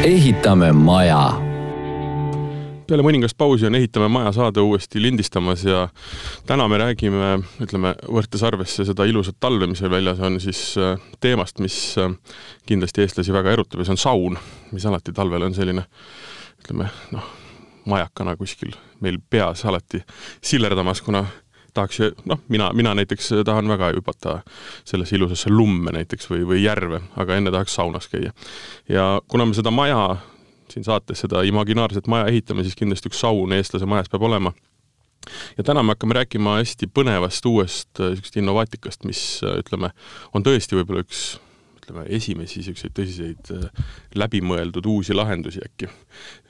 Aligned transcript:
ehitame 0.00 0.70
maja. 0.72 1.34
Peale 2.88 3.04
mõningast 3.04 3.36
pausi 3.38 3.66
on 3.68 3.76
Ehitame 3.76 4.08
maja 4.10 4.32
saade 4.32 4.62
uuesti 4.64 5.02
lindistamas 5.02 5.60
ja 5.64 5.82
täna 6.48 6.64
me 6.68 6.78
räägime, 6.80 7.34
ütleme, 7.62 7.92
võttes 8.08 8.42
arvesse 8.46 8.86
seda 8.88 9.04
ilusat 9.06 9.36
talve, 9.40 9.68
mis 9.70 9.82
veel 9.84 9.92
väljas 9.92 10.22
on, 10.24 10.40
siis 10.42 10.62
äh, 10.80 10.96
teemast, 11.20 11.60
mis 11.60 11.76
äh, 12.00 12.08
kindlasti 12.66 13.04
eestlasi 13.04 13.34
väga 13.36 13.52
erutab 13.52 13.82
ja 13.82 13.86
see 13.90 13.94
on 13.94 14.00
saun, 14.00 14.40
mis 14.72 14.88
alati 14.88 15.14
talvel 15.14 15.44
on 15.50 15.54
selline 15.54 15.84
ütleme 16.64 16.88
noh, 17.12 17.28
majakana 17.92 18.34
kuskil 18.40 18.72
meil 19.04 19.20
peas 19.30 19.66
alati 19.68 20.00
sillerdamas, 20.40 21.04
kuna 21.04 21.26
tahaks 21.74 22.00
noh, 22.28 22.40
mina, 22.48 22.70
mina 22.76 22.94
näiteks 22.98 23.32
tahan 23.46 23.68
väga 23.68 23.92
hüpata 23.96 24.40
sellesse 24.84 25.16
ilusasse 25.16 25.50
lumme 25.50 25.94
näiteks 25.94 26.30
või, 26.30 26.44
või 26.48 26.64
järve, 26.64 27.02
aga 27.16 27.38
enne 27.38 27.52
tahaks 27.54 27.74
saunas 27.78 28.08
käia. 28.10 28.32
ja 28.88 29.20
kuna 29.28 29.46
me 29.46 29.54
seda 29.54 29.70
maja 29.74 30.16
siin 30.70 30.84
saates 30.86 31.24
seda 31.24 31.42
imaginaarset 31.46 32.06
maja 32.10 32.28
ehitame, 32.30 32.62
siis 32.62 32.78
kindlasti 32.78 33.10
üks 33.10 33.20
saun 33.22 33.52
eestlase 33.56 33.88
majas 33.90 34.10
peab 34.10 34.22
olema. 34.28 34.52
ja 35.58 35.64
täna 35.66 35.82
me 35.82 35.94
hakkame 35.94 36.16
rääkima 36.16 36.56
hästi 36.60 36.88
põnevast 36.94 37.46
uuest 37.46 38.00
niisugust 38.00 38.36
innovaatikast, 38.40 39.04
mis 39.04 39.22
ütleme, 39.44 39.92
on 40.34 40.46
tõesti 40.46 40.78
võib-olla 40.78 41.04
üks 41.04 41.38
ütleme, 41.90 42.06
esimesi 42.14 42.60
niisuguseid 42.60 42.94
tõsiseid 42.94 43.50
läbimõeldud 44.18 44.86
uusi 44.86 45.14
lahendusi 45.14 45.62
äkki 45.64 45.88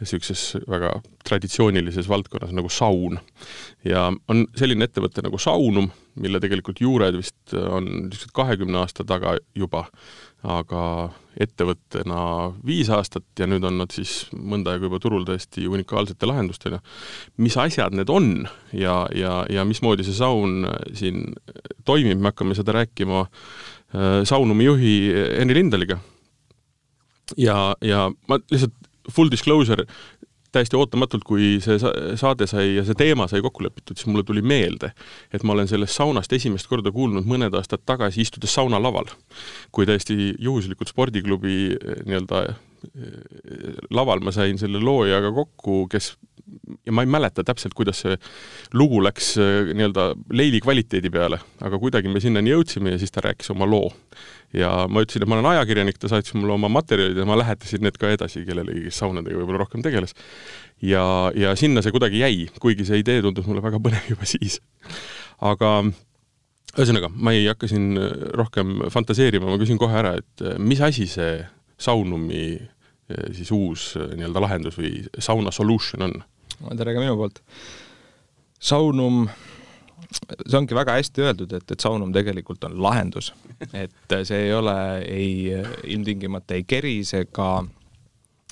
niisuguses 0.00 0.60
väga 0.68 0.92
traditsioonilises 1.26 2.08
valdkonnas 2.08 2.52
nagu 2.52 2.68
saun. 2.68 3.18
ja 3.84 4.10
on 4.28 4.46
selline 4.56 4.84
ettevõte 4.84 5.22
nagu 5.22 5.38
Saunum, 5.38 5.90
mille 6.20 6.40
tegelikult 6.40 6.80
juured 6.80 7.16
vist 7.16 7.54
on 7.54 7.84
niisugused 8.08 8.34
kahekümne 8.34 8.78
aasta 8.78 9.04
taga 9.04 9.36
juba 9.54 9.86
aga 10.40 11.10
ettevõttena 11.36 12.50
viis 12.64 12.88
aastat 12.90 13.24
ja 13.38 13.46
nüüd 13.46 13.64
on 13.64 13.76
nad 13.78 13.92
siis 13.92 14.30
mõnda 14.32 14.72
aega 14.72 14.88
juba 14.88 14.98
turul 14.98 15.26
täiesti 15.28 15.66
unikaalsete 15.68 16.26
lahendustega. 16.26 16.80
mis 17.36 17.56
asjad 17.56 17.94
need 17.94 18.08
on 18.08 18.48
ja, 18.72 19.06
ja, 19.14 19.44
ja 19.48 19.64
mismoodi 19.64 20.04
see 20.04 20.16
saun 20.16 20.64
siin 20.96 21.34
toimib, 21.84 22.18
me 22.18 22.32
hakkame 22.32 22.56
seda 22.56 22.72
rääkima 22.72 23.26
äh, 23.26 23.79
Saunumi 24.24 24.64
juhi 24.64 24.94
Henri 25.38 25.56
Lindaliga. 25.58 25.98
ja, 27.36 27.74
ja 27.82 28.10
ma 28.28 28.38
lihtsalt 28.50 28.74
full 29.10 29.30
disclosure, 29.30 29.86
täiesti 30.52 30.78
ootamatult, 30.78 31.24
kui 31.26 31.58
see 31.62 31.78
saade 32.18 32.46
sai 32.50 32.74
ja 32.76 32.84
see 32.86 32.98
teema 32.98 33.28
sai 33.30 33.42
kokku 33.44 33.64
lepitud, 33.64 33.96
siis 33.98 34.08
mulle 34.10 34.24
tuli 34.26 34.42
meelde, 34.42 34.92
et 35.32 35.44
ma 35.46 35.54
olen 35.54 35.68
sellest 35.70 35.96
saunast 35.96 36.32
esimest 36.34 36.70
korda 36.70 36.92
kuulnud 36.94 37.28
mõned 37.28 37.54
aastad 37.56 37.84
tagasi, 37.86 38.24
istudes 38.26 38.54
saunalaval. 38.54 39.10
kui 39.72 39.86
täiesti 39.86 40.34
juhuslikult 40.38 40.90
spordiklubi 40.90 41.56
eh, 41.74 42.02
nii-öelda 42.06 42.42
laval 43.90 44.22
ma 44.24 44.32
sain 44.34 44.58
selle 44.58 44.80
loojaga 44.82 45.32
kokku, 45.36 45.84
kes 45.92 46.14
ja 46.86 46.92
ma 46.92 47.04
ei 47.04 47.10
mäleta 47.10 47.44
täpselt, 47.46 47.74
kuidas 47.76 48.02
see 48.04 48.16
lugu 48.76 49.00
läks 49.04 49.32
äh, 49.40 49.70
nii-öelda 49.74 50.10
leili 50.36 50.60
kvaliteedi 50.62 51.10
peale, 51.12 51.40
aga 51.64 51.78
kuidagi 51.82 52.10
me 52.12 52.22
sinnani 52.22 52.52
jõudsime 52.52 52.94
ja 52.94 53.00
siis 53.00 53.14
ta 53.14 53.22
rääkis 53.24 53.52
oma 53.54 53.68
loo. 53.68 53.90
ja 54.56 54.70
ma 54.90 55.04
ütlesin, 55.04 55.22
et 55.22 55.30
ma 55.30 55.38
olen 55.38 55.50
ajakirjanik, 55.52 55.98
ta 56.00 56.10
saatis 56.10 56.34
mulle 56.34 56.56
oma 56.56 56.70
materjalid 56.72 57.18
ja 57.20 57.26
ma 57.28 57.38
lähetasin 57.38 57.84
need 57.86 57.98
ka 58.00 58.10
edasi 58.10 58.44
kellelegi, 58.46 58.88
kes 58.88 58.98
saunadega 59.02 59.38
võib-olla 59.38 59.62
rohkem 59.62 59.84
tegeles. 59.86 60.14
ja, 60.82 61.04
ja 61.36 61.54
sinna 61.56 61.84
see 61.84 61.94
kuidagi 61.94 62.22
jäi, 62.24 62.48
kuigi 62.62 62.86
see 62.88 63.02
idee 63.04 63.22
tundus 63.22 63.46
mulle 63.50 63.62
väga 63.64 63.82
põnev 63.82 64.10
juba 64.14 64.28
siis. 64.28 64.60
aga 65.40 65.78
ühesõnaga, 66.78 67.10
ma 67.14 67.34
ei 67.34 67.48
hakka 67.50 67.70
siin 67.70 67.94
rohkem 68.38 68.76
fantaseerima, 68.94 69.48
ma 69.50 69.58
küsin 69.58 69.78
kohe 69.78 69.96
ära, 70.02 70.16
et 70.20 70.44
mis 70.62 70.82
asi 70.86 71.08
see 71.10 71.40
Saunumi 71.80 72.44
siis 73.34 73.50
uus 73.50 73.94
nii-öelda 73.96 74.42
lahendus 74.42 74.76
või 74.78 75.00
sauna 75.18 75.50
solution 75.54 76.06
on? 76.06 76.18
tere 76.76 76.94
ka 76.94 77.00
minu 77.02 77.16
poolt. 77.16 77.40
Saunum, 78.60 79.24
see 80.44 80.58
ongi 80.58 80.76
väga 80.76 80.98
hästi 80.98 81.24
öeldud, 81.24 81.54
et, 81.56 81.64
et 81.72 81.80
Saunum 81.80 82.12
tegelikult 82.12 82.64
on 82.68 82.76
lahendus. 82.82 83.32
et 83.72 84.16
see 84.28 84.46
ei 84.46 84.54
ole 84.54 84.76
ei 85.08 85.32
ilmtingimata 85.94 86.58
ei 86.58 86.66
keris 86.68 87.14
ega, 87.16 87.48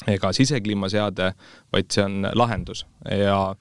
ega 0.09 0.33
sisekliimaseade, 0.33 1.33
vaid 1.73 1.93
see 1.93 2.05
on 2.09 2.31
lahendus 2.35 2.87
ja 3.13 3.55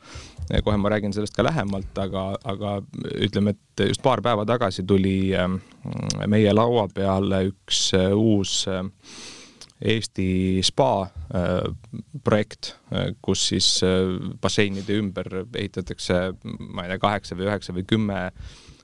kohe 0.64 0.78
ma 0.80 0.90
räägin 0.90 1.14
sellest 1.14 1.36
ka 1.36 1.44
lähemalt, 1.44 1.92
aga, 2.00 2.30
aga 2.48 2.78
ütleme, 3.20 3.52
et 3.52 3.88
just 3.90 4.02
paar 4.02 4.24
päeva 4.24 4.46
tagasi 4.48 4.88
tuli 4.88 5.34
meie 6.28 6.54
laua 6.54 6.88
peale 6.94 7.50
üks 7.52 7.90
uus 8.16 8.62
äh, 8.72 8.86
Eesti 9.82 10.60
spa 10.66 11.02
äh, 11.06 11.74
projekt, 12.24 12.76
äh, 12.92 13.12
kus 13.22 13.44
siis 13.52 13.84
äh, 13.86 14.16
basseinide 14.42 14.98
ümber 14.98 15.28
ehitatakse, 15.54 16.32
ma 16.74 16.86
ei 16.86 16.96
tea, 16.96 17.02
kaheksa 17.04 17.38
või 17.38 17.46
üheksa 17.46 17.76
või 17.76 17.86
kümme 17.86 18.24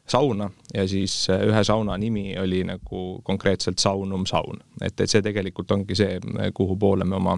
sauna 0.05 0.51
ja 0.73 0.83
siis 0.87 1.15
ühe 1.31 1.63
sauna 1.65 1.95
nimi 1.97 2.35
oli 2.37 2.59
nagu 2.67 3.21
konkreetselt 3.23 3.79
Saunum 3.79 4.27
saun. 4.29 4.59
et, 4.81 4.99
et 4.99 5.09
see 5.09 5.23
tegelikult 5.23 5.71
ongi 5.71 5.95
see, 5.95 6.19
kuhu 6.53 6.75
poole 6.77 7.07
me 7.07 7.15
oma 7.15 7.37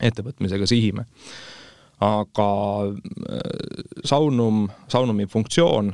ettevõtmisega 0.00 0.66
sihime. 0.70 1.04
aga 2.00 2.48
Saunum, 4.04 4.68
Saunumi 4.88 5.26
funktsioon 5.26 5.90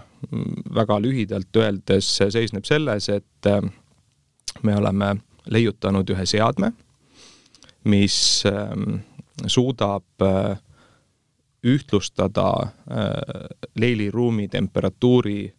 väga 0.77 1.01
lühidalt 1.01 1.57
öeldes 1.57 2.13
seisneb 2.21 2.69
selles, 2.69 3.09
et 3.09 3.51
me 4.63 4.77
oleme 4.77 5.17
leiutanud 5.51 6.11
ühe 6.11 6.27
seadme, 6.27 6.73
mis 7.89 8.45
ähm, 8.49 9.01
suudab 9.47 10.05
äh, 10.23 10.57
ühtlustada 11.65 12.73
äh, 12.91 13.49
leiliruumi 13.75 14.49
temperatuuri 14.49 15.53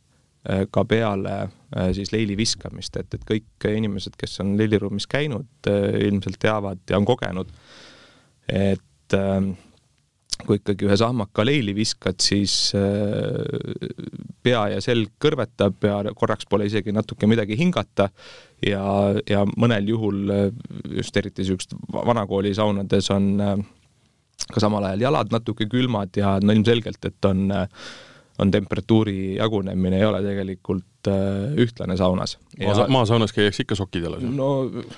äh, 0.50 0.66
ka 0.72 0.86
peale 0.86 1.50
siis 1.94 2.10
leili 2.10 2.34
viskamist, 2.38 2.96
et, 2.98 3.14
et 3.14 3.26
kõik 3.30 3.66
inimesed, 3.70 4.16
kes 4.18 4.40
on 4.42 4.56
leiliruumis 4.58 5.06
käinud, 5.06 5.68
ilmselt 6.02 6.40
teavad 6.42 6.80
ja 6.90 6.98
on 6.98 7.06
kogenud, 7.06 7.52
et 8.50 9.14
ähm, 9.14 9.52
kui 10.46 10.60
ikkagi 10.60 10.88
ühe 10.88 10.96
sahmaka 10.98 11.44
leili 11.46 11.74
viskad, 11.76 12.20
siis 12.24 12.72
pea 14.44 14.62
ja 14.74 14.80
selg 14.82 15.12
kõrvetab 15.22 15.84
ja 15.84 16.14
korraks 16.16 16.48
pole 16.50 16.70
isegi 16.70 16.94
natuke 16.96 17.28
midagi 17.30 17.58
hingata. 17.60 18.10
Ja, 18.66 18.84
ja 19.30 19.46
mõnel 19.60 19.88
juhul 19.88 20.32
just 20.98 21.16
eriti 21.16 21.44
niisugustes 21.44 21.78
vanakooli 21.92 22.52
saunades 22.56 23.08
on 23.16 23.30
äh, 23.40 23.54
ka 24.48 24.62
samal 24.64 24.86
ajal 24.90 25.06
jalad 25.08 25.34
natuke 25.34 25.68
külmad 25.70 26.16
ja 26.18 26.38
no 26.42 26.56
ilmselgelt, 26.56 27.04
et 27.06 27.28
on, 27.30 27.50
on 28.40 28.52
temperatuuri 28.52 29.36
jagunemine 29.38 30.00
ei 30.00 30.08
ole 30.08 30.22
tegelikult 30.26 30.89
äh, 31.08 31.54
ühtlane 31.64 31.96
saunas. 31.98 32.38
maa, 32.60 32.88
maasaunas 32.92 33.34
käiakse 33.36 33.64
ikka 33.64 33.78
sokid 33.80 34.04
jalas? 34.04 34.24
no, 34.24 34.50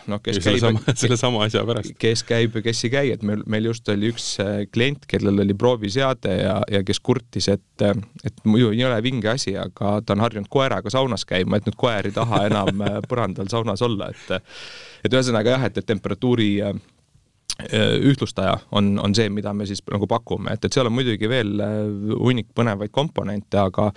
noh, 0.08 0.22
kes 0.24 0.40
käib 0.44 0.80
selle 0.96 1.18
sama 1.20 1.44
asja 1.46 1.64
pärast. 1.68 1.94
kes 2.02 2.24
käib 2.28 2.58
ja 2.58 2.66
kes 2.66 2.86
ei 2.88 2.94
käi, 2.94 3.12
et 3.16 3.26
meil, 3.28 3.44
meil 3.46 3.70
just 3.70 3.90
oli 3.94 4.12
üks 4.14 4.32
äh, 4.44 4.64
klient, 4.74 5.06
kellel 5.10 5.44
oli 5.46 5.58
prooviseade 5.58 6.38
ja, 6.42 6.60
ja 6.72 6.84
kes 6.88 7.02
kurtis, 7.04 7.50
et 7.52 7.86
et 8.26 8.44
muidu 8.46 8.70
ei 8.76 8.84
ole 8.86 9.00
vinge 9.02 9.32
asi, 9.32 9.56
aga 9.58 9.98
ta 10.06 10.14
on 10.14 10.22
harjunud 10.22 10.50
koeraga 10.52 10.92
saunas 10.94 11.26
käima, 11.26 11.58
et 11.58 11.66
nüüd 11.70 11.78
koer 11.80 12.10
ei 12.10 12.16
taha 12.16 12.46
enam 12.50 12.84
põrandal 13.10 13.50
saunas 13.52 13.82
olla, 13.86 14.12
et 14.14 14.38
et 15.02 15.14
ühesõnaga 15.14 15.56
jah, 15.56 15.64
et, 15.66 15.80
et 15.82 15.88
temperatuuri 15.90 16.52
Äh, 16.62 16.74
ühtlustaja 17.60 18.56
on, 18.72 18.94
on 19.00 19.16
see, 19.16 19.30
mida 19.34 19.54
me 19.54 19.66
siis 19.70 19.82
nagu 19.92 20.08
pakume, 20.10 20.54
et, 20.56 20.66
et 20.66 20.74
seal 20.74 20.90
on 20.90 20.96
muidugi 20.96 21.30
veel 21.30 21.62
äh, 21.62 21.80
hunnik 22.18 22.52
põnevaid 22.58 22.94
komponente, 22.94 23.60
aga 23.62 23.90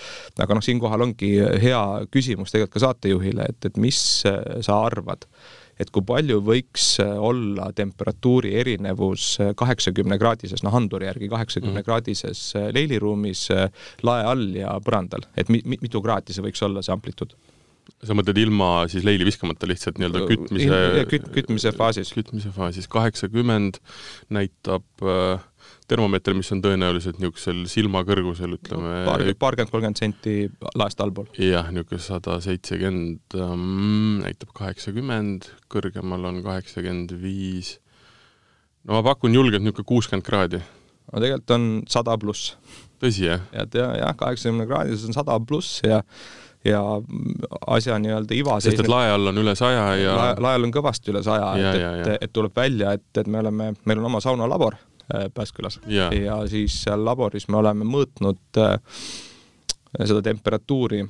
aga 0.43 0.57
noh, 0.57 0.65
siinkohal 0.65 1.07
ongi 1.07 1.37
hea 1.63 1.83
küsimus 2.13 2.55
tegelikult 2.55 2.79
ka 2.79 2.87
saatejuhile, 2.87 3.49
et, 3.55 3.71
et 3.71 3.79
mis 3.81 3.99
äh, 4.29 4.41
sa 4.65 4.81
arvad, 4.87 5.27
et 5.81 5.91
kui 5.95 6.05
palju 6.07 6.39
võiks 6.47 6.99
olla 7.03 7.71
temperatuuri 7.75 8.55
erinevus 8.61 9.33
kaheksakümne 9.59 10.19
kraadises, 10.23 10.63
noh 10.67 10.77
anduri 10.77 11.09
järgi 11.09 11.31
kaheksakümne 11.33 11.81
mhm. 11.81 11.89
kraadises 11.89 12.45
leiliruumis, 12.77 13.49
lae 14.07 14.29
all 14.31 14.47
ja 14.55 14.77
põrandal, 14.85 15.27
et 15.37 15.51
mi, 15.51 15.65
mitu 15.67 16.03
kraadi 16.05 16.37
see 16.37 16.47
võiks 16.47 16.63
olla, 16.67 16.85
see 16.85 16.95
amplituud? 16.95 17.35
Sa 18.05 18.17
mõtled 18.17 18.39
ilma 18.41 18.69
siis 18.91 19.05
leili 19.07 19.27
viskamata 19.27 19.69
lihtsalt 19.69 19.99
nii-öelda 20.01 20.25
kütmise 20.29 20.79
küt, 21.11 21.27
kütmise 21.35 21.73
faasis? 21.77 22.13
kütmise 22.17 22.53
faasis, 22.55 22.89
kaheksakümmend 22.93 23.81
näitab 24.35 25.05
äh, 25.05 25.43
termomeeter, 25.89 26.37
mis 26.37 26.51
on 26.55 26.63
tõenäoliselt 26.65 27.19
niisugusel 27.21 27.65
silmakõrgusel, 27.71 28.57
ütleme 28.57 28.93
paar, 29.09 29.25
paarkümmend, 29.41 29.73
kolmkümmend 29.73 30.01
senti 30.01 30.37
laest 30.81 31.01
allpool. 31.05 31.29
jah, 31.41 31.69
niisugune 31.73 32.05
sada 32.05 32.39
seitsekümmend 32.45 33.37
ähm, 33.39 34.23
näitab 34.23 34.55
kaheksakümmend, 34.57 35.51
kõrgemal 35.73 36.31
on 36.31 36.41
kaheksakümmend 36.47 37.17
viis. 37.21 37.77
no 38.85 38.97
ma 38.99 39.05
pakun 39.07 39.37
julgelt 39.37 39.65
niisugune 39.65 39.91
kuuskümmend 39.93 40.27
kraadi. 40.27 40.63
no 41.13 41.21
tegelikult 41.21 41.57
on 41.59 41.69
sada 41.89 42.17
pluss. 42.21 42.55
tõsi, 43.03 43.29
jah? 43.29 43.45
et 43.53 43.77
jah, 43.77 43.93
jah, 44.01 44.17
kaheksakümne 44.17 44.69
kraadises 44.71 45.09
on 45.09 45.17
sada 45.17 45.39
pluss 45.41 45.83
ja 45.85 46.03
ja 46.65 46.81
asja 47.67 47.99
nii-öelda 48.01 48.35
iva 48.39 48.57
sest 48.65 48.81
et 48.81 48.89
lae 48.89 49.11
all 49.13 49.27
on 49.33 49.39
üle 49.43 49.55
saja 49.59 49.85
ja 50.01 50.15
lae, 50.17 50.35
lae 50.47 50.59
all 50.59 50.69
on 50.69 50.73
kõvasti 50.75 51.13
üle 51.13 51.23
saja, 51.27 51.51
Ja, 51.61 51.73
et, 51.75 51.83
et, 51.83 52.07
ja. 52.09 52.17
et 52.29 52.33
tuleb 52.33 52.57
välja, 52.57 52.95
et, 52.97 53.07
et 53.21 53.27
me 53.29 53.43
oleme, 53.43 53.73
meil 53.85 54.01
on 54.01 54.09
oma 54.13 54.21
saunalabor 54.25 54.79
äh, 55.15 55.29
Pääskülas 55.35 55.81
Ja. 55.87 56.09
ja 56.15 56.41
siis 56.49 56.83
seal 56.87 57.05
laboris 57.05 57.49
me 57.53 57.61
oleme 57.61 57.85
mõõtnud 57.85 58.63
äh, 58.63 58.79
seda 60.05 60.23
temperatuuri 60.25 61.05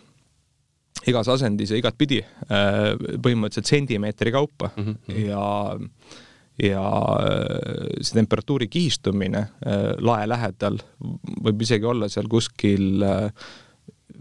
igas 1.11 1.29
asendis 1.29 1.71
ja 1.73 1.79
igatpidi 1.81 2.21
äh, 2.25 2.95
põhimõtteliselt 3.23 3.71
sentimeetri 3.71 4.33
kaupa 4.35 4.71
Mhm, 4.77 4.99
mhm. 5.09 5.25
ja 5.29 5.45
ja 6.63 6.83
äh, 6.83 7.89
see 8.01 8.15
temperatuuri 8.21 8.69
kihistumine 8.71 9.41
äh, 9.67 9.89
lae 9.99 10.27
lähedal 10.31 10.79
võib 11.43 11.63
isegi 11.67 11.85
olla 11.91 12.07
seal 12.09 12.29
kuskil 12.31 13.03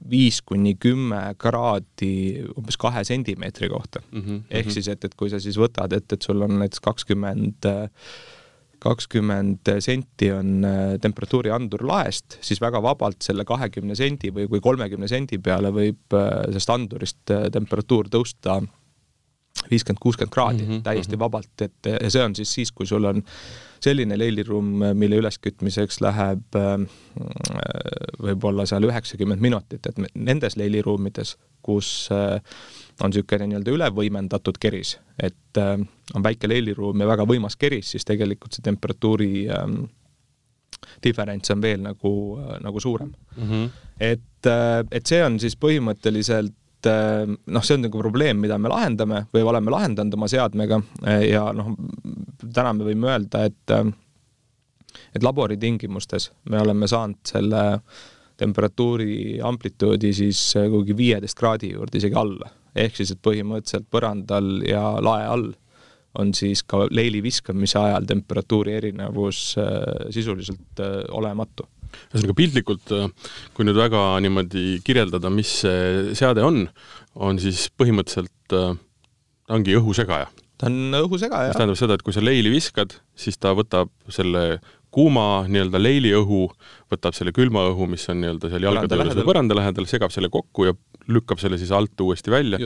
viis 0.10 0.42
kuni 0.46 0.76
kümme 0.80 1.22
kraadi 1.40 2.44
umbes 2.58 2.78
kahe 2.80 3.04
sentimeetri 3.08 3.70
kohta 3.72 4.02
Mhm, 4.12 4.46
ehk 4.50 4.68
mhm. 4.68 4.74
siis, 4.74 4.88
et, 4.92 5.04
et 5.06 5.16
kui 5.16 5.30
sa 5.32 5.40
siis 5.40 5.58
võtad, 5.60 5.94
et, 5.96 6.06
et 6.14 6.22
sul 6.22 6.42
on 6.44 6.58
näiteks 6.60 6.82
kakskümmend, 6.84 7.68
kakskümmend 8.84 9.72
senti 9.84 10.30
on 10.36 10.66
äh, 10.68 10.82
temperatuuriandur 11.02 11.86
laest, 11.88 12.38
siis 12.44 12.62
väga 12.62 12.82
vabalt 12.84 13.24
selle 13.24 13.46
kahekümne 13.48 13.96
sendi 13.96 14.34
või 14.36 14.50
kui 14.52 14.62
kolmekümne 14.64 15.08
sendi 15.08 15.40
peale 15.44 15.72
võib 15.74 16.18
äh, 16.18 16.32
sellest 16.50 16.74
andurist 16.74 17.34
äh, 17.34 17.48
temperatuur 17.54 18.12
tõusta 18.12 18.60
viiskümmend, 19.70 20.02
kuuskümmend 20.02 20.34
kraadi 20.34 20.64
mm 20.64 20.70
-hmm, 20.70 20.84
täiesti 20.84 21.16
mhm. 21.16 21.22
vabalt, 21.24 21.54
et 21.62 21.94
ja 21.94 22.10
see 22.10 22.24
on 22.24 22.36
siis 22.36 22.52
siis, 22.54 22.72
kui 22.72 22.90
sul 22.90 23.06
on 23.06 23.24
selline 23.83 24.18
leiliruum, 24.18 24.69
mille 24.95 25.18
üleskütmiseks 25.19 26.00
läheb 26.03 26.56
äh, 26.56 26.85
võib-olla 28.24 28.65
seal 28.69 28.88
üheksakümmend 28.88 29.44
minutit, 29.44 29.89
et 29.89 30.00
nendes 30.15 30.56
leiliruumides, 30.59 31.35
kus 31.63 31.89
äh, 32.15 32.38
on 33.01 33.12
niisugune 33.12 33.50
nii-öelda 33.51 33.75
ülevõimendatud 33.75 34.59
keris, 34.62 34.95
et 35.19 35.59
äh, 35.59 35.75
on 36.15 36.24
väike 36.25 36.50
leiliruum 36.51 37.03
ja 37.03 37.09
väga 37.12 37.27
võimas 37.30 37.59
keris, 37.59 37.91
siis 37.95 38.07
tegelikult 38.07 38.56
see 38.56 38.65
temperatuuri 38.65 39.31
diferents 41.03 41.51
on 41.53 41.62
veel 41.63 41.83
nagu, 41.83 42.13
nagu 42.63 42.80
suurem 42.83 43.13
Mhm. 43.38 43.69
et, 44.00 44.47
et 44.91 45.07
see 45.07 45.24
on 45.25 45.39
siis 45.39 45.56
põhimõtteliselt 45.57 46.53
noh, 46.88 47.63
see 47.63 47.77
on 47.77 47.85
nagu 47.85 48.00
probleem, 48.00 48.39
mida 48.44 48.57
me 48.62 48.71
lahendame 48.71 49.25
või 49.33 49.45
oleme 49.47 49.74
lahendanud 49.74 50.18
oma 50.18 50.30
seadmega 50.31 50.80
äh, 51.07 51.27
ja 51.31 51.45
noh, 51.56 51.74
täna 52.44 52.74
me 52.77 52.88
võime 52.89 53.12
öelda, 53.13 53.45
et 53.50 53.75
äh, 53.75 53.85
et 55.13 55.24
labori 55.25 55.57
tingimustes 55.57 56.30
me 56.50 56.59
oleme 56.62 56.88
saanud 56.89 57.21
selle 57.25 57.63
temperatuuri 58.38 59.39
amplituudi 59.45 60.12
siis 60.13 60.41
kuhugi 60.57 60.95
viieteist 60.97 61.38
kraadi 61.38 61.71
juurde 61.74 61.97
isegi 61.97 62.18
alla. 62.18 62.50
ehk 62.75 62.95
siis, 62.97 63.12
et 63.13 63.21
põhimõtteliselt 63.21 63.85
põrandal 63.94 64.63
ja 64.65 64.81
lae 65.01 65.27
all 65.30 65.51
on 66.18 66.33
siis 66.33 66.62
ka 66.65 66.88
leili 66.91 67.21
viskamise 67.25 67.80
ajal 67.80 68.06
temperatuuri 68.09 68.74
erinevus 68.77 69.56
sisuliselt 70.13 70.81
olematu. 71.09 71.65
Ühesõnaga 72.12 72.38
piltlikult, 72.38 72.94
kui 73.54 73.68
nüüd 73.68 73.78
väga 73.80 74.06
niimoodi 74.24 74.80
kirjeldada, 74.86 75.31
mis 75.34 75.60
see 75.63 76.16
seade 76.18 76.44
on, 76.45 76.66
on 77.16 77.40
siis 77.42 77.68
põhimõtteliselt 77.78 78.57
äh, 78.57 78.74
ta 79.48 79.57
ongi 79.57 79.75
õhusegaja. 79.78 80.30
ta 80.57 80.69
on 80.69 80.95
õhusegaja 81.04 81.51
mis 81.51 81.60
tähendab 81.60 81.80
seda, 81.80 81.98
et 81.98 82.06
kui 82.06 82.16
sa 82.16 82.24
leili 82.24 82.51
viskad, 82.54 82.95
siis 83.16 83.38
ta 83.42 83.54
võtab 83.57 83.92
selle 84.13 84.62
kuuma 84.94 85.45
nii-öelda 85.50 85.81
leiliõhu, 85.81 86.45
võtab 86.94 87.16
selle 87.18 87.34
külma 87.36 87.66
õhu, 87.72 87.88
mis 87.90 88.06
on 88.13 88.22
nii-öelda 88.22 88.51
seal 88.51 88.68
jalgade 88.68 88.94
juures 88.94 89.01
või 89.01 89.10
lähedal. 89.10 89.30
põranda 89.31 89.57
lähedal, 89.57 89.90
segab 89.90 90.13
selle 90.13 90.30
kokku 90.34 90.69
ja 90.69 90.75
lükkab 91.10 91.42
selle 91.42 91.57
siis 91.62 91.74
alt 91.74 92.00
uuesti 92.06 92.31
välja. 92.34 92.62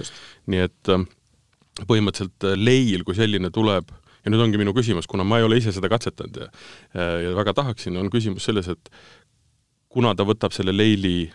nii 0.51 0.65
et 0.67 0.93
äh, 0.93 1.07
põhimõtteliselt 1.87 2.49
äh, 2.51 2.59
leil 2.59 3.07
kui 3.07 3.17
selline 3.17 3.51
tuleb 3.53 3.89
ja 4.27 4.33
nüüd 4.33 4.43
ongi 4.43 4.59
minu 4.59 4.75
küsimus, 4.75 5.07
kuna 5.07 5.23
ma 5.23 5.39
ei 5.39 5.47
ole 5.47 5.61
ise 5.61 5.71
seda 5.71 5.87
katsetanud 5.91 6.41
ja, 6.43 6.49
ja 7.23 7.31
väga 7.37 7.55
tahaksin, 7.61 7.95
on 7.95 8.11
küsimus 8.11 8.43
selles, 8.49 8.67
et 8.67 8.91
kuna 9.93 10.11
ta 10.17 10.27
võtab 10.27 10.51
selle 10.55 10.75
leili 10.75 11.29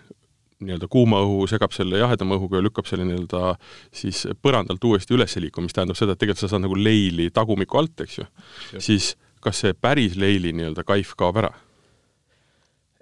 nii-öelda 0.62 0.86
kuuma 0.92 1.22
õhu, 1.24 1.46
segab 1.50 1.72
selle 1.74 1.98
jahedama 1.98 2.36
õhuga 2.36 2.60
ja 2.60 2.66
lükkab 2.68 2.86
selle 2.86 3.06
nii-öelda 3.08 3.56
siis 3.96 4.26
põrandalt 4.44 4.84
uuesti 4.86 5.16
üles 5.16 5.34
liikuma, 5.40 5.66
mis 5.66 5.76
tähendab 5.76 5.98
seda, 5.98 6.14
et 6.14 6.20
tegelikult 6.20 6.44
sa 6.44 6.52
saad 6.52 6.66
nagu 6.66 6.76
leili 6.78 7.30
tagumiku 7.34 7.80
alt, 7.80 8.04
eks 8.04 8.20
ju, 8.20 8.28
siis 8.76 9.14
kas 9.42 9.64
see 9.64 9.74
päris 9.74 10.18
leili 10.20 10.52
nii-öelda 10.54 10.84
kaif 10.86 11.16
kaob 11.18 11.40
ära? 11.42 11.50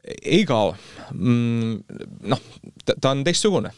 Ei 0.05 0.45
kao 0.49 0.75
mm,. 1.15 1.79
noh, 2.33 2.43
ta 2.89 3.13
on 3.13 3.25
teistsugune. 3.25 3.73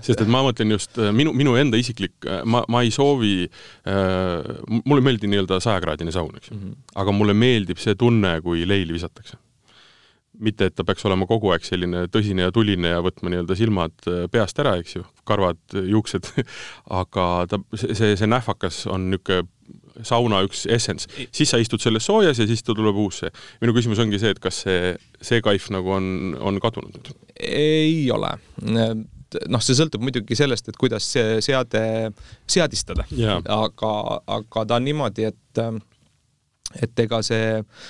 sest 0.00 0.22
et 0.22 0.30
ma 0.30 0.42
mõtlen 0.46 0.74
just 0.74 0.98
äh, 0.98 1.12
minu, 1.14 1.34
minu 1.36 1.54
enda 1.60 1.78
isiklik, 1.78 2.16
ma, 2.44 2.64
ma 2.70 2.82
ei 2.86 2.92
soovi 2.94 3.34
äh,, 3.46 4.48
mulle 4.84 5.02
ei 5.02 5.08
meeldi 5.10 5.30
nii-öelda 5.30 5.60
sajakraadine 5.62 6.14
saun, 6.14 6.34
eks 6.36 6.50
ju 6.50 6.56
mm. 6.56 6.62
-hmm. 6.62 6.88
aga 7.02 7.14
mulle 7.14 7.36
meeldib 7.38 7.82
see 7.82 7.94
tunne, 7.98 8.40
kui 8.42 8.66
leili 8.68 8.96
visatakse. 8.96 9.38
mitte, 10.38 10.68
et 10.70 10.74
ta 10.74 10.84
peaks 10.86 11.04
olema 11.06 11.26
kogu 11.26 11.50
aeg 11.50 11.64
selline 11.66 12.04
tõsine 12.14 12.44
ja 12.46 12.52
tuline 12.54 12.88
ja 12.92 13.00
võtma 13.02 13.30
nii-öelda 13.30 13.56
silmad 13.58 13.94
äh, 14.06 14.26
peast 14.30 14.58
ära, 14.58 14.76
eks 14.78 14.96
ju, 14.96 15.04
karvad, 15.24 15.58
juuksed 15.74 16.30
aga 17.00 17.46
ta, 17.50 17.58
see, 17.74 17.94
see, 17.94 18.16
see 18.16 18.26
nähvakas 18.26 18.86
on 18.86 19.10
niisugune 19.10 19.46
sauna 20.06 20.40
üks 20.46 20.64
essence, 20.70 21.08
siis 21.34 21.50
sa 21.50 21.60
istud 21.60 21.82
selles 21.82 22.06
soojas 22.06 22.38
ja 22.38 22.46
siis 22.46 22.62
ta 22.62 22.74
tuleb 22.76 22.96
uus 23.02 23.22
see. 23.24 23.30
minu 23.62 23.74
küsimus 23.76 24.00
ongi 24.02 24.20
see, 24.22 24.32
et 24.34 24.40
kas 24.42 24.62
see, 24.64 24.96
see 25.20 25.42
kaif 25.44 25.70
nagu 25.74 25.94
on, 25.96 26.34
on 26.38 26.60
kadunud 26.62 26.94
nüüd? 26.94 27.12
ei 27.48 28.10
ole. 28.14 28.30
noh, 28.62 29.62
see 29.64 29.78
sõltub 29.78 30.04
muidugi 30.04 30.38
sellest, 30.38 30.70
et 30.70 30.78
kuidas 30.80 31.06
see 31.14 31.38
seade 31.44 31.84
seadistada 32.46 33.06
Jaa. 33.10 33.40
aga, 33.58 33.94
aga 34.38 34.66
ta 34.68 34.78
on 34.78 34.86
niimoodi, 34.86 35.30
et, 35.32 35.64
et 36.82 37.06
ega 37.06 37.22
see 37.26 37.58
äh, 37.58 37.88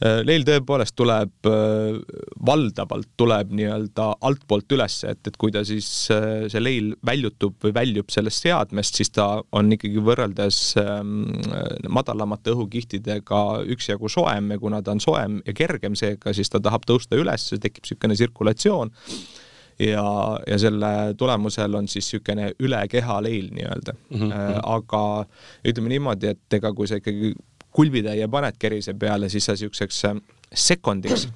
leil 0.00 0.44
tõepoolest 0.48 0.94
tuleb, 0.96 1.32
äh, 1.48 1.98
valdavalt 2.46 3.10
tuleb 3.20 3.50
nii-öelda 3.56 4.06
altpoolt 4.24 4.72
üles, 4.72 4.96
et, 5.04 5.20
et 5.28 5.36
kui 5.40 5.52
ta 5.52 5.60
siis, 5.66 5.88
äh, 6.14 6.46
see 6.52 6.62
leil 6.62 6.94
väljutub 7.06 7.58
või 7.64 7.74
väljub 7.76 8.12
sellest 8.12 8.46
seadmest, 8.46 8.96
siis 8.96 9.12
ta 9.12 9.28
on 9.56 9.72
ikkagi 9.76 10.00
võrreldes 10.04 10.60
ähm, 10.80 11.26
madalamate 11.92 12.54
õhukihtidega 12.54 13.42
üksjagu 13.76 14.08
soojem 14.08 14.54
ja 14.54 14.62
kuna 14.62 14.80
ta 14.82 14.96
on 14.96 15.04
soojem 15.04 15.42
ja 15.44 15.56
kergem 15.56 15.98
seega, 15.98 16.32
siis 16.36 16.48
ta 16.48 16.62
tahab 16.64 16.88
tõusta 16.88 17.20
üles, 17.20 17.50
tekib 17.60 17.84
niisugune 17.84 18.16
tsirkulatsioon 18.16 18.92
ja, 19.80 20.06
ja 20.46 20.58
selle 20.60 20.92
tulemusel 21.20 21.76
on 21.76 21.88
siis 21.88 22.08
niisugune 22.08 22.50
üle 22.60 22.80
keha 22.88 23.20
leil 23.24 23.52
nii-öelda 23.52 23.94
mm. 23.96 24.16
-hmm. 24.16 24.60
aga 24.62 25.04
ütleme 25.68 25.92
niimoodi, 25.92 26.32
et 26.34 26.60
ega 26.60 26.72
kui 26.72 26.88
sa 26.88 27.00
ikkagi 27.00 27.34
kulbitäie 27.70 28.28
paned 28.28 28.58
kerise 28.58 28.94
peale, 28.94 29.28
siis 29.28 29.46
sa 29.46 29.56
niisuguseks 29.56 30.04
äh, 30.10 30.22
sekundiks, 30.54 31.28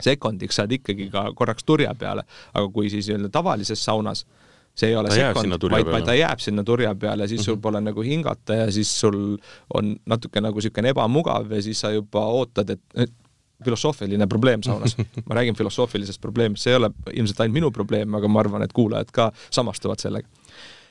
sekundiks 0.00 0.60
saad 0.60 0.72
ikkagi 0.72 1.10
ka 1.10 1.30
korraks 1.36 1.66
turja 1.66 1.94
peale, 1.98 2.26
aga 2.54 2.68
kui 2.72 2.90
siis 2.90 3.08
nii-öelda 3.10 3.32
tavalises 3.34 3.84
saunas 3.84 4.26
see 4.74 4.92
ei 4.92 4.96
ole 4.96 5.10
Ta 5.10 5.16
sekund, 5.18 5.70
vaid, 5.72 5.88
vaid 5.90 6.06
ta 6.06 6.14
jääb 6.14 6.40
sinna 6.40 6.62
turja 6.64 6.94
peale, 6.94 7.26
siis 7.28 7.42
sul 7.44 7.58
pole 7.62 7.80
nagu 7.82 8.02
hingata 8.06 8.62
ja 8.62 8.68
siis 8.72 8.92
sul 9.00 9.18
on 9.74 9.96
natuke 10.06 10.40
nagu 10.40 10.62
niisugune 10.62 10.94
ebamugav 10.94 11.50
ja 11.52 11.62
siis 11.62 11.80
sa 11.82 11.90
juba 11.90 12.22
ootad, 12.38 12.70
et 12.76 13.16
filosoofiline 13.64 14.26
probleem 14.26 14.62
saunas. 14.62 14.96
ma 15.28 15.34
räägin 15.34 15.56
filosoofilisest 15.56 16.20
probleemist, 16.20 16.64
see 16.64 16.72
ei 16.72 16.78
ole 16.80 16.90
ilmselt 17.12 17.40
ainult 17.40 17.58
minu 17.58 17.70
probleem, 17.70 18.14
aga 18.14 18.28
ma 18.28 18.40
arvan, 18.40 18.64
et 18.64 18.72
kuulajad 18.72 19.12
ka 19.12 19.30
samastuvad 19.50 20.00
sellega. 20.00 20.28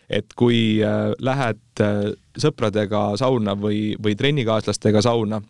Et 0.10 0.34
kui 0.38 0.80
äh, 0.84 1.12
lähed 1.22 1.84
äh, 1.84 2.12
sõpradega 2.40 3.14
sauna 3.20 3.56
või, 3.60 3.94
või 4.02 4.16
trennikaaslastega 4.18 5.04
sauna, 5.06 5.42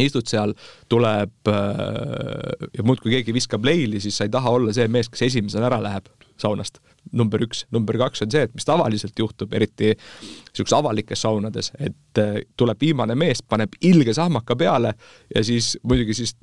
istud 0.00 0.28
seal, 0.28 0.52
tuleb 0.92 1.50
äh, 1.52 2.68
ja 2.76 2.84
muudkui 2.84 3.14
keegi 3.16 3.34
viskab 3.36 3.64
leili, 3.64 4.00
siis 4.00 4.18
sa 4.18 4.26
ei 4.26 4.32
taha 4.32 4.56
olla 4.58 4.74
see 4.76 4.88
mees, 4.92 5.10
kes 5.12 5.28
esimesena 5.30 5.68
ära 5.70 5.80
läheb 5.84 6.10
saunast. 6.40 6.82
number 7.12 7.38
üks, 7.40 7.62
number 7.70 7.94
kaks 8.00 8.24
on 8.24 8.30
see, 8.34 8.42
et 8.48 8.54
mis 8.54 8.66
tavaliselt 8.66 9.18
juhtub, 9.18 9.52
eriti 9.54 9.92
niisugustes 9.94 10.74
avalikes 10.74 11.20
saunades, 11.22 11.70
et 11.78 12.20
tuleb 12.58 12.80
viimane 12.82 13.14
mees, 13.14 13.44
paneb 13.46 13.76
ilge 13.80 14.12
sahmaka 14.16 14.56
peale 14.58 14.90
ja 15.34 15.44
siis 15.46 15.76
muidugi 15.86 16.16
siis 16.18 16.34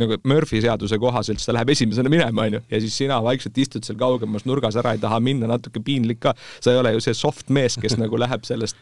nagu 0.00 0.18
Murphy 0.28 0.62
seaduse 0.64 0.98
kohaselt, 1.00 1.40
siis 1.40 1.50
ta 1.50 1.54
läheb 1.56 1.72
esimesena 1.74 2.12
minema, 2.12 2.48
onju, 2.48 2.62
ja 2.70 2.82
siis 2.82 2.96
sina 3.02 3.20
vaikselt 3.24 3.58
istud 3.60 3.86
seal 3.86 3.98
kaugemas 4.00 4.46
nurgas 4.48 4.78
ära, 4.80 4.94
ei 4.96 5.02
taha 5.02 5.20
minna, 5.24 5.48
natuke 5.50 5.82
piinlik 5.84 6.22
ka. 6.24 6.34
sa 6.60 6.74
ei 6.74 6.80
ole 6.80 6.94
ju 6.96 7.04
see 7.04 7.16
soft 7.16 7.52
mees, 7.54 7.78
kes 7.80 7.98
nagu 8.02 8.20
läheb 8.20 8.46
sellest, 8.48 8.78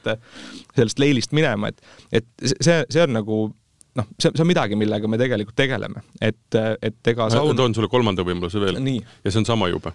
sellest 0.76 1.02
leilist 1.02 1.34
minema, 1.36 1.72
et, 1.72 1.82
et 2.20 2.28
see, 2.44 2.82
see 2.88 3.04
on 3.04 3.16
nagu 3.18 3.40
noh, 3.98 4.06
see, 4.18 4.30
see 4.30 4.44
on 4.44 4.48
midagi, 4.48 4.78
millega 4.78 5.10
me 5.10 5.18
tegelikult 5.20 5.58
tegeleme, 5.58 6.04
et, 6.20 6.60
et 6.84 7.12
ega 7.12 7.26
ma 7.26 7.34
saun 7.34 7.58
toon 7.58 7.74
sulle 7.76 7.90
kolmanda 7.92 8.24
võimaluse 8.26 8.62
veel. 8.62 8.80
Ja 9.24 9.32
see 9.32 9.42
on 9.42 9.48
sama 9.48 9.70
jube. 9.72 9.92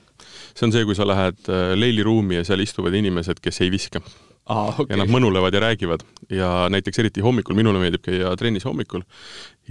see 0.54 0.68
on 0.68 0.76
see, 0.76 0.86
kui 0.88 0.98
sa 0.98 1.08
lähed 1.08 1.50
äh, 1.50 1.74
leiliruumi 1.78 2.40
ja 2.40 2.46
seal 2.48 2.64
istuvad 2.64 2.96
inimesed, 3.00 3.42
kes 3.44 3.64
ei 3.64 3.72
viska. 3.74 4.04
Aa, 4.52 4.74
ja 4.90 4.98
nad 4.98 5.06
okay. 5.06 5.14
mõnulevad 5.14 5.56
ja 5.56 5.62
räägivad 5.64 6.02
ja 6.28 6.50
näiteks 6.74 7.00
eriti 7.00 7.24
hommikul, 7.24 7.56
minule 7.56 7.80
meeldib 7.80 8.04
käia 8.04 8.34
trennis 8.36 8.66
hommikul 8.68 9.06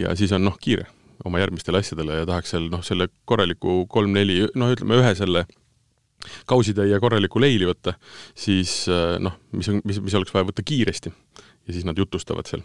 ja 0.00 0.14
siis 0.16 0.32
on 0.32 0.46
noh, 0.48 0.56
kiire 0.56 0.86
oma 1.24 1.42
järgmistele 1.42 1.82
asjadele 1.82 2.22
ja 2.22 2.28
tahaks 2.28 2.54
seal 2.54 2.68
noh, 2.72 2.84
selle 2.86 3.08
korraliku 3.28 3.82
kolm-neli, 3.92 4.42
noh, 4.58 4.72
ütleme 4.74 5.00
ühe 5.00 5.14
selle 5.18 5.46
kausitäie 6.46 6.98
korralikku 7.02 7.40
leili 7.42 7.66
võtta, 7.66 7.96
siis 8.38 8.84
noh, 9.22 9.40
mis 9.56 9.70
on, 9.72 9.80
mis, 9.88 9.98
mis 10.04 10.14
oleks 10.18 10.34
vaja 10.34 10.46
võtta 10.50 10.62
kiiresti. 10.66 11.10
Ja 11.66 11.74
siis 11.74 11.86
nad 11.86 11.98
jutustavad 11.98 12.46
seal 12.50 12.62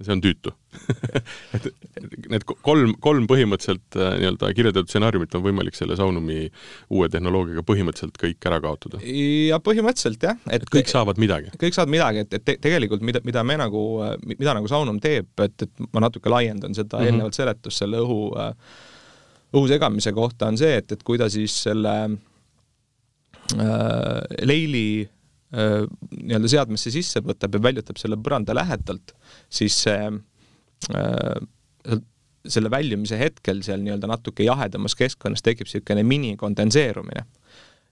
see 0.00 0.14
on 0.14 0.22
tüütu 0.24 0.52
et 1.56 1.66
need 2.32 2.44
kolm, 2.48 2.94
kolm 3.04 3.26
põhimõtteliselt 3.30 3.98
äh, 3.98 4.14
nii-öelda 4.22 4.50
kirjeldatud 4.56 4.90
stsenaariumit 4.90 5.36
on 5.36 5.44
võimalik 5.44 5.76
selle 5.76 5.96
Saunumi 5.98 6.46
uue 6.92 7.08
tehnoloogiaga 7.12 7.64
põhimõtteliselt 7.68 8.16
kõik 8.20 8.48
ära 8.50 8.58
kaotada. 8.64 9.02
ja 9.04 9.60
põhimõtteliselt 9.62 10.26
jah, 10.28 10.40
et 10.50 10.66
kõik 10.72 10.90
saavad 10.92 11.20
midagi. 11.22 11.52
kõik 11.60 11.76
saavad 11.76 11.92
midagi, 11.92 12.24
et, 12.24 12.38
et 12.38 12.46
te, 12.48 12.56
tegelikult 12.68 13.04
mida, 13.04 13.22
mida 13.26 13.44
me 13.46 13.58
nagu, 13.60 13.84
mida 14.32 14.56
nagu 14.58 14.70
Saunum 14.70 15.00
teeb, 15.02 15.30
et, 15.44 15.68
et 15.68 15.86
ma 15.92 16.06
natuke 16.06 16.32
laiendan 16.32 16.74
seda 16.74 16.96
mm 16.96 17.00
-hmm. 17.00 17.12
eelnevat 17.12 17.34
seletust 17.38 17.84
selle 17.84 18.00
õhu, 18.02 18.20
äh, 18.40 18.52
õhu 19.52 19.68
segamise 19.68 20.12
kohta, 20.16 20.48
on 20.48 20.58
see, 20.58 20.76
et, 20.80 20.92
et 20.92 21.02
kui 21.02 21.20
ta 21.20 21.28
siis 21.30 21.62
selle 21.68 21.96
äh, 23.52 24.22
leili 24.42 24.86
Äh, 25.02 25.21
nii-öelda 25.52 26.48
seadmesse 26.48 26.92
sisse 26.94 27.20
võtab 27.24 27.56
ja 27.56 27.62
väljutab 27.62 27.98
selle 28.00 28.16
põranda 28.16 28.54
lähedalt, 28.56 29.12
siis 29.52 29.76
see 29.84 29.98
äh, 30.96 31.98
selle 32.48 32.70
väljumise 32.70 33.18
hetkel 33.18 33.62
seal 33.62 33.82
nii-öelda 33.84 34.10
natuke 34.10 34.46
jahedamas 34.46 34.96
keskkonnas 34.98 35.44
tekib 35.44 35.68
niisugune 35.68 36.02
minikondenseerumine. 36.06 37.26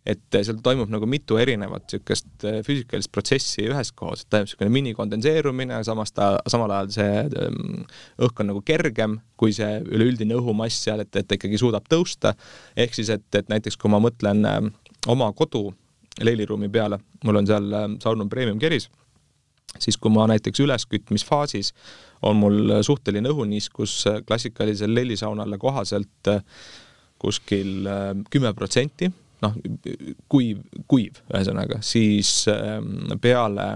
et 0.06 0.32
seal 0.32 0.62
toimub 0.64 0.88
nagu 0.88 1.04
mitu 1.04 1.36
erinevat 1.36 1.84
niisugust 1.84 2.44
äh, 2.48 2.62
füüsikalist 2.64 3.10
protsessi 3.12 3.66
üheskoos, 3.68 4.22
et 4.22 4.30
toimub 4.32 4.48
niisugune 4.48 4.72
minikondenseerumine, 4.78 5.82
samas 5.84 6.14
ta, 6.16 6.30
samal 6.48 6.72
ajal 6.72 6.88
see 6.94 7.18
ähm, 7.42 7.82
õhk 8.16 8.40
on 8.40 8.50
nagu 8.54 8.62
kergem 8.64 9.18
kui 9.36 9.52
see 9.52 9.82
üleüldine 9.84 10.38
õhumass 10.40 10.80
seal, 10.88 11.04
et, 11.04 11.12
et 11.20 11.28
ta 11.28 11.36
ikkagi 11.36 11.60
suudab 11.60 11.84
tõusta, 11.92 12.32
ehk 12.76 12.96
siis 12.96 13.12
et, 13.12 13.28
et 13.36 13.52
näiteks 13.52 13.76
kui 13.76 13.92
ma 13.92 14.00
mõtlen 14.00 14.72
oma 15.06 15.30
kodu 15.36 15.68
leiliruumi 16.20 16.68
peale, 16.68 16.98
mul 17.24 17.40
on 17.40 17.48
seal 17.48 17.72
äh, 17.72 17.86
Saunum 18.02 18.28
Premium 18.28 18.58
keris, 18.58 18.88
siis 19.78 19.96
kui 19.96 20.12
ma 20.12 20.26
näiteks 20.30 20.60
üleskütmisfaasis 20.64 21.72
on 22.26 22.36
mul 22.40 22.76
suhteline 22.86 23.32
õhuniiskus 23.32 23.96
äh, 24.10 24.20
klassikalisele 24.26 25.00
leilisaunale 25.00 25.58
kohaselt 25.58 26.32
äh, 26.32 26.42
kuskil 27.20 27.84
kümme 28.32 28.54
protsenti, 28.56 29.10
noh, 29.44 29.56
kuiv, 30.32 30.62
kuiv 30.88 31.18
ühesõnaga, 31.28 31.82
siis 31.84 32.46
peale 33.20 33.66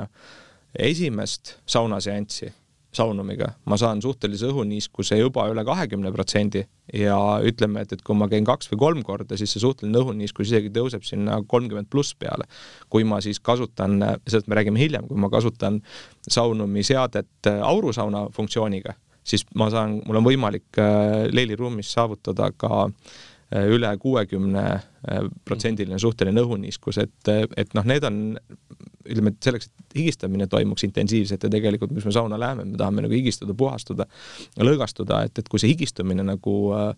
esimest 0.80 1.58
saunaseanssi 1.68 2.48
saunumiga, 2.96 3.50
ma 3.70 3.78
saan 3.80 4.00
suhtelise 4.02 4.48
õhuniiskuse 4.50 5.18
juba 5.18 5.46
üle 5.52 5.64
kahekümne 5.66 6.12
protsendi 6.14 6.64
ja 6.94 7.18
ütleme, 7.44 7.84
et, 7.84 7.94
et 7.96 8.02
kui 8.06 8.16
ma 8.18 8.28
käin 8.30 8.46
kaks 8.46 8.70
või 8.72 8.80
kolm 8.82 9.02
korda, 9.06 9.38
siis 9.40 9.54
see 9.54 9.62
suhteline 9.62 10.00
õhuniiskus 10.00 10.50
isegi 10.50 10.72
tõuseb 10.74 11.06
sinna 11.06 11.40
kolmkümmend 11.48 11.90
pluss 11.92 12.14
peale. 12.18 12.48
kui 12.88 13.04
ma 13.04 13.20
siis 13.24 13.40
kasutan, 13.40 13.98
sellest 14.26 14.48
me 14.48 14.58
räägime 14.60 14.80
hiljem, 14.80 15.08
kui 15.08 15.20
ma 15.20 15.30
kasutan 15.32 15.80
saunumi 16.28 16.84
seadet 16.86 17.50
aurusauna 17.62 18.28
funktsiooniga, 18.34 18.94
siis 19.24 19.46
ma 19.54 19.70
saan, 19.70 20.00
mul 20.06 20.20
on 20.20 20.26
võimalik 20.26 20.80
äh, 20.80 21.24
leiliruumis 21.32 21.92
saavutada 21.92 22.50
ka 22.56 22.86
äh, 22.88 23.22
üle 23.54 23.90
kuuekümne 24.02 24.64
äh, 24.64 25.26
protsendiline 25.46 25.98
suhteline 26.02 26.42
õhuniiskus, 26.42 26.98
et, 27.02 27.30
et 27.56 27.76
noh, 27.76 27.86
need 27.86 28.06
on 28.08 28.22
ütleme, 29.04 29.34
et 29.34 29.46
selleks, 29.46 29.68
et 29.68 29.98
higistamine 29.98 30.46
toimuks 30.50 30.86
intensiivselt 30.86 31.44
ja 31.44 31.50
tegelikult, 31.52 31.92
miks 31.94 32.06
me 32.08 32.14
sauna 32.14 32.38
läheme, 32.40 32.64
me 32.70 32.80
tahame 32.80 33.04
nagu 33.04 33.14
higistada, 33.14 33.54
puhastuda, 33.58 34.08
lõõgastuda, 34.60 35.22
et, 35.28 35.38
et 35.42 35.50
kui 35.52 35.60
see 35.62 35.74
higistumine 35.74 36.24
nagu 36.26 36.56
äh, 36.76 36.90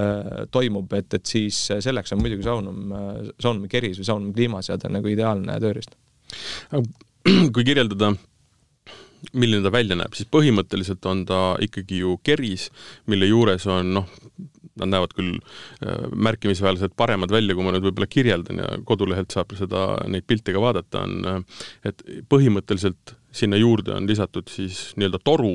äh, 0.00 0.44
toimub, 0.54 0.92
et, 0.98 1.14
et 1.14 1.34
siis 1.34 1.62
selleks 1.86 2.14
on 2.14 2.22
muidugi 2.22 2.46
saunum 2.46 2.94
äh,, 2.98 3.32
saunumi 3.40 3.70
keris 3.72 4.00
või 4.00 4.10
saunumi 4.10 4.36
kliimaseade 4.36 4.90
nagu 4.92 5.10
ideaalne 5.10 5.58
tööriist. 5.62 5.96
kui 7.54 7.64
kirjeldada 7.64 8.14
milline 9.32 9.62
ta 9.64 9.72
välja 9.72 9.96
näeb, 9.96 10.12
siis 10.16 10.28
põhimõtteliselt 10.28 11.06
on 11.08 11.22
ta 11.28 11.38
ikkagi 11.64 12.02
ju 12.02 12.18
keris, 12.26 12.68
mille 13.08 13.30
juures 13.30 13.64
on 13.70 13.94
noh, 14.00 14.10
nad 14.80 14.90
näevad 14.90 15.14
küll 15.14 15.36
äh, 15.36 16.06
märkimisväärselt 16.10 16.96
paremad 16.96 17.32
välja, 17.32 17.54
kui 17.54 17.66
ma 17.66 17.74
nüüd 17.74 17.86
võib-olla 17.86 18.08
kirjeldan 18.10 18.62
ja 18.62 18.70
kodulehelt 18.86 19.34
saab 19.34 19.54
seda, 19.58 19.86
neid 20.10 20.26
pilte 20.26 20.54
ka 20.54 20.62
vaadata, 20.62 21.04
on 21.06 21.28
äh, 21.30 21.62
et 21.90 22.02
põhimõtteliselt 22.30 23.14
sinna 23.34 23.58
juurde 23.60 23.94
on 23.94 24.08
lisatud 24.10 24.50
siis 24.50 24.92
nii-öelda 24.98 25.22
toru, 25.24 25.54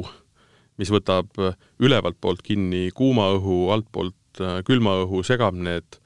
mis 0.79 0.91
võtab 0.93 1.35
äh, 1.43 1.57
ülevalt 1.83 2.19
poolt 2.21 2.43
kinni 2.45 2.87
kuuma 2.95 3.29
õhu, 3.35 3.67
altpoolt 3.75 4.15
külma 4.63 4.93
õhu, 5.01 5.19
segab 5.25 5.57
need 5.57 5.97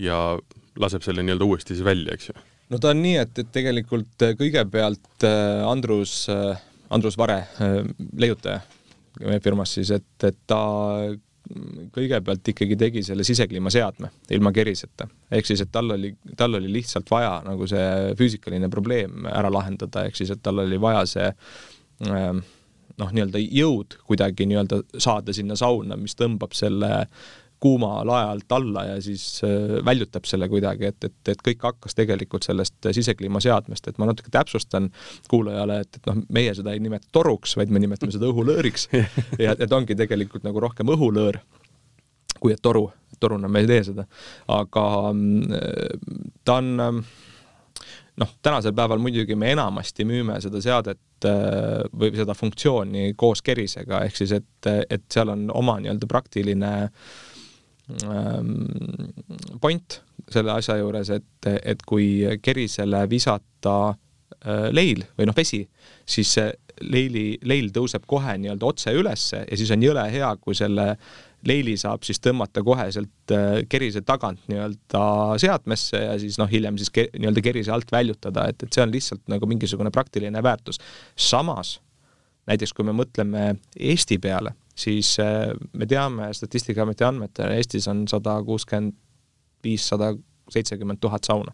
ja 0.00 0.38
laseb 0.80 1.04
selle 1.04 1.24
nii-öelda 1.26 1.44
uuesti 1.44 1.74
siis 1.74 1.84
välja, 1.84 2.14
eks 2.16 2.30
ju? 2.30 2.36
no 2.72 2.78
ta 2.80 2.94
on 2.94 3.02
nii, 3.04 3.18
et, 3.20 3.42
et 3.42 3.50
tegelikult 3.52 4.24
kõigepealt 4.38 5.26
Andrus, 5.68 6.22
Andrus 6.88 7.18
Vare, 7.20 7.42
leiutaja 8.16 8.62
meie 9.20 9.42
firmas 9.44 9.74
siis, 9.76 9.90
et, 9.92 10.24
et 10.24 10.38
ta 10.48 10.62
kõigepealt 11.92 12.48
ikkagi 12.52 12.76
tegi 12.78 13.02
selle 13.02 13.24
sisekliimaseadme 13.26 14.08
ilma 14.30 14.52
keriseta. 14.54 15.08
ehk 15.30 15.46
siis, 15.46 15.60
et 15.64 15.72
tal 15.72 15.90
oli, 15.90 16.14
tal 16.36 16.54
oli 16.54 16.70
lihtsalt 16.72 17.10
vaja 17.10 17.40
nagu 17.44 17.66
see 17.68 18.14
füüsikaline 18.18 18.70
probleem 18.70 19.26
ära 19.26 19.50
lahendada, 19.52 20.06
ehk 20.06 20.16
siis, 20.16 20.30
et 20.30 20.42
tal 20.42 20.62
oli 20.62 20.80
vaja 20.80 21.04
see 21.06 21.28
ähm, 22.08 22.42
noh, 22.98 23.12
nii-öelda 23.12 23.42
jõud 23.42 23.98
kuidagi 24.08 24.46
nii-öelda 24.48 24.82
saada 24.98 25.34
sinna 25.36 25.56
sauna, 25.58 25.98
mis 25.98 26.16
tõmbab 26.18 26.54
selle 26.56 27.06
kuuma 27.62 28.00
lae 28.06 28.24
alt 28.26 28.52
alla 28.52 28.84
ja 28.84 28.96
siis 29.02 29.24
äh, 29.46 29.78
väljutab 29.86 30.26
selle 30.26 30.48
kuidagi, 30.50 30.90
et, 30.90 31.04
et, 31.04 31.30
et 31.30 31.44
kõik 31.46 31.62
hakkas 31.62 31.94
tegelikult 31.98 32.46
sellest 32.46 32.90
sisekliimaseadmest, 32.98 33.88
et 33.88 34.00
ma 34.02 34.08
natuke 34.10 34.32
täpsustan 34.34 34.90
kuulajale, 35.30 35.80
et, 35.84 36.00
et 36.00 36.10
noh, 36.10 36.22
meie 36.34 36.54
seda 36.58 36.74
ei 36.74 36.82
nimeta 36.82 37.06
toruks, 37.14 37.54
vaid 37.60 37.70
me 37.70 37.82
nimetame 37.82 38.14
seda 38.14 38.30
õhulööriks. 38.30 38.88
Ja 39.42 39.54
et 39.58 39.72
ongi 39.72 39.94
tegelikult 39.98 40.44
nagu 40.44 40.60
rohkem 40.60 40.90
õhulöör 40.92 41.38
kui 42.42 42.52
et 42.52 42.62
toru, 42.62 42.88
toruna 43.20 43.48
me 43.50 43.62
ei 43.62 43.68
tee 43.70 43.82
seda, 43.86 44.04
aga 44.50 44.84
mm, 45.12 46.38
ta 46.44 46.58
on 46.58 46.70
noh, 48.22 48.32
tänasel 48.42 48.74
päeval 48.76 49.02
muidugi 49.02 49.36
me 49.38 49.52
enamasti 49.54 50.06
müüme 50.08 50.40
seda 50.42 50.62
seadet 50.64 51.28
äh, 51.28 51.84
või 51.94 52.14
seda 52.18 52.34
funktsiooni 52.38 53.12
koos 53.18 53.44
kerisega, 53.46 54.02
ehk 54.08 54.18
siis 54.18 54.34
et, 54.40 54.72
et 54.90 55.06
seal 55.12 55.30
on 55.32 55.46
oma 55.54 55.78
nii-öelda 55.82 56.10
praktiline 56.10 56.72
äh, 56.88 56.90
Ähm, 56.90 57.31
point 59.60 59.98
selle 60.32 60.54
asja 60.54 60.78
juures, 60.80 61.10
et, 61.12 61.50
et 61.62 61.82
kui 61.86 62.22
kerisele 62.42 63.02
visata 63.10 63.76
äh, 63.90 64.68
leil 64.74 65.04
või 65.18 65.28
noh, 65.28 65.36
vesi, 65.36 65.62
siis 66.08 66.36
see 66.38 66.48
leili, 66.88 67.26
leil 67.46 67.68
tõuseb 67.74 68.06
kohe 68.08 68.36
nii-öelda 68.40 68.66
otse 68.66 68.94
ülesse 68.96 69.42
ja 69.44 69.58
siis 69.58 69.70
on 69.74 69.84
jõle 69.84 70.06
hea, 70.12 70.30
kui 70.40 70.56
selle 70.58 70.94
leili 71.46 71.74
saab 71.80 72.04
siis 72.06 72.22
tõmmata 72.22 72.62
koheselt 72.64 73.34
äh, 73.34 73.62
kerise 73.70 74.04
tagant 74.06 74.42
nii-öelda 74.50 75.04
seadmesse 75.42 76.04
ja 76.06 76.16
siis 76.22 76.38
noh, 76.40 76.50
hiljem 76.50 76.78
siis 76.80 76.92
nii-öelda 76.94 77.44
kerise 77.44 77.74
alt 77.74 77.92
väljutada, 77.92 78.48
et, 78.50 78.62
et 78.62 78.72
see 78.72 78.84
on 78.84 78.94
lihtsalt 78.94 79.24
nagu 79.32 79.48
mingisugune 79.50 79.92
praktiline 79.94 80.42
väärtus. 80.42 80.80
samas 81.16 81.80
näiteks 82.50 82.72
kui 82.74 82.86
me 82.86 82.94
mõtleme 82.96 83.52
Eesti 83.78 84.18
peale, 84.22 84.54
siis 84.74 85.16
äh, 85.20 85.52
me 85.72 85.86
teame 85.86 86.32
Statistikaameti 86.34 87.04
andmetel 87.04 87.52
Eestis 87.56 87.88
on 87.88 88.06
sada 88.08 88.38
kuuskümmend 88.44 88.94
viis, 89.64 89.88
sada 89.88 90.12
seitsekümmend 90.50 91.00
tuhat 91.00 91.24
sauna. 91.24 91.52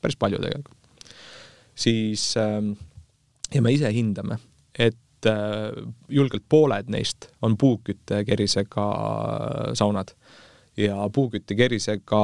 päris 0.00 0.16
palju 0.16 0.38
tegelikult. 0.38 0.76
siis 1.74 2.36
ähm, 2.36 2.72
ja 3.54 3.62
me 3.62 3.72
ise 3.72 3.92
hindame, 3.92 4.38
et 4.78 5.26
äh, 5.26 5.72
julgelt 6.08 6.44
pooled 6.48 6.88
neist 6.88 7.28
on 7.42 7.56
puuküttekerisega 7.56 8.86
saunad 9.74 10.14
ja 10.76 11.08
puuküttekerisega 11.12 12.22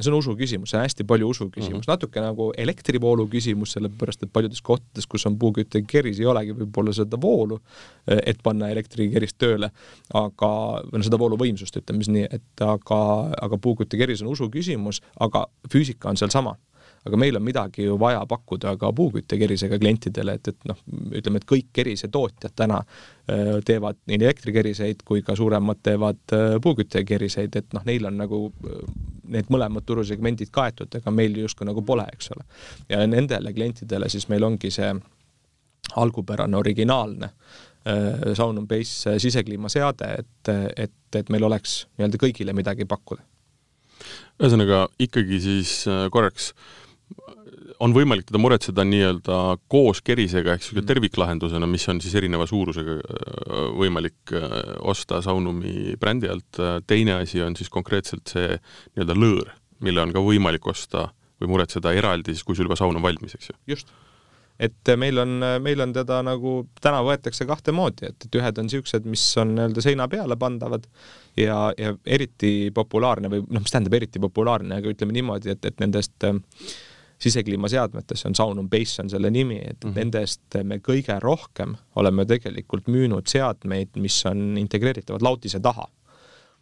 see 0.00 0.10
on 0.10 0.18
usu 0.18 0.34
küsimus, 0.38 0.72
see 0.72 0.78
on 0.78 0.84
hästi 0.84 1.06
palju 1.06 1.28
usu 1.30 1.46
küsimus 1.50 1.76
mm, 1.76 1.80
-hmm. 1.84 1.92
natuke 1.92 2.20
nagu 2.20 2.48
elektrivoolu 2.58 3.26
küsimus, 3.30 3.76
sellepärast 3.76 4.22
et 4.22 4.32
paljudes 4.32 4.62
kohtades, 4.62 5.06
kus 5.06 5.26
on 5.26 5.38
puuküttekeris, 5.38 6.20
ei 6.20 6.26
olegi 6.26 6.56
võib-olla 6.58 6.92
seda 6.92 7.20
voolu, 7.20 7.60
et 8.06 8.42
panna 8.42 8.68
elektrikerist 8.74 9.38
tööle, 9.38 9.70
aga, 10.14 10.50
või 10.90 10.98
noh, 10.98 11.06
seda 11.06 11.18
vooluvõimsust, 11.18 11.78
ütleme 11.78 12.02
siis 12.02 12.14
nii, 12.16 12.26
et 12.30 12.66
aga, 12.66 13.00
aga 13.42 13.58
puuküttekeris 13.58 14.22
on 14.22 14.32
usu 14.34 14.50
küsimus, 14.50 15.02
aga 15.20 15.46
füüsika 15.70 16.10
on 16.10 16.16
sealsama 16.16 16.56
aga 17.04 17.18
meil 17.20 17.36
on 17.36 17.44
midagi 17.44 17.84
ju 17.84 17.96
vaja 18.00 18.22
pakkuda 18.26 18.76
ka 18.80 18.92
puuküttekerisega 18.96 19.78
klientidele, 19.78 20.36
et, 20.38 20.48
et 20.48 20.68
noh, 20.68 20.78
ütleme, 21.12 21.40
et 21.40 21.48
kõik 21.48 21.68
kerisetootjad 21.76 22.54
täna 22.56 22.80
äh, 22.80 23.50
teevad 23.64 24.00
nii 24.08 24.20
elektrikeriseid 24.20 25.04
kui 25.04 25.22
ka 25.26 25.36
suuremad 25.36 25.82
teevad 25.84 26.36
äh, 26.36 26.54
puuküttekeriseid, 26.64 27.60
et 27.60 27.76
noh, 27.76 27.84
neil 27.88 28.08
on 28.08 28.16
nagu 28.22 28.40
äh, 28.48 28.80
need 29.36 29.52
mõlemad 29.52 29.84
turusegmendid 29.88 30.52
kaetud, 30.54 30.94
ega 30.96 31.12
meil 31.12 31.36
justkui 31.44 31.68
nagu 31.68 31.84
pole, 31.84 32.06
eks 32.12 32.32
ole. 32.36 32.48
ja 32.88 33.04
nendele 33.06 33.52
klientidele 33.52 34.08
siis 34.12 34.28
meil 34.32 34.44
ongi 34.44 34.72
see 34.72 34.94
algupärane 36.00 36.56
originaalne 36.56 37.30
Sound 37.84 38.56
on 38.56 38.64
Base 38.64 39.18
sisekliimaseade, 39.20 40.06
et, 40.22 40.50
et, 40.86 41.16
et 41.20 41.28
meil 41.28 41.44
oleks 41.44 41.82
nii-öelda 41.98 42.20
kõigile 42.22 42.54
midagi 42.56 42.86
pakkuda 42.88 43.20
ühesõnaga 44.42 44.86
ikkagi 45.02 45.40
siis 45.42 45.74
äh, 45.90 46.06
korraks 46.12 46.52
on 47.82 47.94
võimalik 47.96 48.28
teda 48.28 48.40
muretseda 48.42 48.84
nii-öelda 48.86 49.40
koos 49.70 50.02
kerisega 50.04 50.54
ehk 50.54 50.62
niisuguse 50.62 50.82
mm. 50.82 50.90
terviklahendusena, 50.92 51.68
mis 51.70 51.88
on 51.90 52.00
siis 52.04 52.14
erineva 52.20 52.46
suurusega 52.50 52.96
äh, 53.00 53.66
võimalik 53.80 54.34
äh, 54.36 54.46
osta 54.92 55.20
Saunumi 55.24 55.96
brändi 56.00 56.30
alt, 56.30 56.62
teine 56.86 57.18
asi 57.20 57.42
on 57.42 57.56
siis 57.58 57.72
konkreetselt 57.72 58.30
see 58.36 58.54
nii-öelda 58.54 59.18
lõõr, 59.18 59.52
mille 59.84 60.04
on 60.04 60.14
ka 60.14 60.22
võimalik 60.24 60.66
osta 60.70 61.08
või 61.42 61.54
muretseda 61.56 61.92
eraldi 61.96 62.34
siis, 62.34 62.46
kui 62.46 62.56
sul 62.56 62.68
juba 62.68 62.78
saun 62.78 62.96
on 62.96 63.04
valmis, 63.04 63.36
eks 63.36 63.52
ju? 63.52 63.60
just 63.74 63.94
et 64.60 64.90
meil 64.96 65.18
on, 65.18 65.42
meil 65.62 65.82
on 65.82 65.92
teda 65.94 66.20
nagu, 66.22 66.54
täna 66.82 67.00
võetakse 67.02 67.46
kahte 67.48 67.74
moodi, 67.74 68.06
et, 68.10 68.26
et 68.26 68.38
ühed 68.38 68.58
on 68.60 68.68
niisugused, 68.68 69.06
mis 69.10 69.24
on 69.42 69.54
nii-öelda 69.56 69.82
seina 69.82 70.06
peale 70.10 70.36
pandavad 70.38 70.86
ja, 71.36 71.72
ja 71.78 71.94
eriti 72.06 72.70
populaarne 72.74 73.30
või 73.32 73.42
noh, 73.48 73.64
mis 73.64 73.74
tähendab 73.74 73.98
eriti 73.98 74.22
populaarne, 74.22 74.78
aga 74.78 74.94
ütleme 74.94 75.16
niimoodi, 75.16 75.56
et, 75.56 75.66
et 75.66 75.82
nendest 75.82 76.28
äh, 76.28 76.38
sisekliimaseadmetest, 77.24 78.22
see 78.22 78.30
on 78.30 78.36
Sound 78.38 78.60
on 78.60 78.68
Base 78.70 79.02
on 79.02 79.10
selle 79.10 79.30
nimi, 79.32 79.58
et 79.64 79.84
mm 79.84 79.90
-hmm. 79.90 79.96
nendest 79.96 80.58
me 80.62 80.78
kõige 80.84 81.16
rohkem 81.22 81.76
oleme 81.96 82.26
tegelikult 82.28 82.88
müünud 82.92 83.28
seadmeid, 83.30 83.96
mis 83.96 84.20
on 84.30 84.58
integreeritavad 84.60 85.22
lautise 85.24 85.60
taha 85.60 85.88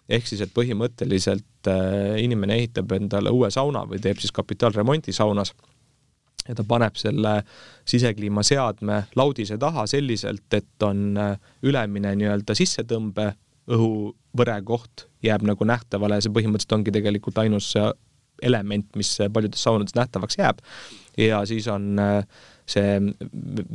ehk 0.08 0.26
siis, 0.26 0.40
et 0.44 0.54
põhimõtteliselt 0.54 1.70
äh, 1.70 2.16
inimene 2.22 2.56
ehitab 2.60 2.92
endale 2.96 3.30
uue 3.30 3.50
sauna 3.50 3.84
või 3.88 4.00
teeb 4.02 4.20
siis 4.20 4.32
kapitaalremonti 4.34 5.12
saunas 5.12 5.54
ja 6.48 6.56
ta 6.58 6.64
paneb 6.66 6.98
selle 6.98 7.36
sisekliimaseadme 7.88 9.02
laudise 9.16 9.58
taha 9.58 9.86
selliselt, 9.86 10.48
et 10.54 10.86
on 10.86 11.16
äh, 11.16 11.36
ülemine 11.62 12.14
nii-öelda 12.18 12.56
sissetõmbe 12.58 13.32
õhuvõre 13.72 14.58
koht 14.66 15.06
jääb 15.22 15.44
nagu 15.46 15.64
nähtavale 15.64 16.18
ja 16.18 16.24
see 16.24 16.34
põhimõtteliselt 16.34 16.78
ongi 16.78 16.94
tegelikult 16.94 17.38
ainus 17.38 17.70
element, 18.42 18.88
mis 18.98 19.14
paljudes 19.32 19.62
saunades 19.62 19.94
nähtavaks 19.98 20.38
jääb. 20.38 20.64
ja 21.18 21.42
siis 21.46 21.68
on 21.68 21.98
äh, 21.98 22.24
see 22.66 22.98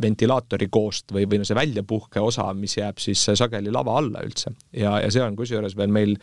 ventilaatori 0.01 0.69
koost 0.71 1.11
või, 1.13 1.27
või 1.29 1.41
no 1.41 1.47
see 1.47 1.57
väljapuhke 1.57 2.21
osa, 2.23 2.47
mis 2.57 2.77
jääb 2.77 3.01
siis 3.03 3.25
sageli 3.37 3.71
lava 3.73 3.97
alla 3.99 4.23
üldse 4.25 4.53
ja, 4.71 4.97
ja 5.03 5.11
see 5.13 5.23
on 5.23 5.35
kusjuures 5.37 5.75
veel 5.77 5.91
meil 5.93 6.15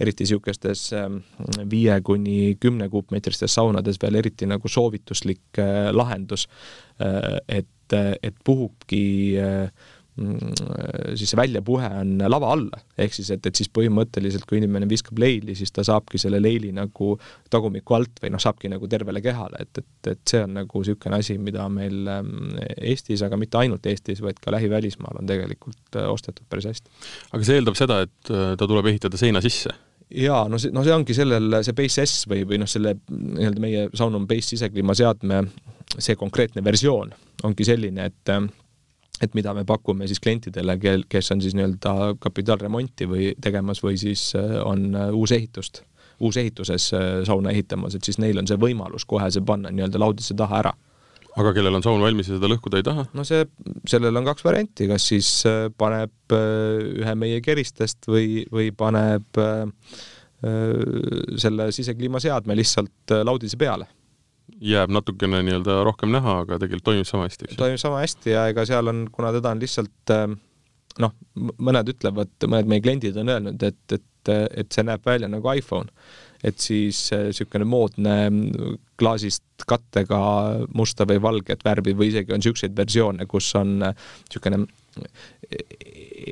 eriti 0.00 0.24
niisugustes 0.24 0.86
ähm, 0.96 1.20
viie 1.70 1.98
kuni 2.04 2.56
kümne 2.60 2.88
kuupmeetristes 2.92 3.54
saunades 3.54 4.00
veel 4.02 4.20
eriti 4.20 4.48
nagu 4.48 4.68
soovituslik 4.68 5.60
äh, 5.60 5.90
lahendus, 5.92 6.46
äh, 7.00 7.36
et, 7.60 7.96
et 8.22 8.36
puhubki 8.44 9.02
äh, 9.40 9.88
siis 10.18 11.30
see 11.30 11.38
väljapuhe 11.38 11.88
on 12.00 12.16
lava 12.28 12.50
alla, 12.54 12.80
ehk 12.98 13.14
siis, 13.14 13.30
et, 13.34 13.46
et 13.46 13.56
siis 13.56 13.70
põhimõtteliselt, 13.72 14.44
kui 14.48 14.58
inimene 14.60 14.88
viskab 14.90 15.18
leili, 15.22 15.54
siis 15.58 15.72
ta 15.72 15.84
saabki 15.86 16.20
selle 16.20 16.40
leili 16.42 16.72
nagu 16.76 17.12
tagumiku 17.52 17.96
alt 17.96 18.22
või 18.22 18.32
noh, 18.34 18.42
saabki 18.42 18.70
nagu 18.72 18.88
tervele 18.90 19.22
kehale, 19.24 19.62
et, 19.64 19.82
et, 19.82 20.10
et 20.12 20.34
see 20.34 20.42
on 20.44 20.58
nagu 20.60 20.82
niisugune 20.82 21.20
asi, 21.20 21.38
mida 21.40 21.66
meil 21.72 22.10
ähm, 22.10 22.56
Eestis, 22.76 23.22
aga 23.26 23.38
mitte 23.40 23.60
ainult 23.62 23.86
Eestis, 23.86 24.22
vaid 24.24 24.40
ka 24.42 24.52
lähivälismaal 24.54 25.22
on 25.22 25.30
tegelikult 25.30 26.00
ostetud 26.06 26.44
päris 26.50 26.68
hästi. 26.72 26.98
aga 27.30 27.46
see 27.46 27.60
eeldab 27.60 27.78
seda, 27.78 28.02
et 28.08 28.34
ta 28.34 28.66
tuleb 28.66 28.90
ehitada 28.92 29.20
seina 29.20 29.42
sisse? 29.44 29.72
jaa, 30.10 30.44
no 30.50 30.58
see, 30.58 30.72
no 30.74 30.84
see 30.84 30.94
ongi 30.94 31.14
sellel, 31.16 31.60
see 31.64 31.76
Base 31.76 32.04
S 32.04 32.24
või, 32.30 32.42
või 32.48 32.60
noh, 32.60 32.68
selle 32.70 32.96
nii-öelda 33.08 33.62
meie 33.62 33.84
Soundon 33.94 34.26
Base 34.30 34.56
sisekliimaseadme 34.56 35.44
see 35.98 36.16
konkreetne 36.18 36.64
versioon 36.64 37.14
ongi 37.46 37.64
selline, 37.66 38.10
et 38.10 38.34
et 39.20 39.36
mida 39.36 39.52
me 39.56 39.64
pakume 39.68 40.08
siis 40.08 40.20
klientidele, 40.22 40.76
kel, 40.80 41.04
kes 41.10 41.32
on 41.34 41.42
siis 41.44 41.54
nii-öelda 41.56 41.94
kapitaalremonti 42.22 43.08
või 43.08 43.30
tegemas 43.42 43.82
või 43.84 43.98
siis 44.00 44.30
äh, 44.38 44.58
on 44.64 44.88
äh, 44.96 45.10
uusehitust, 45.16 45.82
uusehituses 46.24 46.90
äh, 46.96 47.08
sauna 47.28 47.52
ehitamas, 47.52 47.96
et 47.96 48.06
siis 48.06 48.20
neil 48.22 48.40
on 48.40 48.48
see 48.48 48.60
võimalus 48.60 49.06
kohe 49.08 49.28
see 49.32 49.44
panna 49.46 49.72
nii-öelda 49.74 50.00
laudisse 50.00 50.36
taha 50.38 50.62
ära 50.64 50.72
aga 51.38 51.52
kellel 51.54 51.76
on 51.78 51.84
saun 51.84 52.00
valmis 52.02 52.26
ja 52.26 52.38
seda 52.38 52.48
lõhkuda 52.50 52.80
ei 52.80 52.86
taha? 52.86 53.04
no 53.14 53.24
see, 53.28 53.44
sellel 53.88 54.16
on 54.18 54.26
kaks 54.26 54.44
varianti, 54.44 54.88
kas 54.90 55.10
siis 55.12 55.28
paneb 55.78 56.34
ühe 56.34 57.14
meie 57.14 57.38
keristest 57.44 58.08
või, 58.10 58.42
või 58.50 58.72
paneb 58.74 59.38
selle 60.40 61.68
sisekliimaseadme 61.76 62.56
lihtsalt 62.56 63.12
laudise 63.28 63.58
peale. 63.60 63.86
Jääb 64.72 64.92
natukene 64.94 65.42
nii-öelda 65.46 65.80
rohkem 65.86 66.12
näha, 66.14 66.40
aga 66.44 66.60
tegelikult 66.60 66.88
toimib 66.90 67.08
sama 67.08 67.28
hästi, 67.28 67.48
eks 67.48 67.56
ju? 67.56 67.60
toimib 67.60 67.82
sama 67.82 68.00
hästi 68.04 68.34
ja 68.34 68.46
ega 68.52 68.66
seal 68.68 68.92
on, 68.92 69.04
kuna 69.12 69.32
teda 69.36 69.54
on 69.54 69.62
lihtsalt 69.62 70.14
noh, 71.00 71.14
mõned 71.58 71.92
ütlevad, 71.94 72.32
mõned 72.46 72.70
meie 72.70 72.84
kliendid 72.84 73.20
on 73.20 73.30
öelnud, 73.32 73.62
et, 73.62 73.96
et, 73.96 74.32
et 74.32 74.74
see 74.74 74.84
näeb 74.86 75.06
välja 75.06 75.30
nagu 75.30 75.54
iPhone 75.54 75.92
et 76.44 76.60
siis 76.60 76.98
niisugune 77.12 77.66
moodne 77.68 78.14
klaasist 79.00 79.64
kattega 79.68 80.20
musta 80.76 81.06
või 81.08 81.20
valget 81.22 81.64
värvi 81.64 81.94
või 81.96 82.08
isegi 82.12 82.32
on 82.32 82.40
niisuguseid 82.40 82.76
versioone, 82.76 83.26
kus 83.28 83.50
on 83.60 83.78
niisugune 83.82 84.64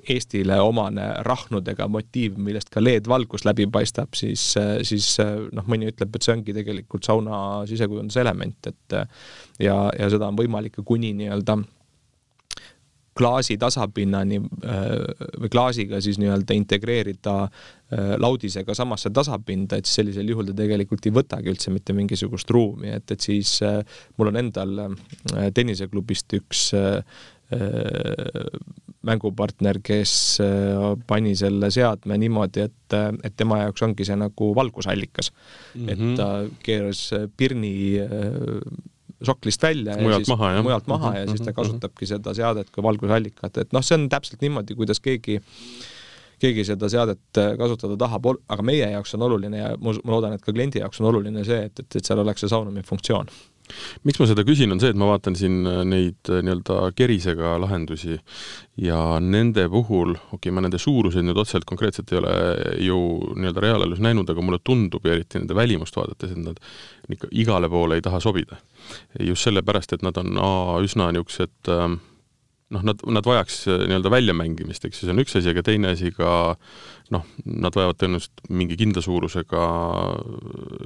Eestile 0.08 0.58
omane 0.62 1.06
rahnudega 1.26 1.88
motiiv, 1.90 2.36
millest 2.42 2.70
ka 2.72 2.82
LED-valgus 2.82 3.46
läbi 3.48 3.66
paistab, 3.72 4.14
siis, 4.18 4.50
siis 4.86 5.08
noh, 5.54 5.66
mõni 5.70 5.90
ütleb, 5.90 6.14
et 6.14 6.26
see 6.26 6.34
ongi 6.36 6.54
tegelikult 6.56 7.08
sauna 7.08 7.40
sisekujunduse 7.68 8.22
element, 8.22 8.70
et 8.70 8.96
ja, 9.62 9.80
ja 9.98 10.12
seda 10.12 10.30
on 10.30 10.38
võimalik 10.38 10.78
ka 10.78 10.86
kuni 10.86 11.14
nii-öelda 11.18 11.58
klaasi 13.18 13.56
tasapinnani 13.58 14.38
või 14.38 15.48
klaasiga 15.50 15.98
siis 16.04 16.20
nii-öelda 16.22 16.54
integreerida 16.54 17.40
Äh, 17.88 18.18
laudisega 18.20 18.74
samasse 18.76 19.08
tasapinda, 19.16 19.78
et 19.80 19.88
sellisel 19.88 20.28
juhul 20.28 20.50
ta 20.50 20.52
tegelikult 20.58 21.06
ei 21.08 21.12
võtagi 21.16 21.48
üldse 21.48 21.70
mitte 21.72 21.94
mingisugust 21.96 22.50
ruumi, 22.52 22.90
et, 22.92 23.14
et 23.14 23.24
siis 23.24 23.54
äh, 23.64 23.78
mul 24.20 24.28
on 24.28 24.36
endal 24.36 24.74
äh, 24.82 25.46
tenniseklubist 25.56 26.36
üks 26.36 26.66
mängupartner, 29.08 29.78
kes 29.80 30.12
pani 31.08 31.32
selle 31.38 31.70
seadme 31.72 32.18
niimoodi, 32.20 32.66
et, 32.68 32.96
et 33.24 33.36
tema 33.36 33.62
jaoks 33.62 33.86
ongi 33.86 34.04
see 34.04 34.18
nagu 34.20 34.50
valgusallikas 34.58 35.30
mm. 35.32 35.38
-hmm. 35.80 35.92
et 35.92 35.98
mhm. 35.98 36.14
ta 36.18 36.26
keeras 36.62 37.00
pirni 37.36 37.72
soklist 39.24 39.62
välja 39.62 39.96
mujalt 39.96 40.20
ja 40.20 40.24
siis 40.26 40.34
maha, 40.36 40.62
mujalt 40.62 40.86
maha 40.86 41.10
mm 41.10 41.14
-hmm. 41.14 41.20
ja 41.20 41.26
siis 41.26 41.40
ta 41.40 41.44
mhm, 41.44 41.50
mhm. 41.50 41.60
kasutabki 41.60 42.06
seda 42.06 42.34
seadet 42.34 42.70
kui 42.70 42.82
valgusallikat, 42.82 43.56
et 43.56 43.72
noh, 43.72 43.82
see 43.82 43.96
on 43.96 44.08
täpselt 44.08 44.44
niimoodi, 44.44 44.74
kuidas 44.74 45.00
keegi 45.00 45.40
äh, 45.40 45.88
keegi 46.42 46.64
seda 46.66 46.88
seadet 46.90 47.40
äh, 47.40 47.52
kasutada 47.58 47.96
tahab, 48.00 48.30
aga 48.48 48.64
meie 48.66 48.90
jaoks 48.92 49.14
on 49.18 49.26
oluline 49.28 49.60
ja 49.60 49.70
ma, 49.82 49.94
loodan, 50.06 50.36
et 50.36 50.44
ka 50.44 50.54
kliendi 50.54 50.82
jaoks 50.82 51.02
on 51.02 51.10
oluline 51.10 51.44
see, 51.46 51.64
et, 51.68 51.82
et, 51.82 51.98
et 52.00 52.10
seal 52.10 52.22
oleks 52.22 52.44
see 52.44 52.52
saunumi 52.52 52.84
funktsioon 52.86 53.30
miks 54.08 54.20
ma 54.20 54.28
seda 54.30 54.44
küsin, 54.46 54.72
on 54.74 54.80
see, 54.82 54.92
et 54.92 54.98
ma 54.98 55.10
vaatan 55.10 55.36
siin 55.38 55.60
äh, 55.68 55.82
neid 55.88 56.30
äh, 56.32 56.42
nii-öelda 56.44 56.80
kerisega 56.98 57.56
lahendusi 57.62 58.18
ja 58.82 59.00
nende 59.22 59.68
puhul, 59.72 60.14
okei 60.16 60.38
okay,, 60.38 60.54
ma 60.54 60.64
nende 60.64 60.80
suuruseid 60.82 61.26
nüüd 61.26 61.40
otseselt 61.40 61.66
konkreetselt 61.68 62.12
ei 62.12 62.20
ole 62.20 62.34
ju 62.88 63.00
nii-öelda 63.36 63.64
reaalelus 63.64 64.02
näinud, 64.04 64.28
aga 64.30 64.44
mulle 64.44 64.60
tundub 64.64 65.06
ja 65.06 65.16
eriti 65.16 65.40
nende 65.40 65.56
välimust 65.58 65.96
vaadates, 65.98 66.34
et 66.34 66.44
nad 66.44 66.60
ikka 67.12 67.30
igale 67.32 67.70
poole 67.72 67.98
ei 67.98 68.04
taha 68.04 68.20
sobida. 68.22 68.60
just 69.20 69.46
sellepärast, 69.46 69.92
et 69.92 70.02
nad 70.06 70.16
on 70.20 70.38
A, 70.38 70.52
üsna 70.84 71.10
niisugused 71.12 71.72
äh, 71.72 71.98
noh, 72.74 72.84
nad, 72.84 73.02
nad 73.18 73.26
vajaks 73.26 73.60
äh, 73.68 73.84
nii-öelda 73.88 74.12
väljamängimist, 74.12 74.84
eks 74.84 75.02
ju, 75.02 75.08
see 75.08 75.14
on 75.14 75.22
üks 75.24 75.36
asi, 75.38 75.52
aga 75.52 75.64
teine 75.66 75.92
asi 75.94 76.12
ka 76.14 76.30
noh, 77.14 77.28
nad 77.44 77.76
vajavad 77.76 78.00
tõenäoliselt 78.00 78.48
mingi 78.52 78.78
kindla 78.80 79.04
suurusega 79.04 79.68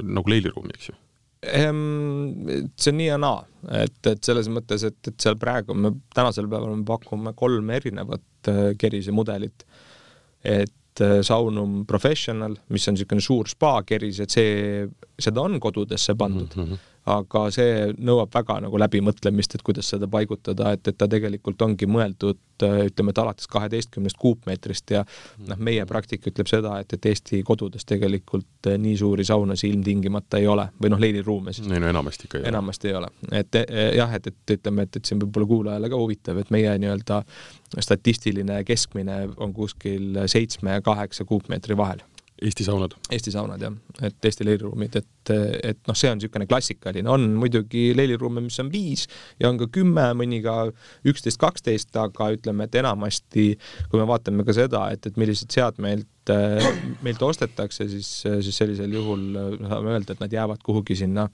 nagu 0.02 0.32
leiliruumi, 0.32 0.76
eks 0.76 0.92
ju 0.92 0.98
see 1.42 2.92
on 2.92 2.98
nii 2.98 3.08
ja 3.08 3.16
naa, 3.18 3.40
et, 3.82 3.98
et 4.06 4.22
selles 4.22 4.46
mõttes, 4.52 4.84
et, 4.86 4.98
et 5.10 5.24
seal 5.24 5.38
praegu 5.40 5.74
me 5.74 5.90
tänasel 6.14 6.46
päeval 6.50 6.76
me 6.76 6.86
pakume 6.86 7.34
kolm 7.38 7.72
erinevat 7.74 8.52
äh, 8.52 8.62
kerise 8.78 9.14
mudelit. 9.14 9.66
et 10.42 10.70
Saunum 11.24 11.86
Professional, 11.88 12.52
mis 12.68 12.84
on 12.86 12.92
niisugune 12.92 13.22
suur 13.24 13.48
spa 13.48 13.78
keris, 13.88 14.18
et 14.20 14.34
see, 14.34 14.82
seda 15.16 15.40
on 15.40 15.56
kodudesse 15.62 16.14
pandud 16.20 16.52
mm. 16.52 16.66
-hmm 16.66 16.88
aga 17.10 17.46
see 17.54 17.90
nõuab 17.98 18.30
väga 18.34 18.60
nagu 18.62 18.78
läbimõtlemist, 18.78 19.56
et 19.56 19.64
kuidas 19.66 19.88
seda 19.90 20.06
paigutada, 20.10 20.72
et, 20.76 20.86
et 20.86 20.98
ta 20.98 21.08
tegelikult 21.10 21.62
ongi 21.66 21.88
mõeldud 21.90 22.38
ütleme, 22.62 23.10
et 23.10 23.18
alates 23.18 23.48
kaheteistkümnest 23.50 24.18
kuupmeetrist 24.22 24.92
ja 24.94 25.00
noh, 25.48 25.58
meie 25.58 25.82
praktika 25.88 26.30
ütleb 26.30 26.46
seda, 26.46 26.76
et, 26.78 26.92
et 26.94 27.08
Eesti 27.10 27.40
kodudes 27.46 27.82
tegelikult 27.88 28.70
nii 28.78 28.94
suuri 29.00 29.26
saunasid 29.26 29.72
ilmtingimata 29.72 30.38
ei 30.38 30.46
ole 30.46 30.68
või 30.78 30.92
noh, 30.94 31.02
leiliruume 31.02 31.54
siis. 31.56 31.66
ei 31.66 31.82
no 31.82 31.90
enamasti 31.90 32.28
ikka 32.28 32.38
ei 32.38 32.44
ole. 32.44 32.52
enamasti 32.52 32.92
ei 32.92 32.94
ole. 33.00 33.10
et 33.40 33.60
jah, 33.96 34.14
et, 34.14 34.30
et 34.30 34.54
ütleme, 34.56 34.86
et, 34.86 35.00
et 35.00 35.10
see 35.10 35.18
on 35.18 35.24
võib-olla 35.24 35.50
kuulajale 35.56 35.90
ka 35.90 36.00
huvitav, 36.04 36.38
et 36.38 36.54
meie 36.54 36.76
nii-öelda 36.84 37.22
statistiline 37.80 38.62
keskmine 38.68 39.18
on 39.42 39.54
kuskil 39.56 40.22
seitsme 40.30 40.78
ja 40.78 40.86
kaheksa 40.86 41.26
kuupmeetri 41.26 41.76
vahel 41.76 42.06
Eesti 42.42 42.64
saunad. 42.66 42.94
Eesti 43.14 43.32
saunad 43.34 43.62
jah, 43.62 43.74
et 44.02 44.26
Eesti 44.28 44.46
leiliruumid, 44.46 44.96
et, 44.98 45.32
et 45.70 45.80
noh, 45.88 45.96
see 45.98 46.10
on 46.10 46.18
niisugune 46.18 46.48
klassikaline, 46.50 47.08
on 47.10 47.28
muidugi 47.38 47.90
leiliruume, 47.96 48.42
mis 48.44 48.58
on 48.62 48.70
viis 48.72 49.06
ja 49.40 49.50
on 49.50 49.60
ka 49.60 49.68
kümme, 49.72 50.08
mõni 50.18 50.40
ka 50.44 50.56
üksteist, 51.08 51.40
kaksteist, 51.42 51.94
aga 52.00 52.32
ütleme, 52.36 52.66
et 52.66 52.80
enamasti 52.82 53.52
kui 53.90 54.00
me 54.00 54.08
vaatame 54.10 54.46
ka 54.46 54.56
seda, 54.56 54.88
et, 54.94 55.06
et 55.06 55.20
millised 55.20 55.54
seadmeid 55.54 56.08
meilt 57.02 57.22
ostetakse, 57.26 57.88
siis, 57.90 58.10
siis 58.22 58.58
sellisel 58.58 58.92
juhul 58.94 59.24
saame 59.66 59.96
öelda, 59.96 60.14
et 60.14 60.22
nad 60.22 60.34
jäävad 60.34 60.62
kuhugi 60.62 60.98
sinna 61.02 61.28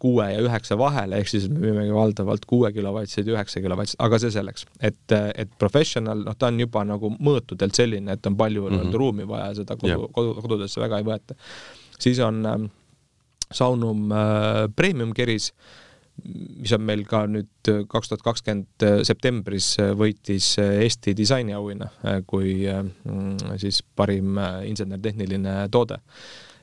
kuue 0.00 0.26
ja 0.32 0.40
üheksa 0.44 0.78
vahele, 0.80 1.20
ehk 1.20 1.30
siis 1.32 1.48
me 1.50 1.60
müümegi 1.64 1.94
valdavalt 1.94 2.46
kuue 2.48 2.72
kilovatseid 2.72 3.28
ja 3.28 3.36
üheksa 3.36 3.62
kilovatseid, 3.64 4.00
aga 4.06 4.20
see 4.22 4.32
selleks, 4.34 4.66
et, 4.80 5.14
et 5.14 5.52
professional, 5.60 6.24
noh, 6.26 6.36
ta 6.38 6.48
on 6.50 6.60
juba 6.62 6.84
nagu 6.88 7.12
mõõtudelt 7.18 7.76
selline, 7.76 8.16
et 8.16 8.30
on 8.30 8.38
palju 8.40 8.66
mm 8.68 8.78
-hmm. 8.78 8.98
ruumi 9.02 9.28
vaja, 9.28 9.54
seda 9.60 9.76
kodu 9.76 9.92
yeah., 9.92 10.08
kodu, 10.16 10.34
kodudesse 10.40 10.80
väga 10.80 10.98
ei 10.98 11.08
võeta. 11.12 11.38
siis 11.98 12.18
on 12.18 12.46
äh, 12.46 12.58
Saunum 13.50 14.12
äh, 14.12 14.68
premium 14.76 15.12
keris, 15.12 15.52
mis 16.60 16.72
on 16.76 16.84
meil 16.84 17.04
ka 17.08 17.24
nüüd 17.30 17.70
kaks 17.90 18.10
tuhat 18.10 18.24
kakskümmend 18.24 18.86
äh, 18.86 19.00
septembris 19.06 19.72
äh, 19.80 19.92
võitis 19.98 20.52
äh, 20.60 20.80
Eesti 20.84 21.14
disainiauhinna 21.16 21.90
kui 22.30 22.66
siis 23.60 23.82
parim 23.96 24.38
insener-tehniline 24.66 25.68
toode. 25.72 26.00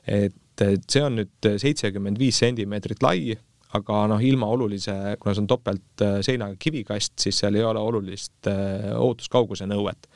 et 0.06 0.34
et 0.64 0.86
see 0.90 1.04
on 1.04 1.20
nüüd 1.20 1.50
seitsekümmend 1.62 2.18
viis 2.20 2.38
sentimeetrit 2.42 3.02
lai, 3.04 3.36
aga 3.76 4.02
noh, 4.08 4.22
ilma 4.24 4.48
olulise, 4.48 4.94
kuna 5.20 5.34
see 5.34 5.42
on 5.44 5.50
topelt 5.50 6.04
äh, 6.04 6.18
seinaga 6.24 6.56
kivikast, 6.60 7.18
siis 7.20 7.40
seal 7.42 7.58
ei 7.58 7.64
ole 7.66 7.80
olulist 7.84 8.48
äh, 8.48 8.90
ootuskauguse 8.96 9.68
nõuet. 9.68 10.08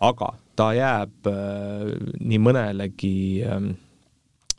aga 0.00 0.30
ta 0.56 0.70
jääb 0.72 1.28
äh, 1.28 1.90
nii 2.20 2.40
mõnelegi, 2.40 3.16
ähm, 3.44 3.72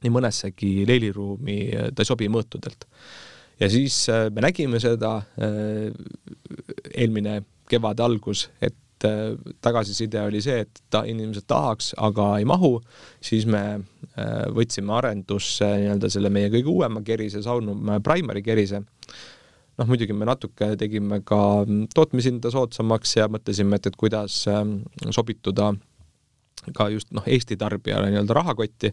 nii 0.03 0.13
mõnessegi 0.13 0.83
leiliruumi, 0.89 1.57
ta 1.95 2.03
ei 2.03 2.09
sobi 2.09 2.27
mõõtudelt. 2.29 2.87
ja 3.61 3.69
siis 3.69 4.07
me 4.33 4.41
nägime 4.41 4.79
seda 4.81 5.19
eelmine 6.97 7.43
kevade 7.69 8.01
algus, 8.03 8.49
et 8.61 9.05
tagasiside 9.61 10.21
oli 10.25 10.41
see, 10.41 10.65
et 10.65 10.81
ta, 10.89 11.03
inimesed 11.05 11.45
tahaks, 11.47 11.93
aga 11.97 12.31
ei 12.39 12.45
mahu, 12.49 12.79
siis 13.21 13.45
me 13.45 13.61
võtsime 14.55 14.91
arendusse 14.97 15.67
nii-öelda 15.83 16.09
selle 16.11 16.31
meie 16.33 16.49
kõige 16.51 16.67
uuema 16.71 17.03
kerise, 17.05 17.41
Saunum 17.45 17.93
Primary 18.03 18.43
kerise. 18.43 18.81
noh, 19.79 19.87
muidugi 19.87 20.13
me 20.13 20.27
natuke 20.27 20.73
tegime 20.77 21.21
ka 21.25 21.63
tootmishinda 21.95 22.51
soodsamaks 22.51 23.15
ja 23.17 23.29
mõtlesime, 23.31 23.79
et, 23.79 23.87
et 23.87 23.95
kuidas 23.95 24.43
ähm, 24.51 24.81
sobituda 25.09 25.71
ka 26.75 26.89
just 26.93 27.09
noh, 27.15 27.23
Eesti 27.25 27.57
tarbijale 27.57 28.11
nii-öelda 28.11 28.35
rahakotti 28.37 28.91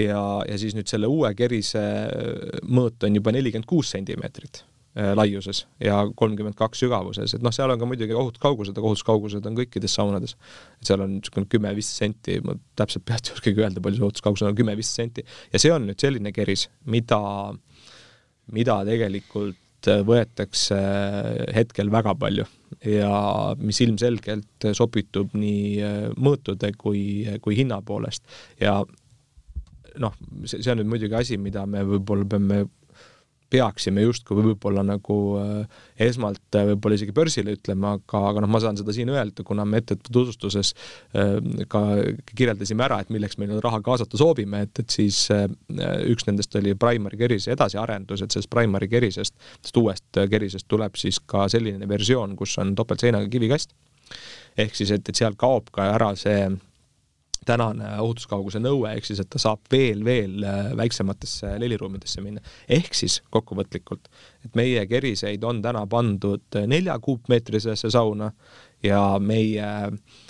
ja, 0.00 0.24
ja 0.48 0.58
siis 0.58 0.74
nüüd 0.74 0.88
selle 0.90 1.06
uue 1.12 1.34
kerise 1.38 1.84
mõõt 2.66 3.04
on 3.04 3.20
juba 3.20 3.36
nelikümmend 3.36 3.68
kuus 3.68 3.92
sentimeetrit 3.92 4.64
Äh, 4.64 4.71
laiuses 4.92 5.62
ja 5.80 6.02
kolmkümmend 6.16 6.56
kaks 6.58 6.82
sügavuses, 6.84 7.32
et 7.32 7.44
noh, 7.44 7.52
seal 7.54 7.72
on 7.72 7.80
ka 7.80 7.88
muidugi 7.88 8.12
ohutuskaugused, 8.12 8.76
aga 8.76 8.90
ohutuskaugused 8.90 9.46
on 9.48 9.56
kõikides 9.56 9.94
saunades. 9.96 10.36
et 10.80 10.90
seal 10.90 11.00
on 11.00 11.14
niisugune 11.16 11.48
kümme-viisteist 11.48 12.04
senti, 12.04 12.36
ma 12.44 12.58
täpselt 12.76 13.06
peast 13.08 13.30
ei 13.30 13.38
oskagi 13.38 13.64
öelda, 13.64 13.80
palju 13.80 14.00
see 14.00 14.06
ohutuskaugus 14.10 14.44
on, 14.44 14.56
kümme-viisteist 14.58 15.00
senti. 15.00 15.24
ja 15.52 15.62
see 15.62 15.72
on 15.72 15.88
nüüd 15.88 16.04
selline 16.04 16.32
keris, 16.36 16.66
mida, 16.84 17.20
mida 18.52 18.82
tegelikult 18.88 19.58
võetakse 19.82 20.76
hetkel 21.56 21.88
väga 21.90 22.12
palju 22.14 22.44
ja 22.86 23.12
mis 23.58 23.80
ilmselgelt 23.82 24.68
sobitub 24.76 25.32
nii 25.34 26.12
mõõtude 26.20 26.70
kui, 26.78 27.24
kui 27.42 27.56
hinna 27.58 27.80
poolest 27.82 28.28
ja 28.60 28.82
noh, 30.00 30.14
see 30.44 30.70
on 30.72 30.80
nüüd 30.80 30.92
muidugi 30.92 31.16
asi, 31.18 31.38
mida 31.40 31.64
me 31.68 31.82
võib-olla 31.86 32.28
peame 32.28 32.62
peaksime 33.52 34.04
justkui 34.06 34.38
võib-olla 34.38 34.84
nagu 34.86 35.16
äh, 35.40 35.82
esmalt 36.06 36.56
äh, 36.56 36.66
võib-olla 36.72 36.98
isegi 36.98 37.14
börsile 37.16 37.56
ütlema, 37.56 37.96
aga, 37.98 38.22
aga 38.30 38.42
noh, 38.44 38.50
ma 38.52 38.60
saan 38.62 38.78
seda 38.80 38.94
siin 38.96 39.12
öelda, 39.12 39.44
kuna 39.46 39.66
me 39.68 39.82
ettevõtte 39.82 40.08
tutvustuses 40.08 40.72
äh, 41.18 41.36
ka 41.72 41.82
kirjeldasime 42.32 42.86
ära, 42.86 43.02
et 43.02 43.12
milleks 43.14 43.38
meil 43.40 43.54
raha 43.64 43.82
kaasata 43.84 44.20
soovime, 44.20 44.64
et, 44.66 44.82
et 44.82 44.96
siis 44.96 45.24
üks 46.08 46.26
nendest 46.28 46.54
oli 46.58 46.74
Primary 46.78 47.18
kerise 47.20 47.52
edasiarendus, 47.54 48.24
et 48.24 48.34
sellest 48.34 48.50
Primary 48.52 48.88
kerisest, 48.92 49.36
sellest 49.60 49.80
uuest 49.82 50.20
kerisest 50.32 50.68
tuleb 50.70 50.96
siis 51.00 51.20
ka 51.28 51.46
selline 51.52 51.88
versioon, 51.88 52.36
kus 52.38 52.56
on 52.62 52.74
topeltseinaga 52.78 53.30
kivikast. 53.32 53.74
ehk 54.58 54.76
siis, 54.76 54.90
et, 54.92 55.08
et 55.08 55.16
seal 55.16 55.36
kaob 55.40 55.70
ka 55.72 55.92
ära 55.94 56.12
see 56.18 56.50
tänane 57.46 57.94
ohutuskauguse 58.00 58.60
nõue, 58.62 58.92
ehk 58.96 59.08
siis 59.08 59.22
et 59.22 59.30
ta 59.30 59.40
saab 59.42 59.66
veel, 59.72 60.04
veel 60.04 60.44
äh, 60.46 60.72
väiksematesse 60.78 61.54
leliruumidesse 61.62 62.24
minna. 62.24 62.42
ehk 62.68 62.94
siis 62.94 63.20
kokkuvõtlikult, 63.30 64.10
et 64.44 64.58
meie 64.58 64.86
keriseid 64.86 65.44
on 65.44 65.62
täna 65.62 65.86
pandud 65.86 66.60
nelja 66.66 66.98
kuupmeetrisesse 66.98 67.90
sauna 67.90 68.32
ja 68.82 69.02
meie 69.18 69.62
äh, 69.62 70.28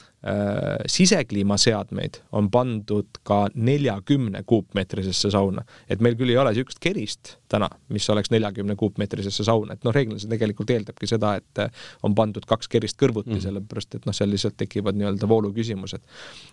sisekliimaseadmeid 0.86 2.20
on 2.32 2.50
pandud 2.50 3.18
ka 3.26 3.48
neljakümne 3.54 4.42
kuupmeetrisesse 4.46 5.30
sauna. 5.30 5.64
et 5.90 6.00
meil 6.00 6.14
küll 6.14 6.30
ei 6.30 6.38
ole 6.38 6.52
niisugust 6.54 6.78
kerist 6.80 7.36
täna, 7.50 7.68
mis 7.88 8.06
oleks 8.10 8.30
neljakümne 8.30 8.76
kuupmeetrisesse 8.78 9.44
sauna, 9.44 9.74
et 9.74 9.84
noh, 9.84 9.94
reeglina 9.94 10.22
see 10.22 10.30
tegelikult 10.30 10.70
eeldabki 10.70 11.10
seda, 11.10 11.34
et 11.42 11.62
äh, 11.64 11.84
on 12.06 12.14
pandud 12.14 12.46
kaks 12.46 12.70
kerist 12.70 13.00
kõrvuti 13.02 13.34
mm., 13.34 13.42
sellepärast 13.48 13.98
et 13.98 14.06
noh, 14.06 14.16
seal 14.16 14.30
lihtsalt 14.30 14.56
tekivad 14.62 14.98
nii-öelda 14.98 15.28
vooluküsimused. 15.28 16.06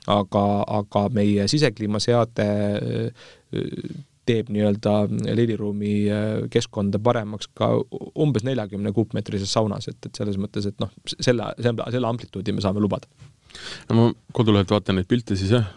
aga, 0.07 0.45
aga 0.81 1.05
meie 1.13 1.47
sisekliimaseade 1.51 2.49
äh, 2.49 4.03
teeb 4.29 4.49
nii-öelda 4.53 4.93
heliruumi 5.25 5.93
keskkonda 6.53 6.99
paremaks 7.01 7.49
ka 7.57 7.71
umbes 8.13 8.45
neljakümne 8.45 8.91
kuupmeetrises 8.93 9.53
saunas, 9.53 9.89
et, 9.89 9.97
et 10.05 10.21
selles 10.21 10.37
mõttes, 10.41 10.67
et 10.69 10.77
noh, 10.81 10.91
selle, 11.15 11.49
selle, 11.57 11.89
selle 11.95 12.11
amplituudi 12.11 12.53
me 12.53 12.65
saame 12.65 12.83
lubada 12.83 13.09
no 13.89 13.97
ma 13.97 14.11
kodulehelt 14.35 14.71
vaatan 14.71 14.99
neid 14.99 15.09
pilte, 15.09 15.37
siis 15.39 15.55
jah, 15.57 15.67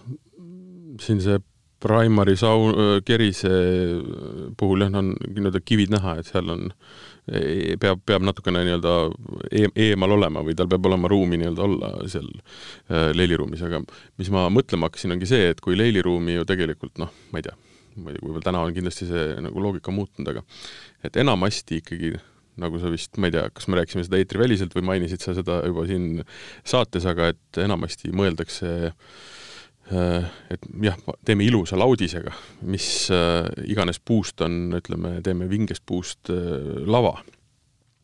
siin 1.02 1.22
see 1.24 1.38
Primary 1.82 2.36
saun-, 2.38 3.00
kerise 3.06 3.50
puhul 4.58 4.84
jah, 4.84 4.92
on 5.00 5.12
nii-öelda 5.18 5.62
kivid 5.66 5.90
näha, 5.90 6.14
et 6.20 6.28
seal 6.30 6.52
on, 6.54 6.68
e, 7.26 7.74
peab, 7.82 8.04
peab 8.06 8.22
natukene 8.26 8.62
nii-öelda 8.68 8.92
e 9.50 9.66
eemal 9.88 10.14
olema 10.18 10.44
või 10.46 10.54
tal 10.58 10.70
peab 10.70 10.86
olema 10.90 11.10
ruumi 11.10 11.40
nii-öelda 11.40 11.66
olla 11.66 11.92
seal 12.12 12.28
äh, 12.30 13.10
leiliruumis, 13.16 13.64
aga 13.66 13.82
mis 13.82 14.30
ma 14.34 14.46
mõtlema 14.54 14.90
hakkasin, 14.90 15.16
ongi 15.16 15.30
see, 15.30 15.50
et 15.54 15.62
kui 15.64 15.78
leiliruumi 15.78 16.38
ju 16.38 16.46
tegelikult 16.48 17.02
noh, 17.02 17.10
ma 17.34 17.42
ei 17.42 17.48
tea, 17.48 17.56
ma 17.96 18.12
ei 18.12 18.18
tea, 18.18 18.26
võib-olla 18.28 18.46
täna 18.46 18.62
on 18.62 18.76
kindlasti 18.78 19.10
see 19.10 19.26
nagu 19.42 19.66
loogika 19.66 19.94
muutunud, 19.94 20.30
aga 20.36 20.46
et 21.02 21.18
enamasti 21.24 21.82
ikkagi 21.82 22.14
nagu 22.60 22.80
sa 22.80 22.90
vist, 22.92 23.16
ma 23.20 23.28
ei 23.28 23.34
tea, 23.36 23.46
kas 23.54 23.68
me 23.70 23.78
rääkisime 23.80 24.04
seda 24.06 24.18
eetriväliselt 24.20 24.74
või 24.76 24.84
mainisid 24.90 25.24
sa 25.24 25.34
seda 25.36 25.60
juba 25.66 25.86
siin 25.88 26.24
saates, 26.68 27.06
aga 27.08 27.30
et 27.32 27.60
enamasti 27.62 28.12
mõeldakse 28.16 28.72
äh, 28.88 30.32
et 30.52 30.66
jah, 30.84 30.98
teeme 31.24 31.46
ilusa 31.48 31.78
laudisega, 31.80 32.34
mis 32.68 32.88
äh, 33.14 33.46
iganes 33.72 34.02
puust 34.04 34.44
on, 34.44 34.76
ütleme, 34.78 35.18
teeme 35.24 35.48
vingest 35.50 35.86
puust 35.88 36.32
äh, 36.32 36.82
lava 36.86 37.18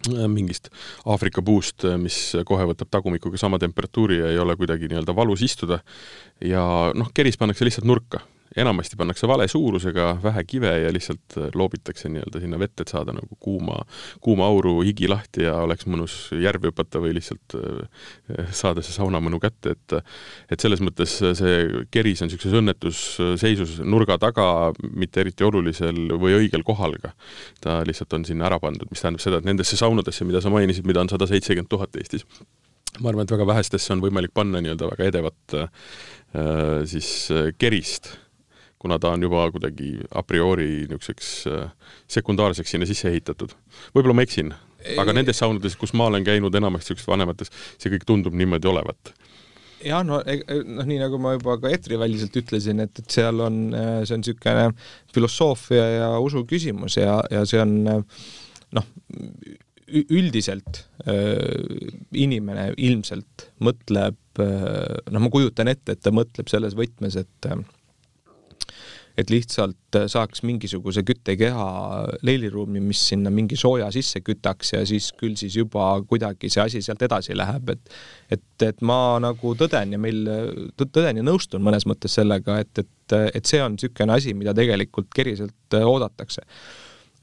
mingist 0.09 0.69
Aafrika 1.11 1.43
puust, 1.43 1.83
mis 1.99 2.17
kohe 2.47 2.69
võtab 2.71 2.87
tagumikuga 2.95 3.37
sama 3.41 3.59
temperatuuri 3.59 4.21
ja 4.21 4.29
ei 4.31 4.39
ole 4.39 4.55
kuidagi 4.57 4.87
nii-öelda 4.87 5.11
valus 5.11 5.43
istuda. 5.43 5.81
ja 6.39 6.63
noh, 6.95 7.11
keris 7.11 7.37
pannakse 7.37 7.67
lihtsalt 7.67 7.89
nurka 7.91 8.23
enamasti 8.57 8.97
pannakse 8.97 9.29
vale 9.29 9.49
suurusega, 9.49 10.19
vähe 10.23 10.45
kive 10.45 10.71
ja 10.83 10.93
lihtsalt 10.93 11.37
äh, 11.37 11.49
loobitakse 11.55 12.09
nii-öelda 12.09 12.41
sinna 12.41 12.59
vette, 12.61 12.85
et 12.85 12.93
saada 12.93 13.13
nagu 13.17 13.37
kuuma, 13.41 13.81
kuuma 14.25 14.47
auru 14.49 14.79
higi 14.87 15.09
lahti 15.11 15.45
ja 15.45 15.57
oleks 15.65 15.89
mõnus 15.91 16.17
järvi 16.33 16.71
hüpata 16.71 17.03
või 17.03 17.15
lihtsalt 17.19 17.57
äh, 17.59 18.47
saada 18.57 18.85
see 18.85 18.97
saunamõnu 18.97 19.41
kätte, 19.43 19.77
et 19.77 19.97
et 20.53 20.61
selles 20.61 20.81
mõttes 20.85 21.19
see 21.39 21.85
keris 21.93 22.23
on 22.23 22.31
niisuguses 22.31 22.57
õnnetusseisus 22.61 23.79
nurga 23.85 24.19
taga, 24.21 24.47
mitte 24.97 25.23
eriti 25.23 25.45
olulisel 25.45 26.15
või 26.21 26.39
õigel 26.43 26.65
kohal 26.67 26.97
ka. 27.03 27.13
ta 27.61 27.81
lihtsalt 27.87 28.13
on 28.17 28.25
sinna 28.29 28.49
ära 28.49 28.61
pandud, 28.63 28.89
mis 28.91 29.03
tähendab 29.03 29.23
seda, 29.23 29.41
et 29.41 29.49
nendesse 29.49 29.77
saunadesse, 29.77 30.25
mida 30.29 30.41
sa 30.45 30.53
mainisid, 30.53 30.87
mida 30.89 31.03
on 31.05 31.11
sada 31.13 31.29
seitsekümmend 31.29 31.71
tuhat 31.71 31.97
Eestis, 31.99 32.25
ma 33.01 33.11
arvan, 33.11 33.27
et 33.27 33.35
väga 33.35 33.47
vähestesse 33.49 33.93
on 33.95 34.03
võimalik 34.05 34.33
panna 34.35 34.63
nii-öelda 34.63 34.89
väga 34.95 35.11
edevat 35.13 35.59
äh, 35.59 35.69
siis 36.89 37.11
kerist 37.59 38.13
kuna 38.79 38.99
ta 39.03 39.13
on 39.15 39.23
juba 39.27 39.49
kuidagi 39.55 39.97
a 40.15 40.23
priori 40.27 40.69
niisuguseks 40.87 41.31
äh, 41.51 41.93
sekundaarseks 42.11 42.75
sinna 42.75 42.89
sisse 42.89 43.11
ehitatud. 43.11 43.55
võib-olla 43.95 44.17
ma 44.19 44.27
eksin, 44.27 44.53
aga 44.99 45.15
nendes 45.17 45.41
saunades, 45.41 45.77
kus 45.79 45.95
ma 45.99 46.09
olen 46.11 46.27
käinud 46.27 46.55
enamasti 46.55 46.93
niisugustes 46.93 47.11
vanemates, 47.11 47.53
see 47.79 47.93
kõik 47.95 48.07
tundub 48.09 48.37
niimoodi 48.39 48.71
olevat 48.71 49.15
jah, 49.85 50.03
no 50.07 50.21
e-, 50.23 50.41
e-, 50.43 50.65
noh, 50.67 50.87
nii 50.89 50.99
nagu 51.03 51.21
ma 51.23 51.37
juba 51.37 51.59
ka 51.63 51.73
eetriväliselt 51.75 52.35
ütlesin, 52.41 52.83
et, 52.85 52.99
et 52.99 53.19
seal 53.19 53.43
on, 53.45 53.63
äh, 53.77 53.95
see 54.07 54.19
on 54.19 54.25
niisugune 54.25 54.69
filosoofia 55.15 55.89
ja 55.99 56.13
usu 56.23 56.45
küsimus 56.49 56.99
ja, 57.01 57.19
ja 57.35 57.45
see 57.49 57.63
on 57.63 57.81
noh, 57.89 58.89
üldiselt 59.89 60.85
äh, 61.09 61.89
inimene 62.13 62.71
ilmselt 62.77 63.49
mõtleb, 63.65 64.19
noh, 64.39 65.19
ma 65.19 65.31
kujutan 65.35 65.71
ette, 65.73 65.97
et 65.97 66.03
ta 66.05 66.13
mõtleb 66.15 66.51
selles 66.51 66.77
võtmes, 66.79 67.17
et 67.19 67.49
et 69.19 69.31
lihtsalt 69.33 69.99
saaks 70.13 70.45
mingisuguse 70.47 71.03
küttekeha 71.07 71.67
leiliruumi, 72.27 72.81
mis 72.85 73.01
sinna 73.11 73.33
mingi 73.35 73.57
sooja 73.59 73.89
sisse 73.95 74.23
kütaks 74.25 74.75
ja 74.77 74.83
siis 74.87 75.11
küll 75.19 75.35
siis 75.41 75.57
juba 75.59 75.91
kuidagi 76.09 76.51
see 76.53 76.63
asi 76.63 76.83
sealt 76.85 77.03
edasi 77.09 77.37
läheb, 77.39 77.75
et 77.75 77.95
et, 78.31 78.45
et 78.63 78.83
ma 78.85 79.19
nagu 79.23 79.55
tõden 79.59 79.95
ja 79.97 80.01
meil, 80.01 80.23
tõden 80.79 81.19
ja 81.21 81.25
nõustun 81.25 81.65
mõnes 81.65 81.87
mõttes 81.89 82.19
sellega, 82.19 82.61
et, 82.63 82.85
et, 82.85 83.17
et 83.41 83.49
see 83.49 83.63
on 83.65 83.75
niisugune 83.75 84.15
asi, 84.15 84.35
mida 84.37 84.55
tegelikult 84.57 85.11
keriselt 85.17 85.79
oodatakse 85.81 86.45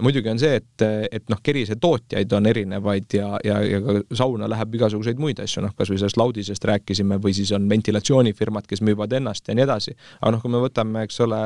muidugi 0.03 0.29
on 0.29 0.39
see, 0.39 0.57
et, 0.59 0.85
et 1.11 1.29
noh, 1.31 1.39
kerise 1.43 1.77
tootjaid 1.81 2.33
on 2.35 2.49
erinevaid 2.49 3.15
ja, 3.15 3.29
ja, 3.45 3.59
ja 3.63 3.81
ka 3.83 3.97
sauna 4.17 4.49
läheb 4.51 4.75
igasuguseid 4.79 5.21
muid 5.21 5.39
asju, 5.43 5.63
noh, 5.63 5.75
kas 5.77 5.91
või 5.91 6.01
sellest 6.01 6.19
laudisest 6.19 6.67
rääkisime 6.67 7.19
või 7.23 7.35
siis 7.37 7.53
on 7.55 7.69
ventilatsioonifirmad, 7.71 8.67
kes 8.67 8.83
müüvad 8.85 9.15
ennast 9.15 9.47
ja 9.47 9.55
nii 9.55 9.65
edasi. 9.67 9.95
aga 10.19 10.35
noh, 10.35 10.43
kui 10.43 10.51
me 10.51 10.63
võtame, 10.63 11.05
eks 11.07 11.21
ole, 11.23 11.41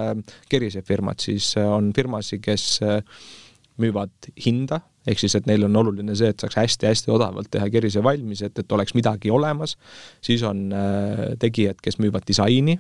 kerisefirmad, 0.50 1.22
siis 1.22 1.52
on 1.62 1.94
firmasid, 1.96 2.42
kes 2.46 2.80
müüvad 3.80 4.32
hinda, 4.46 4.82
ehk 5.08 5.22
siis, 5.22 5.36
et 5.38 5.48
neil 5.50 5.64
on 5.68 5.78
oluline 5.80 6.16
see, 6.18 6.34
et 6.34 6.42
saaks 6.42 6.58
hästi-hästi 6.60 7.14
odavalt 7.14 7.50
teha 7.54 7.70
kerise 7.72 8.04
valmis, 8.04 8.42
et, 8.46 8.58
et 8.60 8.76
oleks 8.76 8.96
midagi 8.98 9.32
olemas, 9.34 9.78
siis 10.26 10.44
on 10.48 10.68
äh, 10.76 11.24
tegijad, 11.40 11.80
kes 11.84 12.00
müüvad 12.02 12.28
disaini, 12.28 12.80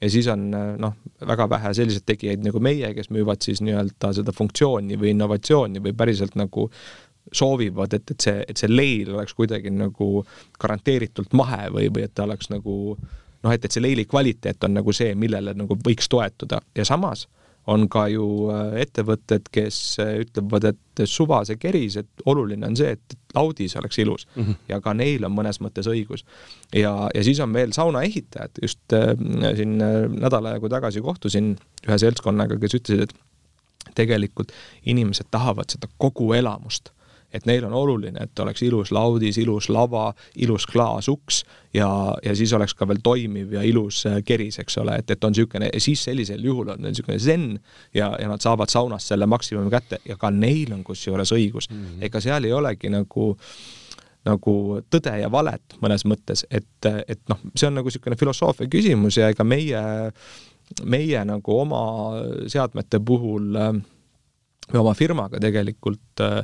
ja 0.00 0.10
siis 0.12 0.28
on 0.28 0.50
noh, 0.52 0.94
väga 1.26 1.48
vähe 1.50 1.72
selliseid 1.74 2.06
tegijaid 2.06 2.44
nagu 2.44 2.60
meie, 2.60 2.92
kes 2.94 3.10
müüvad 3.14 3.44
siis 3.44 3.62
nii-öelda 3.64 4.12
seda 4.18 4.34
funktsiooni 4.36 4.98
või 5.00 5.14
innovatsiooni 5.14 5.82
või 5.84 5.94
päriselt 5.96 6.36
nagu 6.36 6.68
soovivad, 7.32 7.94
et, 7.96 8.10
et 8.10 8.22
see, 8.22 8.42
et 8.48 8.60
see 8.60 8.70
leil 8.70 9.14
oleks 9.14 9.34
kuidagi 9.34 9.72
nagu 9.74 10.24
garanteeritult 10.62 11.32
mahe 11.34 11.70
või, 11.74 11.88
või 11.94 12.06
et 12.06 12.14
ta 12.14 12.26
oleks 12.26 12.50
nagu 12.52 12.96
noh, 12.96 13.52
et, 13.52 13.64
et 13.64 13.72
see 13.72 13.82
leili 13.82 14.06
kvaliteet 14.08 14.64
on 14.68 14.76
nagu 14.78 14.94
see, 14.94 15.14
millele 15.18 15.54
nagu 15.56 15.78
võiks 15.86 16.08
toetuda. 16.12 16.60
Ja 16.76 16.86
samas 16.86 17.26
on 17.66 17.88
ka 17.90 18.06
ju 18.08 18.26
äh, 18.54 18.80
ettevõtted, 18.84 19.50
kes 19.54 19.78
äh, 20.02 20.12
ütlevad, 20.22 20.68
et 20.70 21.04
suva 21.10 21.42
see 21.46 21.58
keris, 21.60 21.98
et 22.00 22.26
oluline 22.30 22.68
on 22.68 22.76
see, 22.78 22.94
et 22.96 23.16
laudis 23.34 23.76
oleks 23.76 23.98
ilus 23.98 24.26
mm 24.34 24.42
-hmm. 24.42 24.58
ja 24.68 24.80
ka 24.80 24.94
neil 24.94 25.24
on 25.24 25.34
mõnes 25.34 25.60
mõttes 25.60 25.88
õigus. 25.90 26.24
ja, 26.74 27.10
ja 27.14 27.24
siis 27.24 27.40
on 27.40 27.52
veel 27.52 27.72
saunaehitajad, 27.72 28.50
just 28.62 28.92
äh, 28.92 29.14
siin 29.56 29.78
nädal 30.20 30.46
aega 30.46 30.68
tagasi 30.68 31.00
kohtusin 31.00 31.56
ühe 31.88 31.98
seltskonnaga, 31.98 32.58
kes 32.58 32.74
ütlesid, 32.74 33.02
et 33.02 33.14
tegelikult 33.94 34.52
inimesed 34.86 35.26
tahavad 35.30 35.70
seda 35.70 35.88
kogu 35.98 36.32
elamust 36.32 36.90
et 37.32 37.46
neil 37.46 37.64
on 37.66 37.74
oluline, 37.74 38.22
et 38.22 38.42
oleks 38.42 38.62
ilus 38.62 38.92
laudis, 38.94 39.38
ilus 39.38 39.68
lava, 39.72 40.10
ilus 40.36 40.66
klaasuks 40.70 41.42
ja, 41.74 41.88
ja 42.24 42.34
siis 42.36 42.52
oleks 42.56 42.74
ka 42.74 42.88
veel 42.88 43.00
toimiv 43.04 43.56
ja 43.56 43.62
ilus 43.66 44.04
äh, 44.06 44.20
keris, 44.24 44.60
eks 44.62 44.78
ole, 44.82 44.98
et, 45.00 45.10
et 45.10 45.24
on 45.24 45.34
niisugune, 45.34 45.70
siis 45.82 46.04
sellisel 46.08 46.44
juhul 46.44 46.74
on 46.74 46.82
neil 46.82 46.94
niisugune 46.94 47.18
zen 47.22 47.48
ja, 47.94 48.12
ja 48.20 48.28
nad 48.30 48.44
saavad 48.44 48.72
saunas 48.72 49.08
selle 49.08 49.26
maksimumi 49.26 49.72
kätte 49.72 50.00
ja 50.08 50.18
ka 50.20 50.30
neil 50.30 50.72
on 50.76 50.84
kusjuures 50.84 51.32
õigus 51.36 51.70
mm. 51.70 51.82
-hmm. 51.82 52.06
ega 52.08 52.20
seal 52.20 52.44
ei 52.44 52.54
olegi 52.56 52.92
nagu 52.92 53.32
nagu 54.26 54.54
tõde 54.90 55.12
ja 55.20 55.30
valet 55.30 55.76
mõnes 55.82 56.02
mõttes, 56.08 56.44
et, 56.50 56.88
et 57.06 57.20
noh, 57.30 57.42
see 57.54 57.68
on 57.68 57.76
nagu 57.78 57.86
niisugune 57.86 58.18
filosoofia 58.18 58.70
küsimus 58.70 59.20
ja 59.20 59.30
ega 59.30 59.44
meie, 59.46 59.82
meie 60.82 61.24
nagu 61.28 61.60
oma 61.60 61.82
seadmete 62.50 63.00
puhul 63.06 63.54
äh, 63.60 63.76
või 64.72 64.82
oma 64.82 64.94
firmaga 64.98 65.40
tegelikult 65.42 66.24
äh, 66.24 66.40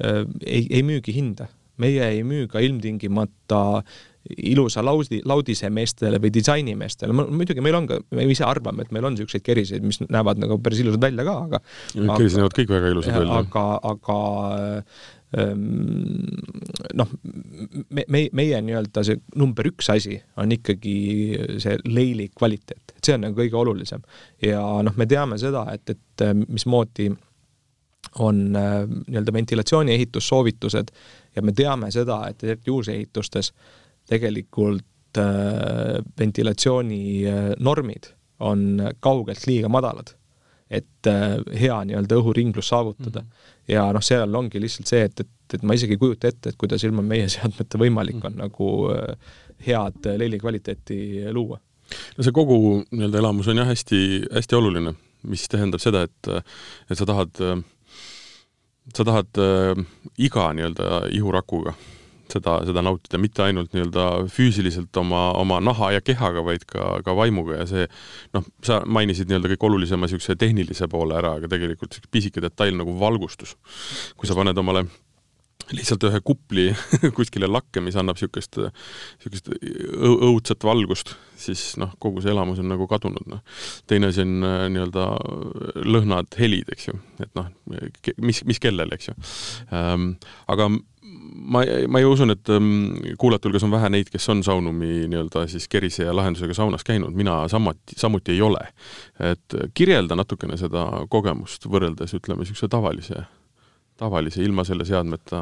ei, 0.00 0.66
ei 0.70 0.82
müügi 0.86 1.14
hinda. 1.16 1.48
meie 1.76 2.04
ei 2.08 2.22
müü 2.24 2.46
ka 2.48 2.60
ilmtingimata 2.64 3.82
ilusa 4.26 4.82
laudi, 4.84 5.20
laudise 5.28 5.68
meestele 5.70 6.18
või 6.22 6.30
disainimeestele, 6.34 7.14
muidugi 7.14 7.62
meil 7.64 7.78
on 7.78 7.88
ka, 7.90 7.98
me 8.16 8.26
ise 8.32 8.46
arvame, 8.46 8.86
et 8.86 8.94
meil 8.94 9.06
on 9.06 9.14
niisuguseid 9.14 9.44
keriseid, 9.46 9.84
mis 9.86 10.00
näevad 10.02 10.40
nagu 10.42 10.58
päris 10.62 10.82
ilusad 10.82 11.02
välja 11.02 11.26
ka, 11.26 11.36
aga 11.46 11.60
kerised 11.94 12.40
näevad 12.40 12.56
kõik 12.56 12.72
väga 12.74 12.94
ilusad 12.94 13.18
välja. 13.20 13.42
aga, 13.42 13.66
aga 13.92 14.18
ähm, 15.36 15.68
noh, 16.98 17.12
me, 17.90 18.06
me, 18.08 18.24
meie 18.40 18.62
nii-öelda 18.66 19.04
see 19.06 19.20
number 19.38 19.70
üks 19.70 19.90
asi 19.94 20.18
on 20.40 20.54
ikkagi 20.56 20.96
see 21.62 21.78
leili 21.86 22.30
kvaliteet, 22.34 22.96
et 22.96 23.04
see 23.04 23.18
on 23.18 23.28
nagu 23.28 23.38
kõige 23.38 23.60
olulisem. 23.62 24.02
ja 24.42 24.64
noh, 24.86 24.96
me 24.98 25.08
teame 25.10 25.38
seda, 25.42 25.68
et, 25.76 25.94
et 25.94 26.28
mismoodi 26.48 27.12
on 28.18 28.56
äh, 28.56 28.88
nii-öelda 29.06 29.32
ventilatsiooni 29.32 29.94
ehitussoovitused 29.94 30.88
ja 31.36 31.42
me 31.42 31.52
teame 31.52 31.90
seda, 31.90 32.22
et 32.30 32.44
eriti 32.44 32.70
uusehitustes 32.70 33.52
tegelikult 34.08 35.18
äh, 35.18 35.24
ventilatsiooni 36.18 37.02
äh, 37.26 37.50
normid 37.58 38.12
on 38.40 38.82
kaugelt 39.00 39.46
liiga 39.46 39.68
madalad, 39.72 40.10
et 40.70 41.08
hea 41.60 41.76
nii-öelda 41.88 42.16
õhuringlus 42.18 42.68
saavutada 42.68 43.20
mm. 43.20 43.26
-hmm. 43.26 43.72
ja 43.72 43.84
noh, 43.94 44.02
seal 44.02 44.34
ongi 44.34 44.60
lihtsalt 44.60 44.90
see, 44.90 45.04
et, 45.06 45.20
et, 45.20 45.54
et 45.54 45.62
ma 45.62 45.76
isegi 45.78 45.94
ei 45.94 46.00
kujuta 46.02 46.28
ette, 46.28 46.50
et 46.50 46.58
kuidas 46.58 46.84
ilma 46.84 47.04
meie 47.06 47.28
seadmete 47.32 47.78
võimalik 47.78 48.18
on 48.24 48.32
mm 48.32 48.40
-hmm. 48.40 48.42
nagu 48.42 48.66
head 49.66 50.18
leili 50.18 50.38
kvaliteeti 50.38 50.98
luua. 51.32 51.60
no 52.18 52.24
see 52.24 52.32
kogu 52.32 52.82
nii-öelda 52.90 53.18
elamus 53.18 53.48
on 53.48 53.56
jah, 53.56 53.66
hästi, 53.66 54.26
hästi 54.34 54.56
oluline, 54.56 54.94
mis 55.22 55.48
tähendab 55.48 55.80
seda, 55.80 56.02
et, 56.02 56.28
et 56.90 56.98
sa 56.98 57.06
tahad 57.06 57.40
äh, 57.40 57.62
sa 58.94 59.06
tahad 59.06 59.42
äh, 59.42 59.84
iga 60.18 60.50
nii-öelda 60.54 61.06
ihurakuga 61.16 61.74
seda, 62.32 62.58
seda 62.66 62.82
nautida, 62.84 63.18
mitte 63.22 63.44
ainult 63.44 63.74
nii-öelda 63.74 64.06
füüsiliselt 64.32 64.96
oma, 65.00 65.30
oma 65.38 65.60
naha 65.62 65.92
ja 65.96 66.02
kehaga, 66.04 66.42
vaid 66.46 66.66
ka, 66.68 66.98
ka 67.06 67.14
vaimuga 67.16 67.60
ja 67.60 67.66
see 67.70 67.86
noh, 68.36 68.46
sa 68.66 68.80
mainisid 68.86 69.30
nii-öelda 69.30 69.52
kõik 69.54 69.66
olulisema 69.70 70.06
niisuguse 70.06 70.36
tehnilise 70.40 70.88
poole 70.92 71.16
ära, 71.18 71.36
aga 71.40 71.50
tegelikult 71.52 72.00
pisike 72.10 72.42
detail 72.44 72.76
nagu 72.78 72.96
valgustus. 73.00 73.56
kui 74.16 74.28
sa 74.28 74.38
paned 74.38 74.58
omale 74.58 74.86
lihtsalt 75.74 76.04
ühe 76.06 76.20
kupli 76.24 76.66
kuskile 77.16 77.48
lakke, 77.50 77.82
mis 77.82 77.96
annab 77.98 78.18
niisugust, 78.18 78.58
niisugust 78.60 79.50
õudset 80.28 80.66
valgust, 80.66 81.14
siis 81.40 81.72
noh, 81.80 81.94
kogu 82.02 82.22
see 82.22 82.32
elamus 82.34 82.60
on 82.62 82.70
nagu 82.70 82.86
kadunud, 82.90 83.26
noh. 83.30 83.42
teine 83.90 84.12
asi 84.12 84.22
on 84.22 84.46
äh, 84.46 84.66
nii-öelda 84.72 85.06
lõhnad, 85.86 86.36
helid, 86.38 86.70
eks 86.74 86.90
ju, 86.90 86.98
et 87.22 87.32
noh, 87.38 87.50
mis, 88.22 88.44
mis 88.46 88.62
kellel, 88.62 88.94
eks 88.94 89.10
ju 89.10 89.16
ähm,. 89.74 90.12
aga 90.52 90.68
ma, 90.70 91.62
ma 91.90 92.02
ju 92.02 92.12
usun, 92.14 92.34
et 92.34 92.52
um, 92.54 92.68
kuulajate 93.18 93.48
hulgas 93.48 93.66
on 93.66 93.74
vähe 93.74 93.90
neid, 93.92 94.10
kes 94.12 94.28
on 94.32 94.44
Saunumi 94.46 95.08
nii-öelda 95.10 95.46
siis 95.50 95.66
kerise 95.72 96.06
ja 96.06 96.14
lahendusega 96.14 96.54
saunas 96.54 96.86
käinud, 96.86 97.14
mina 97.18 97.40
samuti, 97.50 97.98
samuti 97.98 98.36
ei 98.36 98.42
ole. 98.42 98.62
et 99.32 99.58
kirjelda 99.74 100.18
natukene 100.18 100.58
seda 100.60 100.86
kogemust 101.10 101.66
võrreldes 101.66 102.14
ütleme, 102.18 102.44
niisuguse 102.44 102.70
tavalise 102.70 103.26
tavalise, 103.96 104.42
ilma 104.44 104.64
selle 104.68 104.88
seadmeta 104.88 105.40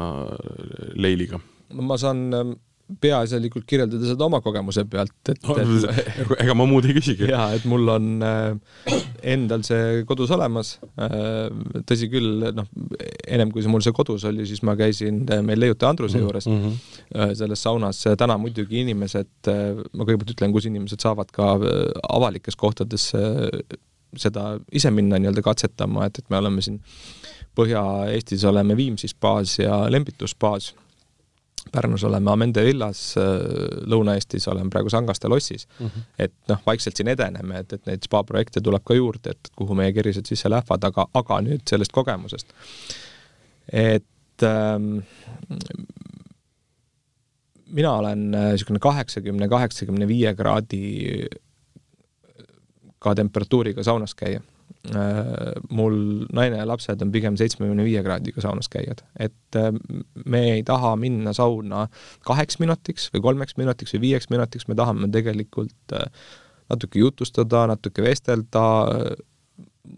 leiliga? 0.95 1.41
ma 1.75 1.97
saan 1.99 2.29
ähm, 2.37 2.51
peaasjalikult 3.01 3.65
kirjeldada 3.65 4.05
seda 4.05 4.27
oma 4.27 4.39
kogemuse 4.45 4.83
pealt, 4.89 5.15
et 5.31 5.47
no, 5.47 5.55
ega 6.43 6.53
ma 6.57 6.67
muud 6.69 6.85
ei 6.85 6.93
küsigi. 6.93 7.25
jaa, 7.31 7.47
et 7.57 7.65
mul 7.69 7.89
on 7.89 8.09
äh, 8.25 8.99
endal 9.33 9.65
see 9.65 10.03
kodus 10.09 10.33
olemas 10.35 10.75
äh,, 11.01 11.47
tõsi 11.89 12.09
küll, 12.13 12.45
noh, 12.55 12.69
ennem 13.25 13.53
kui 13.53 13.65
see 13.65 13.73
mul 13.73 13.81
see 13.85 13.95
kodus 13.95 14.27
oli, 14.29 14.45
siis 14.45 14.61
ma 14.67 14.77
käisin 14.77 15.23
äh, 15.33 15.41
meil 15.45 15.63
leiutaja 15.63 15.95
Andruse 15.95 16.19
mhm, 16.19 16.27
juures 16.27 16.49
mm 16.51 16.61
-hmm. 16.61 16.77
äh, 17.17 17.33
selles 17.41 17.65
saunas, 17.65 18.03
täna 18.21 18.37
muidugi 18.37 18.83
inimesed 18.85 19.49
äh,, 19.49 19.81
ma 19.91 20.05
kõigepealt 20.05 20.35
ütlen, 20.37 20.53
kus 20.53 20.69
inimesed 20.69 21.01
saavad 21.01 21.33
ka 21.33 21.55
äh, 21.57 21.89
avalikes 22.05 22.55
kohtades 22.55 23.09
äh, 23.17 23.49
seda 24.15 24.59
ise 24.71 24.91
minna 24.93 25.17
nii-öelda 25.19 25.41
katsetama, 25.41 26.05
et, 26.05 26.21
et 26.21 26.29
me 26.29 26.37
oleme 26.37 26.61
siin 26.61 26.79
Põhja-Eestis 27.55 28.43
oleme 28.49 28.75
Viimsis 28.77 29.15
baas 29.15 29.59
ja 29.59 29.85
Lembitus 29.91 30.35
baas. 30.39 30.73
Pärnus 31.71 32.03
oleme 32.05 32.29
Amende 32.31 32.61
villas, 32.63 33.15
Lõuna-Eestis 33.89 34.45
olen 34.51 34.69
praegu 34.69 34.89
Sangaste 34.93 35.27
lossis 35.27 35.67
mm. 35.79 35.85
-hmm. 35.85 36.03
et 36.19 36.33
noh, 36.47 36.61
vaikselt 36.65 36.97
siin 36.97 37.09
edeneme, 37.09 37.59
et, 37.59 37.73
et 37.73 37.85
neid 37.89 38.05
spa 38.05 38.21
projekte 38.23 38.61
tuleb 38.61 38.83
ka 38.85 38.93
juurde, 38.93 39.33
et 39.33 39.49
kuhu 39.55 39.75
meie 39.75 39.93
kerised 39.93 40.29
sisse 40.29 40.49
lähevad, 40.49 40.83
aga, 40.83 41.07
aga 41.13 41.41
nüüd 41.41 41.65
sellest 41.69 41.91
kogemusest. 41.91 42.53
et 43.73 44.43
ähm, 44.43 44.99
mina 47.65 47.93
olen 47.93 48.31
niisugune 48.31 48.79
kaheksakümne, 48.79 49.49
kaheksakümne 49.49 50.07
viie 50.07 50.35
kraadi 50.35 51.27
ka 52.99 53.15
temperatuuriga 53.15 53.83
saunas 53.83 54.15
käija 54.15 54.41
Äh, 54.41 54.54
mul 55.69 55.95
naine 56.33 56.59
ja 56.59 56.65
lapsed 56.67 57.01
on 57.01 57.11
pigem 57.11 57.37
seitsmekümne 57.39 57.85
viie 57.87 58.01
kraadiga 58.05 58.41
saunas 58.43 58.69
käijad, 58.71 59.01
et 59.19 59.57
äh, 59.59 59.71
me 60.25 60.41
ei 60.55 60.63
taha 60.63 60.95
minna 60.99 61.33
sauna 61.33 61.87
kaheks 62.27 62.59
minutiks 62.61 63.09
või 63.13 63.23
kolmeks 63.25 63.57
minutiks 63.57 63.95
või 63.95 64.03
viieks 64.07 64.29
minutiks, 64.29 64.67
me 64.67 64.77
tahame 64.77 65.09
tegelikult 65.13 65.95
äh, 65.95 66.09
natuke 66.69 66.99
jutustada, 66.99 67.65
natuke 67.69 68.01
vestelda, 68.01 68.65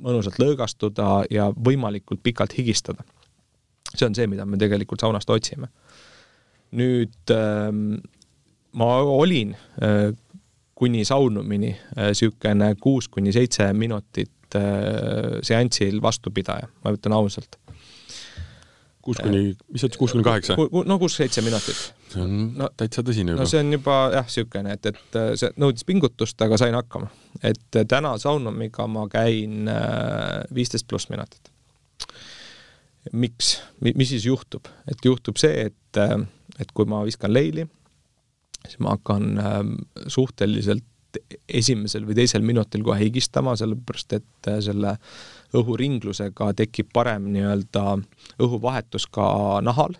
mõnusalt 0.03 0.35
lõõgastuda 0.41 1.11
ja 1.31 1.47
võimalikult 1.51 2.19
pikalt 2.23 2.57
higistada. 2.57 3.03
see 3.95 4.05
on 4.05 4.15
see, 4.15 4.27
mida 4.27 4.45
me 4.45 4.57
tegelikult 4.57 4.99
saunast 4.99 5.29
otsime. 5.29 5.67
nüüd 6.71 7.31
ähm, 7.31 7.95
ma 8.73 8.97
olin 8.99 9.55
kuni 10.75 11.05
saunumini 11.05 11.71
niisugune 11.95 12.75
kuus 12.75 13.07
kuni 13.07 13.31
seitse 13.33 13.71
minutit 13.73 14.31
äh, 14.55 15.39
seansil 15.43 16.01
vastupidaja, 16.01 16.69
ma 16.83 16.95
ütlen 16.95 17.15
ausalt 17.17 17.59
kuus 19.07 19.19
kuni, 19.23 19.43
mis 19.71 19.81
sa 19.81 19.87
ütlesid, 19.87 19.99
kuus 20.01 20.13
kuni 20.15 20.25
kaheksa? 20.25 20.57
no 20.57 20.97
kuus-seitse 20.99 21.43
minutit. 21.45 21.79
see 22.11 22.23
on 22.23 22.33
no, 22.59 22.69
täitsa 22.79 23.03
tõsine 23.07 23.33
juba. 23.33 23.43
no 23.43 23.49
see 23.49 23.61
on 23.63 23.71
juba 23.77 23.97
jah, 24.15 24.27
niisugune, 24.27 24.73
et, 24.75 24.89
et 24.91 25.19
äh, 25.19 25.29
see 25.39 25.51
nõudis 25.63 25.87
pingutust, 25.87 26.41
aga 26.43 26.59
sain 26.59 26.75
hakkama. 26.75 27.07
et 27.39 27.79
äh, 27.79 27.87
täna 27.87 28.15
saunumiga 28.21 28.87
ma 28.91 29.05
käin 29.11 29.71
äh, 29.71 30.43
viisteist 30.55 30.89
pluss 30.91 31.07
minutit. 31.13 31.51
miks, 33.13 33.55
mis 33.87 34.11
siis 34.11 34.27
juhtub? 34.27 34.67
et 34.91 35.07
juhtub 35.07 35.39
see, 35.39 35.69
et, 35.69 36.01
et 36.59 36.75
kui 36.75 36.89
ma 36.89 37.05
viskan 37.07 37.31
leili, 37.31 37.63
siis 38.65 38.81
ma 38.83 38.97
hakkan 38.97 39.39
suhteliselt 40.11 40.83
esimesel 41.47 42.05
või 42.07 42.17
teisel 42.19 42.45
minutil 42.45 42.83
kohe 42.85 42.99
higistama, 43.01 43.55
sellepärast 43.59 44.17
et 44.19 44.51
selle 44.65 44.97
õhuringlusega 45.57 46.51
tekib 46.57 46.91
parem 46.93 47.29
nii-öelda 47.33 47.97
õhuvahetus 48.43 49.07
ka 49.11 49.27
nahal, 49.65 49.95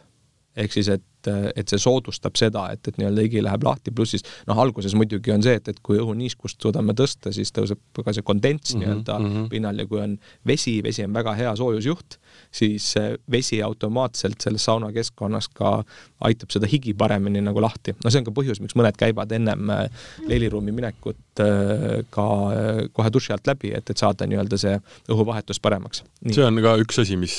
ehk 0.58 0.75
siis 0.75 0.91
et 0.97 1.06
et 1.27 1.69
see 1.69 1.81
soodustab 1.81 2.37
seda, 2.39 2.67
et, 2.73 2.87
et 2.87 2.99
nii-öelda 2.99 3.25
higi 3.25 3.43
läheb 3.43 3.65
lahti, 3.67 3.93
pluss 3.95 4.15
siis 4.15 4.25
noh, 4.47 4.59
alguses 4.63 4.95
muidugi 4.97 5.33
on 5.33 5.43
see, 5.45 5.57
et, 5.59 5.67
et 5.71 5.81
kui 5.83 5.99
õhuniiskust 6.01 6.61
suudame 6.63 6.95
tõsta, 6.97 7.33
siis 7.35 7.51
tõuseb 7.55 7.81
ka 8.03 8.13
see 8.15 8.25
kondents 8.25 8.73
mm 8.73 8.79
-hmm, 8.79 8.85
nii-öelda 8.85 9.19
mm 9.19 9.33
-hmm. 9.33 9.49
pinnal 9.49 9.79
ja 9.79 9.87
kui 9.87 10.01
on 10.01 10.17
vesi, 10.47 10.79
vesi 10.83 11.03
on 11.03 11.13
väga 11.13 11.33
hea 11.33 11.55
soojusjuht, 11.55 12.19
siis 12.51 12.93
vesi 13.31 13.61
automaatselt 13.63 14.41
selles 14.41 14.65
sauna 14.65 14.91
keskkonnas 14.91 15.47
ka 15.53 15.83
aitab 16.25 16.53
seda 16.53 16.69
higi 16.69 16.93
paremini 16.97 17.41
nagu 17.41 17.61
lahti. 17.61 17.95
no 18.03 18.11
see 18.11 18.21
on 18.21 18.27
ka 18.27 18.33
põhjus, 18.39 18.61
miks 18.63 18.75
mõned 18.77 18.97
käivad 18.97 19.31
ennem 19.37 19.69
äh, 19.73 19.85
leiliruumi 20.29 20.73
minekut 20.75 21.43
äh, 21.43 22.01
ka 22.13 22.27
äh, 22.53 22.81
kohe 22.93 23.13
duši 23.13 23.35
alt 23.35 23.47
läbi, 23.49 23.73
et, 23.77 23.89
et 23.89 23.97
saada 23.97 24.27
nii-öelda 24.29 24.59
see 24.61 24.75
õhuvahetus 25.13 25.61
paremaks. 25.61 26.03
see 26.25 26.45
on 26.45 26.61
ka 26.63 26.77
üks 26.81 27.01
asi, 27.03 27.19
mis 27.19 27.37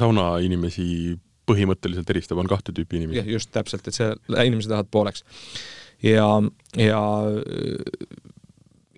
sauna 0.00 0.36
inimesi 0.44 1.16
põhimõtteliselt 1.46 2.10
eristab, 2.10 2.40
on 2.42 2.48
kahte 2.50 2.74
tüüpi 2.76 3.00
inimesi. 3.00 3.26
just 3.30 3.52
täpselt, 3.54 3.86
et 3.86 3.96
see, 3.96 4.08
inimesed 4.34 4.72
lähevad 4.72 4.90
pooleks. 4.90 5.24
ja, 6.02 6.26
ja, 6.78 7.02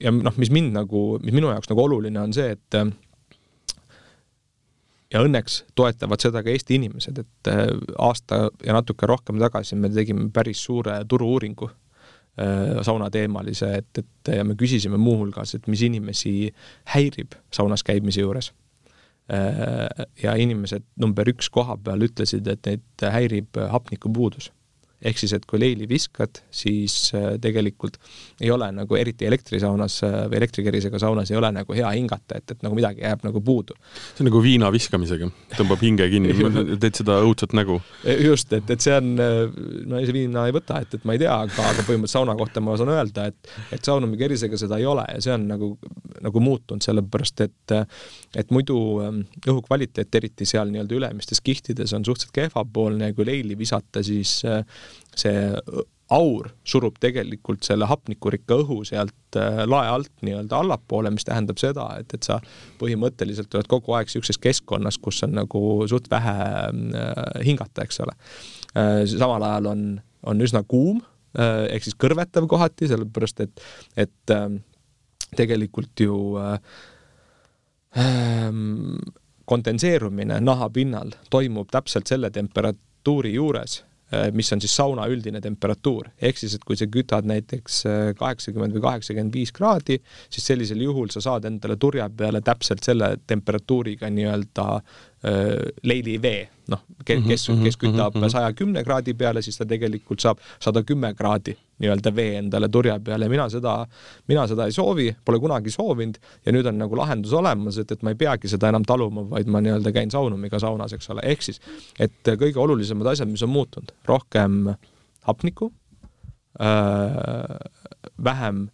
ja 0.00 0.14
noh, 0.14 0.38
mis 0.40 0.52
mind 0.54 0.74
nagu, 0.76 1.02
mis 1.24 1.37
minu 1.37 1.52
jaoks 1.52 1.70
nagu 1.70 1.84
oluline 1.84 2.20
on 2.20 2.32
see, 2.37 2.56
et 2.56 2.78
ja 5.12 5.24
õnneks 5.24 5.62
toetavad 5.78 6.20
seda 6.24 6.42
ka 6.44 6.52
Eesti 6.52 6.78
inimesed, 6.80 7.20
et 7.24 7.52
aasta 7.98 8.46
ja 8.64 8.76
natuke 8.76 9.08
rohkem 9.08 9.40
tagasi 9.40 9.76
me 9.76 9.92
tegime 9.92 10.30
päris 10.32 10.64
suure 10.64 11.00
turu-uuringu 11.08 11.70
saunateemalise, 12.87 13.72
et, 13.80 13.98
et 13.98 14.32
ja 14.37 14.44
me 14.46 14.54
küsisime 14.54 14.96
muuhulgas, 15.00 15.56
et 15.56 15.66
mis 15.66 15.80
inimesi 15.82 16.52
häirib 16.94 17.34
saunas 17.50 17.82
käimise 17.82 18.22
juures 18.22 18.52
Äh, 18.52 18.67
ja 19.28 20.32
inimesed 20.40 20.86
number 20.96 21.28
üks 21.28 21.50
koha 21.52 21.76
peal 21.84 22.00
ütlesid, 22.06 22.46
et 22.48 22.64
neid 22.64 23.04
häirib 23.12 23.58
hapnikupuudus 23.74 24.48
ehk 24.98 25.20
siis, 25.20 25.32
et 25.37 25.44
kui 25.46 25.61
leili 25.62 25.87
viskad, 25.88 26.40
siis 26.50 27.12
äh, 27.14 27.37
tegelikult 27.42 27.98
ei 28.40 28.50
ole 28.50 28.66
nagu 28.74 28.98
eriti 28.98 29.28
elektrisaunas 29.28 30.00
äh, 30.06 30.16
või 30.30 30.40
elektrikerisega 30.40 30.98
saunas 30.98 31.30
ei 31.30 31.38
ole 31.38 31.50
nagu 31.54 31.76
hea 31.76 31.90
hingata, 31.94 32.40
et, 32.40 32.56
et 32.56 32.64
nagu 32.66 32.74
midagi 32.74 33.04
jääb 33.04 33.22
nagu 33.26 33.42
puudu. 33.44 33.76
see 34.14 34.24
on 34.24 34.30
nagu 34.30 34.42
viina 34.42 34.72
viskamisega, 34.74 35.30
tõmbab 35.54 35.84
hinge 35.87 36.08
kinni 36.11 36.34
teed 36.82 37.02
seda 37.02 37.20
õudset 37.22 37.54
nägu. 37.54 37.78
E, 38.02 38.16
just, 38.26 38.52
et, 38.58 38.70
et 38.74 38.82
see 38.82 38.96
on, 38.98 39.14
ma 39.88 40.02
ise 40.02 40.14
viina 40.16 40.48
ei 40.48 40.56
võta, 40.56 40.82
et, 40.82 40.98
et 40.98 41.06
ma 41.06 41.14
ei 41.14 41.22
tea, 41.22 41.37
aga, 41.46 41.68
aga 41.72 41.87
põhimõtteliselt 41.87 42.16
sauna 42.18 42.34
kohta 42.38 42.62
ma 42.64 42.74
saan 42.80 42.94
öelda, 42.96 43.28
et 43.30 43.54
et 43.74 43.84
saunumi 43.84 44.18
kerisega 44.18 44.58
seda 44.58 44.78
ei 44.80 44.87
ole 44.88 45.04
ja 45.12 45.22
see 45.22 45.34
on 45.34 45.46
nagu, 45.50 45.70
nagu 46.24 46.42
muutunud, 46.42 46.82
sellepärast 46.82 47.46
et 47.46 47.76
et 48.38 48.50
muidu 48.54 48.76
õhu 48.98 49.62
kvaliteet, 49.64 50.11
eriti 50.18 50.46
seal 50.48 50.72
nii-öelda 50.72 50.96
ülemistes 50.98 51.40
kihtides 51.44 51.94
on 51.96 52.04
suhteliselt 52.06 52.34
kehvapoolne 52.34 53.11
ja 53.11 53.16
kui 53.16 53.26
leili 53.28 53.56
visata, 53.58 54.02
siis 54.04 54.40
äh, 54.48 54.64
see 55.16 55.53
aur 56.14 56.48
surub 56.64 56.96
tegelikult 57.01 57.66
selle 57.66 57.87
hapnikurikka 57.88 58.57
õhu 58.62 58.81
sealt 58.88 59.37
äh, 59.37 59.62
lae 59.68 59.88
alt 59.92 60.12
nii-öelda 60.24 60.62
allapoole, 60.62 61.11
mis 61.12 61.27
tähendab 61.29 61.61
seda, 61.61 61.85
et, 62.01 62.14
et 62.16 62.24
sa 62.24 62.38
põhimõtteliselt 62.81 63.55
oled 63.55 63.68
kogu 63.68 63.96
aeg 63.96 64.09
niisuguses 64.09 64.40
keskkonnas, 64.40 64.98
kus 65.03 65.20
on 65.27 65.37
nagu 65.37 65.61
suht 65.90 66.09
vähe 66.12 66.37
äh, 66.40 67.20
hingata, 67.44 67.85
eks 67.85 68.01
ole. 68.07 68.16
Äh, 68.72 69.05
samal 69.11 69.44
ajal 69.51 69.66
on, 69.74 69.85
on 70.33 70.44
üsna 70.44 70.64
kuum, 70.68 71.03
ehk 71.38 71.85
siis 71.85 71.94
kõrvetav 72.01 72.46
kohati, 72.48 72.88
sellepärast 72.88 73.42
et, 73.44 73.61
et 74.01 74.33
tegelikult 75.37 76.01
ju 76.01 76.16
ähm, 78.01 78.96
kondenseerumine 79.44 80.40
nahapinnal 80.40 81.12
toimub 81.31 81.68
täpselt 81.70 82.09
selle 82.11 82.33
temperatuuri 82.35 83.35
juures 83.37 83.83
Äh, 83.83 83.88
mis 84.33 84.53
on 84.53 84.61
siis 84.61 84.73
sauna 84.77 85.05
üldine 85.11 85.40
temperatuur. 85.44 86.09
ehk 86.23 86.38
siis, 86.40 86.55
et 86.57 86.64
kui 86.64 86.77
sa 86.81 86.87
kütad 86.88 87.29
näiteks 87.29 87.81
äh, 87.87 87.99
kaheksakümmend 88.16 88.77
või 88.77 88.85
kaheksakümmend 88.87 89.35
viis 89.35 89.53
kraadi, 89.53 89.99
siis 90.31 90.47
sellisel 90.49 90.81
juhul 90.81 91.12
sa 91.12 91.21
saad 91.25 91.44
endale 91.44 91.77
turja 91.77 92.09
peale 92.09 92.40
täpselt 92.40 92.85
selle 92.85 93.16
temperatuuriga 93.27 94.09
nii-öelda 94.11 94.68
äh, 95.24 95.57
leilivee 95.83 96.48
noh, 96.68 96.83
kes, 97.04 97.22
kes, 97.24 97.46
kes 97.48 97.48
mhm, 97.54 97.78
kütab 97.81 98.14
mhm, 98.14 98.24
mhm. 98.24 98.33
saja 98.33 98.52
kümne 98.57 98.85
kraadi 98.85 99.14
peale, 99.18 99.42
siis 99.44 99.59
ta 99.59 99.66
tegelikult 99.68 100.22
saab 100.22 100.42
sada 100.62 100.83
kümme 100.87 101.14
kraadi 101.16 101.57
nii-öelda 101.78 102.12
vee 102.14 102.37
endale 102.40 102.68
turja 102.72 102.98
peale. 103.04 103.28
Ja 103.28 103.33
mina 103.33 103.48
seda, 103.52 103.74
mina 104.28 104.46
seda 104.50 104.66
ei 104.68 104.74
soovi, 104.74 105.09
pole 105.24 105.40
kunagi 105.42 105.72
soovinud 105.72 106.18
ja 106.46 106.54
nüüd 106.54 106.68
on 106.68 106.81
nagu 106.81 106.98
lahendus 106.98 107.35
olemas, 107.38 107.78
et, 107.81 107.92
et 107.94 108.04
ma 108.04 108.14
ei 108.14 108.18
peagi 108.20 108.50
seda 108.50 108.72
enam 108.72 108.87
taluma, 108.88 109.24
vaid 109.31 109.50
ma 109.50 109.62
nii-öelda 109.64 109.92
käin 109.94 110.12
saunumiga 110.14 110.61
saunas, 110.62 110.94
eks 110.96 111.12
ole, 111.14 111.24
ehk 111.31 111.46
siis, 111.46 111.62
et 112.02 112.33
kõige 112.35 112.61
olulisemad 112.62 113.14
asjad, 113.14 113.31
mis 113.31 113.44
on 113.46 113.54
muutunud, 113.54 113.94
rohkem 114.09 114.74
hapnikku 115.28 115.70
äh,, 116.61 117.57
vähem 118.24 118.66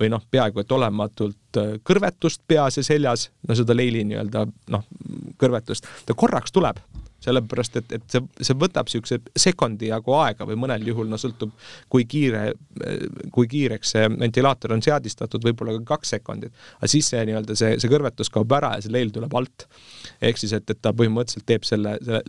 või 0.00 0.10
noh, 0.12 0.22
peaaegu 0.30 0.62
et 0.62 0.72
olematult 0.72 1.60
kõrvetust 1.84 2.42
peas 2.48 2.78
ja 2.80 2.84
seljas, 2.86 3.28
no 3.48 3.56
seda 3.58 3.76
leili 3.76 4.04
nii-öelda 4.08 4.46
noh, 4.72 4.84
kõrvetust, 5.40 5.88
ta 6.06 6.16
korraks 6.18 6.54
tuleb 6.54 6.80
sellepärast 7.22 7.76
et, 7.78 7.92
et 7.98 8.06
see, 8.10 8.22
see 8.42 8.56
võtab 8.58 8.88
niisuguse 8.88 9.18
sekundi 9.38 9.90
jagu 9.90 10.14
aega 10.18 10.46
või 10.48 10.58
mõnel 10.64 10.84
juhul, 10.86 11.08
no 11.10 11.18
sõltub, 11.20 11.52
kui 11.92 12.06
kiire, 12.10 12.52
kui 13.34 13.48
kiireks 13.50 13.94
see 13.94 14.08
ventilaator 14.10 14.74
on 14.76 14.82
seadistatud, 14.84 15.44
võib-olla 15.46 15.76
ka 15.78 15.94
kaks 15.94 16.16
sekundit. 16.16 16.54
aga 16.80 16.90
siis 16.90 17.10
see 17.12 17.22
nii-öelda 17.28 17.58
see, 17.58 17.76
see 17.82 17.92
kõrvetus 17.92 18.32
kaob 18.32 18.56
ära 18.58 18.74
ja 18.76 18.86
see 18.86 18.94
leil 18.94 19.12
tuleb 19.14 19.34
alt. 19.38 19.68
ehk 20.20 20.40
siis, 20.42 20.54
et, 20.58 20.70
et 20.70 20.82
ta 20.82 20.94
põhimõtteliselt 20.96 21.46
teeb 21.46 21.68
selle, 21.68 21.98
selle 22.02 22.24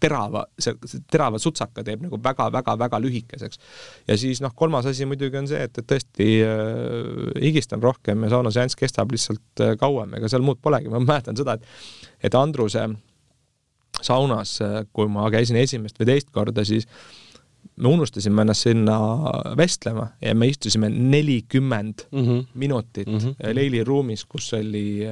terava, 0.00 0.44
see, 0.58 0.74
see 0.88 1.02
terava 1.10 1.40
sutsaka 1.42 1.84
teeb 1.86 2.04
nagu 2.06 2.20
väga-väga-väga 2.22 3.00
lühikeseks. 3.04 3.60
ja 4.08 4.18
siis 4.20 4.42
noh, 4.44 4.54
kolmas 4.54 4.86
asi 4.90 5.06
muidugi 5.08 5.38
on 5.38 5.50
see, 5.50 5.62
et, 5.68 5.78
et 5.78 5.88
tõesti 5.94 6.30
äh, 6.44 7.42
higistan 7.42 7.82
rohkem 7.82 8.26
ja 8.26 8.34
saunaseanss 8.36 8.78
kestab 8.78 9.12
lihtsalt 9.14 9.64
äh, 9.64 9.76
kauem, 9.80 10.14
ega 10.18 10.30
seal 10.32 10.44
muud 10.46 10.62
polegi, 10.62 10.92
ma 10.92 11.02
mäletan 11.02 11.38
seda, 11.38 11.58
et 11.58 12.24
et 12.26 12.34
Andruse 12.34 12.82
äh, 12.82 12.96
saunas, 14.02 14.58
kui 14.92 15.08
ma 15.12 15.28
käisin 15.32 15.58
esimest 15.60 15.98
või 16.00 16.10
teist 16.10 16.32
korda, 16.34 16.64
siis 16.66 16.88
me 17.76 17.88
unustasime 17.88 18.42
ennast 18.42 18.66
sinna 18.66 18.96
vestlema 19.58 20.08
ja 20.22 20.34
me 20.34 20.48
istusime 20.50 20.88
nelikümmend 20.90 22.06
mm 22.10 22.22
-hmm. 22.24 22.44
minutit 22.54 23.08
mm 23.08 23.18
-hmm. 23.18 23.54
Leili 23.54 23.84
ruumis, 23.84 24.24
kus 24.24 24.52
oli 24.52 25.06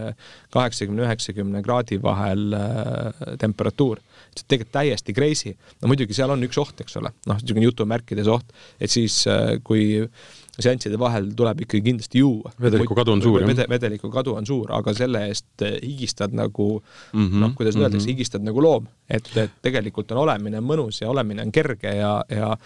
kaheksakümne, 0.51 1.03
üheksakümne 1.03 1.63
kraadi 1.63 2.03
vahel 2.03 2.53
äh, 2.53 3.37
temperatuur. 3.39 3.99
see 4.35 4.45
tegelikult 4.49 4.73
täiesti 4.73 5.13
crazy. 5.15 5.55
no 5.83 5.89
muidugi 5.89 6.15
seal 6.15 6.31
on 6.31 6.43
üks 6.43 6.59
oht, 6.59 6.81
eks 6.81 6.97
ole, 6.97 7.13
noh, 7.27 7.37
niisugune 7.39 7.65
jutumärkides 7.65 8.27
oht, 8.27 8.51
et 8.81 8.91
siis 8.91 9.27
äh, 9.31 9.61
kui 9.63 10.09
seansside 10.55 10.99
vahel 11.01 11.31
tuleb 11.37 11.65
ikkagi 11.65 11.83
kindlasti 11.89 12.23
juua. 12.23 12.53
vedeliku 12.61 12.95
kadu 12.95 13.15
on 13.15 13.23
suur, 13.23 13.41
jah 13.43 13.49
Vede,? 13.51 13.67
vedeliku 13.71 14.11
kadu 14.13 14.37
on 14.39 14.47
suur, 14.47 14.73
aga 14.77 14.95
selle 14.95 15.25
eest 15.31 15.65
eh, 15.67 15.79
higistad 15.83 16.35
nagu 16.37 16.69
mm 16.79 17.29
-hmm, 17.29 17.41
noh, 17.41 17.55
kuidas 17.55 17.75
mm 17.75 17.81
-hmm. 17.81 17.85
öeldakse, 17.85 18.11
higistad 18.11 18.43
nagu 18.43 18.63
loom. 18.63 18.87
et, 19.09 19.37
et 19.37 19.51
tegelikult 19.63 20.13
on 20.13 20.19
olemine 20.19 20.61
mõnus 20.61 21.01
ja 21.03 21.11
olemine 21.11 21.43
on 21.43 21.53
kerge 21.53 21.97
ja, 21.97 22.25
ja 22.29 22.57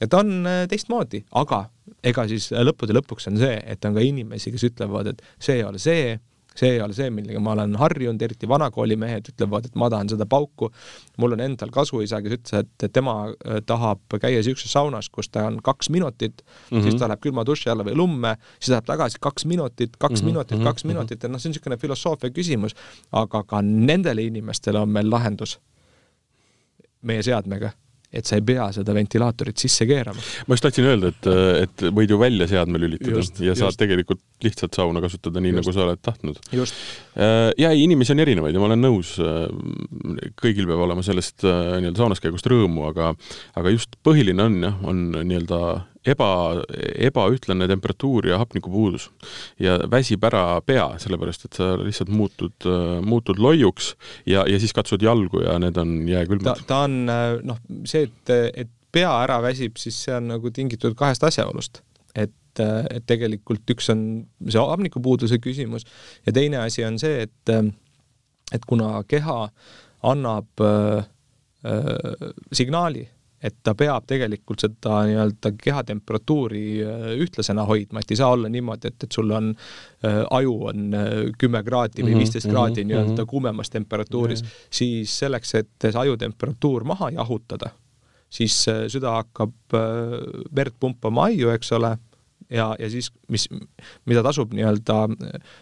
ja 0.00 0.08
ta 0.08 0.18
on 0.18 0.46
eh, 0.46 0.66
teistmoodi, 0.68 1.24
aga 1.32 1.64
ega 2.02 2.28
siis 2.28 2.50
lõppude 2.52 2.96
lõpuks 2.96 3.28
on 3.28 3.38
see, 3.38 3.62
et 3.66 3.84
on 3.84 3.94
ka 3.94 4.00
inimesi, 4.00 4.52
kes 4.52 4.64
ütlevad, 4.70 5.06
et 5.06 5.22
see 5.38 5.56
ei 5.60 5.64
ole 5.64 5.78
see, 5.78 6.18
see 6.54 6.70
ei 6.76 6.80
ole 6.82 6.94
see, 6.96 7.10
millega 7.10 7.40
ma 7.42 7.52
olen 7.56 7.74
harjunud, 7.78 8.22
eriti 8.22 8.48
vanakooli 8.48 8.96
mehed 9.00 9.30
ütlevad, 9.32 9.68
et 9.68 9.78
ma 9.78 9.90
tahan 9.90 10.10
seda 10.12 10.26
pauku. 10.30 10.70
mul 11.18 11.36
on 11.36 11.42
endal 11.44 11.70
kasuisa, 11.74 12.20
kes 12.22 12.36
ütles, 12.38 12.54
et 12.62 12.86
tema 12.92 13.16
äh, 13.28 13.60
tahab 13.66 14.18
käia 14.20 14.40
niisuguses 14.40 14.72
saunas, 14.72 15.10
kus 15.10 15.28
ta 15.28 15.46
on 15.48 15.60
kaks 15.62 15.90
minutit 15.90 16.42
mm, 16.42 16.78
-hmm. 16.78 16.82
siis 16.82 16.94
ta 17.00 17.08
läheb 17.08 17.20
külma 17.20 17.46
duši 17.46 17.70
alla 17.70 17.84
või 17.84 17.96
lumme, 17.96 18.36
siis 18.58 18.74
läheb 18.74 18.86
tagasi 18.86 19.18
kaks 19.20 19.44
minutit, 19.44 19.96
kaks 19.96 20.22
mm 20.22 20.26
-hmm. 20.26 20.32
minutit, 20.32 20.62
kaks 20.62 20.84
mm 20.84 20.90
-hmm. 20.90 20.94
minutit 20.94 21.22
ja 21.22 21.28
noh, 21.28 21.40
see 21.40 21.48
on 21.48 21.54
niisugune 21.54 21.76
filosoofia 21.76 22.30
küsimus, 22.30 22.74
aga 23.12 23.42
ka 23.42 23.62
nendele 23.62 24.22
inimestele 24.22 24.78
on 24.78 24.88
meil 24.88 25.10
lahendus 25.10 25.58
meie 27.02 27.22
seadmega 27.22 27.70
et 28.14 28.28
sa 28.28 28.38
ei 28.38 28.44
pea 28.46 28.68
seda 28.74 28.94
ventilaatorit 28.96 29.58
sisse 29.64 29.86
keerama. 29.88 30.22
ma 30.46 30.56
just 30.56 30.66
tahtsin 30.66 30.88
öelda, 30.88 31.10
et, 31.12 31.28
et 31.64 31.86
võid 31.94 32.14
ju 32.14 32.18
välja 32.20 32.48
seadme 32.50 32.80
lülitada 32.82 33.18
just, 33.18 33.40
ja 33.42 33.56
saad 33.58 33.72
just. 33.72 33.80
tegelikult 33.82 34.22
lihtsalt 34.44 34.76
sauna 34.76 35.02
kasutada 35.04 35.42
nii, 35.42 35.54
nagu 35.58 35.72
sa 35.74 35.84
oled 35.86 36.02
tahtnud. 36.04 36.40
Äh, 36.54 37.50
ja 37.60 37.72
ei, 37.72 37.84
inimesi 37.84 38.14
on 38.14 38.22
erinevaid 38.24 38.54
ja 38.54 38.62
ma 38.62 38.68
olen 38.70 38.84
nõus, 38.84 39.14
äh, 39.22 39.48
kõigil 40.40 40.68
peab 40.70 40.84
olema 40.86 41.04
sellest 41.06 41.46
äh, 41.46 41.78
nii-öelda 41.80 42.04
saunas 42.04 42.22
käigust 42.22 42.48
rõõmu, 42.50 42.88
aga 42.90 43.14
aga 43.58 43.74
just 43.74 43.98
põhiline 44.06 44.44
on 44.44 44.60
jah, 44.68 44.78
on 44.86 45.06
nii-öelda 45.16 45.60
eba, 46.06 46.28
ebaühtlane 47.08 47.68
temperatuur 47.70 48.28
ja 48.28 48.38
hapnikupuudus. 48.42 49.10
ja 49.58 49.78
väsib 49.90 50.24
ära 50.24 50.60
pea, 50.66 50.86
sellepärast 51.02 51.48
et 51.48 51.58
sa 51.60 51.74
lihtsalt 51.80 52.12
muutud, 52.12 52.68
muutud 53.04 53.40
loiuks 53.40 53.94
ja, 54.26 54.44
ja 54.48 54.60
siis 54.60 54.72
katsud 54.76 55.02
jalgu 55.02 55.44
ja 55.44 55.58
need 55.62 55.76
on 55.80 55.96
jääkülmad. 56.08 56.64
ta, 56.66 56.84
on 56.84 57.04
noh, 57.06 57.60
see, 57.88 58.08
et, 58.08 58.34
et 58.64 58.72
pea 58.94 59.10
ära 59.24 59.40
väsib, 59.42 59.78
siis 59.80 59.98
see 60.06 60.14
on 60.16 60.30
nagu 60.34 60.52
tingitud 60.54 60.96
kahest 60.98 61.24
asjaolust. 61.26 61.82
et, 62.14 62.34
et 62.60 63.02
tegelikult 63.06 63.70
üks 63.74 63.90
on 63.90 64.04
see 64.46 64.62
hapnikupuuduse 64.62 65.40
küsimus 65.42 65.88
ja 66.26 66.32
teine 66.32 66.60
asi 66.62 66.84
on 66.86 67.00
see, 67.02 67.24
et, 67.26 67.54
et 68.54 68.68
kuna 68.70 69.00
keha 69.10 69.40
annab 70.04 70.60
äh, 70.60 71.04
äh, 71.66 72.30
signaali 72.52 73.08
et 73.44 73.56
ta 73.64 73.74
peab 73.76 74.06
tegelikult 74.08 74.64
seda 74.64 75.02
nii-öelda 75.08 75.52
kehatemperatuuri 75.60 76.64
äh, 76.80 77.04
ühtlasena 77.24 77.66
hoidma, 77.68 78.00
et 78.00 78.14
ei 78.14 78.20
saa 78.20 78.32
olla 78.36 78.50
niimoodi, 78.52 78.92
et, 78.92 79.06
et 79.06 79.18
sul 79.18 79.30
on 79.36 79.50
äh,, 79.52 80.22
aju 80.38 80.56
on 80.70 80.96
äh, 80.96 81.12
kümme 81.40 81.60
kraadi 81.66 82.02
või 82.02 82.14
mhm, 82.14 82.24
viisteist 82.24 82.48
mm 82.48 82.54
-hmm, 82.54 82.56
kraadi 82.56 82.86
nii-öelda 82.88 83.12
mm 83.12 83.18
-hmm. 83.18 83.30
kuumemas 83.30 83.70
temperatuuris 83.70 84.42
mm, 84.42 84.48
-hmm. 84.48 84.72
siis 84.80 85.18
selleks, 85.18 85.54
et 85.60 85.70
see 85.82 86.00
ajutemperatuur 86.00 86.84
maha 86.88 87.10
jahutada, 87.18 87.70
siis 88.30 88.56
äh, 88.68 88.86
süda 88.88 89.18
hakkab 89.20 89.76
äh, 89.76 90.18
verd 90.56 90.80
pumpama 90.80 91.28
aiu, 91.28 91.50
eks 91.52 91.72
ole, 91.72 91.96
ja, 92.50 92.74
ja 92.78 92.90
siis, 92.90 93.10
mis, 93.28 93.48
mida 94.06 94.22
tasub 94.22 94.52
nii-öelda 94.56 95.08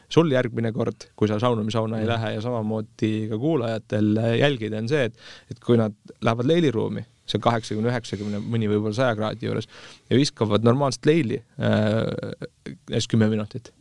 sul 0.08 0.30
järgmine 0.30 0.72
kord, 0.72 1.10
kui 1.16 1.28
sa 1.28 1.38
saunumisauna 1.42 2.00
ei 2.00 2.06
lähe 2.06 2.34
ja 2.34 2.40
samamoodi 2.40 3.28
ka 3.30 3.38
kuulajatel 3.38 4.18
jälgida, 4.38 4.78
on 4.78 4.88
see, 4.88 5.04
et, 5.10 5.18
et 5.50 5.60
kui 5.60 5.76
nad 5.76 5.94
lähevad 6.20 6.46
leiliruumi 6.46 7.11
seal 7.32 7.42
kaheksakümne, 7.44 7.90
üheksakümne, 7.92 8.42
mõni 8.44 8.70
võib-olla 8.70 8.96
saja 8.96 9.16
kraadi 9.18 9.48
juures 9.48 9.70
ja 10.10 10.18
viskavad 10.18 10.64
normaalset 10.66 11.08
leili 11.08 11.40
äh, 11.58 13.06
kümme 13.10 13.30
minutit 13.32 13.72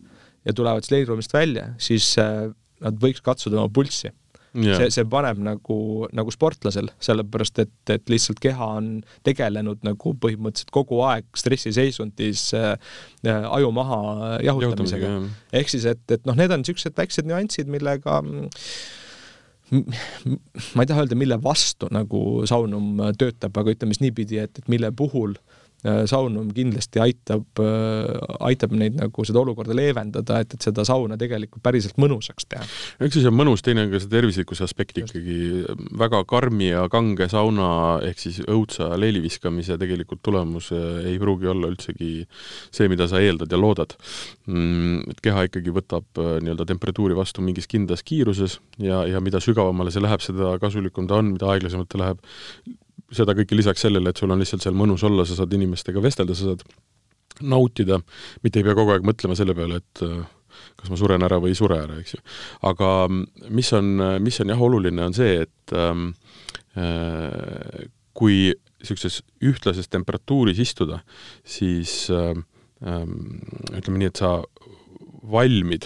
ja 0.46 0.54
tulevad 0.54 0.86
siis 0.86 0.96
leiliruumist 0.96 1.34
välja, 1.34 1.70
siis 1.82 2.16
äh, 2.22 2.50
nad 2.82 2.98
võiks 3.02 3.24
katsuda 3.24 3.62
oma 3.62 3.72
pulssi. 3.74 4.12
Yeah.. 4.52 4.76
see, 4.82 4.92
see 4.92 5.06
paneb 5.08 5.38
nagu, 5.40 5.76
nagu 6.12 6.32
sportlasel, 6.36 6.90
sellepärast 7.00 7.62
et, 7.64 7.72
et 7.94 8.10
lihtsalt 8.12 8.42
keha 8.44 8.66
on 8.82 8.90
tegelenud 9.24 9.86
nagu 9.88 10.12
põhimõtteliselt 10.20 10.74
kogu 10.76 11.00
aeg 11.08 11.24
stressiseisundis 11.40 12.50
äh, 12.60 12.74
äh, 13.24 13.48
aju 13.48 13.70
maha 13.72 14.02
jahutamisega. 14.44 15.14
ehk 15.56 15.72
siis, 15.72 15.88
et, 15.88 16.04
et 16.12 16.28
noh, 16.28 16.36
need 16.36 16.52
on 16.52 16.66
niisugused 16.66 17.00
väiksed 17.00 17.32
nüansid, 17.32 17.72
millega 17.72 18.20
äh, 18.20 18.68
ma 19.72 20.84
ei 20.84 20.90
taha 20.90 21.06
öelda, 21.06 21.16
mille 21.16 21.38
vastu 21.44 21.88
nagu 21.96 22.44
Saunum 22.50 23.00
töötab, 23.18 23.56
aga 23.58 23.76
ütleme 23.76 23.96
siis 23.96 24.04
niipidi, 24.04 24.42
et, 24.44 24.60
et 24.60 24.72
mille 24.72 24.92
puhul 24.96 25.38
äh, 25.38 25.61
saunum 25.82 26.52
kindlasti 26.54 27.02
aitab, 27.02 27.48
äh, 27.62 28.36
aitab 28.46 28.74
neid 28.78 29.00
nagu 29.00 29.26
seda 29.26 29.42
olukorda 29.42 29.74
leevendada, 29.78 30.42
et, 30.44 30.54
et 30.54 30.68
seda 30.68 30.86
sauna 30.86 31.18
tegelikult 31.20 31.64
päriselt 31.66 31.98
mõnusaks 32.02 32.46
teha. 32.52 32.66
üks 33.02 33.18
asi 33.18 33.30
on 33.30 33.38
mõnus, 33.40 33.64
teine 33.66 33.88
on 33.88 33.94
ka 33.94 34.02
see 34.02 34.12
tervislikkuse 34.12 34.66
aspekt 34.68 35.00
Just. 35.02 35.16
ikkagi, 35.16 35.66
väga 35.98 36.22
karmi 36.30 36.70
ja 36.70 36.86
kange 36.94 37.28
sauna 37.32 37.72
ehk 38.06 38.22
siis 38.22 38.42
õudsa 38.46 38.92
leeli 39.02 39.24
viskamise 39.24 39.80
tegelikult 39.82 40.22
tulemus 40.26 40.70
äh, 40.76 41.02
ei 41.14 41.18
pruugi 41.22 41.50
olla 41.50 41.72
üldsegi 41.74 42.12
see, 42.30 42.90
mida 42.92 43.10
sa 43.10 43.22
eeldad 43.24 43.52
ja 43.52 43.60
loodad. 43.60 43.98
Mm, 44.46 45.02
et 45.12 45.24
keha 45.26 45.48
ikkagi 45.50 45.74
võtab 45.74 46.22
nii-öelda 46.22 46.68
temperatuuri 46.70 47.18
vastu 47.18 47.42
mingis 47.46 47.70
kindlas 47.72 48.06
kiiruses 48.06 48.60
ja, 48.82 49.02
ja 49.10 49.22
mida 49.24 49.42
sügavamale 49.42 49.94
see 49.94 50.04
läheb, 50.04 50.22
seda 50.22 50.54
kasulikum 50.62 51.10
ta 51.10 51.18
on, 51.22 51.34
mida 51.36 51.50
aeglasemalt 51.56 51.90
ta 51.90 52.02
läheb, 52.02 52.22
seda 53.16 53.36
kõike 53.38 53.58
lisaks 53.58 53.84
sellele, 53.86 54.12
et 54.12 54.22
sul 54.22 54.32
on 54.32 54.42
lihtsalt 54.42 54.64
seal 54.66 54.78
mõnus 54.78 55.04
olla, 55.08 55.26
sa 55.28 55.38
saad 55.40 55.54
inimestega 55.58 56.04
vestelda, 56.04 56.36
sa 56.38 56.52
saad 56.52 56.66
nautida, 57.42 58.00
mitte 58.46 58.62
ei 58.62 58.68
pea 58.68 58.78
kogu 58.78 58.94
aeg 58.94 59.08
mõtlema 59.08 59.38
selle 59.38 59.56
peale, 59.58 59.82
et 59.82 60.04
äh, 60.06 60.22
kas 60.80 60.92
ma 60.92 61.00
suren 61.00 61.26
ära 61.26 61.40
või 61.42 61.54
ei 61.54 61.60
sure 61.60 61.80
ära, 61.84 61.98
eks 62.02 62.16
ju. 62.16 62.22
aga 62.70 62.92
mis 63.12 63.72
on, 63.78 63.94
mis 64.24 64.40
on 64.44 64.54
jah, 64.54 64.64
oluline, 64.68 65.08
on 65.08 65.16
see, 65.18 65.46
et 65.46 65.76
ähm, 65.78 66.12
äh, 66.80 67.88
kui 68.18 68.52
niisuguses 68.82 69.22
ühtlases 69.46 69.90
temperatuuris 69.94 70.60
istuda, 70.62 71.02
siis 71.48 72.06
äh, 72.14 72.34
ütleme 72.82 74.02
nii, 74.02 74.10
et 74.10 74.22
sa 74.22 74.40
valmid 75.22 75.86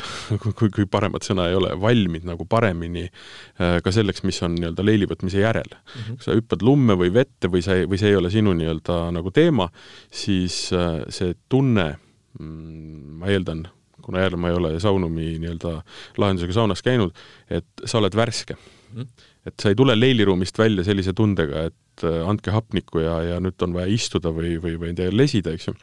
kui, 0.57 0.69
kui 0.71 0.87
paremat 0.89 1.25
sõna 1.27 1.49
ei 1.49 1.57
ole, 1.57 1.73
valmid 1.79 2.25
nagu 2.27 2.47
paremini 2.49 3.05
äh, 3.05 3.77
ka 3.83 3.93
selleks, 3.93 4.23
mis 4.27 4.39
on 4.45 4.55
nii-öelda 4.57 4.85
leilivõtmise 4.85 5.41
järel 5.41 5.69
mm. 5.71 6.01
-hmm. 6.01 6.17
kui 6.19 6.27
sa 6.27 6.37
hüppad 6.37 6.63
lumme 6.65 6.95
või 6.99 7.11
vette 7.13 7.51
või 7.51 7.63
sa 7.65 7.75
ei, 7.75 7.87
või 7.89 7.99
see 8.01 8.13
ei 8.13 8.19
ole 8.19 8.31
sinu 8.31 8.55
nii-öelda 8.55 8.99
nagu 9.15 9.31
teema, 9.35 9.69
siis 10.11 10.69
äh, 10.73 11.03
see 11.09 11.35
tunne 11.49 11.95
mm,, 12.39 13.19
ma 13.19 13.31
eeldan, 13.33 13.65
kuna 14.05 14.23
jälle 14.23 14.39
ma 14.39 14.51
ei 14.51 14.59
ole 14.61 14.73
saunumi 14.79 15.35
nii-öelda 15.43 15.77
lahendusega 16.21 16.55
saunas 16.55 16.85
käinud, 16.85 17.15
et 17.49 17.67
sa 17.83 17.99
oled 17.99 18.15
värske 18.15 18.55
mm. 18.55 19.01
-hmm. 19.01 19.27
et 19.51 19.59
sa 19.59 19.69
ei 19.69 19.75
tule 19.75 19.99
leiliruumist 19.99 20.57
välja 20.59 20.83
sellise 20.83 21.13
tundega, 21.13 21.67
et 21.71 22.07
äh, 22.07 22.23
andke 22.29 22.55
hapnikku 22.55 23.03
ja, 23.03 23.21
ja 23.35 23.43
nüüd 23.43 23.59
on 23.67 23.75
vaja 23.75 23.91
istuda 23.91 24.31
või, 24.31 24.55
või, 24.63 24.79
või 24.79 24.95
lesida, 25.11 25.51
eks 25.51 25.67
ju, 25.67 25.75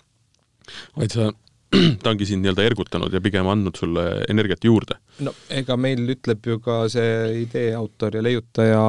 vaid 0.97 1.13
sa 1.13 1.33
ta 2.03 2.13
ongi 2.13 2.27
sind 2.29 2.45
nii-öelda 2.45 2.65
ergutanud 2.69 3.13
ja 3.15 3.21
pigem 3.25 3.49
andnud 3.49 3.77
sulle 3.79 4.05
energiat 4.31 4.65
juurde. 4.65 4.99
no 5.25 5.33
ega 5.53 5.77
meil 5.81 6.05
ütleb 6.15 6.45
ju 6.47 6.59
ka 6.65 6.83
see 6.93 7.43
idee 7.43 7.73
autor 7.79 8.17
ja 8.19 8.23
leiutaja 8.25 8.83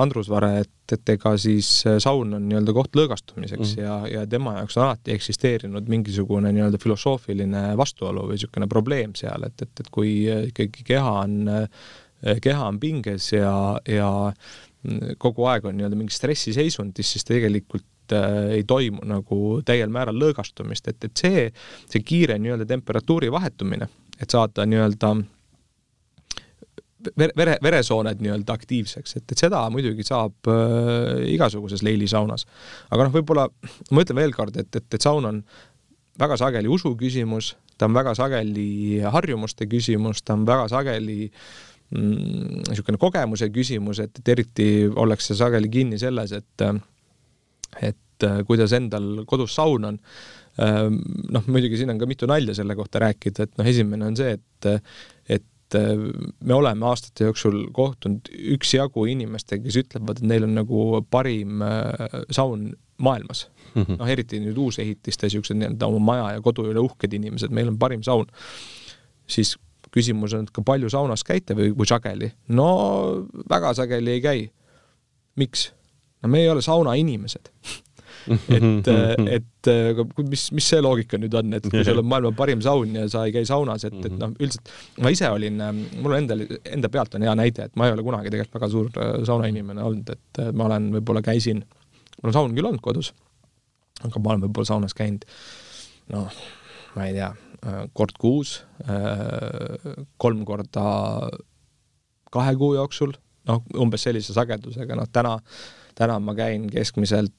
Andrus 0.00 0.30
Vare, 0.32 0.64
et, 0.64 0.96
et 0.96 1.14
ega 1.14 1.34
siis 1.40 1.70
saun 2.02 2.34
on 2.38 2.48
nii-öelda 2.48 2.74
koht 2.76 2.98
lõõgastumiseks 2.98 3.76
mm. 3.76 3.84
ja, 3.84 3.98
ja 4.10 4.26
tema 4.30 4.58
jaoks 4.58 4.78
on 4.78 4.88
alati 4.88 5.14
eksisteerinud 5.14 5.90
mingisugune 5.90 6.52
nii-öelda 6.56 6.80
filosoofiline 6.82 7.66
vastuolu 7.80 8.28
või 8.28 8.38
niisugune 8.38 8.70
probleem 8.70 9.14
seal, 9.18 9.46
et, 9.46 9.66
et, 9.66 9.84
et 9.84 9.90
kui 9.94 10.14
ikkagi 10.50 10.86
keha 10.94 11.16
on, 11.24 11.40
keha 12.42 12.70
on 12.70 12.82
pinges 12.82 13.30
ja, 13.36 13.56
ja 13.88 14.10
kogu 15.22 15.46
aeg 15.48 15.66
on 15.68 15.78
nii-öelda 15.78 15.98
mingi 15.98 16.14
stressiseisundis, 16.16 17.14
siis 17.14 17.26
tegelikult 17.28 17.86
äh, 18.12 18.56
ei 18.58 18.64
toimu 18.68 19.06
nagu 19.08 19.38
täiel 19.64 19.92
määral 19.92 20.18
lõõgastumist, 20.20 20.90
et, 20.90 21.04
et 21.04 21.24
see, 21.24 21.46
see 21.90 22.04
kiire 22.04 22.38
nii-öelda 22.38 22.66
temperatuuri 22.68 23.32
vahetumine, 23.32 23.88
et 24.20 24.30
saada 24.30 24.66
nii-öelda 24.68 25.14
vere, 27.18 27.32
vere, 27.36 27.58
veresooned 27.62 28.22
nii-öelda 28.22 28.56
aktiivseks, 28.56 29.18
et, 29.18 29.26
et 29.32 29.44
seda 29.46 29.62
muidugi 29.72 30.06
saab 30.06 30.50
äh, 30.50 31.26
igasuguses 31.34 31.84
leilisaunas. 31.86 32.46
aga 32.90 33.06
noh, 33.06 33.14
võib-olla 33.14 33.48
ma 33.90 34.04
ütlen 34.04 34.20
veel 34.20 34.34
kord, 34.36 34.56
et, 34.60 34.70
et, 34.76 34.86
et 34.94 35.02
saun 35.02 35.28
on 35.28 35.42
väga 36.20 36.38
sageli 36.40 36.70
usu 36.70 36.94
küsimus, 36.98 37.54
ta 37.78 37.88
on 37.88 37.96
väga 37.96 38.14
sageli 38.18 39.02
harjumuste 39.12 39.66
küsimus, 39.70 40.22
ta 40.22 40.36
on 40.38 40.46
väga 40.46 40.68
sageli 40.70 41.28
mm, 41.28 42.64
niisugune 42.70 42.96
mm, 42.96 43.02
kogemuse 43.02 43.50
küsimus, 43.54 44.00
et, 44.04 44.22
et 44.22 44.34
eriti 44.36 44.68
ollakse 44.88 45.36
sageli 45.38 45.70
kinni 45.72 46.00
selles, 46.00 46.32
et 46.36 46.68
et 47.80 48.26
äh, 48.26 48.42
kuidas 48.46 48.74
endal 48.76 49.24
kodus 49.30 49.56
saun 49.58 49.90
on. 49.90 49.98
Ähm, 50.62 51.00
noh, 51.34 51.46
muidugi 51.50 51.80
siin 51.80 51.90
on 51.90 51.98
ka 51.98 52.06
mitu 52.06 52.28
nalja 52.30 52.54
selle 52.54 52.76
kohta 52.78 53.02
rääkida, 53.02 53.48
et 53.48 53.58
noh, 53.58 53.66
esimene 53.66 54.06
on 54.06 54.18
see, 54.18 54.36
et, 54.36 54.68
et 55.38 55.78
äh, 55.78 56.04
me 56.40 56.54
oleme 56.54 56.86
aastate 56.86 57.26
jooksul 57.26 57.64
kohtunud 57.74 58.30
üksjagu 58.54 59.08
inimestega, 59.10 59.64
kes 59.66 59.80
ütlevad, 59.82 60.22
et 60.22 60.30
neil 60.30 60.46
on 60.46 60.54
nagu 60.60 60.84
parim 61.10 61.64
äh, 61.66 62.22
saun 62.30 62.70
maailmas 63.02 63.48
mm 63.74 63.82
-hmm.. 63.82 63.96
noh, 63.98 64.08
eriti 64.08 64.40
nüüd 64.40 64.56
uusehitiste 64.56 65.26
niisugused 65.26 65.58
nii-öelda 65.58 65.86
oma 65.86 65.98
maja 65.98 66.32
ja 66.36 66.40
kodu 66.40 66.66
üle 66.70 66.80
uhked 66.80 67.12
inimesed, 67.12 67.50
meil 67.50 67.68
on 67.68 67.78
parim 67.78 68.02
saun. 68.02 68.26
siis 69.26 69.56
küsimus 69.94 70.34
on, 70.34 70.44
et 70.44 70.50
ka 70.50 70.62
palju 70.62 70.90
saunas 70.90 71.24
käite 71.24 71.54
või, 71.54 71.72
või 71.76 71.88
sageli? 71.88 72.32
no 72.48 72.68
väga 73.50 73.74
sageli 73.74 74.10
ei 74.10 74.20
käi. 74.20 74.50
miks? 75.36 75.72
No 76.24 76.32
me 76.32 76.42
ei 76.42 76.50
ole 76.50 76.64
saunainimesed 76.64 77.52
et, 78.28 78.88
et 79.36 79.70
mis, 80.28 80.44
mis 80.56 80.68
see 80.72 80.80
loogika 80.82 81.18
nüüd 81.20 81.34
on, 81.38 81.52
et 81.58 81.66
kui 81.70 81.84
sul 81.86 82.00
on 82.00 82.08
maailma 82.08 82.32
parim 82.36 82.62
saun 82.64 82.94
ja 82.96 83.06
sa 83.12 83.24
ei 83.28 83.34
käi 83.34 83.46
saunas, 83.48 83.86
et, 83.88 83.96
et 84.08 84.16
noh, 84.20 84.32
üldiselt 84.38 84.72
ma 85.04 85.12
ise 85.12 85.28
olin, 85.32 85.60
mul 86.00 86.16
endal, 86.18 86.44
enda 86.64 86.90
pealt 86.92 87.16
on 87.18 87.26
hea 87.26 87.34
näide, 87.38 87.68
et 87.68 87.78
ma 87.80 87.88
ei 87.88 87.96
ole 87.96 88.06
kunagi 88.06 88.32
tegelikult 88.32 88.58
väga 88.58 88.70
suur 88.72 88.90
äh, 88.96 89.14
saunainimene 89.28 89.84
olnud, 89.84 90.14
et 90.16 90.42
ma 90.56 90.68
olen, 90.68 90.90
võib-olla 90.98 91.24
käisin, 91.24 91.64
mul 92.20 92.32
on 92.32 92.38
saun 92.38 92.56
küll 92.56 92.70
olnud 92.70 92.84
kodus, 92.84 93.12
aga 94.02 94.20
ma 94.20 94.34
olen 94.34 94.46
võib-olla 94.46 94.72
saunas 94.72 94.96
käinud 94.96 95.26
noh, 96.12 96.42
ma 96.96 97.08
ei 97.08 97.16
tea, 97.16 97.30
äh, 97.64 97.84
kord 97.96 98.16
kuus, 98.20 98.58
äh, 98.88 99.94
kolm 100.20 100.44
korda 100.48 100.88
kahe 102.34 102.58
kuu 102.58 102.74
jooksul, 102.78 103.14
noh, 103.48 103.64
umbes 103.80 104.04
sellise 104.06 104.34
sagedusega, 104.36 104.96
noh 104.98 105.08
täna 105.12 105.38
täna 105.94 106.18
ma 106.20 106.34
käin 106.34 106.68
keskmiselt 106.70 107.32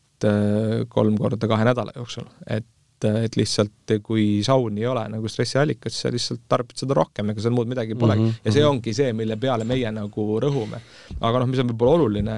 kolm 0.90 1.18
korda 1.20 1.48
kahe 1.52 1.66
nädala 1.68 1.92
jooksul, 1.96 2.30
et 2.48 2.66
et 3.04 3.36
lihtsalt 3.38 3.92
kui 4.02 4.40
saun 4.46 4.78
ei 4.80 4.86
ole 4.88 5.04
nagu 5.12 5.30
stressiallikas, 5.30 5.94
siis 5.94 6.06
sa 6.06 6.12
lihtsalt 6.14 6.46
tarbid 6.50 6.80
seda 6.80 6.96
rohkem, 6.98 7.30
ega 7.30 7.44
seal 7.44 7.54
muud 7.54 7.68
midagi 7.70 7.98
polegi 8.00 8.24
mm. 8.24 8.30
-hmm. 8.30 8.46
ja 8.46 8.52
see 8.52 8.64
mhm. 8.64 8.70
ongi 8.70 8.94
see, 8.94 9.14
mille 9.14 9.38
peale 9.38 9.68
meie 9.68 9.92
nagu 9.92 10.28
rõhume. 10.42 10.80
aga 11.20 11.42
noh, 11.42 11.50
mis 11.52 11.60
on 11.60 11.70
võib-olla 11.70 12.00
oluline, 12.00 12.38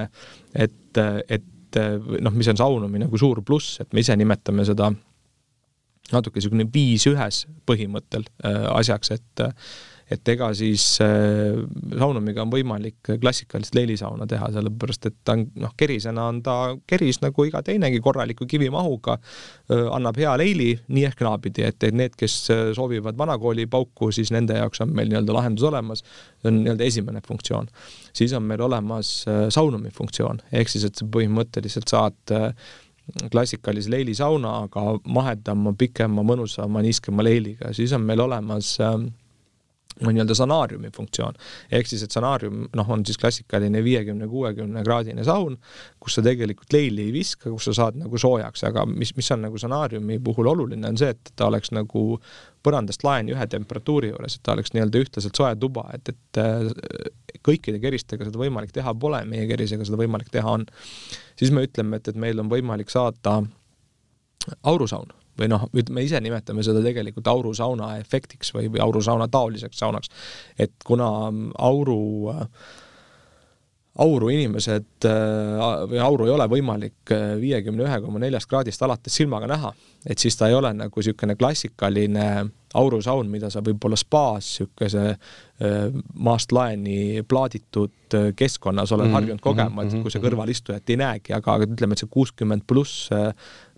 et, 0.56 1.02
et 1.30 1.80
noh, 2.22 2.34
mis 2.34 2.48
on 2.48 2.58
saunumi 2.58 3.04
nagu 3.06 3.18
suur 3.18 3.44
pluss, 3.46 3.80
et 3.82 3.94
me 3.94 4.04
ise 4.04 4.16
nimetame 4.16 4.66
seda 4.66 4.92
natuke 6.12 6.40
niisugune 6.40 6.68
viis 6.74 7.06
ühes 7.10 7.44
põhimõttel 7.68 8.26
äh, 8.46 8.66
asjaks, 8.80 9.12
et 9.12 9.46
et 10.12 10.30
ega 10.32 10.50
siis 10.56 10.84
äh, 11.04 11.58
saunumiga 12.00 12.44
on 12.46 12.52
võimalik 12.54 13.12
klassikalist 13.22 13.76
leilisauna 13.76 14.28
teha, 14.30 14.50
sellepärast 14.56 15.10
et 15.10 15.18
ta 15.28 15.36
on 15.36 15.46
noh, 15.60 15.74
kerisena 15.80 16.30
on 16.32 16.42
ta 16.46 16.56
keris 16.88 17.22
nagu 17.24 17.48
iga 17.48 17.62
teinegi 17.66 18.00
korraliku 18.04 18.48
kivimahuga, 18.50 19.18
äh, 19.18 19.84
annab 19.98 20.20
hea 20.22 20.34
leili 20.40 20.72
nii 20.88 21.06
ehk 21.10 21.26
naapidi, 21.28 21.68
et, 21.68 21.88
need, 21.92 22.16
kes 22.20 22.40
äh, 22.54 22.64
soovivad 22.78 23.20
vanakooli 23.20 23.68
pauku, 23.72 24.12
siis 24.16 24.32
nende 24.36 24.58
jaoks 24.60 24.84
on 24.86 24.96
meil 24.96 25.12
nii-öelda 25.12 25.36
lahendus 25.36 25.68
olemas, 25.68 26.04
see 26.42 26.52
on 26.52 26.62
nii-öelda 26.64 26.88
esimene 26.88 27.24
funktsioon. 27.28 27.70
siis 28.18 28.34
on 28.34 28.44
meil 28.48 28.62
olemas 28.62 29.26
saunumi 29.54 29.92
funktsioon, 29.94 30.40
ehk 30.52 30.72
siis, 30.72 30.88
et 30.88 30.96
sa 30.96 31.06
põhimõtteliselt 31.06 31.92
saad 31.92 32.38
klassikalise 33.32 33.92
leilisauna, 33.92 34.54
aga 34.68 34.84
mahedama, 35.08 35.74
pikema, 35.78 36.24
mõnusama, 36.28 36.82
niiskema 36.84 37.24
leiliga, 37.24 37.72
siis 37.76 37.94
on 37.96 38.04
meil 38.08 38.22
olemas 38.24 38.74
äh, 38.84 38.98
nii-öelda 40.02 40.36
sanaariumi 40.38 40.92
funktsioon. 40.96 41.34
ehk 41.72 41.88
siis, 41.88 42.04
et 42.04 42.12
sanaarium 42.12 42.68
noh, 42.76 42.90
on 42.90 43.06
siis 43.06 43.18
klassikaline 43.18 43.84
viiekümne, 43.84 44.28
kuuekümne 44.28 44.84
kraadine 44.84 45.24
saun, 45.24 45.58
kus 46.00 46.18
sa 46.18 46.24
tegelikult 46.26 46.74
leili 46.74 47.08
ei 47.08 47.14
viska, 47.14 47.50
kus 47.50 47.70
sa 47.70 47.74
saad 47.82 47.98
nagu 48.02 48.18
soojaks, 48.18 48.64
aga 48.70 48.86
mis, 48.90 49.16
mis 49.18 49.32
on 49.34 49.44
nagu 49.48 49.58
sanaariumi 49.62 50.20
puhul 50.24 50.52
oluline, 50.54 50.88
on 50.88 51.00
see, 51.00 51.10
et 51.16 51.34
ta 51.36 51.50
oleks 51.52 51.74
nagu 51.76 52.06
põrandast 52.66 53.04
laeni 53.06 53.34
ühe 53.36 53.48
temperatuuri 53.50 54.12
juures, 54.12 54.38
et 54.38 54.44
ta 54.44 54.56
oleks 54.58 54.74
nii-öelda 54.76 55.04
ühtlaselt 55.04 55.40
soe 55.40 55.54
tuba, 55.60 55.88
et, 55.96 56.14
et 56.14 56.42
äh, 56.42 56.72
kõikide 57.46 57.82
keristega 57.84 58.28
seda 58.28 58.42
võimalik 58.42 58.74
teha 58.76 58.94
pole, 59.00 59.24
meie 59.30 59.48
kerisega 59.50 59.88
seda 59.88 60.00
võimalik 60.00 60.32
teha 60.34 60.58
on. 60.60 60.66
siis 61.40 61.54
me 61.54 61.66
ütleme, 61.68 62.02
et, 62.02 62.12
et 62.12 62.20
meil 62.20 62.40
on 62.44 62.52
võimalik 62.52 62.92
saada 62.94 63.40
aurusaun 64.64 65.14
või 65.40 65.52
noh, 65.52 65.68
me 65.74 66.04
ise 66.04 66.22
nimetame 66.24 66.66
seda 66.66 66.82
tegelikult 66.86 67.28
aurusauna 67.28 67.96
efektiks 68.02 68.54
või, 68.56 68.72
või 68.74 68.84
aurusauna 68.84 69.28
taoliseks 69.32 69.80
saunaks. 69.84 70.10
et 70.58 70.74
kuna 70.86 71.08
auru 71.58 72.28
auru 73.98 74.30
inimesed 74.30 75.08
või 75.90 76.00
auru 76.02 76.28
ei 76.28 76.34
ole 76.36 76.46
võimalik 76.52 77.14
viiekümne 77.42 77.86
ühe 77.88 78.00
koma 78.04 78.22
neljast 78.22 78.50
kraadist 78.50 78.84
alates 78.86 79.16
silmaga 79.18 79.50
näha, 79.50 79.74
et 80.06 80.22
siis 80.22 80.38
ta 80.38 80.50
ei 80.50 80.58
ole 80.58 80.74
nagu 80.78 81.02
niisugune 81.02 81.36
klassikaline 81.40 82.28
aurusaun, 82.78 83.30
mida 83.32 83.50
sa 83.50 83.64
võib-olla 83.66 83.98
spaas 83.98 84.52
niisuguse 84.52 85.06
maast 86.22 86.54
laeni 86.54 87.24
plaaditud 87.28 88.18
keskkonnas 88.38 88.92
oled 88.92 89.08
mm 89.08 89.10
-hmm. 89.10 89.18
harjunud 89.18 89.42
kogema, 89.42 89.84
et 89.84 89.96
kui 89.96 90.12
sa 90.12 90.20
mhm, 90.20 90.28
kõrval 90.28 90.54
istujat 90.54 90.90
ei 90.90 90.98
näegi, 91.02 91.34
aga 91.34 91.58
ütleme, 91.66 91.98
et 91.98 92.04
see 92.04 92.12
kuuskümmend 92.12 92.68
pluss 92.68 93.10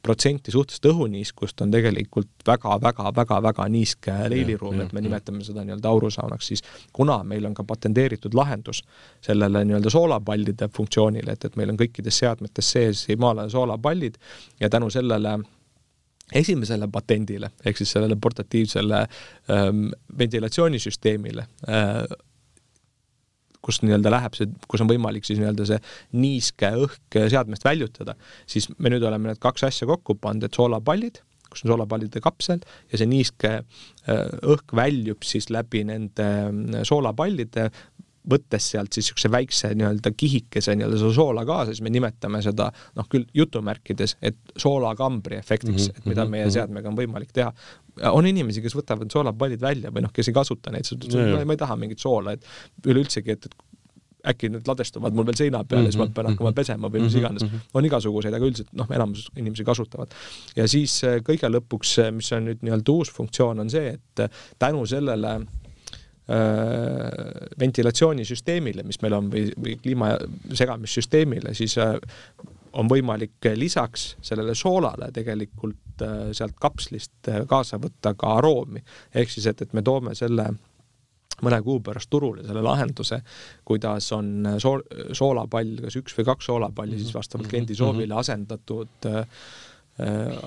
protsenti 0.04 0.52
suhteliselt 0.52 0.89
õhuniiskust 0.91 1.62
on 1.64 1.72
tegelikult 1.72 2.45
väga-väga-väga-väga 2.47 3.68
niiske 3.72 4.16
leiliruum, 4.32 4.82
et 4.84 4.93
me 4.95 5.04
nimetame 5.06 5.43
seda 5.45 5.64
nii-öelda 5.66 5.91
aurusaunaks, 5.91 6.52
siis 6.54 6.64
kuna 6.93 7.20
meil 7.28 7.45
on 7.50 7.56
ka 7.58 7.64
patenteeritud 7.68 8.36
lahendus 8.38 8.84
sellele 9.26 9.64
nii-öelda 9.66 9.93
soolapallide 9.93 10.70
funktsioonile, 10.76 11.36
et, 11.36 11.45
et 11.45 11.60
meil 11.60 11.74
on 11.74 11.80
kõikides 11.80 12.22
seadmetes 12.24 12.74
sees 12.76 13.06
Himalaia 13.10 13.50
soolapallid 13.54 14.20
ja 14.60 14.70
tänu 14.70 14.89
sellele 14.93 15.39
esimesele 16.36 16.88
patendile, 16.91 17.52
ehk 17.66 17.78
siis 17.78 17.91
sellele 17.95 18.16
portatiivsele 18.22 19.00
ähm, 19.50 19.86
ventilatsioonisüsteemile 20.18 21.45
äh, 21.70 22.04
kus 23.66 23.82
nii-öelda 23.84 24.12
läheb 24.14 24.38
see, 24.38 24.49
kus 24.72 24.84
on 24.84 24.89
võimalik 24.89 25.28
siis 25.28 25.39
nii-öelda 25.41 25.68
see 25.68 25.80
niiske 26.20 26.72
õhk 26.86 27.20
seadmest 27.32 27.66
väljutada, 27.68 28.16
siis 28.49 28.70
me 28.78 28.91
nüüd 28.93 29.03
oleme 29.05 29.32
need 29.32 29.41
kaks 29.43 29.68
asja 29.68 29.88
kokku 29.89 30.16
pannud, 30.22 30.47
et 30.47 30.55
soolapallid, 30.60 31.22
kus 31.49 31.66
on 31.66 31.74
soolapallide 31.74 32.22
kapsel 32.24 32.62
ja 32.91 32.99
see 33.01 33.10
niiske 33.10 33.53
äh, 33.60 34.26
õhk 34.53 34.76
väljub 34.78 35.26
siis 35.28 35.49
läbi 35.53 35.84
nende 35.88 36.30
äh, 36.30 36.84
soolapallide, 36.88 37.70
võttes 38.30 38.72
sealt 38.74 38.94
siis 38.94 39.10
niisuguse 39.10 39.32
väikse 39.32 39.74
nii-öelda 39.78 40.12
kihikese 40.18 40.76
nii-öelda 40.76 41.00
seda 41.02 41.14
soola 41.16 41.46
kaasa, 41.48 41.74
siis 41.74 41.84
me 41.86 41.94
nimetame 41.94 42.42
seda 42.46 42.70
noh, 42.98 43.08
küll 43.12 43.28
jutumärkides, 43.34 44.18
et 44.22 44.38
soolakambri 44.58 45.40
efektiks 45.40 45.88
mm, 45.88 45.94
-hmm, 45.94 45.98
et 45.98 46.10
mida 46.10 46.24
mhm, 46.24 46.32
meie 46.32 46.46
-hmm. 46.46 46.58
seadmega 46.58 46.90
on 46.90 47.00
võimalik 47.00 47.32
teha 47.34 47.54
on 48.14 48.28
inimesi, 48.28 48.62
kes 48.64 48.76
võtavad 48.76 49.12
soolapallid 49.12 49.62
välja 49.62 49.92
või 49.92 50.06
noh, 50.06 50.14
kes 50.14 50.30
ei 50.30 50.36
kasuta 50.36 50.72
neid, 50.72 50.88
ma, 51.14 51.44
ma 51.46 51.56
ei 51.56 51.60
taha 51.60 51.76
mingit 51.76 52.00
soola, 52.00 52.36
et 52.38 52.88
üleüldsegi, 52.88 53.36
et, 53.36 53.46
et 53.46 53.70
äkki 54.28 54.50
need 54.52 54.68
ladestuvad 54.68 55.16
mul 55.16 55.28
veel 55.30 55.38
seina 55.40 55.62
peal 55.68 55.86
ja 55.86 55.92
siis 55.92 56.00
ma 56.00 56.06
mhm, 56.08 56.16
pean 56.16 56.30
hakkama 56.32 56.50
mhm. 56.50 56.58
pesema 56.58 56.92
või 56.92 57.04
mis 57.06 57.16
mhm, 57.16 57.22
iganes. 57.22 57.68
on 57.74 57.88
igasuguseid, 57.88 58.36
aga 58.36 58.50
üldiselt 58.50 58.74
noh, 58.78 58.90
enamus 58.96 59.30
inimesi 59.40 59.66
kasutavad. 59.68 60.16
ja 60.58 60.68
siis 60.68 60.98
äh, 61.08 61.20
kõige 61.26 61.52
lõpuks, 61.52 61.96
äh, 62.04 62.12
mis 62.16 62.32
on 62.36 62.50
nüüd 62.50 62.66
nii-öelda 62.66 62.96
uus 62.96 63.14
funktsioon, 63.16 63.64
on 63.64 63.72
see, 63.72 63.96
et 63.96 64.26
äh, 64.26 64.44
tänu 64.60 64.84
sellele 64.90 65.38
ventilatsioonisüsteemile, 67.60 68.84
mis 68.86 69.00
meil 69.02 69.16
on, 69.18 69.32
või, 69.34 69.48
või 69.58 69.72
kliima 69.82 70.12
segamissüsteemile, 70.54 71.56
siis 71.58 71.74
on 72.74 72.90
võimalik 72.90 73.50
lisaks 73.56 74.14
sellele 74.22 74.56
soolale 74.56 75.12
tegelikult 75.14 76.04
äh, 76.06 76.32
sealt 76.38 76.58
kapslist 76.62 77.30
äh, 77.30 77.44
kaasa 77.50 77.80
võtta 77.82 78.14
ka 78.18 78.36
aroomi. 78.40 78.84
ehk 79.16 79.32
siis, 79.32 79.48
et, 79.50 79.62
et 79.62 79.74
me 79.74 79.82
toome 79.82 80.16
selle 80.16 80.50
mõne 81.40 81.62
kuu 81.64 81.80
pärast 81.80 82.10
turule 82.12 82.44
selle 82.44 82.62
lahenduse, 82.62 83.22
kuidas 83.66 84.12
on 84.12 84.58
soo-, 84.60 84.84
soolapall, 85.16 85.78
kas 85.86 85.96
üks 85.96 86.18
või 86.18 86.28
kaks 86.28 86.50
soolapalli 86.52 87.00
siis 87.00 87.16
vastavalt 87.16 87.48
mhm. 87.48 87.54
kliendi 87.54 87.80
soovile 87.80 88.20
asendatud 88.20 89.10
äh, 89.10 89.24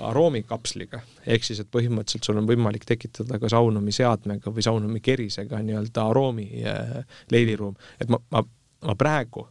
aroomikapsliga. 0.01 1.01
ehk 1.27 1.43
siis, 1.45 1.59
et 1.61 1.69
põhimõtteliselt 1.71 2.25
sul 2.25 2.39
on 2.41 2.47
võimalik 2.49 2.85
tekitada 2.89 3.37
ka 3.39 3.49
saunumiseadmega 3.53 4.51
või 4.51 4.65
saunumikerisega 4.65 5.59
nii-öelda 5.61 6.05
aroomi 6.09 6.47
äh, 6.65 6.95
leiliruum. 7.31 7.75
et 8.01 8.09
ma, 8.09 8.19
ma, 8.33 8.43
ma 8.87 8.95
praegu 8.97 9.45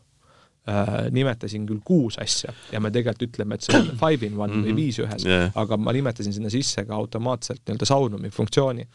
äh, 0.69 1.07
nimetasin 1.11 1.67
küll 1.69 1.85
kuus 1.85 2.19
asja 2.19 2.55
ja 2.73 2.81
me 2.81 2.91
tegelikult 2.91 3.29
ütleme, 3.31 3.55
et 3.55 3.69
see 3.69 3.79
on 3.79 3.93
five 4.03 4.27
in 4.27 4.39
one 4.39 4.53
mm 4.53 4.59
-hmm. 4.59 4.67
või 4.67 4.73
mhm. 4.73 4.83
viis 4.83 4.99
ühes 4.99 5.27
yeah., 5.27 5.53
aga 5.55 5.77
ma 5.77 5.93
nimetasin 5.93 6.33
sinna 6.33 6.51
sisse 6.51 6.85
ka 6.85 6.95
automaatselt 6.95 7.63
nii-öelda 7.67 7.87
saunumi 7.87 8.31
funktsiooni. 8.31 8.89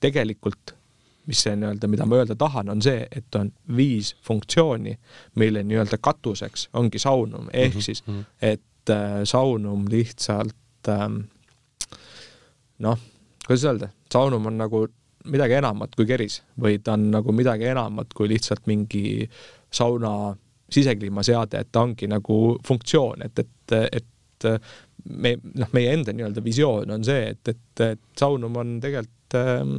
tegelikult 0.00 0.74
mis 1.26 1.42
see 1.42 1.56
nii-öelda, 1.56 1.88
mida 1.88 2.06
ma 2.06 2.16
öelda 2.18 2.34
tahan, 2.34 2.68
on 2.68 2.82
see, 2.82 3.06
et 3.10 3.34
on 3.38 3.52
viis 3.76 4.16
funktsiooni, 4.26 4.98
mille 5.34 5.62
nii-öelda 5.62 5.98
katuseks 6.00 6.68
ongi 6.72 6.98
saunum, 6.98 7.48
ehk 7.52 7.74
mm 7.74 7.78
-hmm. 7.78 7.82
siis, 7.82 8.06
mhm. 8.06 8.20
et 8.42 8.60
äh, 8.60 8.71
saunum 9.28 9.86
lihtsalt 9.90 10.90
ähm, 10.90 11.20
noh, 12.82 12.98
kuidas 13.46 13.64
öelda, 13.68 13.88
saunum 14.12 14.46
on 14.50 14.58
nagu 14.58 14.86
midagi 15.30 15.54
enamat 15.60 15.94
kui 15.94 16.06
keris 16.08 16.40
või 16.60 16.80
ta 16.82 16.96
on 16.96 17.10
nagu 17.12 17.34
midagi 17.36 17.68
enamat 17.70 18.14
kui 18.16 18.30
lihtsalt 18.32 18.66
mingi 18.66 19.28
sauna 19.72 20.32
sisekliimaseade, 20.72 21.60
et 21.60 21.68
ta 21.72 21.84
ongi 21.84 22.08
nagu 22.08 22.38
funktsioon, 22.66 23.22
et, 23.26 23.42
et, 23.42 23.74
et 23.92 24.48
me, 25.04 25.34
noh, 25.58 25.72
meie 25.76 25.92
enda 25.92 26.14
nii-öelda 26.16 26.44
visioon 26.44 26.94
on 26.94 27.04
see, 27.06 27.26
et, 27.34 27.52
et, 27.52 27.82
et 27.84 28.00
Saunum 28.18 28.56
on 28.60 28.78
tegelikult 28.82 29.36
ähm, 29.38 29.74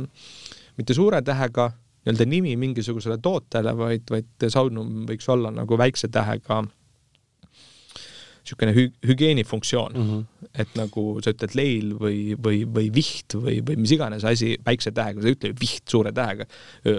mitte 0.77 0.95
suure 0.97 1.21
tähega 1.25 1.71
nii-öelda 2.03 2.27
nimi 2.29 2.55
mingisugusele 2.59 3.17
tootele, 3.23 3.73
vaid, 3.77 4.05
vaid 4.11 4.47
Saunum 4.53 5.03
võiks 5.09 5.29
olla 5.33 5.53
nagu 5.55 5.77
väikse 5.79 6.11
tähega 6.13 6.63
niisugune 8.43 8.73
hü-, 8.75 8.91
hügieenifunktsioon 9.07 9.93
mm. 9.95 10.09
-hmm. 10.09 10.49
et 10.59 10.75
nagu 10.75 11.05
sa 11.23 11.31
ütled 11.33 11.55
leil 11.55 11.93
või, 11.99 12.35
või, 12.35 12.63
või 12.67 12.89
viht 12.93 13.37
või, 13.39 13.61
või 13.65 13.79
mis 13.79 13.95
iganes 13.95 14.25
asi 14.27 14.57
väikse 14.65 14.91
tähega, 14.91 15.21
sa 15.21 15.31
ei 15.31 15.37
ütle 15.37 15.53
viht 15.59 15.87
suure 15.89 16.11
tähega 16.11 16.47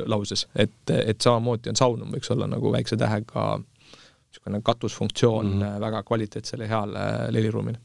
lauses, 0.07 0.47
et, 0.57 0.77
et 0.91 1.21
samamoodi 1.21 1.73
on 1.73 1.81
saunum, 1.81 2.13
võiks 2.17 2.33
olla 2.33 2.49
nagu 2.51 2.73
väikse 2.73 2.97
tähega 3.01 3.47
niisugune 3.61 4.61
katusfunktsioon 4.65 5.47
mm 5.47 5.61
-hmm. 5.63 5.81
väga 5.81 6.03
kvaliteetsele 6.03 6.69
heale 6.69 7.05
leiliruumile 7.31 7.79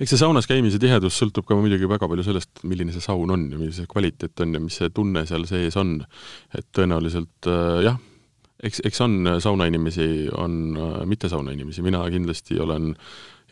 eks 0.00 0.10
see 0.10 0.20
saunas 0.20 0.48
käimise 0.50 0.80
tihedus 0.82 1.18
sõltub 1.20 1.46
ka 1.48 1.56
muidugi 1.58 1.88
väga 1.90 2.08
palju 2.10 2.24
sellest, 2.26 2.64
milline 2.64 2.94
see 2.94 3.04
saun 3.04 3.30
on 3.30 3.46
ja 3.50 3.58
milline 3.58 3.76
see 3.76 3.90
kvaliteet 3.90 4.40
on 4.40 4.56
ja 4.56 4.62
mis 4.62 4.78
see 4.80 4.90
tunne 4.94 5.24
seal 5.26 5.46
sees 5.50 5.76
on. 5.80 6.04
et 6.56 6.66
tõenäoliselt 6.76 7.50
äh, 7.50 7.84
jah, 7.88 7.98
eks, 8.62 8.82
eks 8.84 9.00
on 9.04 9.36
saunainimesi, 9.42 10.08
on 10.38 10.58
äh, 10.76 10.98
mittesaunainimesi, 11.10 11.82
mina 11.82 12.02
kindlasti 12.10 12.58
olen 12.60 12.92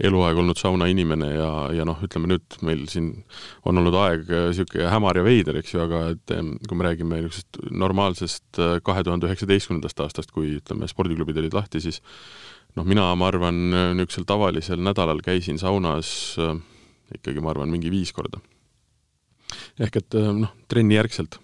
eluaeg 0.01 0.39
olnud 0.41 0.57
saunainimene 0.57 1.29
ja, 1.35 1.51
ja 1.77 1.85
noh, 1.87 1.99
ütleme 2.05 2.31
nüüd 2.31 2.57
meil 2.65 2.87
siin 2.91 3.11
on 3.69 3.79
olnud 3.79 3.97
aeg 4.01 4.31
niisugune 4.31 4.89
hämar 4.91 5.21
ja 5.21 5.25
veider, 5.27 5.59
eks 5.61 5.75
ju, 5.75 5.83
aga 5.85 6.01
et 6.15 6.33
kui 6.33 6.79
me 6.79 6.87
räägime 6.87 7.21
niisugusest 7.21 7.61
normaalsest 7.83 8.63
äh, 8.63 8.79
kahe 8.85 9.05
tuhande 9.05 9.29
üheksateistkümnendast 9.29 10.01
aastast, 10.05 10.33
kui 10.33 10.57
ütleme, 10.61 10.89
spordiklubid 10.91 11.43
olid 11.43 11.57
lahti, 11.57 11.83
siis 11.85 12.01
noh, 12.79 12.89
mina, 12.89 13.11
ma 13.19 13.29
arvan, 13.29 13.63
niisugusel 13.99 14.27
tavalisel 14.29 14.81
nädalal 14.83 15.21
käisin 15.25 15.61
saunas 15.61 16.15
äh, 16.41 16.57
ikkagi, 17.19 17.45
ma 17.45 17.53
arvan, 17.53 17.71
mingi 17.73 17.93
viis 17.93 18.15
korda. 18.17 18.41
ehk 19.79 20.01
et 20.01 20.17
äh, 20.17 20.33
noh, 20.33 20.57
trenni 20.73 20.97
järgselt 20.97 21.39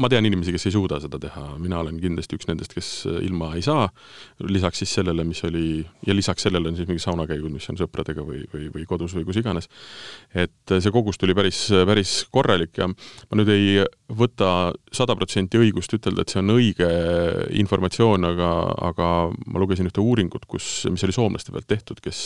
ma 0.00 0.08
tean 0.10 0.26
inimesi, 0.26 0.52
kes 0.54 0.66
ei 0.68 0.74
suuda 0.74 0.98
seda 1.02 1.18
teha, 1.22 1.44
mina 1.62 1.78
olen 1.82 1.98
kindlasti 2.02 2.38
üks 2.38 2.48
nendest, 2.48 2.74
kes 2.76 2.90
ilma 3.26 3.52
ei 3.58 3.64
saa, 3.64 3.86
lisaks 4.46 4.82
siis 4.82 4.94
sellele, 4.98 5.24
mis 5.28 5.42
oli, 5.46 5.80
ja 6.06 6.16
lisaks 6.16 6.46
sellele 6.46 6.70
on 6.70 6.78
siis 6.78 6.88
mingi 6.88 7.02
saunakäigud, 7.02 7.52
mis 7.54 7.66
on 7.72 7.78
sõpradega 7.80 8.24
või, 8.26 8.42
või, 8.52 8.68
või 8.74 8.86
kodus 8.88 9.16
või 9.16 9.26
kus 9.28 9.40
iganes. 9.40 9.70
et 10.34 10.74
see 10.74 10.94
kogus 10.94 11.20
tuli 11.20 11.36
päris, 11.36 11.66
päris 11.88 12.16
korralik 12.32 12.78
ja 12.80 12.88
ma 12.90 13.38
nüüd 13.38 13.52
ei 13.54 13.84
võta 14.06 14.72
sada 14.94 15.16
protsenti 15.18 15.60
õigust 15.60 15.92
ütelda, 15.96 16.22
et 16.22 16.32
see 16.32 16.42
on 16.42 16.54
õige 16.56 16.88
informatsioon, 17.62 18.26
aga, 18.30 18.50
aga 18.90 19.10
ma 19.46 19.62
lugesin 19.62 19.90
ühte 19.90 20.02
uuringut, 20.02 20.46
kus, 20.50 20.86
mis 20.92 21.04
oli 21.06 21.14
soomlaste 21.16 21.54
pealt 21.54 21.68
tehtud, 21.70 22.00
kes 22.02 22.22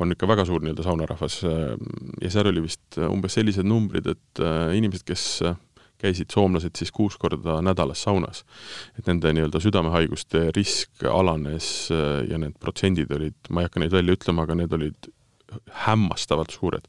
on 0.00 0.14
ikka 0.14 0.28
väga 0.30 0.46
suur 0.48 0.64
nii-öelda 0.64 0.86
saunarahvas 0.86 1.40
ja 1.44 2.32
seal 2.32 2.50
oli 2.50 2.64
vist 2.66 2.98
umbes 3.08 3.38
sellised 3.38 3.66
numbrid, 3.66 4.08
et 4.14 4.44
inimesed, 4.78 5.06
kes 5.06 5.42
käisid 6.04 6.32
soomlased 6.34 6.76
siis 6.78 6.92
kuus 6.94 7.16
korda 7.20 7.60
nädalas 7.64 8.04
saunas. 8.04 8.44
et 8.98 9.08
nende 9.10 9.32
nii-öelda 9.34 9.60
südamehaiguste 9.62 10.50
risk 10.56 11.04
alanes 11.10 11.90
äh, 11.94 12.24
ja 12.30 12.38
need 12.40 12.56
protsendid 12.60 13.12
olid, 13.14 13.36
ma 13.50 13.62
ei 13.62 13.70
hakka 13.70 13.82
neid 13.82 13.94
välja 13.94 14.16
ütlema, 14.18 14.46
aga 14.46 14.58
need 14.60 14.72
olid 14.76 15.10
hämmastavalt 15.84 16.50
suured. 16.50 16.88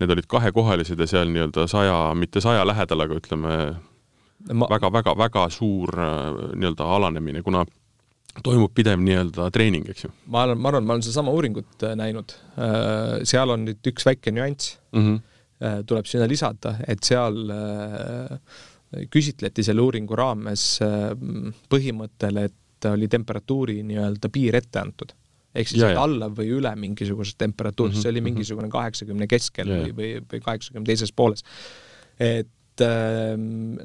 Need 0.00 0.12
olid 0.14 0.28
kahekohalised 0.30 1.00
ja 1.00 1.08
seal 1.10 1.32
nii-öelda 1.32 1.66
saja, 1.70 1.96
mitte 2.14 2.40
saja 2.44 2.66
lähedal, 2.66 3.02
aga 3.02 3.18
ütleme 3.18 3.56
väga-väga-väga 4.46 5.48
suur 5.50 5.96
äh, 5.98 6.30
nii-öelda 6.54 6.86
alanemine, 6.98 7.42
kuna 7.46 7.64
toimub 8.44 8.74
pidev 8.76 9.00
nii-öelda 9.00 9.48
treening, 9.50 9.88
eks 9.90 10.06
ju. 10.06 10.12
ma 10.32 10.44
arvan, 10.44 10.60
ma 10.60 10.70
arvan, 10.72 10.86
ma 10.86 10.96
olen 10.96 11.06
sedasama 11.06 11.32
uuringut 11.32 11.86
äh, 11.88 11.96
näinud, 11.98 12.36
seal 13.28 13.52
on 13.52 13.64
nüüd 13.68 13.88
üks 13.90 14.04
väike 14.06 14.32
nüanss 14.32 14.76
mm, 14.92 15.02
-hmm 15.02 15.24
tuleb 15.58 16.08
sinna 16.08 16.26
lisada, 16.28 16.76
et 16.88 17.04
seal 17.06 17.38
äh, 17.52 18.56
küsitleti 19.12 19.64
selle 19.66 19.84
uuringu 19.84 20.16
raames 20.18 20.64
äh, 20.84 21.12
põhimõttel, 21.72 22.42
et 22.44 22.88
oli 22.90 23.08
temperatuuri 23.10 23.80
nii-öelda 23.86 24.30
piir 24.32 24.58
ette 24.58 24.82
antud. 24.82 25.14
ehk 25.56 25.70
siis, 25.70 25.82
et 25.88 25.96
alla 25.96 26.28
või 26.28 26.50
üle 26.58 26.74
mingisugusest 26.76 27.38
temperatuurist 27.40 27.96
mm, 27.96 27.98
-hmm. 27.98 28.02
see 28.02 28.12
oli 28.12 28.20
mhm. 28.20 28.28
mingisugune 28.34 28.68
kaheksakümne 28.68 29.26
keskel 29.26 29.72
ja, 29.72 29.78
või, 29.80 29.94
või, 29.96 30.10
või 30.32 30.42
kaheksakümne 30.44 30.86
teises 30.86 31.12
pooles. 31.16 31.44
et 32.20 32.52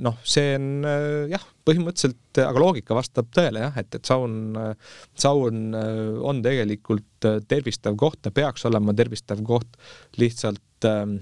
noh, 0.03 0.17
see 0.27 0.57
on 0.57 0.83
jah, 1.31 1.43
põhimõtteliselt, 1.63 2.41
aga 2.43 2.59
loogika 2.59 2.97
vastab 2.97 3.29
tõele 3.31 3.63
jah, 3.63 3.77
et, 3.79 3.95
et 3.95 4.05
saun, 4.05 4.57
saun 5.15 5.71
on 5.71 6.41
tegelikult 6.43 7.29
tervistav 7.47 7.95
koht, 7.95 8.19
ta 8.19 8.35
peaks 8.35 8.67
olema 8.67 8.91
tervistav 8.91 9.39
koht, 9.47 9.79
lihtsalt 10.19 10.89
äh, 10.91 11.15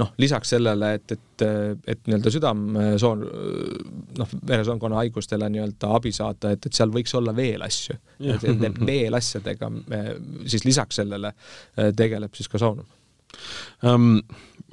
noh, 0.00 0.12
lisaks 0.22 0.54
sellele, 0.54 0.94
et, 0.96 1.12
et, 1.12 1.44
et 1.86 2.06
nii-öelda 2.06 2.32
südamesoon, 2.32 3.24
noh, 4.18 4.32
veresoonkonna 4.48 5.02
haigustele 5.02 5.50
nii-öelda 5.52 5.92
abi 5.98 6.14
saada, 6.16 6.54
et, 6.54 6.68
et 6.68 6.78
seal 6.78 6.92
võiks 6.94 7.12
olla 7.18 7.34
veel 7.36 7.64
asju. 7.66 7.98
et 8.22 8.46
nende 8.48 8.86
veel 8.88 9.18
asjadega 9.18 9.68
siis 10.46 10.64
lisaks 10.64 11.02
sellele 11.02 11.32
äh, 11.34 11.92
tegeleb 11.96 12.34
siis 12.38 12.48
ka 12.48 12.60
saunum 12.62 12.88
um,. 13.84 14.18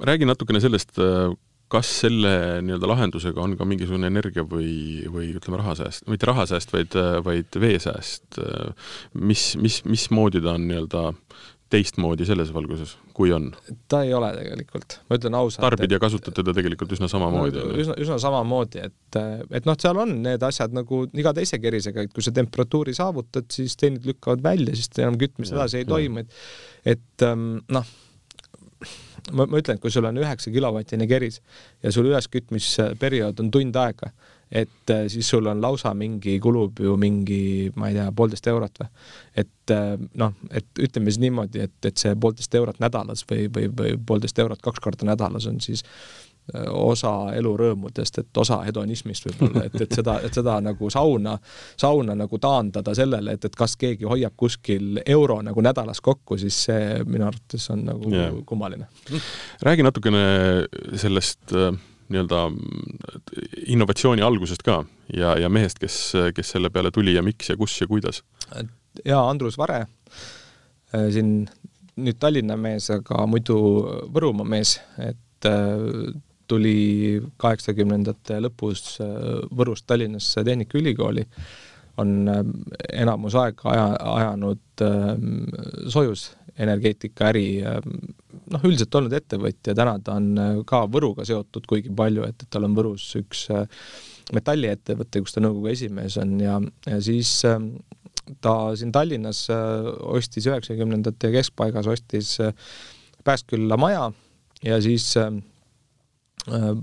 räägi 0.00 0.24
natukene 0.28 0.60
sellest, 0.60 0.96
äh, 0.98 1.34
kas 1.70 1.90
selle 2.02 2.32
nii-öelda 2.64 2.88
lahendusega 2.88 3.42
on 3.42 3.54
ka 3.58 3.66
mingisugune 3.68 4.08
energia 4.10 4.42
või, 4.48 5.04
või 5.12 5.30
ütleme, 5.36 5.60
rahasääst, 5.60 6.08
mitte 6.10 6.26
rahasääst, 6.26 6.72
vaid, 6.74 6.96
vaid 7.24 7.60
veesääst, 7.62 8.40
mis, 9.14 9.52
mis, 9.60 9.82
mismoodi 9.86 10.42
ta 10.42 10.56
on 10.56 10.66
nii-öelda 10.66 11.04
teistmoodi 11.70 12.26
selles 12.26 12.50
valguses, 12.54 12.96
kui 13.20 13.32
on? 13.36 13.50
ta 13.90 14.02
ei 14.06 14.14
ole 14.16 14.32
tegelikult, 14.38 14.98
ma 15.08 15.20
ütlen 15.20 15.36
ausalt. 15.38 15.62
tarbid 15.66 15.94
ja 15.94 16.00
kasutad 16.02 16.36
teda 16.36 16.54
tegelikult 16.56 16.96
üsna 16.96 17.10
samamoodi? 17.12 17.64
üsna, 17.84 17.96
üsna 18.00 18.18
samamoodi, 18.22 18.84
et, 18.88 19.20
et 19.60 19.68
noh, 19.68 19.78
seal 19.80 20.00
on 20.00 20.16
need 20.24 20.44
asjad 20.46 20.74
nagu 20.76 21.04
iga 21.20 21.34
teise 21.36 21.60
kerisega, 21.62 22.06
et 22.06 22.14
kui 22.16 22.24
sa 22.24 22.32
temperatuuri 22.36 22.96
saavutad, 22.96 23.48
siis 23.52 23.76
teenid 23.80 24.08
lükkavad 24.08 24.44
välja, 24.44 24.76
siis 24.78 24.92
enam 24.98 25.18
kütmist 25.20 25.56
edasi 25.56 25.82
ei 25.82 25.86
ja. 25.86 25.92
toimu, 25.92 26.24
et 26.24 26.96
et 26.96 27.26
ähm, 27.26 27.58
noh, 27.68 27.88
ma, 29.32 29.44
ma 29.44 29.60
ütlen, 29.60 29.76
et 29.76 29.82
kui 29.82 29.92
sul 29.92 30.08
on 30.08 30.20
üheksa 30.20 30.52
kilovatine 30.54 31.08
keris 31.10 31.40
ja 31.84 31.92
sul 31.94 32.08
üleskütmisperiood 32.10 33.42
on 33.42 33.50
tund 33.52 33.76
aega, 33.80 34.12
et 34.52 34.90
äh, 34.90 35.04
siis 35.08 35.28
sul 35.30 35.46
on 35.46 35.62
lausa 35.62 35.94
mingi, 35.94 36.38
kulub 36.40 36.80
ju 36.80 36.96
mingi, 36.96 37.70
ma 37.76 37.90
ei 37.90 37.94
tea, 37.94 38.08
poolteist 38.16 38.46
eurot 38.50 38.80
või. 38.82 38.88
et 39.44 39.74
äh, 39.74 39.92
noh, 40.18 40.32
et 40.50 40.82
ütleme 40.86 41.10
siis 41.10 41.20
niimoodi, 41.22 41.66
et, 41.68 41.76
et 41.86 41.96
see 41.96 42.16
poolteist 42.18 42.54
eurot 42.58 42.80
nädalas 42.82 43.22
või, 43.30 43.46
või, 43.54 43.68
või 43.78 43.94
poolteist 44.06 44.38
eurot 44.42 44.62
kaks 44.62 44.82
korda 44.82 45.06
nädalas 45.06 45.46
on 45.46 45.60
siis 45.62 45.84
äh, 45.84 46.66
osa 46.66 47.12
elurõõmudest, 47.38 48.18
et 48.24 48.40
osa 48.42 48.58
hedonismist 48.66 49.28
võib-olla, 49.28 49.68
et, 49.68 49.76
et 49.86 49.94
seda, 50.00 50.16
et 50.26 50.34
seda 50.34 50.56
nagu 50.66 50.90
sauna, 50.90 51.36
sauna 51.78 52.18
nagu 52.18 52.42
taandada 52.42 52.94
sellele, 52.98 53.36
et, 53.38 53.46
et 53.46 53.58
kas 53.58 53.76
keegi 53.78 54.08
hoiab 54.10 54.34
kuskil 54.36 54.98
euro 55.06 55.38
nagu 55.46 55.62
nädalas 55.62 56.02
kokku, 56.02 56.40
siis 56.42 56.58
see 56.66 57.04
minu 57.06 57.28
arvates 57.30 57.70
on 57.70 57.86
nagu 57.92 58.10
yeah. 58.10 58.34
kummaline. 58.46 58.90
räägi 59.62 59.86
natukene 59.86 60.26
sellest 60.98 61.54
äh 61.54 61.70
nii-öelda 62.10 62.44
innovatsiooni 63.70 64.22
algusest 64.26 64.64
ka 64.66 64.80
ja, 65.14 65.36
ja 65.38 65.48
mehest, 65.52 65.78
kes, 65.82 66.00
kes 66.34 66.54
selle 66.56 66.70
peale 66.70 66.90
tuli 66.94 67.14
ja 67.14 67.22
miks 67.22 67.52
ja 67.52 67.56
kus 67.60 67.76
ja 67.80 67.88
kuidas? 67.90 68.22
jaa, 69.04 69.22
Andrus 69.28 69.58
Vare, 69.58 69.84
äh, 70.94 71.06
siin 71.14 71.44
nüüd 72.00 72.18
Tallinna 72.20 72.56
mees, 72.60 72.88
aga 72.92 73.24
muidu 73.30 73.56
Võrumaa 74.12 74.48
mees, 74.48 74.76
et 74.98 75.48
äh, 75.48 76.12
tuli 76.50 77.20
kaheksakümnendate 77.40 78.40
lõpus 78.46 78.96
äh, 79.02 79.42
Võrust 79.56 79.86
Tallinnasse 79.90 80.44
Tehnikaülikooli, 80.46 81.26
on 82.00 82.28
enamus 82.92 83.36
aega 83.36 83.70
aja, 83.72 83.86
ajanud 84.16 84.84
soojusenergeetikaäri 85.92 87.46
noh, 88.50 88.64
üldiselt 88.66 88.96
olnud 88.98 89.14
ettevõtja, 89.16 89.74
täna 89.76 89.96
ta 90.04 90.16
on 90.18 90.30
äh, 90.40 90.54
ka 90.68 90.84
Võruga 90.90 91.26
seotud 91.28 91.66
kuigi 91.70 91.92
palju, 91.96 92.24
et, 92.28 92.42
et 92.42 92.50
tal 92.52 92.66
on 92.68 92.76
Võrus 92.76 93.06
üks 93.20 93.46
äh, 93.54 93.66
metalliettevõte, 94.36 95.22
kus 95.24 95.34
ta 95.34 95.42
nõukogu 95.44 95.72
esimees 95.72 96.18
on 96.22 96.36
ja, 96.42 96.58
ja 96.86 97.00
siis 97.02 97.32
ta 98.44 98.54
siin 98.78 98.94
Tallinnas 98.94 99.44
äh, 99.54 99.90
ostis 100.16 100.48
üheksakümnendate 100.50 101.32
keskpaigas, 101.36 101.90
ostis 101.90 102.36
Pääskülla 103.20 103.76
maja 103.76 104.06
ja 104.64 104.78
siis 104.80 105.10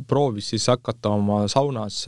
proovis 0.05 0.51
siis 0.51 0.68
hakata 0.70 1.15
oma 1.18 1.39
saunas 1.49 2.03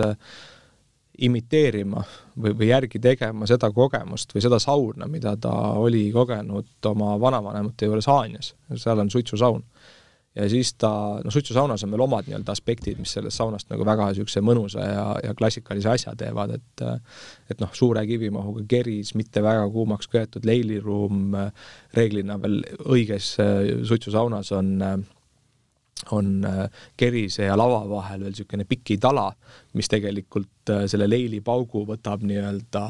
imiteerima 1.25 2.03
või, 2.39 2.53
või 2.57 2.71
järgi 2.71 2.99
tegema 3.03 3.47
seda 3.49 3.71
kogemust 3.75 4.33
või 4.35 4.43
seda 4.45 4.59
sauna, 4.61 5.07
mida 5.11 5.35
ta 5.41 5.53
oli 5.79 6.09
kogenud 6.15 6.89
oma 6.91 7.15
vanavanemate 7.21 7.89
juures 7.89 8.07
Haanjas, 8.09 8.53
seal 8.75 8.99
on 8.99 9.11
suitsusaun. 9.11 9.63
ja 10.35 10.49
siis 10.49 10.73
ta, 10.77 10.89
noh, 11.23 11.33
suitsusaunas 11.33 11.83
on 11.83 11.91
veel 11.91 12.05
omad 12.05 12.27
nii-öelda 12.27 12.53
aspektid, 12.53 12.99
mis 13.01 13.11
sellest 13.17 13.37
saunast 13.37 13.69
nagu 13.69 13.85
väga 13.85 14.11
niisuguse 14.11 14.41
mõnusa 14.45 14.85
ja, 14.85 15.05
ja 15.23 15.33
klassikalise 15.35 15.89
asja 15.89 16.15
teevad, 16.15 16.55
et 16.55 16.85
et 17.49 17.59
noh, 17.59 17.71
suure 17.73 18.05
kivimahuga 18.07 18.63
keris, 18.69 19.15
mitte 19.15 19.43
väga 19.43 19.67
kuumaks 19.73 20.07
köetud 20.07 20.45
leiliruum, 20.45 21.33
reeglina 21.97 22.37
veel 22.41 22.61
õiges 22.85 23.35
suitsusaunas 23.89 24.51
on 24.55 24.75
äh, 24.81 24.99
on 26.11 26.45
äh, 26.45 26.65
kerise 26.97 27.49
ja 27.49 27.57
lava 27.57 27.83
vahel 27.89 28.23
veel 28.23 28.33
niisugune 28.33 28.65
pikitala, 28.69 29.29
mis 29.77 29.89
tegelikult 29.91 30.71
äh, 30.73 30.85
selle 30.91 31.09
leilipaugu 31.09 31.85
võtab 31.87 32.23
nii-öelda 32.27 32.83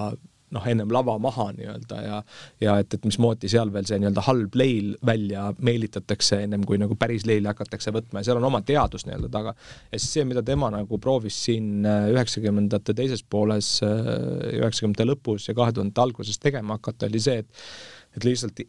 noh, 0.49 0.65
ennem 0.65 0.89
lava 0.93 1.13
maha 1.21 1.49
nii-öelda 1.57 2.01
ja 2.01 2.19
ja 2.61 2.77
et, 2.81 2.93
et 2.93 3.05
mismoodi 3.05 3.49
seal 3.51 3.73
veel 3.73 3.85
see 3.89 3.99
nii-öelda 4.01 4.23
halb 4.25 4.57
leil 4.57 4.95
välja 5.05 5.47
meelitatakse, 5.57 6.41
ennem 6.45 6.65
kui 6.69 6.79
nagu 6.81 6.97
päris 6.99 7.25
leili 7.29 7.49
hakatakse 7.49 7.93
võtma 7.95 8.21
ja 8.21 8.29
seal 8.29 8.41
on 8.41 8.49
oma 8.49 8.61
teadus 8.65 9.05
nii-öelda 9.07 9.29
taga. 9.33 9.55
ja 9.91 9.99
siis 9.99 10.11
see, 10.17 10.25
mida 10.29 10.43
tema 10.45 10.71
nagu 10.73 11.01
proovis 11.01 11.37
siin 11.45 11.85
äh, 11.85 12.09
üheksakümnendate 12.13 12.97
teises 12.97 13.23
pooles, 13.23 13.79
üheksakümnendate 13.83 15.09
lõpus 15.09 15.49
ja 15.49 15.57
kahe 15.57 15.73
tuhandete 15.73 16.05
alguses 16.05 16.41
tegema 16.41 16.77
hakata, 16.79 17.09
oli 17.09 17.21
see, 17.23 17.41
et 17.45 17.65
et 18.17 18.25
lihtsalt 18.25 18.63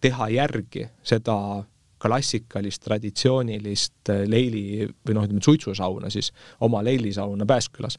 teha 0.00 0.28
järgi 0.32 0.86
seda 1.04 1.34
klassikalist, 2.02 2.82
traditsioonilist 2.84 4.12
äh, 4.12 4.24
leili 4.30 4.86
või 4.86 5.16
noh, 5.16 5.26
ütleme 5.26 5.44
suitsusauna 5.44 6.10
siis, 6.12 6.30
oma 6.64 6.82
leilisauna 6.86 7.46
Pääskülas. 7.48 7.98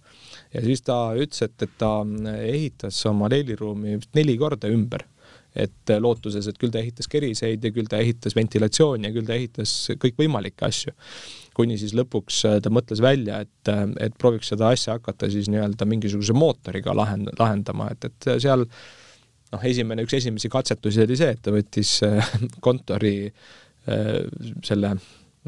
ja 0.54 0.64
siis 0.64 0.84
ta 0.86 1.00
ütles, 1.16 1.43
et, 1.45 1.56
et 1.66 1.78
ta 1.78 1.93
äh, 2.04 2.43
ehitas 2.54 3.00
oma 3.10 3.30
leiliruumi 3.32 4.00
vist 4.00 4.16
neli 4.16 4.38
korda 4.39 4.72
ümber 4.72 5.06
et 5.56 5.91
äh, 5.91 6.00
lootuses, 6.00 6.47
et 6.47 6.58
küll 6.62 6.72
ta 6.72 6.80
ehitas 6.80 7.10
keriseid 7.12 7.64
ja 7.66 7.74
küll 7.74 7.89
ta 7.89 8.00
ehitas 8.00 8.36
ventilatsiooni 8.38 9.10
ja 9.10 9.14
küll 9.16 9.28
ta 9.28 9.36
ehitas 9.36 9.76
kõikvõimalikke 10.00 10.68
asju. 10.68 10.95
kuni 11.60 11.76
siis 11.78 11.91
lõpuks 11.97 12.43
ta 12.64 12.72
mõtles 12.72 13.02
välja, 13.04 13.41
et, 13.43 13.72
et 14.00 14.14
prooviks 14.16 14.54
seda 14.54 14.70
asja 14.72 14.95
hakata 14.95 15.28
siis 15.28 15.50
nii-öelda 15.52 15.84
mingisuguse 15.89 16.32
mootoriga 16.34 16.93
lahend-, 16.95 17.34
lahendama, 17.39 17.89
et, 17.91 18.06
et 18.06 18.28
seal 18.39 18.64
noh, 18.64 19.66
esimene, 19.66 20.06
üks 20.06 20.16
esimesi 20.22 20.47
katsetusi 20.54 21.04
oli 21.04 21.18
see, 21.20 21.34
et 21.34 21.41
ta 21.43 21.52
võttis 21.52 21.97
kontori 22.66 23.16
äh, 23.28 23.50
selle 24.65 24.95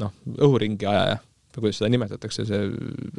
noh, 0.02 0.16
õhuringi 0.38 0.88
ajaja 0.88 1.20
või 1.52 1.66
kuidas 1.66 1.82
seda 1.82 1.92
nimetatakse, 1.92 2.46
see 2.48 2.70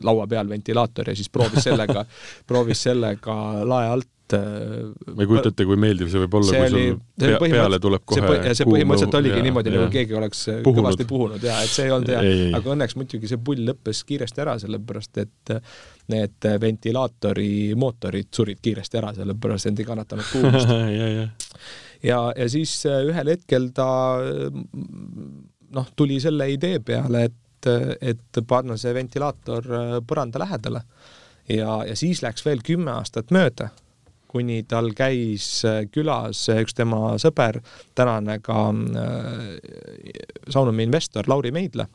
laua 0.04 0.26
peal 0.30 0.48
ventilaator 0.48 1.12
ja 1.12 1.16
siis 1.16 1.28
proovis 1.32 1.66
sellega 1.68 2.06
proovis 2.48 2.86
sellega 2.88 3.36
lae 3.68 3.90
alt 3.92 4.08
ma 4.32 5.20
ei 5.20 5.28
kujuta 5.28 5.50
ette, 5.50 5.64
kui 5.68 5.76
meeldiv 5.76 6.08
see 6.08 6.22
võib 6.22 6.36
olla, 6.38 6.52
kui 6.62 6.70
sul 6.72 6.94
pea, 7.20 7.38
peale 7.42 7.78
tuleb 7.82 8.04
kohe 8.08 8.22
see, 8.22 8.54
see 8.56 8.68
põhimõtteliselt 8.68 9.16
oligi 9.18 9.36
ja, 9.36 9.44
niimoodi, 9.44 9.72
nagu 9.74 9.88
keegi 9.92 10.16
oleks 10.16 10.40
puhunud. 10.48 10.78
kõvasti 10.78 11.06
puhunud 11.10 11.44
ja 11.44 11.58
et 11.60 11.72
see 11.74 11.84
ei 11.88 11.92
olnud 11.92 12.12
hea, 12.14 12.22
aga 12.56 12.72
õnneks 12.76 12.96
muidugi 12.96 13.28
see 13.28 13.42
pull 13.44 13.64
lõppes 13.68 14.02
kiiresti 14.08 14.44
ära, 14.46 14.56
sellepärast 14.62 15.20
et 15.20 15.54
need 16.12 16.50
ventilaatori 16.64 17.52
mootorid 17.78 18.32
surid 18.34 18.62
kiiresti 18.64 19.02
ära, 19.02 19.12
sellepärast 19.20 19.68
et 19.68 19.84
ei 19.84 19.90
kannatanud 19.92 20.30
kuumust 20.32 20.72
ja, 22.03 22.32
ja. 22.36 22.48
siis 22.50 22.74
ühel 22.86 23.32
hetkel 23.34 23.70
ta 23.74 23.88
noh, 25.72 25.94
tuli 25.96 26.18
selle 26.20 26.50
idee 26.53 26.80
peale, 26.84 27.24
et 27.28 27.38
et, 27.66 28.22
et 28.36 28.42
panna 28.48 28.76
see 28.80 28.94
ventilaator 28.96 29.70
äh, 29.70 29.94
põranda 30.07 30.42
lähedale. 30.42 30.82
ja, 31.48 31.82
ja 31.86 31.96
siis 31.96 32.22
läks 32.22 32.44
veel 32.46 32.62
kümme 32.64 32.92
aastat 32.92 33.32
mööda, 33.34 33.70
kuni 34.30 34.62
tal 34.68 34.92
käis 34.96 35.64
äh, 35.68 35.84
külas 35.90 36.46
üks 36.48 36.74
tema 36.74 37.16
sõber, 37.22 37.61
tänane 37.94 38.38
ka 38.42 38.68
äh, 38.70 39.48
Saunumi 40.48 40.86
investor 40.88 41.28
Lauri 41.28 41.53
Meidla, 41.53 41.86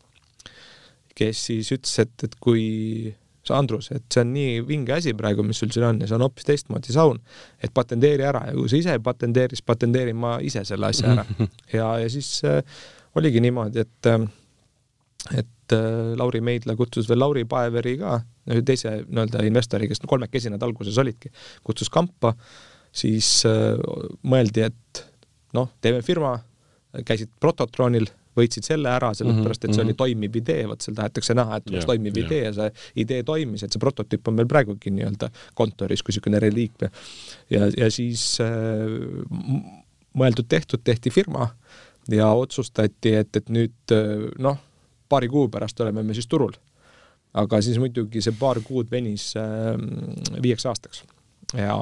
kes 1.16 1.46
siis 1.50 1.72
ütles, 1.74 2.00
et, 2.04 2.24
et 2.24 2.36
kui 2.40 3.16
sa, 3.48 3.58
Andrus, 3.62 3.90
et 3.96 4.06
see 4.14 4.24
on 4.24 4.34
nii 4.36 4.62
vinge 4.68 4.96
asi 4.98 5.14
praegu, 5.18 5.46
mis 5.48 5.60
sul 5.62 5.72
siin 5.74 5.88
on 5.88 6.02
ja 6.04 6.10
see 6.10 6.18
on 6.18 6.26
hoopis 6.28 6.48
teistmoodi 6.48 6.96
saun, 6.96 7.22
et 7.64 7.74
patenteeri 7.74 8.26
ära 8.28 8.46
ja 8.50 8.56
kui 8.58 8.72
sa 8.72 8.80
ise 8.80 8.98
ei 8.98 9.04
patenteeri, 9.04 9.58
siis 9.58 9.68
patenteerin 9.68 10.20
ma 10.20 10.38
ise 10.44 10.64
selle 10.68 10.92
asja 10.92 11.14
ära. 11.16 11.26
ja, 11.78 11.92
ja 12.04 12.12
siis 12.12 12.32
äh, 12.48 12.62
oligi 13.18 13.42
niimoodi, 13.44 13.86
et 13.88 14.12
äh, 14.12 14.28
et 15.36 15.74
äh, 15.76 16.16
Lauri 16.16 16.42
Meidla 16.42 16.76
kutsus 16.80 17.10
veel 17.10 17.20
Lauri 17.20 17.44
Paeveri 17.50 17.98
ka, 18.00 18.20
teise 18.66 19.02
nii-öelda 19.04 19.44
investori, 19.48 19.90
kes 19.90 20.04
kolmekesi 20.08 20.52
nad 20.54 20.64
alguses 20.64 20.98
olidki, 21.02 21.32
kutsus 21.68 21.92
kampa, 21.92 22.34
siis 22.96 23.42
äh, 23.50 23.76
mõeldi, 24.24 24.68
et 24.70 25.04
noh, 25.58 25.72
teeme 25.84 26.04
firma, 26.06 26.38
käisid 27.06 27.34
Prototronil, 27.42 28.08
võitsid 28.38 28.68
selle 28.68 28.92
ära, 28.94 29.12
sellepärast 29.18 29.66
et 29.66 29.74
see 29.74 29.82
oli 29.82 29.92
mhm, 29.92 29.96
mhm. 29.96 30.02
toimiv 30.04 30.38
idee, 30.42 30.68
vot 30.70 30.86
seal 30.86 30.98
tahetakse 30.98 31.36
näha, 31.38 31.60
et 31.60 31.72
oleks 31.72 31.82
yeah, 31.82 31.90
toimiv 31.92 32.20
yeah. 32.20 32.28
idee 32.28 32.44
ja 32.46 32.54
see 32.58 33.04
idee 33.04 33.26
toimis, 33.28 33.66
et 33.66 33.74
see 33.74 33.84
prototüüp 33.84 34.30
on 34.32 34.38
meil 34.38 34.50
praegugi 34.52 34.94
nii-öelda 34.94 35.32
kontoris 35.58 36.04
kui 36.04 36.14
niisugune 36.14 36.42
reliik. 36.44 36.88
ja, 37.54 37.68
ja 37.78 37.90
siis 37.94 38.24
äh, 38.44 38.86
mõeldud-tehtud, 40.18 40.84
tehti 40.84 41.14
firma 41.14 41.50
ja 42.12 42.30
otsustati, 42.34 43.14
et, 43.22 43.36
et 43.36 43.52
nüüd 43.54 43.96
äh, 43.96 44.30
noh, 44.44 44.62
paari 45.10 45.30
kuu 45.32 45.50
pärast 45.52 45.80
oleme 45.84 46.04
me 46.04 46.16
siis 46.18 46.28
turul. 46.28 46.56
aga 47.38 47.60
siis 47.62 47.78
muidugi 47.78 48.22
see 48.24 48.34
paar 48.40 48.60
kuud 48.66 48.90
venis 48.92 49.34
äh, 49.38 49.76
viieks 50.42 50.66
aastaks 50.66 51.04
ja 51.54 51.76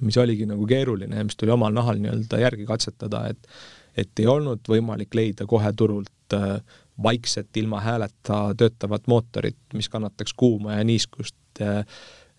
mis 0.00 0.16
oligi 0.20 0.46
nagu 0.48 0.66
keeruline 0.68 1.16
ja 1.16 1.24
mis 1.24 1.36
tuli 1.38 1.52
omal 1.54 1.74
nahal 1.74 1.98
nii-öelda 2.00 2.40
järgi 2.42 2.66
katsetada, 2.68 3.26
et 3.32 3.48
et 3.96 4.20
ei 4.20 4.28
olnud 4.30 4.68
võimalik 4.68 5.14
leida 5.16 5.46
kohe 5.48 5.72
turult 5.76 6.36
äh, 6.36 6.60
vaikset 7.02 7.56
ilma 7.56 7.80
hääleta 7.80 8.54
töötavat 8.58 9.06
mootorit, 9.06 9.58
mis 9.74 9.88
kannataks 9.92 10.34
kuuma 10.36 10.78
ja 10.78 10.84
niiskust 10.84 11.60
äh, 11.60 11.82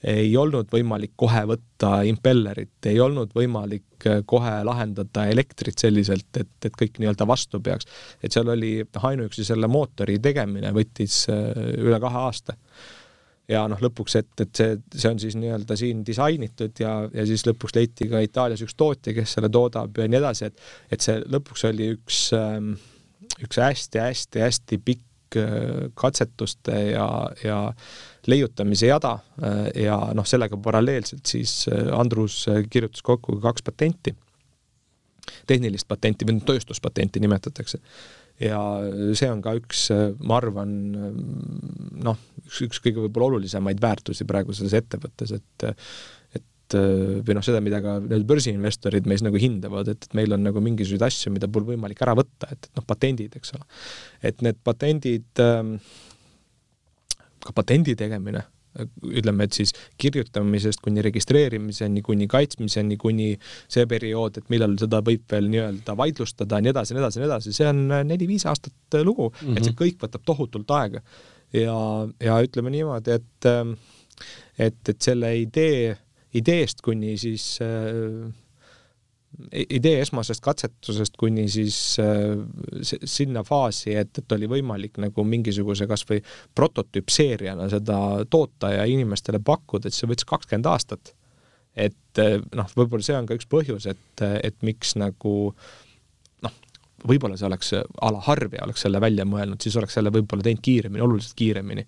ei 0.08 0.30
olnud 0.38 0.70
võimalik 0.70 1.16
kohe 1.18 1.42
võtta 1.50 2.04
impellerit, 2.06 2.86
ei 2.86 3.00
olnud 3.02 3.34
võimalik 3.36 4.06
äh, 4.10 4.22
kohe 4.26 4.54
lahendada 4.68 5.26
elektrit 5.32 5.80
selliselt, 5.82 6.30
et, 6.38 6.54
et 6.66 6.78
kõik 6.78 7.02
nii-öelda 7.02 7.28
vastu 7.28 7.62
peaks. 7.64 7.90
et 8.24 8.32
seal 8.32 8.54
oli, 8.54 8.80
ainuüksi 9.02 9.46
selle 9.46 9.70
mootori 9.72 10.20
tegemine 10.20 10.74
võttis 10.76 11.26
üle 11.30 12.00
kahe 12.04 12.26
aasta. 12.28 12.58
Ja 13.52 13.64
noh, 13.72 13.80
lõpuks, 13.82 14.18
et, 14.20 14.30
et 14.44 14.60
see, 14.60 14.76
see 14.92 15.10
on 15.10 15.20
siis 15.22 15.38
nii-öelda 15.40 15.78
siin 15.80 16.04
disainitud 16.08 16.80
ja, 16.84 16.94
ja 17.14 17.26
siis 17.28 17.46
lõpuks 17.48 17.76
leiti 17.78 18.10
ka 18.12 18.22
Itaalias 18.24 18.64
üks 18.66 18.76
tootja, 18.78 19.16
kes 19.16 19.38
selle 19.38 19.50
toodab 19.54 19.96
ja 19.98 20.08
nii 20.10 20.20
edasi, 20.20 20.52
et 20.52 20.96
et 20.98 21.04
see 21.04 21.22
lõpuks 21.24 21.68
oli 21.70 21.92
üks, 21.96 22.22
ähm, 22.36 22.74
üks 23.44 23.60
hästi-hästi-hästi 23.64 24.82
pikk 24.84 25.40
äh, 25.40 25.88
katsetuste 25.96 26.76
ja, 26.92 27.08
ja 27.44 27.62
leiutamise 28.28 28.92
jada 28.92 29.18
äh, 29.40 29.64
ja 29.88 30.00
noh, 30.18 30.28
sellega 30.28 30.60
paralleelselt 30.60 31.26
siis 31.28 31.64
äh, 31.72 31.88
Andrus 31.96 32.44
kirjutas 32.70 33.06
kokku 33.06 33.40
kaks 33.44 33.64
patenti, 33.64 34.16
tehnilist 35.48 35.88
patenti 35.88 36.28
või 36.28 36.44
tööstuspatenti 36.44 37.24
nimetatakse. 37.24 37.80
Ja 38.42 38.60
see 39.18 39.30
on 39.32 39.42
ka 39.46 39.56
üks, 39.58 39.88
ma 40.22 40.38
arvan, 40.42 40.76
noh, 42.04 42.20
üks, 42.46 42.62
üks 42.68 42.84
kõige 42.84 43.06
võib-olla 43.06 43.34
olulisemaid 43.34 43.82
väärtusi 43.82 44.28
praegu 44.30 44.56
selles 44.56 44.78
ettevõttes, 44.78 45.34
et 45.38 45.68
et 46.38 46.76
või 47.24 47.38
noh, 47.38 47.44
seda, 47.46 47.62
mida 47.64 47.80
ka 47.80 47.94
need 48.04 48.26
börsiinvestorid 48.28 49.06
meis 49.08 49.22
nagu 49.24 49.40
hindavad, 49.40 49.88
et, 49.94 50.04
et 50.04 50.18
meil 50.20 50.36
on 50.36 50.42
nagu 50.44 50.60
mingisuguseid 50.60 51.06
asju, 51.08 51.32
mida 51.32 51.48
pole 51.48 51.70
võimalik 51.70 52.02
ära 52.04 52.12
võtta, 52.20 52.50
et, 52.52 52.68
et 52.68 52.76
noh, 52.76 52.84
patendid, 52.88 53.38
eks 53.40 53.56
ole. 53.56 53.64
et 54.28 54.44
need 54.44 54.60
patendid 54.68 55.40
äh, 55.40 55.64
ka 57.48 57.56
patendi 57.56 57.96
tegemine, 57.96 58.44
ütleme, 59.08 59.48
et 59.48 59.58
siis 59.58 59.74
kirjutamisest 60.02 60.82
kuni 60.86 61.04
registreerimiseni, 61.06 62.04
kuni 62.06 62.28
kaitsmiseni, 62.32 62.98
kuni 63.02 63.32
see 63.68 63.86
periood, 63.90 64.40
et 64.40 64.50
millal 64.54 64.78
seda 64.80 65.02
võib 65.06 65.26
veel 65.32 65.50
nii-öelda 65.54 65.98
vaidlustada, 65.98 66.62
nii 66.62 66.74
edasi, 66.74 66.96
nii 66.96 67.04
edasi, 67.04 67.22
nii 67.22 67.30
edasi, 67.30 67.56
see 67.58 67.70
on 67.70 67.84
neli-viis 68.10 68.48
aastat 68.50 69.00
lugu 69.04 69.30
mm, 69.30 69.38
-hmm. 69.40 69.58
et 69.58 69.64
see 69.64 69.74
mhm. 69.74 69.82
kõik 69.84 70.02
võtab 70.06 70.26
tohutult 70.26 70.72
aega. 70.78 71.04
ja, 71.54 71.78
ja 72.24 72.42
ütleme 72.44 72.74
niimoodi, 72.74 73.12
et 73.12 73.52
et, 74.58 74.90
et 74.90 75.02
selle 75.02 75.30
idee, 75.38 75.96
ideest 76.34 76.82
kuni 76.82 77.18
siis 77.22 77.60
äh, 77.62 78.28
idee 79.54 80.02
esmasest 80.02 80.42
katsetusest 80.44 81.18
kuni 81.20 81.46
siis 81.52 81.78
äh, 82.02 82.38
sinna 82.82 83.44
faasi, 83.46 83.94
et, 84.00 84.18
et 84.18 84.36
oli 84.38 84.50
võimalik 84.50 84.98
nagu 85.04 85.26
mingisuguse 85.28 85.88
kasvõi 85.90 86.22
prototüüpseeriana 86.58 87.70
seda 87.72 88.00
toota 88.30 88.74
ja 88.74 88.86
inimestele 88.90 89.42
pakkuda, 89.44 89.88
et 89.88 89.98
see 89.98 90.10
võttis 90.10 90.28
kakskümmend 90.30 90.70
aastat. 90.72 91.14
et 91.76 92.24
äh, 92.24 92.40
noh, 92.56 92.72
võib-olla 92.76 93.06
see 93.06 93.18
on 93.18 93.28
ka 93.30 93.38
üks 93.38 93.50
põhjus, 93.50 93.90
et, 93.92 94.24
et 94.44 94.58
miks 94.66 94.96
nagu 94.98 95.34
noh, 96.46 96.56
võib-olla 97.06 97.38
see 97.38 97.50
oleks 97.50 97.76
a 97.78 98.14
la 98.14 98.24
Harvey 98.26 98.64
oleks 98.64 98.88
selle 98.88 99.02
välja 99.04 99.28
mõelnud, 99.28 99.62
siis 99.62 99.78
oleks 99.78 100.00
selle 100.00 100.14
võib-olla 100.14 100.48
teinud 100.48 100.66
kiiremini, 100.66 101.06
oluliselt 101.06 101.38
kiiremini 101.38 101.86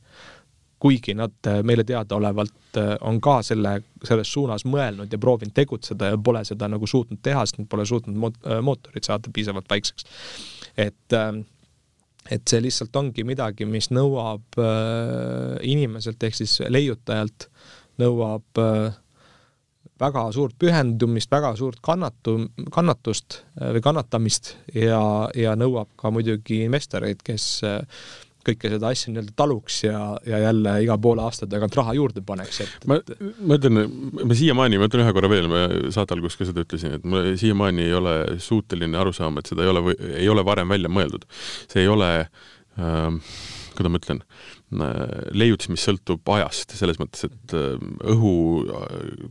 kuigi 0.80 1.14
nad 1.14 1.48
äh, 1.48 1.60
meile 1.64 1.84
teadaolevalt 1.84 2.78
äh, 2.78 2.96
on 3.02 3.20
ka 3.22 3.40
selle, 3.44 3.80
selles 4.08 4.32
suunas 4.34 4.66
mõelnud 4.66 5.12
ja 5.12 5.20
proovinud 5.20 5.54
tegutseda 5.56 6.14
ja 6.14 6.20
pole 6.24 6.44
seda 6.48 6.70
nagu 6.72 6.88
suutnud 6.88 7.20
teha, 7.24 7.44
sest 7.46 7.60
nad 7.60 7.70
pole 7.72 7.86
suutnud 7.90 8.20
moot-, 8.20 8.40
äh, 8.48 8.62
mootorit 8.64 9.08
saada 9.08 9.32
piisavalt 9.34 9.68
väikseks. 9.70 10.08
et, 10.80 11.18
et 12.32 12.48
see 12.48 12.62
lihtsalt 12.64 12.96
ongi 12.96 13.26
midagi, 13.28 13.66
mis 13.68 13.90
nõuab 13.92 14.60
inimeselt 15.66 16.24
ehk 16.24 16.38
siis 16.38 16.60
leiutajalt, 16.72 17.50
nõuab 18.00 18.62
väga 20.00 20.24
suurt 20.32 20.56
pühendumist, 20.62 21.32
väga 21.32 21.52
suurt 21.60 21.82
kannatu, 21.84 22.38
kannatust 22.72 23.42
või 23.60 23.84
kannatamist 23.84 24.54
ja, 24.72 25.02
ja 25.36 25.58
nõuab 25.60 25.92
ka 26.00 26.14
muidugi 26.16 26.62
investoreid, 26.70 27.26
kes 27.26 27.50
kõike 28.50 28.74
seda 28.76 28.92
asja 28.94 29.14
nii-öelda 29.14 29.36
taluks 29.40 29.82
ja, 29.86 30.02
ja 30.28 30.42
jälle 30.46 30.76
iga 30.86 30.98
poole 31.02 31.24
aasta 31.26 31.48
tagant 31.50 31.78
raha 31.80 31.96
juurde 31.98 32.24
paneks, 32.26 32.62
et 32.66 32.90
ma, 32.90 33.00
ma 33.42 33.60
ütlen, 33.60 33.82
ma 34.24 34.40
siiamaani, 34.42 34.82
ma 34.82 34.90
ütlen 34.90 35.06
ühe 35.06 35.16
korra 35.16 35.32
veel, 35.32 35.50
ma 35.52 35.66
saate 35.96 36.18
alguses 36.18 36.40
ka 36.40 36.50
seda 36.50 36.66
ütlesin, 36.66 36.98
et 37.00 37.08
ma 37.10 37.24
siiamaani 37.40 37.88
ei 37.88 37.96
ole 38.00 38.16
suuteline 38.44 39.00
aru 39.00 39.16
saama, 39.16 39.44
et 39.44 39.54
seda 39.54 39.66
ei 39.66 39.74
ole, 39.74 39.96
ei 40.16 40.30
ole 40.32 40.46
varem 40.46 40.76
välja 40.76 40.92
mõeldud. 40.92 41.26
see 41.70 41.86
ei 41.86 41.92
ole 41.92 42.12
äh, 42.20 43.10
kuidas 43.76 43.92
ma 43.92 44.00
ütlen, 44.02 44.22
leiutis, 45.34 45.70
mis 45.72 45.82
sõltub 45.82 46.30
ajast, 46.30 46.76
selles 46.78 47.00
mõttes, 47.02 47.26
et 47.26 47.54
äh, 47.58 47.80
õhu, 48.14 48.34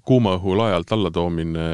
kuuma 0.07 0.35
õhu 0.39 0.57
lae 0.59 0.75
alt 0.75 0.91
allatoomine 0.95 1.67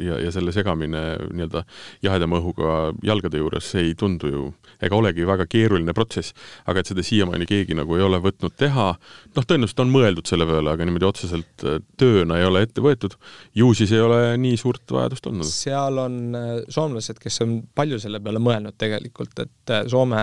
ja, 0.00 0.16
ja 0.24 0.32
selle 0.32 0.54
segamine 0.56 1.02
nii-öelda 1.28 1.64
jahedama 2.04 2.40
õhuga 2.40 2.78
jalgade 3.04 3.42
juures 3.42 3.68
ei 3.80 3.92
tundu 3.98 4.30
ju, 4.32 4.44
ega 4.80 4.96
olegi 4.96 5.26
väga 5.28 5.44
keeruline 5.50 5.92
protsess, 5.96 6.32
aga 6.70 6.80
et 6.80 6.90
seda 6.90 7.04
siiamaani 7.04 7.48
keegi 7.50 7.76
nagu 7.76 7.98
ei 7.98 8.06
ole 8.06 8.22
võtnud 8.24 8.56
teha, 8.60 8.88
noh, 9.36 9.44
tõenäoliselt 9.44 9.84
on 9.84 9.92
mõeldud 9.92 10.30
selle 10.30 10.48
peale, 10.48 10.72
aga 10.72 10.88
niimoodi 10.88 11.10
otseselt 11.10 11.66
äh, 11.68 11.78
tööna 12.00 12.40
ei 12.40 12.48
ole 12.48 12.64
ette 12.64 12.84
võetud, 12.84 13.18
ju 13.56 13.74
siis 13.76 13.92
ei 13.96 14.00
ole 14.06 14.22
nii 14.40 14.56
suurt 14.60 14.96
vajadust 14.96 15.28
olnud. 15.28 15.50
seal 15.50 16.00
on 16.06 16.18
äh, 16.40 16.50
soomlased, 16.72 17.20
kes 17.20 17.42
on 17.44 17.60
palju 17.76 18.00
selle 18.00 18.22
peale 18.24 18.40
mõelnud 18.40 18.80
tegelikult, 18.80 19.36
et 19.44 19.76
Soome 19.90 20.18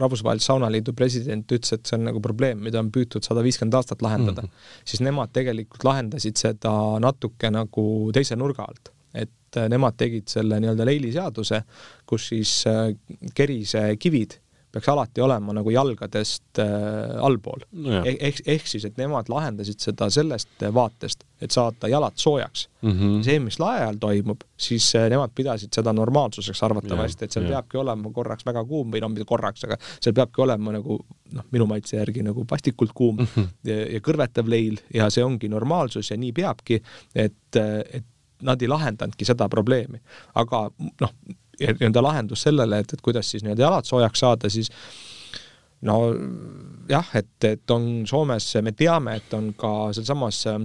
Rahvusvahelise 0.00 0.50
Saunaliidu 0.50 0.92
president 0.96 1.52
ütles, 1.52 1.72
et 1.72 1.88
see 1.88 1.96
on 1.98 2.06
nagu 2.10 2.20
probleem, 2.24 2.60
mida 2.64 2.80
on 2.82 2.90
püütud 2.94 3.24
sada 3.24 3.44
viiskümmend 3.44 3.78
aastat 3.78 4.02
lahendada 4.04 4.42
mm, 4.44 4.48
-hmm. 4.48 4.82
siis 4.84 5.02
nemad 5.04 5.32
tegelikult 5.32 5.84
lahendasid 5.88 6.36
seda 6.40 6.72
natuke 7.02 7.50
nagu 7.50 7.86
teise 8.12 8.36
nurga 8.36 8.68
alt. 8.68 8.92
et 9.14 9.56
äh, 9.56 9.68
nemad 9.72 9.96
tegid 9.96 10.28
selle 10.28 10.58
nii-öelda 10.60 10.84
Leili 10.84 11.12
seaduse, 11.12 11.62
kus 12.06 12.28
siis 12.28 12.50
äh, 12.68 12.92
kerise 13.34 13.96
kivid 13.96 14.36
peaks 14.76 14.88
alati 14.92 15.24
olema 15.24 15.54
nagu 15.56 15.72
jalgadest 15.72 16.60
äh, 16.62 17.16
allpool 17.24 17.64
no. 17.72 18.02
ehk, 18.02 18.18
ehk, 18.28 18.40
ehk 18.56 18.70
siis, 18.70 18.86
et 18.88 18.98
nemad 19.00 19.30
lahendasid 19.32 19.82
seda 19.82 20.08
sellest 20.12 20.64
vaatest, 20.76 21.24
et 21.42 21.54
saada 21.54 21.90
jalad 21.90 22.16
soojaks 22.20 22.66
mm. 22.82 22.92
-hmm. 22.92 23.20
see, 23.26 23.40
mis 23.42 23.58
lae 23.62 23.84
all 23.86 24.00
toimub, 24.00 24.44
siis 24.68 24.88
äh, 24.96 25.08
nemad 25.12 25.34
pidasid 25.34 25.72
seda 25.74 25.92
normaalsuseks 25.96 26.62
arvatavasti, 26.68 27.24
et 27.24 27.36
seal 27.36 27.48
ja. 27.48 27.56
peabki 27.56 27.80
olema 27.82 28.12
korraks 28.12 28.46
väga 28.46 28.64
kuum 28.64 28.92
või 28.92 29.04
noh, 29.04 29.12
mitte 29.12 29.28
korraks, 29.28 29.64
aga 29.68 29.78
seal 30.00 30.14
peabki 30.16 30.44
olema 30.44 30.76
nagu 30.78 30.98
noh, 31.32 31.48
minu 31.52 31.68
maitse 31.70 31.96
järgi 31.96 32.24
nagu 32.26 32.44
vastikult 32.50 32.92
kuum 32.94 33.16
mm 33.20 33.32
-hmm. 33.36 33.48
ja, 33.70 33.80
ja 33.96 34.02
kõrvetav 34.10 34.48
leil 34.48 34.80
ja 34.94 35.10
see 35.10 35.24
ongi 35.24 35.48
normaalsus 35.48 36.10
ja 36.10 36.16
nii 36.20 36.32
peabki, 36.32 36.82
et, 37.14 37.56
et 37.56 38.04
nad 38.42 38.62
ei 38.62 38.68
lahendanudki 38.68 39.24
seda 39.24 39.48
probleemi. 39.48 40.00
aga 40.34 40.66
noh, 41.00 41.12
nii-öelda 41.60 42.02
lahendus 42.02 42.42
sellele, 42.46 42.78
et, 42.82 42.92
et 42.92 43.04
kuidas 43.04 43.30
siis 43.30 43.44
nii-öelda 43.44 43.62
jalad 43.62 43.88
soojaks 43.88 44.22
saada, 44.24 44.50
siis 44.52 44.70
no 45.86 46.00
jah, 46.90 47.08
et, 47.18 47.44
et 47.44 47.70
on 47.74 48.06
Soomes, 48.08 48.48
me 48.64 48.72
teame, 48.76 49.16
et 49.20 49.34
on 49.36 49.52
ka 49.58 49.72
sealsamas 49.96 50.42
äh, 50.52 50.60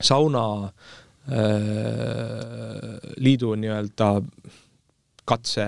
sauna 0.00 0.44
äh, 0.64 0.72
liidu 3.22 3.54
nii-öelda 3.58 4.10
katse, 5.28 5.66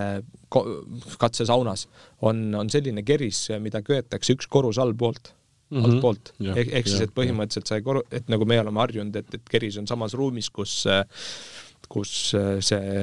katsesaunas 1.18 1.88
on, 2.26 2.54
on 2.58 2.70
selline 2.70 3.02
keris, 3.06 3.48
mida 3.62 3.82
köetakse 3.86 4.34
üks 4.34 4.48
korrus 4.50 4.78
allpoolt 4.82 5.34
mm 5.70 5.78
-hmm. 5.78 5.84
altpoolt. 5.84 6.34
ehk, 6.56 6.72
ehk 6.72 6.88
siis, 6.88 7.00
et 7.00 7.14
põhimõtteliselt 7.14 7.68
sa 7.68 7.78
ei 7.78 7.82
koru-, 7.86 8.06
et 8.10 8.28
nagu 8.28 8.44
me 8.44 8.60
oleme 8.60 8.80
harjunud, 8.80 9.16
et, 9.16 9.34
et 9.34 9.48
keris 9.50 9.78
on 9.78 9.86
samas 9.86 10.14
ruumis, 10.14 10.50
kus 10.50 10.86
äh, 10.86 11.04
kus 11.90 12.12
äh, 12.38 12.58
see 12.64 12.96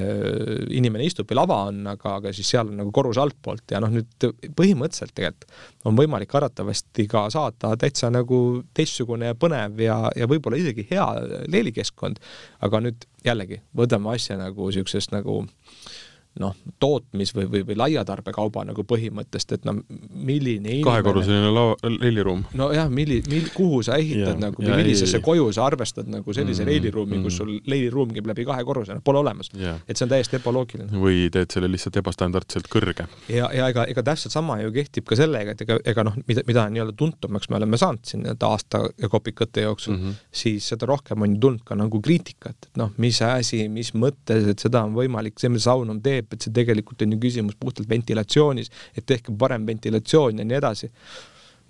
inimene 0.78 1.06
istub 1.08 1.30
või 1.30 1.40
lava 1.40 1.60
on, 1.70 1.82
aga, 1.94 2.18
aga 2.20 2.34
siis 2.36 2.52
seal 2.54 2.70
on 2.72 2.80
nagu 2.82 2.94
korrus 2.96 3.20
altpoolt 3.22 3.74
ja 3.74 3.82
noh, 3.84 3.92
nüüd 3.94 4.28
põhimõtteliselt 4.58 5.16
tegelikult 5.18 5.88
on 5.90 5.98
võimalik 5.98 6.36
arvatavasti 6.38 7.08
ka 7.10 7.26
saada 7.34 7.74
täitsa 7.80 8.12
nagu 8.14 8.62
teistsugune 8.78 9.32
ja 9.32 9.38
põnev 9.38 9.82
ja, 9.82 9.98
ja 10.18 10.30
võib-olla 10.30 10.60
isegi 10.62 10.86
hea 10.92 11.08
leelikeskkond, 11.52 12.22
aga 12.66 12.84
nüüd 12.86 13.10
jällegi, 13.26 13.62
võtame 13.78 14.14
asja 14.16 14.38
nagu 14.40 14.70
niisugusest 14.70 15.14
nagu 15.16 15.42
äh, 15.44 16.00
noh, 16.40 16.56
tootmis- 16.80 17.34
või, 17.36 17.46
või, 17.52 17.62
või 17.68 17.76
laiatarbekauba 17.76 18.64
nagu 18.70 18.86
põhimõttest, 18.88 19.52
et 19.58 19.66
no 19.68 19.74
milline 20.16 20.78
kahekorruseline 20.86 21.50
lao-, 21.52 21.76
leiliruum. 21.84 22.46
nojah, 22.56 22.88
milli-, 22.92 23.20
mil-, 23.30 23.50
kuhu 23.56 23.82
sa 23.84 23.98
ehitad 24.00 24.38
ja, 24.38 24.38
nagu 24.46 24.64
või 24.64 24.78
millisesse 24.80 25.20
koju 25.24 25.50
sa 25.56 25.66
arvestad 25.68 26.08
nagu 26.12 26.36
sellise 26.36 26.64
mm, 26.64 26.72
leiliruumi 26.72 27.18
mm., 27.18 27.26
kus 27.28 27.40
sul 27.42 27.52
leiliruum 27.68 28.14
käib 28.16 28.30
läbi 28.32 28.46
kahe 28.48 28.64
korruse, 28.68 28.96
noh, 28.96 29.04
pole 29.04 29.20
olemas. 29.20 29.52
et 29.52 29.98
see 29.98 30.06
on 30.08 30.14
täiesti 30.14 30.40
ebaloogiline. 30.40 30.92
või 31.04 31.28
teed 31.34 31.52
selle 31.52 31.70
lihtsalt 31.72 32.00
ebastandardselt 32.00 32.72
kõrge. 32.72 33.08
ja, 33.28 33.52
ja 33.52 33.68
ega, 33.74 33.86
ega 33.92 34.06
täpselt 34.12 34.32
sama 34.32 34.62
ju 34.62 34.72
kehtib 34.76 35.10
ka 35.10 35.20
sellega, 35.20 35.52
et 35.52 35.66
ega, 35.68 35.82
ega 35.84 36.08
noh, 36.08 36.16
mida, 36.30 36.46
mida 36.48 36.68
nii-öelda 36.72 36.96
tuntumaks 36.96 37.52
me 37.52 37.60
oleme 37.60 37.80
saanud 37.82 38.08
siin 38.08 38.24
nii-öelda 38.24 38.54
aasta 38.56 38.86
ja 38.98 39.12
kopikate 39.12 39.68
jooksul 39.68 39.98
mm, 39.98 40.08
-hmm. 40.08 40.24
siis 40.32 40.72
seda 40.72 40.88
rohkem 40.88 41.28
on 41.28 41.36
ju 41.36 41.44
tulnud 41.44 41.68
ka 41.68 41.76
nagu 41.76 42.02
kriitikat, 42.02 42.72
et 42.72 42.80
noh, 42.80 42.96
mis 42.98 43.20
asi, 43.26 43.66
mis 43.70 43.92
mõttes, 43.98 44.48
et 44.54 44.64
seda 44.64 44.86
on 44.88 44.96
võimalik, 44.96 45.36
see, 45.42 45.52
mida 45.52 45.64
Saunum 45.72 46.02
teeb, 46.04 46.21
teeb, 46.22 46.32
et 46.38 46.48
see 46.48 46.56
tegelikult 46.56 47.04
on 47.06 47.16
ju 47.16 47.22
küsimus 47.26 47.58
puhtalt 47.60 47.90
ventilatsioonis, 47.90 48.72
et 48.96 49.06
tehke 49.06 49.34
parem 49.38 49.66
ventilatsioon 49.68 50.42
ja 50.42 50.48
nii 50.48 50.60
edasi. 50.62 50.92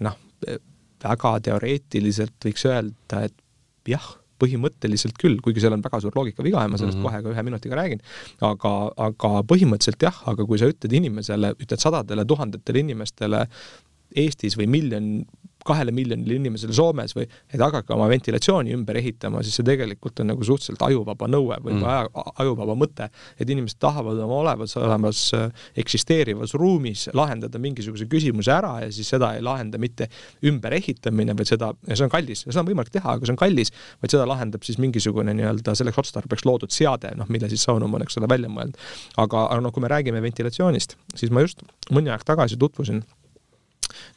noh, 0.01 0.17
väga 1.01 1.35
teoreetiliselt 1.47 2.45
võiks 2.45 2.65
öelda, 2.69 3.25
et 3.27 3.37
jah, 3.89 4.07
põhimõtteliselt 4.41 5.19
küll, 5.21 5.37
kuigi 5.43 5.61
seal 5.61 5.75
on 5.75 5.83
väga 5.85 5.99
suur 6.01 6.15
loogikaviga 6.17 6.63
ja 6.63 6.71
ma 6.71 6.79
sellest 6.79 6.97
mm 6.97 7.05
-hmm. 7.05 7.21
kohe 7.21 7.21
ka 7.23 7.35
ühe 7.35 7.43
minutiga 7.45 7.77
räägin, 7.77 8.01
aga, 8.47 8.73
aga 9.07 9.31
põhimõtteliselt 9.51 10.01
jah, 10.07 10.17
aga 10.31 10.45
kui 10.49 10.57
sa 10.57 10.69
ütled 10.71 10.97
inimesele, 10.97 11.53
ütled 11.61 11.83
sadadele 11.83 12.25
tuhandetele 12.25 12.85
inimestele 12.85 13.45
Eestis 14.11 14.57
või 14.59 14.67
miljon 14.67 15.05
kahele 15.65 15.93
miljonile 15.95 16.37
inimesele 16.39 16.73
Soomes 16.75 17.13
või 17.15 17.27
et 17.27 17.61
hakake 17.61 17.93
oma 17.93 18.07
ventilatsiooni 18.11 18.73
ümber 18.75 18.97
ehitama, 19.01 19.43
siis 19.45 19.59
see 19.59 19.67
tegelikult 19.67 20.21
on 20.23 20.31
nagu 20.33 20.45
suhteliselt 20.45 20.81
ajuvaba 20.87 21.27
nõue 21.29 21.57
või 21.63 21.77
mm. 21.77 22.17
ajuvaba 22.41 22.75
mõte, 22.79 23.07
et 23.37 23.49
inimesed 23.49 23.79
tahavad 23.81 24.19
oma 24.25 24.39
olevas, 24.41 24.75
olemas 24.79 25.23
äh, 25.37 25.65
eksisteerivas 25.83 26.55
ruumis 26.57 27.07
lahendada 27.17 27.61
mingisuguse 27.61 28.07
küsimuse 28.11 28.53
ära 28.55 28.77
ja 28.85 28.89
siis 28.93 29.11
seda 29.13 29.33
ei 29.37 29.45
lahenda 29.45 29.79
mitte 29.81 30.09
ümberehitamine, 30.47 31.35
vaid 31.37 31.53
seda, 31.53 31.71
ja 31.87 31.97
see 31.97 32.07
on 32.07 32.13
kallis, 32.13 32.45
seda 32.47 32.63
on 32.63 32.71
võimalik 32.71 32.93
teha, 32.93 33.17
aga 33.17 33.27
see 33.27 33.35
on 33.35 33.41
kallis, 33.41 33.73
vaid 34.01 34.15
seda 34.15 34.27
lahendab 34.29 34.65
siis 34.67 34.81
mingisugune 34.81 35.35
nii-öelda 35.37 35.75
selleks 35.77 36.01
otstarbeks 36.01 36.45
loodud 36.47 36.73
seade, 36.73 37.13
noh, 37.19 37.29
mille 37.31 37.49
siis 37.51 37.65
Soonum 37.67 37.93
on, 37.97 38.05
eks 38.05 38.17
ole, 38.19 38.29
välja 38.31 38.49
mõelnud. 38.51 38.77
aga, 39.21 39.45
aga 39.47 39.61
noh, 39.61 39.73
kui 39.75 39.83
me 39.83 39.91
räägime 39.91 40.21
ventilatsioonist, 40.23 40.97
siis 41.15 41.33
ma 41.33 41.45
just 41.45 41.61
mõni 41.93 42.11
aeg 42.13 42.25
tagasi 42.27 42.57
tutvusin 42.59 43.03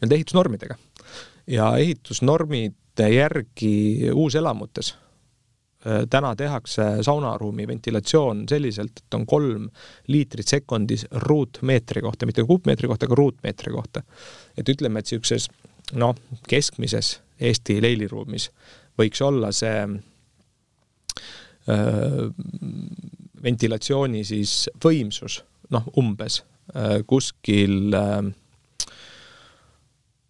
nende 0.00 0.16
ehitusnormidega 0.16 0.78
ja 1.46 1.76
ehitusnormide 1.76 3.08
järgi 3.14 4.10
uuselamutes 4.12 4.94
äh, 4.94 6.04
täna 6.10 6.36
tehakse 6.36 6.82
saunaruumi 7.02 7.66
ventilatsioon 7.68 8.44
selliselt, 8.48 8.92
et 8.96 9.14
on 9.14 9.26
kolm 9.26 9.68
liitrit 10.06 10.48
sekundis 10.48 11.06
ruutmeetri 11.10 12.02
kohta, 12.02 12.26
mitte 12.26 12.44
kuupmeetri 12.44 12.88
kohta, 12.88 13.06
aga 13.06 13.14
ruutmeetri 13.14 13.72
kohta. 13.72 14.02
et 14.56 14.68
ütleme, 14.68 14.98
et 14.98 15.10
niisuguses 15.10 15.48
noh, 15.92 16.16
keskmises 16.48 17.20
Eesti 17.40 17.80
leiliruumis 17.82 18.50
võiks 18.98 19.20
olla 19.26 19.50
see 19.52 19.80
öö, 21.68 21.74
äh, 21.74 22.30
ventilatsiooni 23.42 24.24
siis 24.24 24.70
võimsus 24.84 25.42
noh, 25.74 25.88
umbes 25.98 26.42
öö, 26.74 27.00
äh, 27.00 27.02
kuskil 27.06 27.94
öö, 27.94 28.30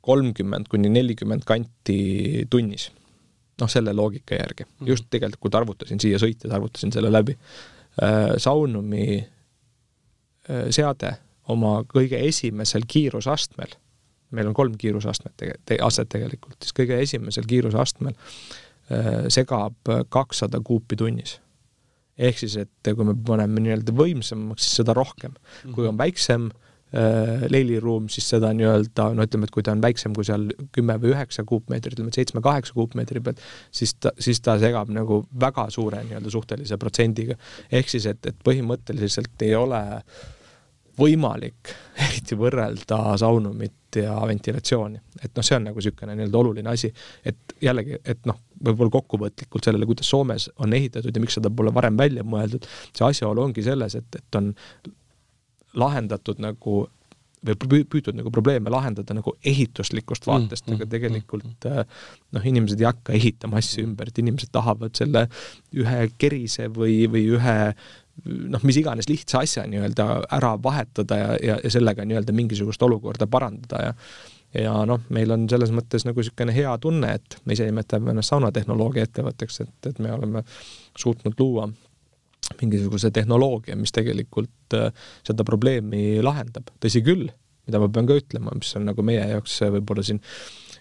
kolmkümmend 0.04 0.68
kuni 0.70 0.90
nelikümmend 0.92 1.46
kanti 1.48 2.46
tunnis. 2.50 2.90
noh, 3.60 3.70
selle 3.70 3.92
loogika 3.94 4.34
järgi. 4.34 4.64
Mhm. 4.64 4.88
just 4.88 5.04
tegelikult 5.10 5.54
arvutasin 5.54 6.00
siia 6.02 6.18
sõites, 6.18 6.50
arvutasin 6.50 6.90
selle 6.92 7.12
läbi. 7.12 7.36
Äh, 8.02 8.34
Saunumi 8.42 9.20
äh, 9.20 10.64
seade 10.74 11.12
oma 11.48 11.84
kõige 11.86 12.18
esimesel 12.26 12.82
kiirusastmel, 12.88 13.76
meil 14.34 14.50
on 14.50 14.56
kolm 14.58 14.74
kiirusastmet 14.80 15.36
tege-, 15.36 15.60
te-, 15.64 15.78
astet 15.86 16.10
tegelikult, 16.10 16.58
siis 16.64 16.74
kõige 16.74 16.98
esimesel 16.98 17.46
kiirusastmel 17.46 18.16
äh, 18.16 19.30
segab 19.30 19.94
kakssada 20.08 20.58
kuupi 20.64 20.98
tunnis 20.98 21.38
ehk 22.18 22.38
siis, 22.38 22.56
et 22.58 22.94
kui 22.94 23.06
me 23.06 23.14
paneme 23.26 23.62
nii-öelda 23.62 23.94
võimsamaks, 23.94 24.66
siis 24.66 24.82
seda 24.82 24.94
rohkem. 24.94 25.34
kui 25.74 25.86
on 25.86 25.98
väiksem 25.98 26.50
Äh, 26.50 26.70
leiliruum, 27.50 28.06
siis 28.12 28.28
seda 28.34 28.52
nii-öelda 28.54 29.08
no 29.16 29.24
ütleme, 29.26 29.48
et 29.48 29.54
kui 29.54 29.64
ta 29.66 29.72
on 29.74 29.82
väiksem 29.82 30.14
kui 30.14 30.26
seal 30.26 30.46
kümme 30.74 30.94
või 31.02 31.10
üheksa 31.14 31.42
kuupmeetrit, 31.48 31.96
ütleme, 31.96 32.14
seitsme-kaheksa 32.14 32.76
kuupmeetri 32.76 33.22
pealt, 33.24 33.42
siis 33.74 33.96
ta, 33.98 34.12
siis 34.18 34.40
ta 34.44 34.54
segab 34.62 34.92
nagu 34.94 35.24
väga 35.40 35.66
suure 35.74 36.04
nii-öelda 36.06 36.30
suhtelise 36.30 36.78
protsendiga. 36.78 37.34
ehk 37.72 37.90
siis, 37.90 38.06
et, 38.06 38.22
et 38.30 38.38
põhimõtteliselt 38.46 39.42
ei 39.46 39.54
ole 39.58 39.82
võimalik 40.98 41.74
eriti 42.06 42.38
võrrelda 42.38 43.00
saunumit 43.20 43.98
ja 43.98 44.14
ventilatsiooni. 44.26 45.00
et 45.22 45.30
noh, 45.36 45.46
see 45.46 45.56
on 45.58 45.68
nagu 45.68 45.78
niisugune 45.80 46.16
nii-öelda 46.18 46.40
oluline 46.40 46.70
asi, 46.70 46.90
et 47.24 47.54
jällegi, 47.62 47.98
et 48.04 48.26
noh, 48.26 48.40
võib-olla 48.64 48.90
kokkuvõtlikult 48.96 49.66
sellele, 49.66 49.86
kuidas 49.86 50.10
Soomes 50.10 50.48
on 50.62 50.74
ehitatud 50.74 51.14
ja 51.14 51.22
miks 51.22 51.38
seda 51.38 51.50
pole 51.50 51.74
varem 51.74 51.98
välja 51.98 52.24
mõeldud, 52.26 52.66
see 52.94 53.06
asjaolu 53.06 53.48
ongi 53.48 53.62
selles, 53.66 53.98
et, 53.98 54.20
et 54.20 54.38
on 54.40 54.52
lahendatud 55.78 56.42
nagu 56.42 56.84
või 57.44 57.84
püütud 57.84 58.16
nagu 58.16 58.30
probleeme 58.32 58.72
lahendada 58.72 59.16
nagu 59.16 59.34
ehituslikust 59.44 60.24
mm, 60.24 60.30
vaatest 60.30 60.68
mm,, 60.68 60.78
aga 60.78 60.86
tegelikult 60.94 61.66
äh, 61.68 61.82
noh, 62.32 62.46
inimesed 62.52 62.80
ei 62.80 62.88
hakka 62.88 63.12
ehitama 63.16 63.60
asju 63.60 63.84
ümber, 63.84 64.08
et 64.08 64.20
inimesed 64.22 64.52
tahavad 64.54 64.94
selle 64.96 65.26
ühe 65.76 65.98
kerise 66.20 66.70
või, 66.72 67.02
või 67.10 67.26
ühe 67.36 67.56
noh, 68.24 68.64
mis 68.64 68.78
iganes 68.80 69.10
lihtsa 69.10 69.42
asja 69.44 69.66
nii-öelda 69.68 70.06
ära 70.38 70.54
vahetada 70.62 71.20
ja, 71.20 71.34
ja, 71.42 71.58
ja 71.64 71.74
sellega 71.74 72.06
nii-öelda 72.08 72.36
mingisugust 72.36 72.82
olukorda 72.86 73.28
parandada 73.30 73.90
ja 73.90 73.98
ja 74.54 74.72
noh, 74.86 75.00
meil 75.10 75.34
on 75.34 75.48
selles 75.50 75.72
mõttes 75.74 76.04
nagu 76.06 76.22
niisugune 76.22 76.54
hea 76.54 76.70
tunne, 76.78 77.08
et 77.18 77.38
me 77.42 77.56
ise 77.56 77.66
nimetame 77.66 78.12
ennast 78.12 78.30
saunatehnoloogia 78.30 79.08
ettevõtteks, 79.08 79.64
et, 79.64 79.88
et 79.90 79.98
me 79.98 80.12
oleme 80.14 80.44
suutnud 80.94 81.34
luua 81.42 81.66
mingisuguse 82.60 83.10
tehnoloogia, 83.14 83.76
mis 83.80 83.94
tegelikult 83.94 84.76
äh, 84.76 84.90
seda 85.26 85.46
probleemi 85.46 86.20
lahendab. 86.22 86.70
tõsi 86.82 87.02
küll, 87.04 87.28
mida 87.66 87.80
ma 87.80 87.88
pean 87.88 88.08
ka 88.10 88.18
ütlema, 88.20 88.54
mis 88.58 88.74
on 88.78 88.88
nagu 88.90 89.06
meie 89.06 89.24
jaoks 89.34 89.60
äh, 89.64 89.72
võib-olla 89.78 90.04
siin 90.06 90.20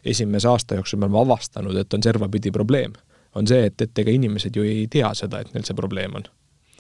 esimese 0.04 0.50
aasta 0.52 0.76
jooksul 0.76 1.00
me 1.00 1.08
oleme 1.08 1.22
avastanud, 1.24 1.78
et 1.80 1.94
on 1.94 2.04
servapidi 2.04 2.52
probleem, 2.52 2.96
on 3.40 3.48
see, 3.48 3.68
et, 3.70 3.82
et 3.82 4.00
ega 4.04 4.12
inimesed 4.12 4.56
ju 4.56 4.66
ei 4.68 4.88
tea 4.92 5.14
seda, 5.18 5.40
et 5.42 5.54
neil 5.56 5.64
see 5.68 5.78
probleem 5.78 6.20
on 6.20 6.28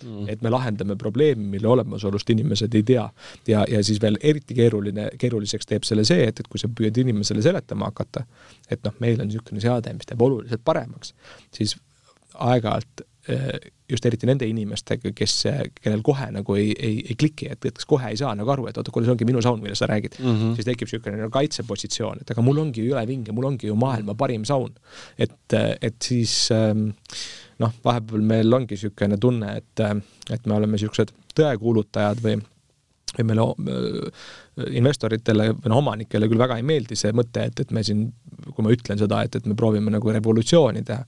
mm.. 0.03 0.27
et 0.29 0.41
me 0.41 0.51
lahendame 0.53 0.95
probleemi, 0.99 1.45
mille 1.55 1.67
olemasolust 1.67 2.29
inimesed 2.29 2.75
ei 2.75 2.84
tea. 2.84 3.05
ja, 3.47 3.63
ja 3.69 3.84
siis 3.84 4.01
veel 4.01 4.17
eriti 4.21 4.55
keeruline, 4.57 5.09
keeruliseks 5.19 5.69
teeb 5.69 5.88
selle 5.88 6.05
see, 6.07 6.27
et, 6.29 6.43
et 6.43 6.49
kui 6.49 6.61
sa 6.61 6.69
püüad 6.69 6.97
inimesele 7.03 7.43
seletama 7.45 7.89
hakata, 7.91 8.25
et 8.69 8.84
noh, 8.86 8.95
meil 9.03 9.21
on 9.21 9.29
niisugune 9.29 9.63
seade, 9.63 9.93
mis 9.97 10.09
teeb 10.09 10.21
oluliselt 10.21 10.63
paremaks, 10.65 11.13
siis 11.55 11.77
aeg-ajalt 12.34 13.05
eh, 13.31 13.71
just 13.93 14.05
eriti 14.09 14.27
nende 14.29 14.47
inimestega, 14.49 15.13
kes, 15.15 15.35
kellel 15.79 16.03
kohe 16.05 16.29
nagu 16.33 16.57
ei, 16.59 16.71
ei, 16.73 16.99
ei 17.11 17.17
kliki, 17.19 17.49
et, 17.53 17.65
et 17.69 17.79
kas 17.79 17.87
kohe 17.89 18.11
ei 18.11 18.19
saa 18.19 18.33
nagu 18.37 18.53
aru, 18.53 18.67
et 18.69 18.79
oota, 18.79 18.93
kuule, 18.93 19.07
see 19.07 19.15
ongi 19.15 19.27
minu 19.29 19.43
saun, 19.45 19.61
millest 19.63 19.83
sa 19.83 19.89
räägid 19.91 20.17
mm. 20.19 20.35
-hmm. 20.35 20.55
siis 20.57 20.69
tekib 20.69 20.89
niisugune 20.89 21.21
nagu 21.21 21.33
kaitsepositsioon, 21.33 22.23
et 22.23 22.31
aga 22.35 22.45
mul 22.45 22.61
ongi 22.65 22.83
ju 22.83 22.93
ülevinge, 22.93 23.35
mul 23.35 23.51
ongi 23.51 23.69
ju 23.69 23.75
maailma 23.75 24.15
parim 24.15 24.45
saun. 24.45 24.73
et, 25.17 25.53
et 25.81 25.95
siis 26.01 26.51
ähm, 26.51 26.89
noh, 27.59 27.73
vahepeal 27.85 28.21
meil 28.21 28.53
ongi 28.53 28.75
niisugune 28.75 29.17
tunne, 29.17 29.57
et, 29.57 29.85
et 30.33 30.45
me 30.45 30.55
oleme 30.55 30.77
niisugused 30.77 31.13
tõekuulutajad 31.37 32.21
või 32.23 32.41
või 33.13 33.25
meile 33.29 33.43
investoritele 34.70 35.49
või 35.56 35.72
noh, 35.72 35.80
omanikele 35.82 36.28
küll 36.30 36.41
väga 36.41 36.60
ei 36.60 36.66
meeldi 36.68 36.97
see 36.99 37.14
mõte, 37.16 37.47
et, 37.49 37.64
et 37.64 37.72
me 37.74 37.84
siin, 37.86 38.06
kui 38.51 38.66
ma 38.66 38.74
ütlen 38.74 38.99
seda, 39.01 39.24
et, 39.26 39.36
et 39.39 39.47
me 39.49 39.58
proovime 39.58 39.93
nagu 39.93 40.14
revolutsiooni 40.14 40.84
teha, 40.86 41.06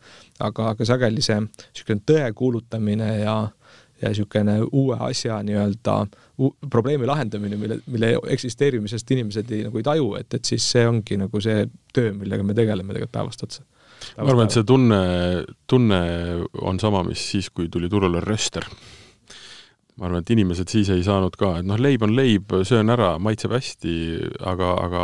aga, 0.47 0.71
aga 0.73 0.87
sageli 0.87 1.21
see 1.25 1.37
niisugune 1.43 2.01
tõe 2.09 2.31
kuulutamine 2.37 3.11
ja 3.21 3.37
ja 4.01 4.09
niisugune 4.11 4.57
uue 4.75 4.97
asja 5.07 5.37
nii-öelda 5.45 5.93
probleemi 6.69 7.07
lahendamine, 7.07 7.55
mille, 7.55 7.77
mille 7.87 8.09
eksisteerimisest 8.35 9.11
inimesed 9.15 9.51
ei, 9.55 9.61
nagu 9.69 9.79
ei 9.79 9.85
taju, 9.87 10.09
et, 10.19 10.33
et 10.35 10.51
siis 10.51 10.65
see 10.73 10.83
ongi 10.87 11.15
nagu 11.21 11.41
see 11.41 11.63
töö, 11.95 12.11
millega 12.17 12.43
me 12.43 12.57
tegeleme 12.57 12.91
tegelikult 12.91 13.15
päevast 13.15 13.47
otsa. 13.47 13.63
ma 14.17 14.27
arvan, 14.27 14.49
et 14.49 14.57
see 14.57 14.67
tunne, 14.67 14.99
tunne 15.67 16.01
on 16.61 16.79
sama, 16.83 17.05
mis 17.07 17.23
siis, 17.31 17.49
kui 17.49 17.69
tuli 17.71 17.89
turule 17.89 18.19
röster 18.25 18.67
ma 19.95 20.09
arvan, 20.09 20.23
et 20.23 20.31
inimesed 20.35 20.71
siis 20.71 20.89
ei 20.91 21.03
saanud 21.05 21.35
ka, 21.39 21.53
et 21.61 21.67
noh, 21.67 21.79
leib 21.79 22.03
on 22.03 22.11
leib, 22.15 22.51
söön 22.67 22.91
ära, 22.91 23.13
maitseb 23.23 23.53
hästi, 23.55 23.93
aga, 24.51 24.71
aga 24.83 25.03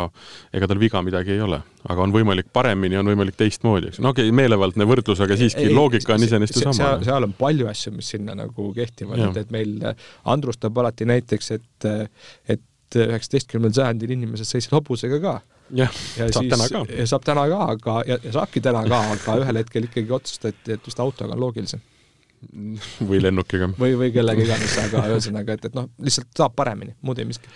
ega 0.52 0.68
tal 0.68 0.80
viga 0.82 1.00
midagi 1.04 1.32
ei 1.36 1.44
ole. 1.44 1.62
aga 1.82 2.04
on 2.04 2.12
võimalik 2.14 2.50
paremini, 2.54 2.98
on 3.00 3.08
võimalik 3.08 3.38
teistmoodi, 3.40 3.88
eks. 3.90 4.02
no 4.04 4.12
okei 4.12 4.28
okay,, 4.28 4.36
meelevaldne 4.42 4.86
võrdlus, 4.86 5.22
aga 5.24 5.38
siiski 5.40 5.64
ei, 5.64 5.72
loogika 5.74 6.14
on 6.14 6.26
iseenesest 6.26 6.60
ju 6.60 6.66
sama. 6.68 6.76
seal, 6.76 7.06
seal 7.08 7.26
on 7.26 7.32
palju 7.38 7.70
asju, 7.72 7.94
mis 7.96 8.12
sinna 8.14 8.36
nagu 8.38 8.68
kehtivad, 8.76 9.22
et, 9.30 9.40
et 9.46 9.54
meil 9.54 9.72
Andrus 10.34 10.60
toob 10.60 10.82
alati 10.82 11.08
näiteks, 11.08 11.50
et, 11.56 11.88
et 12.52 13.00
üheksateistkümnendal 13.00 13.80
sajandil 13.80 14.12
inimesed 14.18 14.46
sõitsid 14.46 14.76
hobusega 14.76 15.18
ka 15.24 15.38
jah, 15.72 15.96
saab 16.18 16.36
siis, 16.36 16.52
täna 16.52 16.68
ka. 16.68 16.84
saab 17.08 17.24
täna 17.24 17.46
ka, 17.48 17.62
aga, 17.78 17.96
ja, 18.12 18.20
ja 18.28 18.34
saabki 18.36 18.60
täna 18.64 18.84
ka, 18.84 19.00
aga 19.16 19.38
ühel 19.40 19.62
hetkel 19.62 19.88
ikkagi 19.88 20.14
otsustati, 20.20 20.76
et 20.76 20.92
just 20.92 21.00
autoga 21.00 21.32
on 21.32 21.40
loogilisem 21.46 21.80
või 23.08 23.20
lennukiga. 23.22 23.70
või, 23.78 23.94
või 23.98 24.10
kellega 24.14 24.44
iganes, 24.44 24.74
aga 24.82 25.04
ühesõnaga, 25.12 25.56
et, 25.56 25.68
et 25.70 25.76
noh, 25.76 25.88
lihtsalt 26.02 26.30
saab 26.38 26.56
paremini, 26.58 26.94
muud 27.06 27.20
ei 27.22 27.28
miski. 27.28 27.50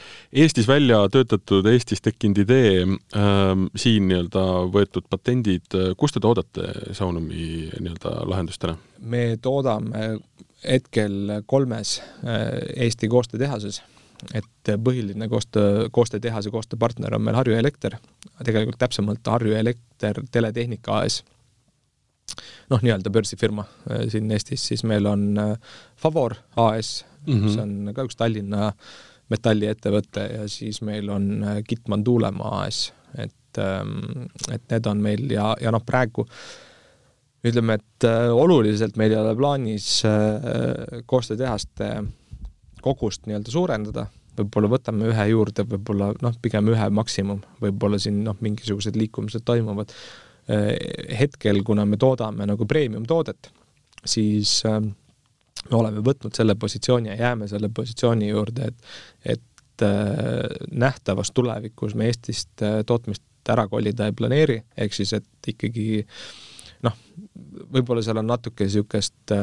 Eestis 0.45 0.69
välja 0.69 1.03
töötatud, 1.13 1.67
Eestis 1.71 2.05
tekkinud 2.05 2.43
idee 2.45 2.85
äh,, 2.85 3.53
siin 3.79 4.09
nii-öelda 4.11 4.47
võetud 4.75 5.09
patendid, 5.11 5.79
kus 5.99 6.15
te 6.15 6.23
toodate 6.23 6.95
Saunumi 6.97 7.67
nii-öelda 7.81 8.19
lahendust 8.29 8.63
täna? 8.63 8.79
me 8.97 9.37
toodame 9.43 10.17
hetkel 10.65 11.43
kolmes 11.47 11.99
äh, 12.25 12.47
Eesti 12.87 13.09
koostöötehases, 13.13 13.83
et 14.35 14.73
põhiline 14.83 15.29
koostöö, 15.29 15.89
koostöötehase 15.93 16.51
koostööpartner 16.51 17.15
on 17.15 17.23
meil 17.23 17.37
Harju 17.37 17.57
Elekter, 17.59 17.99
tegelikult 18.43 18.79
täpsemalt 18.81 19.29
Harju 19.29 19.55
Elekter 19.59 20.23
Teletehnika 20.33 21.03
AS 21.03 21.21
noh, 22.71 22.83
nii-öelda 22.83 23.13
börsifirma 23.15 23.67
äh, 23.91 24.07
siin 24.13 24.31
Eestis, 24.35 24.65
siis 24.71 24.85
meil 24.89 25.07
on 25.11 25.27
äh, 25.39 25.79
Favor 25.97 26.35
AS 26.57 27.05
mm, 27.05 27.33
-hmm. 27.33 27.45
mis 27.45 27.59
on 27.63 27.95
ka 27.95 28.07
üks 28.07 28.19
Tallinna 28.19 28.73
metalliettevõte 29.31 30.29
ja 30.33 30.49
siis 30.51 30.83
meil 30.83 31.11
on 31.11 31.43
äh, 31.45 31.63
Gitman 31.69 32.05
Tuulemaa 32.05 32.63
AS, 32.65 32.93
et, 33.19 33.59
ähm, 33.59 34.29
et 34.53 34.63
need 34.71 34.87
on 34.87 35.03
meil 35.03 35.31
ja, 35.31 35.55
ja 35.61 35.73
noh, 35.75 35.83
praegu 35.87 36.27
ütleme, 37.47 37.79
et 37.79 38.05
oluliselt 38.35 38.97
meil 38.97 39.13
ei 39.13 39.19
ole 39.21 39.37
plaanis 39.39 40.03
koostöötehaste 41.07 41.91
kogust 42.83 43.29
nii-öelda 43.29 43.53
suurendada, 43.53 44.07
võib-olla 44.39 44.71
võtame 44.73 45.11
ühe 45.13 45.27
juurde, 45.31 45.63
võib-olla 45.69 46.11
noh, 46.23 46.35
pigem 46.43 46.73
ühe 46.73 46.89
maksimum, 46.91 47.45
võib-olla 47.63 48.01
siin 48.03 48.25
noh, 48.27 48.35
mingisugused 48.43 48.99
liikumised 48.99 49.47
toimuvad. 49.47 49.95
Äh, 49.95 50.26
hetkel, 51.19 51.63
kuna 51.67 51.85
me 51.87 51.97
toodame 51.99 52.47
nagu 52.47 52.67
premium-toodet, 52.67 53.51
siis 54.07 54.61
äh, 54.67 54.81
me 54.81 55.79
oleme 55.79 56.05
võtnud 56.07 56.35
selle 56.37 56.55
positsiooni 56.55 57.11
ja 57.11 57.17
jääme 57.17 57.49
selle 57.51 57.71
positsiooni 57.75 58.29
juurde, 58.31 58.71
et 58.71 58.77
et 59.25 59.83
äh, 59.83 60.69
nähtavas 60.71 61.33
tulevikus 61.35 61.95
me 61.95 62.07
Eestist 62.07 62.63
tootmist 62.87 63.23
ära 63.49 63.67
kolida 63.69 64.07
ei 64.07 64.15
planeeri, 64.17 64.63
ehk 64.77 64.95
siis 64.95 65.13
et 65.19 65.51
ikkagi 65.51 66.07
noh, 66.87 66.95
võib-olla 67.75 68.03
seal 68.03 68.23
on 68.23 68.27
natuke 68.31 68.65
niisugust 68.65 69.35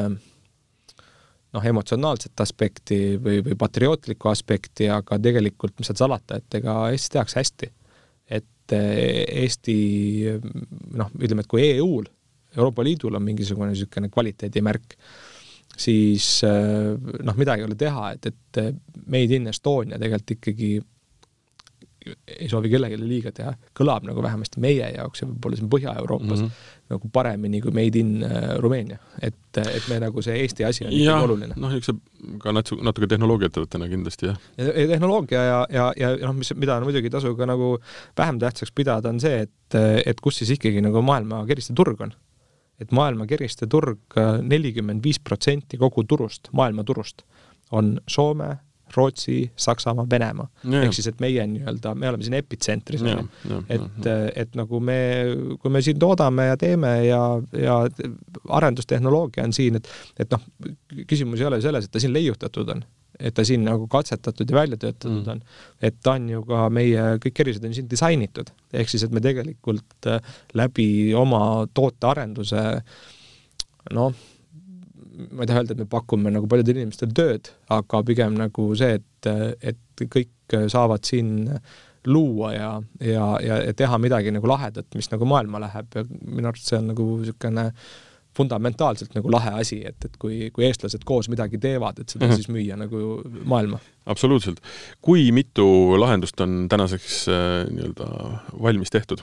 noh, 1.54 1.68
emotsionaalset 1.70 2.41
aspekti 2.41 2.97
või, 3.22 3.43
või 3.45 3.56
patriootlikku 3.60 4.32
aspekti, 4.32 4.89
aga 4.89 5.20
tegelikult 5.20 5.78
mis 5.80 5.91
seal 5.91 6.01
salata, 6.01 6.41
et 6.41 6.60
ega 6.60 6.89
Eestis 6.91 7.14
tehakse 7.14 7.39
hästi 7.39 7.72
et 8.64 8.76
eh, 8.78 9.43
Eesti 9.43 9.78
noh, 10.95 11.11
ütleme, 11.20 11.43
et 11.43 11.51
kui 11.51 11.66
EU-l, 11.68 12.07
Euroopa 12.55 12.86
Liidul 12.86 13.18
on 13.18 13.26
mingisugune 13.26 13.72
niisugune 13.74 14.09
kvaliteedimärk, 14.14 14.95
siis 15.76 16.28
eh, 16.47 16.93
noh, 16.95 17.38
midagi 17.39 17.64
ei 17.64 17.70
ole 17.70 17.78
teha, 17.80 18.14
et, 18.16 18.32
et 18.32 19.05
Made 19.07 19.39
in 19.39 19.51
Estonia 19.51 19.99
tegelikult 19.99 20.36
ikkagi 20.38 20.74
ei 22.28 22.49
soovi 22.51 22.68
kellelegi 22.72 22.97
liiga 22.99 23.32
teha, 23.36 23.53
kõlab 23.78 24.07
nagu 24.07 24.24
vähemasti 24.24 24.61
meie 24.64 24.89
jaoks 24.95 25.24
ja 25.24 25.28
võib-olla 25.30 25.59
siin 25.59 25.70
Põhja-Euroopas 25.72 26.41
mm 26.41 26.47
-hmm. 26.47 26.66
Nagu 26.94 27.10
paremini 27.14 27.62
kui 27.64 27.74
Made 27.76 28.00
in 28.00 28.16
uh, 28.24 28.56
Rumeenia. 28.64 29.00
et, 29.22 29.60
et 29.62 29.88
me 29.89 30.00
nagu 30.04 30.24
see 30.26 30.38
Eesti 30.44 30.66
asi 30.68 30.88
on 30.88 30.94
ikkagi 30.94 31.28
oluline. 31.28 31.54
noh, 31.58 31.74
niisuguse 31.74 32.38
ka 32.44 32.54
natu-, 32.56 32.80
natuke 32.86 33.10
tehnoloogiaettevõttena 33.12 33.89
kindlasti, 33.91 34.32
jah. 34.32 34.41
ja, 34.58 34.70
ja 34.72 34.88
tehnoloogia 34.94 35.46
ja, 35.48 35.62
ja, 35.74 35.88
ja 36.00 36.12
noh, 36.24 36.36
mis, 36.38 36.54
mida 36.58 36.78
on 36.78 36.88
muidugi 36.88 37.12
ei 37.12 37.16
tasu 37.16 37.34
ka 37.39 37.48
nagu 37.50 37.76
vähem 38.20 38.41
tähtsaks 38.41 38.74
pidada, 38.76 39.14
on 39.14 39.22
see, 39.24 39.46
et, 39.48 39.80
et 40.06 40.22
kus 40.24 40.41
siis 40.41 40.54
ikkagi 40.58 40.84
nagu 40.86 41.04
maailma 41.06 41.44
keristeturg 41.50 42.06
on. 42.08 42.14
et 42.82 42.91
maailma 42.91 43.28
keristeturg, 43.30 44.18
nelikümmend 44.44 45.04
viis 45.06 45.20
protsenti 45.22 45.78
kogu 45.80 46.04
turust, 46.10 46.50
maailma 46.58 46.84
turust, 46.84 47.22
on 47.72 47.96
Soome, 48.10 48.56
Rootsi, 48.96 49.52
Saksamaa, 49.56 50.06
Venemaa. 50.10 50.48
ehk 50.82 50.96
siis, 50.96 51.08
et 51.12 51.22
meie 51.24 51.46
nii-öelda, 51.50 51.94
me 52.00 52.10
oleme 52.10 52.26
siin 52.26 52.38
epitsentris, 52.38 53.04
on 53.04 53.30
ju. 53.50 53.62
et, 53.74 54.10
et 54.44 54.58
nagu 54.60 54.80
me, 54.84 54.98
kui 55.62 55.74
me 55.74 55.82
siin 55.86 56.00
toodame 56.02 56.50
ja 56.52 56.58
teeme 56.60 56.96
ja, 57.08 57.22
ja 57.58 57.78
arendustehnoloogia 58.50 59.46
on 59.48 59.56
siin, 59.56 59.80
et, 59.80 59.89
et 60.20 60.34
noh, 60.34 60.44
küsimus 61.10 61.41
ei 61.41 61.50
ole 61.50 61.62
selles, 61.64 61.88
et 61.88 61.94
ta 61.94 62.02
siin 62.04 62.14
leiutatud 62.16 62.74
on, 62.76 62.84
et 63.20 63.36
ta 63.36 63.46
siin 63.48 63.66
nagu 63.66 63.88
katsetatud 63.91 64.50
ja 64.50 64.58
välja 64.58 64.80
töötatud 64.82 65.24
mm. 65.24 65.32
on, 65.36 65.41
et 65.82 65.98
ta 66.04 66.18
on 66.18 66.30
ju 66.34 66.44
ka 66.50 66.68
meie, 66.74 67.08
kõik 67.24 67.44
erised 67.46 67.66
on 67.68 67.76
siin 67.76 67.89
disainitud, 67.89 68.54
ehk 68.74 68.94
siis, 68.94 69.08
et 69.08 69.16
me 69.16 69.24
tegelikult 69.24 70.12
läbi 70.58 70.88
oma 71.18 71.41
tootearenduse 71.74 72.64
noh, 73.94 74.24
ma 75.32 75.43
ei 75.43 75.49
taha 75.49 75.64
öelda, 75.64 75.76
et 75.76 75.84
me 75.84 75.89
pakume 75.89 76.32
nagu 76.34 76.49
paljudele 76.49 76.84
inimestele 76.84 77.16
tööd, 77.18 77.49
aga 77.74 78.03
pigem 78.07 78.38
nagu 78.39 78.70
see, 78.80 78.99
et, 78.99 79.32
et 79.74 80.05
kõik 80.14 80.57
saavad 80.72 81.05
siin 81.07 81.36
luua 82.07 82.53
ja, 82.53 82.70
ja, 82.99 83.28
ja, 83.43 83.59
teha 83.78 83.99
midagi 84.01 84.34
nagu 84.36 84.47
lahedat, 84.49 84.89
mis 84.97 85.07
nagu 85.11 85.28
maailma 85.30 85.61
läheb 85.64 85.99
ja 85.99 86.03
minu 86.09 86.49
arust 86.49 86.68
see 86.68 86.80
on 86.80 86.89
nagu 86.91 87.05
niisugune 87.22 87.70
fundamentaalselt 88.34 89.14
nagu 89.14 89.30
lahe 89.32 89.53
asi, 89.61 89.78
et, 89.86 89.97
et 90.07 90.16
kui, 90.20 90.49
kui 90.53 90.66
eestlased 90.66 91.05
koos 91.05 91.30
midagi 91.30 91.59
teevad, 91.61 91.99
et 92.01 92.09
seda 92.09 92.26
mm 92.26 92.32
-hmm. 92.32 92.41
siis 92.41 92.49
müüa 92.49 92.78
nagu 92.78 93.22
maailma. 93.45 93.80
absoluutselt. 94.05 94.59
kui 95.01 95.32
mitu 95.32 95.99
lahendust 95.99 96.41
on 96.41 96.66
tänaseks 96.70 97.28
äh, 97.30 97.70
nii-öelda 97.70 98.07
valmis 98.61 98.89
tehtud? 98.89 99.22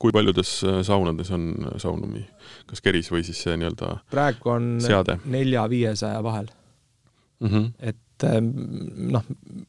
Kui 0.00 0.14
paljudes 0.16 0.52
äh, 0.64 0.80
saunades 0.86 1.30
on 1.36 1.50
äh, 1.66 1.74
saunumi, 1.82 2.22
kas 2.70 2.80
keris 2.84 3.10
või 3.12 3.24
siis 3.26 3.42
see 3.44 3.56
nii-öelda 3.60 3.98
praegu 4.12 4.54
on 4.54 4.72
nelja-viiesaja 5.28 6.22
vahel 6.24 6.48
mm. 7.40 7.50
-hmm. 7.50 7.66
et 7.92 8.28
ähm, 8.30 8.48
noh, 9.12 9.26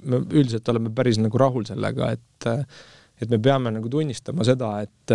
me 0.08 0.24
üldiselt 0.30 0.70
oleme 0.72 0.94
päris 0.96 1.20
nagu 1.20 1.42
rahul 1.42 1.68
sellega, 1.68 2.14
et 2.16 2.48
äh, 2.48 2.64
et 3.22 3.30
me 3.30 3.38
peame 3.38 3.70
nagu 3.76 3.90
tunnistama 3.90 4.44
seda, 4.48 4.72
et 4.82 5.12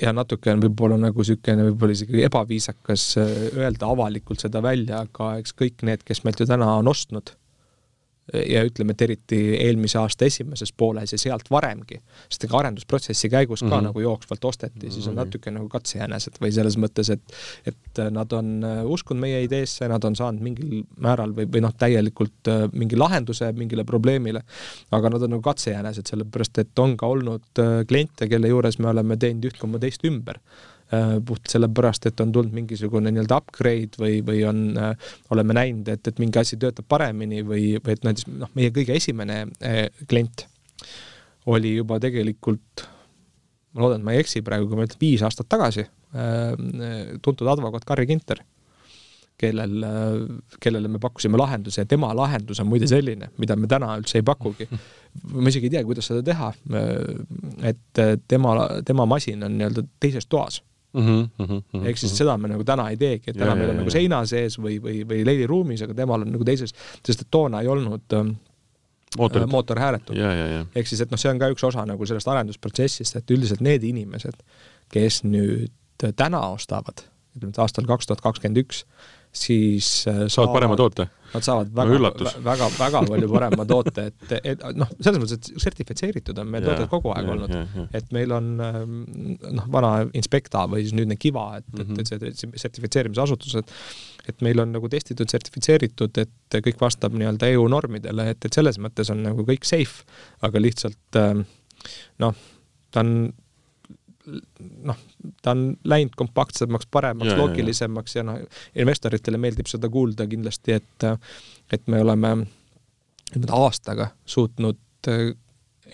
ja 0.00 0.12
natuke 0.16 0.54
on 0.54 0.62
võib-olla 0.62 0.96
nagu 0.96 1.20
niisugune 1.20 1.66
võib-olla 1.66 1.92
isegi 1.92 2.24
ebaviisakas 2.24 3.04
öelda 3.20 3.90
avalikult 3.92 4.40
seda 4.40 4.62
välja, 4.64 5.02
aga 5.04 5.34
eks 5.42 5.52
kõik 5.58 5.84
need, 5.84 6.06
kes 6.08 6.24
meilt 6.24 6.40
ju 6.40 6.48
täna 6.48 6.70
on 6.78 6.88
ostnud 6.88 7.34
ja 8.32 8.62
ütleme, 8.66 8.94
et 8.96 9.02
eriti 9.06 9.40
eelmise 9.60 9.98
aasta 10.00 10.26
esimeses 10.28 10.72
pooles 10.76 11.12
ja 11.12 11.18
sealt 11.20 11.50
varemgi, 11.52 11.98
sest 12.28 12.46
ega 12.48 12.58
arendusprotsessi 12.62 13.30
käigus 13.32 13.60
ka 13.60 13.66
mm 13.66 13.72
-hmm. 13.72 13.88
nagu 13.90 14.00
jooksvalt 14.00 14.44
osteti 14.44 14.90
siis 14.90 15.06
on 15.06 15.14
mhm. 15.14 15.24
natuke 15.24 15.50
nagu 15.50 15.68
katsejänesed 15.68 16.40
või 16.40 16.52
selles 16.52 16.78
mõttes, 16.78 17.12
et 17.12 17.22
et 17.66 18.00
nad 18.10 18.32
on 18.32 18.64
äh, 18.64 18.84
uskunud 18.84 19.20
meie 19.20 19.42
ideesse, 19.44 19.88
nad 19.88 20.04
on 20.04 20.16
saanud 20.16 20.42
mingil 20.42 20.84
määral 20.96 21.34
või, 21.36 21.46
või 21.52 21.60
noh, 21.60 21.74
täielikult 21.78 22.48
äh, 22.48 22.66
mingi 22.72 22.96
lahenduse 22.96 23.52
mingile 23.52 23.84
probleemile, 23.84 24.42
aga 24.90 25.10
nad 25.10 25.22
on 25.22 25.30
nagu 25.36 25.42
katsejänesed, 25.42 26.06
sellepärast 26.06 26.58
et 26.58 26.78
on 26.78 26.96
ka 26.96 27.06
olnud 27.06 27.62
äh, 27.62 27.84
kliente, 27.88 28.28
kelle 28.28 28.48
juures 28.48 28.78
me 28.78 28.88
oleme 28.88 29.16
teinud 29.16 29.50
üht 29.50 29.58
koma 29.58 29.78
teist 29.82 30.04
ümber 30.04 30.40
puht 31.26 31.48
sellepärast, 31.48 32.06
et 32.10 32.20
on 32.20 32.32
tulnud 32.34 32.52
mingisugune 32.52 33.12
nii-öelda 33.12 33.38
upgrade 33.40 34.00
või, 34.00 34.20
või 34.26 34.42
on, 34.48 34.62
äh, 34.76 35.12
oleme 35.32 35.56
näinud, 35.56 35.88
et, 35.88 36.08
et 36.08 36.20
mingi 36.20 36.40
asi 36.42 36.58
töötab 36.60 36.88
paremini 36.88 37.40
või, 37.46 37.78
või 37.80 37.96
et 37.96 38.04
näiteks 38.04 38.28
noh, 38.28 38.50
meie 38.58 38.72
kõige 38.74 38.96
esimene 38.98 39.38
äh, 39.64 39.86
klient 40.10 40.46
oli 41.50 41.76
juba 41.78 41.98
tegelikult, 42.02 42.84
ma 43.72 43.86
loodan, 43.86 44.02
et 44.02 44.06
ma 44.06 44.14
ei 44.14 44.22
eksi 44.22 44.44
praegu, 44.46 44.68
kui 44.68 44.78
ma 44.78 44.86
ütlen 44.86 45.00
viis 45.00 45.24
aastat 45.26 45.48
tagasi, 45.50 45.88
tuntud 47.24 47.48
advokaat 47.50 47.86
Carri 47.88 48.04
Ginter, 48.06 48.44
kellel, 49.40 49.86
kellele 50.62 50.90
me 50.92 51.00
pakkusime 51.02 51.40
lahenduse 51.40 51.82
ja 51.82 51.88
tema 51.88 52.12
lahendus 52.14 52.60
on 52.62 52.68
muide 52.70 52.86
selline, 52.86 53.32
mida 53.42 53.56
me 53.58 53.66
täna 53.66 53.96
üldse 53.98 54.20
ei 54.20 54.26
pakugi. 54.26 54.68
ma 55.32 55.48
isegi 55.50 55.66
ei 55.66 55.74
tea, 55.74 55.82
kuidas 55.88 56.12
seda 56.12 56.22
teha. 56.22 56.52
et 57.72 58.02
tema, 58.28 58.54
tema 58.86 59.08
masin 59.08 59.42
on 59.42 59.58
nii-öelda 59.58 59.88
teises 59.98 60.30
toas 60.30 60.60
Mm 60.92 61.28
-hmm, 61.38 61.84
ehk 61.88 61.96
siis 61.98 62.12
seda 62.16 62.34
me 62.38 62.50
nagu 62.50 62.64
täna 62.68 62.90
ei 62.92 62.96
teegi, 63.00 63.30
et 63.30 63.36
täna 63.36 63.54
ja, 63.54 63.56
meil 63.56 63.70
on 63.70 63.76
ja, 63.76 63.80
nagu 63.80 63.90
seina 63.90 64.18
sees 64.28 64.58
või, 64.60 64.76
või, 64.82 64.98
või 65.08 65.22
leiliruumis, 65.24 65.82
aga 65.86 65.94
temal 65.96 66.26
on 66.26 66.32
nagu 66.34 66.44
teises, 66.44 66.74
sest 67.06 67.24
et 67.24 67.30
toona 67.30 67.62
ei 67.64 67.70
olnud 67.72 68.12
ähm, 68.18 68.34
mootor, 69.18 69.46
mootor 69.46 69.80
hääletud. 69.80 70.16
ehk 70.74 70.86
siis, 70.86 71.00
et 71.00 71.10
noh, 71.10 71.20
see 71.20 71.30
on 71.32 71.40
ka 71.40 71.48
üks 71.52 71.64
osa 71.64 71.86
nagu 71.88 72.06
sellest 72.06 72.28
arendusprotsessist, 72.28 73.16
et 73.16 73.30
üldiselt 73.30 73.64
need 73.64 73.84
inimesed, 73.88 74.44
kes 74.92 75.22
nüüd 75.24 75.72
täna 76.16 76.42
ostavad, 76.52 77.04
ütleme, 77.36 77.52
et 77.54 77.62
aastal 77.62 77.88
kaks 77.88 78.10
tuhat 78.10 78.20
kakskümmend 78.24 78.60
üks, 78.64 78.84
siis 79.32 80.04
äh, 80.08 80.24
saavad 80.28 80.52
parema 80.52 80.76
toote? 80.76 81.08
Nad 81.32 81.44
saavad 81.46 81.70
väga, 81.72 82.10
väga, 82.44 82.66
väga 82.76 83.00
palju 83.08 83.28
parema 83.32 83.64
toote, 83.68 84.04
et, 84.10 84.32
et 84.52 84.64
noh, 84.76 84.90
selles 84.98 85.22
mõttes, 85.22 85.38
et 85.38 85.62
sertifitseeritud 85.64 86.36
on 86.42 86.50
meie 86.52 86.64
tooted 86.66 86.90
kogu 86.92 87.14
aeg 87.14 87.30
ja, 87.30 87.36
olnud. 87.36 87.86
et 87.96 88.12
meil 88.12 88.34
on 88.36 88.50
ähm, 88.60 88.98
noh, 89.56 89.70
vana 89.72 89.94
Inspekta 90.18 90.66
või 90.68 90.84
siis 90.84 90.92
nüüdne 90.98 91.16
Kiva, 91.16 91.46
et 91.62 91.70
mm, 91.72 91.86
-hmm. 91.88 92.02
et, 92.04 92.28
et 92.28 92.42
see 92.42 92.62
sertifitseerimisasutused, 92.66 93.72
et 94.28 94.44
meil 94.44 94.60
on 94.60 94.76
nagu 94.76 94.92
testitud, 94.92 95.32
sertifitseeritud, 95.32 96.20
et 96.20 96.60
kõik 96.68 96.80
vastab 96.84 97.16
nii-öelda 97.16 97.48
EU 97.56 97.64
normidele, 97.72 98.28
et, 98.34 98.44
et 98.44 98.60
selles 98.60 98.76
mõttes 98.76 99.08
on 99.14 99.24
nagu 99.30 99.48
kõik 99.48 99.64
safe, 99.64 100.04
aga 100.44 100.60
lihtsalt 100.60 101.22
ähm, 101.22 101.46
noh, 102.20 102.36
ta 102.92 103.00
on 103.00 103.32
noh, 104.26 104.98
ta 105.42 105.54
on 105.54 105.64
läinud 105.88 106.14
kompaktsemaks, 106.18 106.88
paremaks, 106.90 107.34
loogilisemaks 107.38 108.16
ja 108.16 108.24
noh, 108.26 108.40
investoritele 108.78 109.40
meeldib 109.40 109.70
seda 109.70 109.90
kuulda 109.92 110.26
kindlasti, 110.30 110.78
et 110.78 111.08
et 111.72 111.86
me 111.88 112.02
oleme 112.04 112.34
nüüd 113.32 113.54
aastaga 113.56 114.10
suutnud 114.28 115.10
äh, 115.10 115.32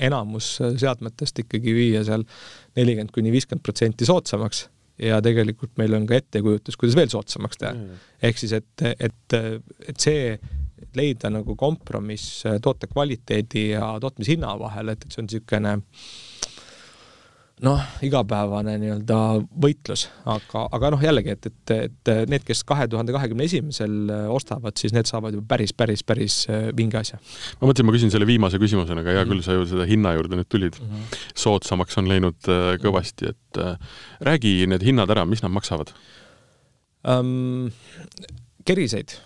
enamus 0.08 0.56
seadmetest 0.58 1.44
ikkagi 1.44 1.74
viia 1.74 2.02
seal 2.06 2.24
nelikümmend 2.76 3.14
kuni 3.14 3.32
viiskümmend 3.34 3.64
protsenti 3.66 4.06
soodsamaks 4.08 4.66
ja 5.02 5.20
tegelikult 5.22 5.76
meil 5.78 5.94
on 5.94 6.06
ka 6.06 6.18
ettekujutus, 6.18 6.76
kuidas 6.76 6.98
veel 6.98 7.10
soodsamaks 7.12 7.60
teha. 7.60 7.74
ehk 8.22 8.40
siis, 8.40 8.54
et, 8.58 8.86
et, 8.98 9.36
et 9.88 10.00
see, 10.02 10.32
leida 10.98 11.30
nagu 11.30 11.54
kompromiss 11.58 12.42
toote 12.62 12.90
kvaliteedi 12.90 13.68
ja 13.70 13.92
tootmishinna 14.02 14.54
vahel, 14.58 14.94
et, 14.94 15.04
et 15.04 15.14
see 15.14 15.22
on 15.22 15.30
niisugune 15.30 15.76
äh, 15.78 16.08
noh, 17.64 17.80
igapäevane 18.06 18.74
nii-öelda 18.80 19.18
võitlus, 19.62 20.04
aga, 20.28 20.64
aga 20.74 20.90
noh, 20.94 21.02
jällegi, 21.02 21.34
et, 21.34 21.48
et, 21.50 21.72
et 21.88 22.10
need, 22.30 22.44
kes 22.46 22.62
kahe 22.68 22.86
tuhande 22.90 23.14
kahekümne 23.14 23.46
esimesel 23.48 24.12
ostavad, 24.34 24.76
siis 24.78 24.94
need 24.94 25.08
saavad 25.10 25.34
juba 25.34 25.46
päris, 25.54 25.74
päris, 25.76 26.04
päris 26.06 26.38
äh, 26.52 26.68
vinge 26.76 27.00
asja. 27.00 27.18
ma 27.60 27.70
mõtlesin, 27.70 27.88
ma 27.88 27.94
küsin 27.96 28.14
selle 28.14 28.28
viimase 28.28 28.60
küsimusena, 28.62 29.02
aga 29.02 29.16
hea 29.16 29.24
küll, 29.30 29.42
sa 29.46 29.56
ju 29.56 29.66
seda 29.70 29.86
hinna 29.88 30.14
juurde 30.18 30.38
nüüd 30.38 30.50
tulid 30.52 30.78
mm. 30.78 30.92
-hmm. 30.92 31.24
soodsamaks 31.46 31.98
on 32.02 32.10
läinud 32.10 32.50
äh, 32.52 32.74
kõvasti, 32.82 33.32
et 33.34 33.62
äh, 33.62 33.98
räägi 34.30 34.60
need 34.70 34.86
hinnad 34.86 35.10
ära, 35.14 35.26
mis 35.26 35.42
nad 35.42 35.54
maksavad 35.54 35.94
um,? 37.06 37.72
keriseid, 38.68 39.16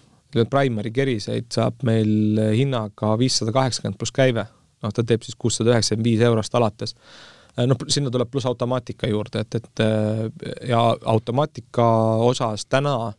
primary 0.49 0.93
keriseid 0.95 1.51
saab 1.53 1.83
meil 1.85 2.39
hinnaga 2.55 3.17
viissada 3.19 3.53
kaheksakümmend 3.53 3.99
pluss 3.99 4.15
käive, 4.15 4.47
noh, 4.85 4.93
ta 4.95 5.05
teeb 5.05 5.25
siis 5.27 5.37
kuussada 5.37 5.75
üheksakümmend 5.75 6.07
viis 6.07 6.21
eurost 6.25 6.55
alates 6.55 6.95
Äh, 6.95 7.42
noh, 7.57 7.87
sinna 7.89 8.11
tuleb 8.13 8.31
pluss 8.33 8.49
automaatika 8.49 9.11
juurde, 9.11 9.45
et, 9.45 9.55
et 9.61 9.83
äh, 9.85 10.69
ja 10.69 10.85
automaatika 11.05 11.87
osas 12.25 12.67
täna 12.67 13.13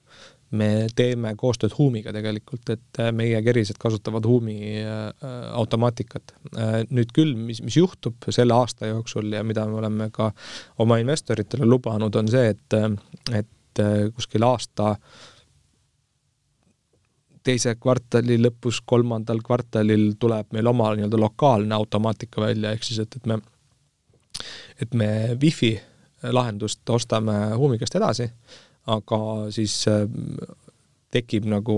me 0.54 0.88
teeme 0.96 1.32
koostööd 1.38 1.74
Huumiga 1.78 2.14
tegelikult, 2.14 2.70
et 2.70 3.02
äh, 3.02 3.10
meie 3.16 3.42
kerised 3.46 3.80
kasutavad 3.82 4.26
Huumi 4.30 4.84
automaatikat. 5.54 6.36
nüüd 6.94 7.14
küll, 7.14 7.36
mis, 7.36 7.62
mis 7.66 7.78
juhtub 7.78 8.30
selle 8.30 8.54
aasta 8.54 8.92
jooksul 8.92 9.34
ja 9.34 9.44
mida 9.44 9.66
me 9.68 9.80
oleme 9.82 10.10
ka 10.14 10.32
oma 10.84 11.00
investoritele 11.02 11.66
lubanud, 11.66 12.16
on 12.16 12.30
see, 12.30 12.54
et, 12.54 12.80
et 13.34 13.84
kuskil 14.14 14.46
aasta 14.46 14.96
teise 17.44 17.76
kvartali 17.76 18.38
lõpus, 18.40 18.80
kolmandal 18.86 19.42
kvartalil 19.44 20.14
tuleb 20.20 20.54
meil 20.56 20.70
oma 20.72 20.94
nii-öelda 20.96 21.20
lokaalne 21.20 21.76
automaatika 21.76 22.46
välja, 22.46 22.72
ehk 22.72 22.86
siis 22.88 23.02
et, 23.04 23.18
et 23.18 23.26
me 23.30 23.40
et 24.82 24.94
me 24.94 25.38
wifi 25.42 25.76
lahendust 26.32 26.90
ostame 26.90 27.34
Huumikast 27.58 27.96
edasi, 28.00 28.28
aga 28.92 29.20
siis 29.54 29.76
äh, 29.92 30.06
tekib 31.14 31.46
nagu 31.50 31.76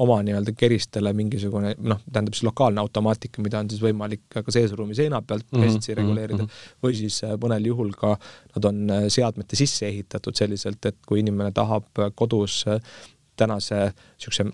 oma 0.00 0.18
nii-öelda 0.24 0.54
keristele 0.56 1.12
mingisugune 1.16 1.74
noh, 1.84 2.00
tähendab 2.08 2.36
siis 2.36 2.46
lokaalne 2.48 2.80
automaatika, 2.80 3.42
mida 3.44 3.60
on 3.60 3.70
siis 3.70 3.82
võimalik 3.84 4.24
ka 4.32 4.44
seesruumi 4.54 4.96
seina 4.96 5.20
pealt 5.22 5.46
mhm, 5.50 5.66
käsitsi 5.66 5.92
mm 5.92 5.94
-hmm, 5.94 6.00
reguleerida 6.00 6.42
mm 6.42 6.48
-hmm. 6.48 6.76
või 6.86 6.96
siis 6.96 7.22
äh, 7.24 7.36
mõnel 7.44 7.66
juhul 7.68 7.92
ka 7.98 8.16
nad 8.56 8.70
on 8.70 8.90
äh, 8.90 9.06
seadmete 9.08 9.56
sisse 9.56 9.88
ehitatud 9.88 10.36
selliselt, 10.36 10.84
et 10.86 10.96
kui 11.06 11.20
inimene 11.20 11.52
tahab 11.52 12.04
kodus 12.14 12.64
tänase 13.36 13.92
niisuguse 13.92 14.50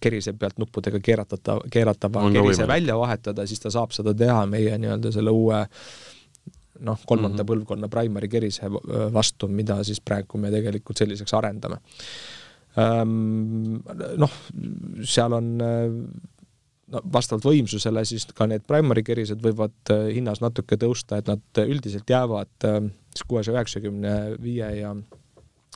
kerise 0.00 0.32
pealt 0.32 0.58
nuppudega 0.58 0.98
keeratata, 1.00 1.56
keeratava 1.72 2.30
kerise 2.32 2.66
välja 2.68 2.98
vahetada, 2.98 3.46
siis 3.46 3.60
ta 3.60 3.70
saab 3.70 3.92
seda 3.96 4.12
teha 4.14 4.46
meie 4.46 4.78
nii-öelda 4.78 5.12
selle 5.12 5.30
uue 5.30 5.60
äh, 5.60 5.68
noh, 6.82 7.00
kolmanda 7.06 7.42
mm 7.42 7.46
-hmm. 7.46 7.50
põlvkonna 7.52 7.88
primary 7.88 8.28
kerise 8.28 8.70
vastu, 9.12 9.48
mida 9.48 9.82
siis 9.84 10.00
praegu 10.00 10.38
me 10.38 10.50
tegelikult 10.50 10.98
selliseks 10.98 11.34
arendame. 11.34 11.78
Noh, 14.18 14.36
seal 15.04 15.32
on 15.32 15.48
no 16.92 17.00
vastavalt 17.12 17.44
võimsusele 17.44 18.04
siis 18.08 18.26
ka 18.36 18.46
need 18.46 18.64
primary 18.68 19.02
kerised 19.02 19.40
võivad 19.44 19.92
hinnas 20.12 20.40
natuke 20.44 20.76
tõusta, 20.76 21.18
et 21.18 21.28
nad 21.30 21.62
üldiselt 21.64 22.10
jäävad 22.10 22.68
siis 23.14 23.26
kuuesaja 23.28 23.56
üheksakümne 23.56 24.14
viie 24.42 24.68
ja 24.80 24.94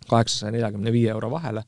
kaheksasaja 0.09 0.52
neljakümne 0.52 0.92
viie 0.92 1.11
euro 1.11 1.30
vahele. 1.30 1.64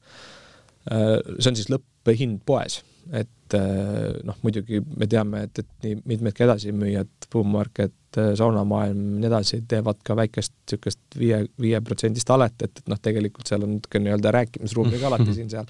see 0.89 1.51
on 1.51 1.57
siis 1.57 1.69
lõpphind 1.73 2.41
poes, 2.47 2.83
et 3.13 3.29
noh, 3.55 4.37
muidugi 4.43 4.81
me 4.97 5.07
teame, 5.11 5.45
et, 5.49 5.63
et 5.63 5.87
nii 5.87 5.99
mitmedki 6.09 6.45
edasimüüjad, 6.47 7.11
Boom 7.33 7.51
Market, 7.55 7.95
saunamaailm 8.39 8.99
ja 8.99 9.21
nii 9.23 9.29
edasi, 9.29 9.61
teevad 9.69 10.01
ka 10.07 10.17
väikest 10.19 10.55
niisugust 10.57 11.19
viie, 11.21 11.43
viieprotsendist 11.61 12.31
alet, 12.35 12.57
et, 12.65 12.81
et 12.81 12.91
noh, 12.91 13.01
tegelikult 13.05 13.51
seal 13.51 13.67
on 13.67 13.77
natuke 13.77 14.01
nii-öelda 14.03 14.33
rääkimisruumi 14.39 15.01
ka 15.01 15.11
alati 15.11 15.35
siin-seal. 15.39 15.69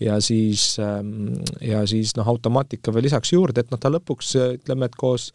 ja 0.00 0.20
siis, 0.22 0.76
ähm, 0.82 1.34
ja 1.60 1.84
siis 1.90 2.14
noh, 2.18 2.28
automaatika 2.32 2.94
veel 2.94 3.08
lisaks 3.08 3.34
juurde, 3.34 3.64
et 3.64 3.74
noh, 3.74 3.82
ta 3.82 3.92
lõpuks 3.92 4.34
ütleme, 4.40 4.88
et 4.88 4.98
koos 4.98 5.32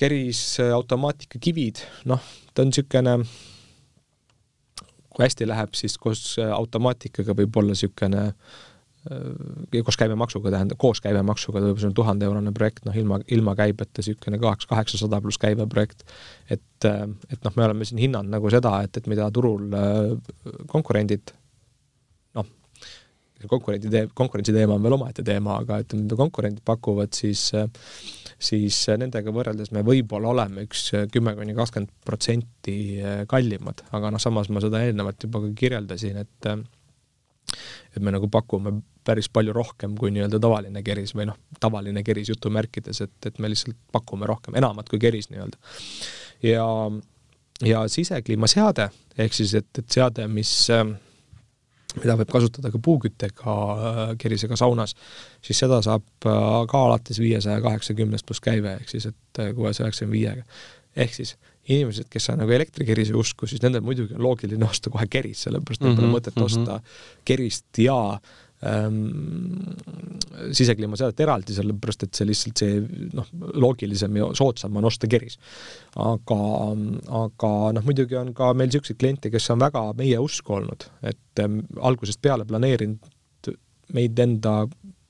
keris 0.00 0.44
automaatika 0.74 1.38
kivid, 1.40 1.82
noh, 2.10 2.22
ta 2.54 2.66
on 2.66 2.72
niisugune 2.72 3.18
kui 5.14 5.22
hästi 5.22 5.46
läheb, 5.46 5.74
siis 5.78 5.96
koos 6.00 6.34
automaatikaga 6.42 7.36
võib 7.38 7.56
olla 7.60 7.74
niisugune 7.74 8.24
koos 9.04 9.98
käibemaksuga 10.00 10.50
tähendab, 10.54 10.78
koos 10.80 11.00
käibemaksuga 11.04 11.60
ta 11.60 11.68
võib 11.68 11.80
olla 11.82 11.96
tuhande 11.96 12.24
eurone 12.24 12.52
projekt, 12.56 12.86
noh 12.88 12.96
ilma, 12.96 13.18
ilma 13.36 13.52
käibeta 13.58 14.00
niisugune 14.00 14.38
kaheksa, 14.40 14.68
kaheksasada 14.70 15.20
pluss 15.20 15.40
käibe 15.40 15.66
projekt. 15.68 16.04
et, 16.48 16.84
äh, 16.88 17.02
et 17.30 17.44
noh, 17.44 17.52
me 17.56 17.66
oleme 17.66 17.84
siin 17.84 18.00
hinnanud 18.00 18.32
nagu 18.32 18.50
seda, 18.52 18.78
et, 18.84 18.96
et 18.96 19.08
mida 19.10 19.26
turul 19.30 19.74
äh, 19.76 20.54
konkurendid 20.72 21.34
noh, 22.38 22.48
konkurendi 23.50 23.92
tee-, 23.92 24.08
konkurentsi 24.14 24.54
teema 24.56 24.78
on 24.78 24.86
veel 24.86 24.96
omaette 24.96 25.24
teema, 25.26 25.58
aga 25.60 25.82
ütleme, 25.84 26.06
mida 26.06 26.18
konkurendid 26.20 26.64
pakuvad, 26.64 27.12
siis 27.12 27.50
siis 28.44 28.78
nendega 29.00 29.32
võrreldes 29.32 29.70
me 29.72 29.84
võib-olla 29.86 30.32
oleme 30.32 30.64
üks 30.64 30.88
kümme 31.12 31.36
kuni 31.36 31.54
kakskümmend 31.56 31.92
protsenti 32.04 32.78
kallimad, 33.28 33.84
aga 33.94 34.10
noh, 34.16 34.20
samas 34.20 34.48
ma 34.48 34.64
seda 34.64 34.80
eelnevalt 34.84 35.28
juba 35.28 35.44
ka 35.44 35.52
kirjeldasin, 35.60 36.24
et 36.24 36.50
et 37.94 38.02
me 38.02 38.10
nagu 38.10 38.26
pakume 38.32 38.80
päris 39.04 39.28
palju 39.28 39.52
rohkem 39.52 39.96
kui 39.98 40.10
nii-öelda 40.14 40.40
tavaline 40.40 40.82
keris 40.82 41.14
või 41.14 41.28
noh, 41.30 41.38
tavaline 41.60 42.02
keris 42.02 42.30
jutumärkides, 42.32 43.00
et, 43.04 43.16
et 43.26 43.38
me 43.38 43.50
lihtsalt 43.52 43.76
pakume 43.92 44.26
rohkem, 44.26 44.56
enamat 44.60 44.88
kui 44.88 44.98
keris 44.98 45.30
nii-öelda. 45.30 45.58
ja, 46.42 46.66
ja 47.64 47.88
sisekliimaseade, 47.88 48.88
ehk 49.18 49.36
siis 49.36 49.54
et, 49.60 49.70
et 49.78 49.98
seade, 49.98 50.28
mis 50.28 50.52
äh, 50.72 50.86
mida 52.00 52.16
võib 52.18 52.30
kasutada 52.32 52.70
ka 52.72 52.80
puuküttega 52.82 53.54
äh, 53.54 54.04
kerisega 54.20 54.58
saunas, 54.58 54.94
siis 55.44 55.60
seda 55.62 55.80
saab 55.84 56.26
äh, 56.26 56.38
ka 56.70 56.84
alates 56.88 57.20
viiesaja 57.22 57.62
kaheksakümnest 57.64 58.26
pluss 58.26 58.42
käive, 58.44 58.78
ehk 58.80 58.90
siis 58.90 59.10
et 59.10 59.42
äh, 59.42 59.52
kuuesaja 59.56 59.88
üheksakümne 59.88 60.16
viiega. 60.16 60.46
ehk 60.96 61.14
siis 61.14 61.34
inimesed, 61.68 62.08
kes 62.12 62.28
on 62.30 62.42
nagu 62.42 62.52
elektrikerise 62.52 63.14
usku, 63.16 63.48
siis 63.48 63.62
nendel 63.64 63.84
muidugi 63.84 64.14
on 64.16 64.22
loogiline 64.26 64.66
osta 64.66 64.92
kohe 64.92 65.06
keris, 65.10 65.46
sellepärast 65.46 65.80
et 65.80 65.88
mm 65.88 65.94
-hmm, 65.94 66.00
pole 66.00 66.12
mõtet 66.12 66.36
mm 66.36 66.42
-hmm. 66.42 66.44
osta 66.44 66.80
kerist 67.24 67.78
ja 67.78 67.98
ähm, 68.12 68.34
sisekliimaseadet 70.54 71.20
eraldi, 71.20 71.54
sellepärast 71.56 72.06
et 72.06 72.16
see 72.16 72.28
lihtsalt 72.28 72.62
see 72.62 72.78
noh, 73.16 73.28
loogilisem 73.60 74.16
ja 74.18 74.30
soodsam 74.36 74.78
on 74.80 74.88
osta 74.88 75.10
keris. 75.10 75.36
aga, 76.00 76.38
aga 77.20 77.52
noh, 77.76 77.84
muidugi 77.86 78.18
on 78.20 78.32
ka 78.36 78.52
meil 78.56 78.70
niisuguseid 78.70 79.00
kliente, 79.00 79.32
kes 79.32 79.50
on 79.54 79.62
väga 79.62 79.84
meie 79.98 80.18
usku 80.22 80.58
olnud, 80.58 80.88
et 81.02 81.44
ähm, 81.44 81.60
algusest 81.80 82.22
peale 82.24 82.46
planeerinud 82.48 83.12
meid 83.94 84.18
enda 84.18 84.62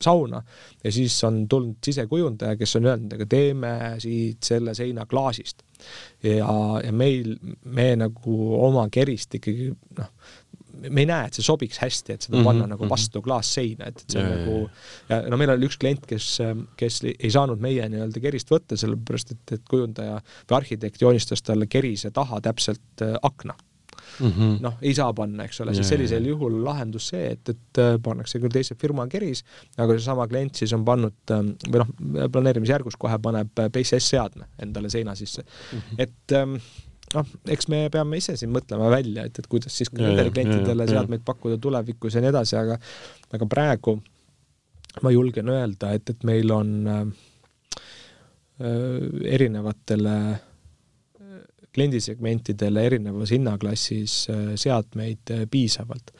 sauna 0.02 0.42
ja 0.84 0.92
siis 0.92 1.24
on 1.24 1.48
tulnud 1.48 1.76
sisekujundaja, 1.84 2.56
kes 2.56 2.76
on 2.76 2.86
öelnud, 2.90 3.12
aga 3.16 3.26
teeme 3.30 3.74
siit 4.02 4.42
selle 4.44 4.74
seina 4.74 5.06
klaasist. 5.06 5.62
ja, 6.22 6.80
ja 6.84 6.92
meil, 6.92 7.36
me 7.64 7.90
nagu 7.96 8.36
oma 8.66 8.86
kerist 8.92 9.34
ikkagi 9.38 9.70
noh, 9.98 10.10
me 10.90 11.04
ei 11.04 11.08
näe, 11.08 11.28
et 11.28 11.38
see 11.38 11.46
sobiks 11.46 11.78
hästi, 11.82 12.16
et 12.16 12.26
seda 12.26 12.36
mm 12.36 12.40
-hmm, 12.40 12.50
panna 12.50 12.66
nagu 12.74 12.84
mhm. 12.84 12.90
vastu 12.90 13.22
klaasseina, 13.22 13.90
et, 13.90 14.00
et 14.00 14.16
see 14.16 14.22
on 14.22 14.30
ja, 14.30 14.38
nagu 14.38 14.56
ja 15.08 15.20
no 15.30 15.40
meil 15.40 15.54
oli 15.56 15.68
üks 15.68 15.78
klient, 15.80 16.06
kes, 16.06 16.30
kes 16.80 17.02
ei 17.12 17.30
saanud 17.30 17.60
meie 17.60 17.88
nii-öelda 17.88 18.20
kerist 18.24 18.50
võtta, 18.50 18.78
sellepärast 18.80 19.36
et, 19.36 19.44
et 19.58 19.68
kujundaja 19.70 20.18
või 20.20 20.56
arhitekt 20.56 21.02
joonistas 21.02 21.42
talle 21.42 21.66
kerise 21.66 22.10
taha 22.10 22.40
täpselt 22.44 23.02
äh, 23.02 23.16
akna 23.22 23.56
mm 24.20 24.30
-hmm. 24.30 24.56
noh, 24.60 24.74
ei 24.82 24.94
saa 24.94 25.12
panna, 25.12 25.44
eks 25.44 25.60
ole, 25.60 25.74
siis 25.74 25.88
sellisel 25.88 26.26
juhul 26.26 26.64
lahendus 26.64 27.08
see, 27.08 27.30
et, 27.32 27.48
et 27.48 27.78
äh, 27.78 27.98
pannakse 28.02 28.38
küll 28.38 28.52
teise 28.52 28.74
firma 28.74 29.06
keris, 29.08 29.44
aga 29.76 29.92
seesama 29.92 30.26
klient 30.28 30.54
siis 30.54 30.72
on 30.72 30.84
pannud 30.84 31.34
ähm, 31.34 31.54
või 31.68 31.82
noh, 31.82 31.92
planeerimisjärgus 32.32 32.96
kohe 32.98 33.18
paneb 33.18 33.52
PCS 33.54 34.08
seadme 34.14 34.48
endale 34.62 34.90
seina 34.90 35.14
sisse 35.14 35.42
mm. 35.42 35.78
-hmm. 35.78 35.94
et 35.98 36.32
ähm, 36.32 36.56
noh, 37.14 37.34
eks 37.50 37.68
me 37.72 37.84
peame 37.92 38.18
ise 38.20 38.36
siin 38.40 38.52
mõtlema 38.54 38.90
välja, 38.92 39.26
et, 39.28 39.38
et 39.38 39.50
kuidas 39.50 39.76
siis 39.76 39.90
ka 39.92 40.02
nendele 40.02 40.32
klientidele 40.34 40.88
seadmeid 40.90 41.24
pakkuda 41.26 41.58
tulevikus 41.62 42.16
ja 42.16 42.24
nii 42.24 42.32
edasi, 42.32 42.58
aga 42.60 42.78
aga 43.34 43.48
praegu 43.50 43.98
ma 45.02 45.10
julgen 45.10 45.50
öelda, 45.50 45.92
et, 45.96 46.10
et 46.10 46.26
meil 46.26 46.52
on 46.54 46.74
äh, 46.90 47.04
erinevatele 49.34 50.16
äh, 50.30 51.40
kliendisegmentidele 51.74 52.86
erinevas 52.90 53.34
hinnaklassis 53.34 54.18
äh, 54.30 54.46
seadmeid 54.60 55.34
äh, 55.34 55.44
piisavalt 55.50 56.14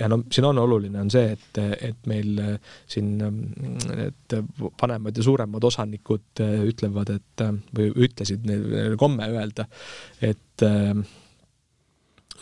ja 0.00 0.08
no 0.08 0.22
siin 0.32 0.44
on 0.44 0.58
oluline, 0.58 1.00
on 1.00 1.10
see, 1.12 1.32
et, 1.36 1.58
et 1.90 2.06
meil 2.08 2.38
äh, 2.40 2.76
siin 2.88 3.16
need 3.20 4.36
vanemad 4.80 5.16
ja 5.16 5.24
suuremad 5.24 5.64
osanikud 5.68 6.44
äh, 6.44 6.62
ütlevad, 6.68 7.12
et 7.18 7.48
või 7.76 7.90
ütlesid, 8.06 8.46
neil 8.48 8.96
komme 9.00 9.28
öelda, 9.28 9.66
et 10.24 10.64
äh, 10.64 10.94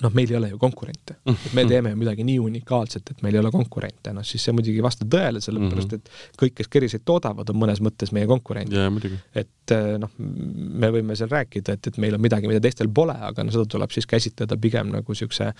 noh, 0.00 0.14
meil 0.14 0.30
ei 0.30 0.38
ole 0.38 0.52
ju 0.52 0.60
konkurente. 0.62 1.18
et 1.26 1.56
me 1.58 1.66
teeme 1.66 1.96
midagi 1.98 2.24
nii 2.28 2.38
unikaalset, 2.44 3.10
et 3.10 3.26
meil 3.26 3.34
ei 3.34 3.42
ole 3.42 3.52
konkurente, 3.54 4.14
noh 4.14 4.26
siis 4.26 4.46
see 4.46 4.54
muidugi 4.54 4.78
ei 4.78 4.86
vasta 4.86 5.08
tõele, 5.10 5.42
sellepärast 5.42 5.98
et 5.98 6.14
kõik, 6.38 6.54
kes 6.62 6.70
keriseid 6.70 7.04
toodavad, 7.04 7.50
on 7.50 7.58
mõnes 7.64 7.82
mõttes 7.82 8.14
meie 8.14 8.30
konkurendid. 8.30 8.78
et 9.34 9.76
noh, 9.98 10.14
me 10.22 10.94
võime 10.94 11.18
seal 11.18 11.34
rääkida, 11.34 11.74
et, 11.74 11.90
et 11.90 11.98
meil 11.98 12.14
on 12.14 12.22
midagi, 12.22 12.46
mida 12.50 12.62
teistel 12.62 12.94
pole, 12.94 13.18
aga 13.18 13.42
no 13.42 13.58
seda 13.58 13.66
tuleb 13.66 13.90
siis 13.90 14.06
käsitleda 14.06 14.56
pigem 14.60 14.94
nagu 14.94 15.18
niisuguse 15.18 15.50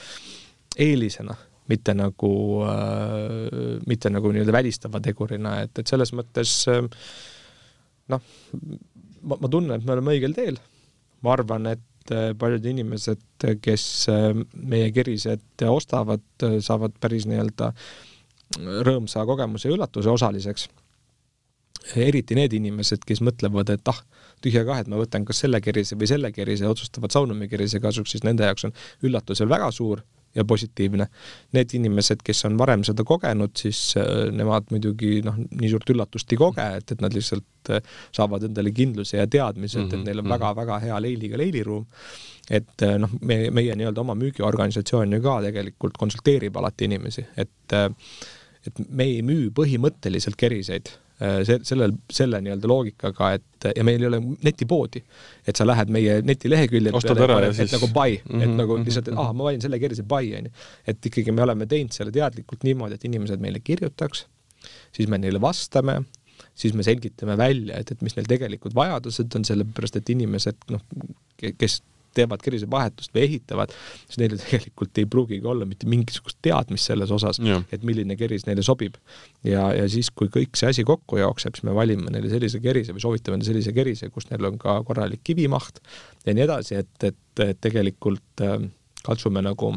eelisena 0.78 1.34
mitte 1.70 1.94
nagu 1.96 2.32
äh,, 2.66 3.78
mitte 3.88 4.12
nagu 4.12 4.32
nii-öelda 4.34 4.54
välistava 4.54 5.00
tegurina, 5.04 5.60
et, 5.64 5.78
et 5.80 5.90
selles 5.90 6.12
mõttes 6.16 6.56
äh, 6.70 6.82
noh, 8.10 8.26
ma, 9.22 9.36
ma 9.36 9.50
tunnen, 9.50 9.76
et 9.76 9.86
me 9.86 9.96
oleme 9.96 10.16
õigel 10.16 10.36
teel. 10.36 10.60
ma 11.20 11.34
arvan, 11.34 11.68
et 11.74 12.14
äh, 12.14 12.30
paljud 12.38 12.66
inimesed, 12.72 13.48
kes 13.62 13.86
äh, 14.12 14.30
meie 14.54 14.92
kerised 14.96 15.66
ostavad, 15.68 16.24
saavad 16.64 16.96
päris 17.00 17.28
nii-öelda 17.28 17.72
rõõmsa 18.86 19.24
kogemuse 19.28 19.68
ja 19.68 19.76
üllatuse 19.76 20.10
osaliseks. 20.10 20.68
eriti 21.96 22.36
need 22.36 22.52
inimesed, 22.52 23.04
kes 23.06 23.22
mõtlevad, 23.24 23.70
et 23.72 23.88
ah, 23.88 24.00
tühja 24.44 24.64
kah, 24.68 24.80
et 24.82 24.88
ma 24.88 24.98
võtan 25.00 25.24
kas 25.24 25.40
selle 25.44 25.60
kerise 25.64 25.96
või 25.96 26.08
selle 26.10 26.32
kerise 26.32 26.68
otsustavad 26.68 27.12
Saunumäe 27.14 27.48
kerise 27.48 27.80
kasuks, 27.80 28.10
siis 28.12 28.24
nende 28.26 28.44
jaoks 28.44 28.66
on 28.68 28.74
üllatus 29.06 29.40
veel 29.40 29.52
väga 29.52 29.70
suur 29.72 30.02
ja 30.34 30.44
positiivne. 30.44 31.06
Need 31.56 31.74
inimesed, 31.74 32.22
kes 32.24 32.44
on 32.48 32.58
varem 32.58 32.84
seda 32.86 33.04
kogenud, 33.06 33.54
siis 33.58 33.80
äh, 33.98 34.28
nemad 34.34 34.70
muidugi 34.70 35.20
noh, 35.26 35.38
nii 35.50 35.70
suurt 35.72 35.90
üllatust 35.90 36.32
ei 36.32 36.40
koge, 36.40 36.66
et, 36.80 36.94
et 36.94 37.02
nad 37.02 37.14
lihtsalt 37.16 37.72
äh, 37.74 37.94
saavad 38.16 38.46
endale 38.50 38.72
kindluse 38.76 39.18
ja 39.18 39.26
teadmise, 39.30 39.84
et, 39.84 39.96
et 39.96 40.04
neil 40.06 40.22
on 40.22 40.30
väga-väga 40.30 40.76
mhm. 40.76 40.86
hea 40.86 41.00
leiliga 41.06 41.40
leiliruum. 41.40 41.86
et 42.50 42.86
äh, 42.86 42.96
noh, 42.98 43.12
me, 43.22 43.42
meie 43.54 43.76
nii-öelda 43.78 44.02
oma 44.02 44.16
müügiorganisatsioon 44.18 45.18
ju 45.18 45.22
ka 45.22 45.40
tegelikult 45.48 45.98
konsulteerib 45.98 46.56
alati 46.56 46.90
inimesi, 46.90 47.26
et 47.36 47.80
et 48.68 48.80
me 48.90 49.06
ei 49.08 49.22
müü 49.24 49.48
põhimõtteliselt 49.56 50.36
keriseid 50.36 50.90
see, 51.20 51.58
sellel, 51.68 51.94
selle 52.12 52.40
nii-öelda 52.44 52.68
loogikaga, 52.70 53.32
et 53.36 53.68
ja 53.76 53.84
meil 53.84 54.00
ei 54.00 54.08
ole 54.08 54.20
netipoodi. 54.46 55.02
et 55.46 55.56
sa 55.56 55.66
lähed 55.66 55.92
meie 55.92 56.20
netileheküljelt 56.24 56.96
ostad 56.96 57.20
ära 57.20 57.40
ja 57.44 57.52
siis 57.56 57.74
nagu 57.74 57.90
buy 57.92 58.16
mm, 58.16 58.30
-hmm, 58.30 58.42
et 58.42 58.48
mhm, 58.48 58.56
nagu 58.62 58.76
mhm, 58.76 58.86
lihtsalt, 58.88 59.10
et 59.12 59.20
ah, 59.20 59.32
ma 59.36 59.50
valin 59.50 59.60
selle 59.60 59.80
kerise 59.82 60.02
buy, 60.02 60.32
on 60.38 60.48
ju. 60.48 60.54
et 60.86 61.10
ikkagi 61.10 61.32
me 61.32 61.42
oleme 61.42 61.66
teinud 61.66 61.92
selle 61.96 62.14
teadlikult 62.14 62.64
niimoodi, 62.64 62.96
et 62.96 63.04
inimesed 63.04 63.42
meile 63.42 63.60
kirjutaks, 63.60 64.26
siis 64.96 65.08
me 65.08 65.18
neile 65.18 65.40
vastame, 65.40 66.00
siis 66.54 66.74
me 66.74 66.86
selgitame 66.86 67.36
välja, 67.36 67.76
et, 67.80 67.92
et 67.92 68.02
mis 68.02 68.16
neil 68.16 68.28
tegelikult 68.28 68.74
vajadused 68.74 69.36
on, 69.36 69.44
sellepärast 69.44 70.00
et 70.00 70.14
inimesed 70.16 70.68
noh, 70.72 70.84
kes 71.36 71.80
teevad 72.16 72.42
kerisevahetust 72.44 73.14
või 73.14 73.24
ehitavad, 73.28 73.74
siis 74.06 74.20
neil 74.22 74.36
tegelikult 74.40 75.00
ei 75.00 75.06
pruugigi 75.10 75.46
olla 75.46 75.68
mitte 75.68 75.88
mingisugust 75.90 76.38
teadmist 76.42 76.90
selles 76.90 77.12
osas, 77.14 77.40
et 77.72 77.86
milline 77.86 78.16
keris 78.20 78.46
neile 78.48 78.64
sobib. 78.66 78.98
ja, 79.44 79.70
ja 79.76 79.88
siis, 79.88 80.10
kui 80.10 80.28
kõik 80.32 80.58
see 80.58 80.72
asi 80.74 80.84
kokku 80.84 81.20
jookseb, 81.20 81.56
siis 81.56 81.66
me 81.68 81.74
valime 81.74 82.10
neile 82.10 82.30
sellise 82.32 82.60
kerise 82.60 82.96
või 82.96 83.04
soovitame 83.04 83.38
neile 83.38 83.52
sellise 83.52 83.74
kerise, 83.76 84.10
kus 84.10 84.30
neil 84.30 84.50
on 84.50 84.58
ka 84.58 84.80
korralik 84.86 85.22
kivimaht 85.24 85.80
ja 86.26 86.34
nii 86.34 86.46
edasi, 86.46 86.80
et, 86.82 86.94
et, 87.04 87.44
et 87.46 87.60
tegelikult 87.60 88.44
äh, 88.46 88.58
katsume 89.06 89.42
nagu 89.44 89.74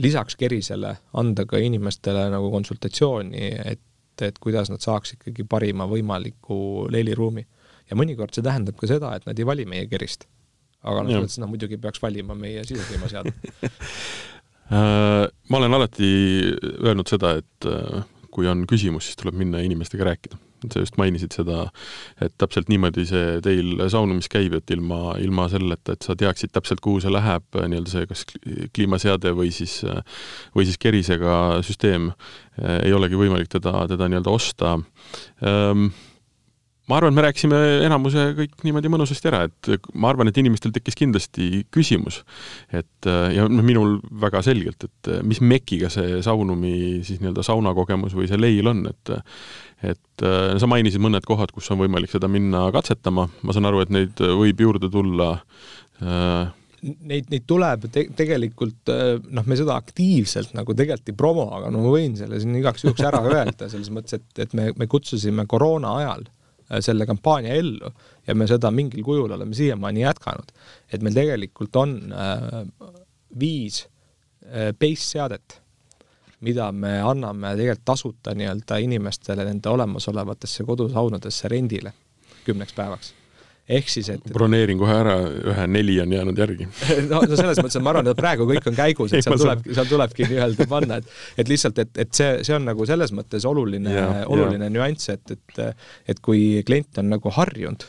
lisaks 0.00 0.36
kerisele 0.36 0.96
anda 1.20 1.46
ka 1.46 1.60
inimestele 1.60 2.28
nagu 2.32 2.50
konsultatsiooni, 2.50 3.46
et, 3.64 3.82
et 4.22 4.38
kuidas 4.38 4.70
nad 4.72 4.82
saaks 4.82 5.16
ikkagi 5.16 5.44
parima 5.48 5.86
võimaliku 5.88 6.88
leiliruumi. 6.92 7.46
ja 7.90 7.96
mõnikord 7.98 8.34
see 8.34 8.44
tähendab 8.46 8.76
ka 8.78 8.86
seda, 8.86 9.14
et 9.16 9.26
nad 9.26 9.38
ei 9.38 9.46
vali 9.46 9.66
meie 9.66 9.86
kerist 9.90 10.28
aga 10.86 11.02
noh, 11.04 11.24
mõttes 11.24 11.40
noh, 11.42 11.50
muidugi 11.50 11.80
peaks 11.80 12.02
valima 12.02 12.36
meie 12.38 12.62
sisekliimaseadme 12.68 13.34
äh, 14.76 15.26
ma 15.26 15.60
olen 15.60 15.80
alati 15.80 16.12
öelnud 16.80 17.10
seda, 17.10 17.36
et 17.42 17.68
äh, 17.68 18.06
kui 18.30 18.48
on 18.50 18.64
küsimus, 18.70 19.08
siis 19.08 19.18
tuleb 19.20 19.36
minna 19.38 19.60
inimestega 19.64 20.06
rääkida. 20.12 20.38
sa 20.72 20.82
just 20.82 20.98
mainisid 21.00 21.32
seda, 21.32 21.70
et 22.20 22.34
täpselt 22.38 22.68
niimoodi 22.68 23.06
see 23.08 23.38
teil 23.40 23.78
saunumis 23.88 24.28
käib, 24.28 24.52
et 24.58 24.70
ilma, 24.74 25.14
ilma 25.16 25.46
selleta, 25.48 25.94
et 25.96 26.04
sa 26.04 26.12
teaksid 26.20 26.52
täpselt, 26.52 26.82
kuhu 26.84 27.00
see 27.00 27.12
läheb, 27.12 27.46
nii-öelda 27.56 27.88
see 27.88 28.10
kas 28.10 28.26
kliimaseade 28.76 29.32
või 29.38 29.48
siis, 29.56 29.78
või 30.52 30.68
siis 30.68 30.76
kerisega 30.76 31.62
süsteem, 31.64 32.10
ei 32.60 32.92
olegi 32.92 33.16
võimalik 33.16 33.48
teda, 33.48 33.86
teda 33.88 34.10
nii-öelda 34.12 34.36
osta. 34.36 34.76
Ähm, 35.40 35.88
ma 36.90 36.98
arvan, 36.98 37.14
me 37.14 37.22
rääkisime 37.24 37.58
enamuse 37.86 38.24
kõik 38.38 38.64
niimoodi 38.66 38.90
mõnusasti 38.90 39.30
ära, 39.30 39.44
et 39.46 39.88
ma 39.94 40.10
arvan, 40.10 40.30
et 40.30 40.38
inimestel 40.42 40.72
tekkis 40.74 40.98
kindlasti 40.98 41.64
küsimus, 41.74 42.20
et 42.74 43.06
ja 43.06 43.46
noh, 43.46 43.64
minul 43.66 43.98
väga 44.22 44.42
selgelt, 44.44 44.88
et 44.88 45.10
mis 45.26 45.42
mekiga 45.44 45.90
see 45.92 46.18
Saunumi 46.26 47.00
siis 47.06 47.20
nii-öelda 47.22 47.44
saunakogemus 47.46 48.16
või 48.18 48.30
see 48.30 48.40
leil 48.40 48.70
on, 48.70 48.86
et 48.90 49.14
et 49.80 50.24
sa 50.60 50.68
mainisid 50.68 51.00
mõned 51.00 51.24
kohad, 51.24 51.54
kus 51.56 51.70
on 51.72 51.78
võimalik 51.80 52.10
seda 52.12 52.28
minna 52.28 52.66
katsetama, 52.74 53.30
ma 53.30 53.54
saan 53.56 53.68
aru, 53.70 53.84
et 53.84 53.92
neid 53.94 54.18
võib 54.20 54.66
juurde 54.66 54.90
tulla 54.92 55.36
äh, 56.02 56.56
Neid, 56.80 57.26
neid 57.28 57.42
tuleb 57.44 57.82
te 57.92 58.06
tegelikult 58.16 58.88
noh, 58.88 59.44
me 59.44 59.56
seda 59.58 59.74
aktiivselt 59.76 60.54
nagu 60.56 60.72
tegelikult 60.72 61.10
ei 61.12 61.16
promo, 61.18 61.42
aga 61.58 61.68
no 61.68 61.82
ma 61.84 61.90
võin 61.92 62.14
selle 62.16 62.38
siin 62.40 62.56
igaks 62.56 62.86
juhuks 62.86 63.04
ära 63.04 63.20
öelda, 63.20 63.68
selles 63.68 63.90
mõttes, 63.92 64.16
et, 64.16 64.46
et 64.46 64.54
me, 64.56 64.70
me 64.80 64.88
kutsusime 64.88 65.44
koroona 65.44 65.90
ajal 65.98 66.24
Äh, 66.24 66.39
selle 66.80 67.06
kampaania 67.06 67.54
ellu 67.58 67.90
ja 68.26 68.34
me 68.34 68.46
seda 68.46 68.70
mingil 68.70 69.02
kujul 69.04 69.32
oleme 69.36 69.54
siiamaani 69.54 70.04
jätkanud. 70.04 70.52
et 70.92 71.02
meil 71.02 71.14
tegelikult 71.14 71.76
on 71.76 71.96
äh, 72.12 72.60
viis 73.40 73.86
äh, 74.46 74.70
base 74.78 75.10
seadet 75.14 75.60
mida 76.40 76.72
me 76.72 76.98
anname 77.04 77.54
tegelikult 77.56 77.84
tasuta 77.84 78.34
nii-öelda 78.34 78.80
inimestele 78.84 79.44
nende 79.44 79.68
olemasolevatesse 79.68 80.64
kodusaunadesse 80.64 81.48
rendile 81.48 81.92
kümneks 82.44 82.76
päevaks 82.76 83.14
ehk 83.70 83.90
siis, 83.92 84.08
et 84.14 84.32
broneerin 84.34 84.78
kohe 84.80 84.96
ära, 85.02 85.14
ühe 85.52 85.66
neli 85.70 85.96
on 86.02 86.12
jäänud 86.16 86.42
järgi. 86.42 86.66
No, 87.10 87.22
no 87.22 87.38
selles 87.38 87.60
mõttes, 87.60 87.78
et 87.78 87.84
ma 87.84 87.94
arvan, 87.94 88.10
et 88.10 88.18
praegu 88.18 88.46
kõik 88.48 88.66
on 88.70 88.76
käigus, 88.76 89.14
et 89.14 89.26
seal 89.26 89.38
tuleb, 89.40 89.64
seal 89.70 89.88
tulebki 89.90 90.26
nii-öelda 90.30 90.66
panna, 90.70 91.00
et 91.00 91.40
et 91.40 91.50
lihtsalt, 91.50 91.78
et, 91.82 91.92
et 92.04 92.12
see, 92.16 92.40
see 92.46 92.56
on 92.56 92.66
nagu 92.68 92.86
selles 92.88 93.14
mõttes 93.16 93.46
oluline, 93.48 93.94
oluline 94.30 94.70
nüanss, 94.72 95.12
et, 95.14 95.36
et 95.36 95.64
et 96.10 96.20
kui 96.24 96.62
klient 96.66 97.02
on 97.02 97.10
nagu 97.14 97.32
harjunud 97.34 97.86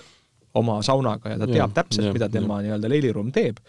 oma 0.60 0.82
saunaga 0.84 1.34
ja 1.34 1.40
ta 1.40 1.48
teab 1.48 1.72
ja, 1.72 1.76
täpselt, 1.82 2.12
mida 2.16 2.28
tema 2.32 2.60
nii-öelda 2.64 2.92
leiliruum 2.92 3.32
teeb, 3.36 3.60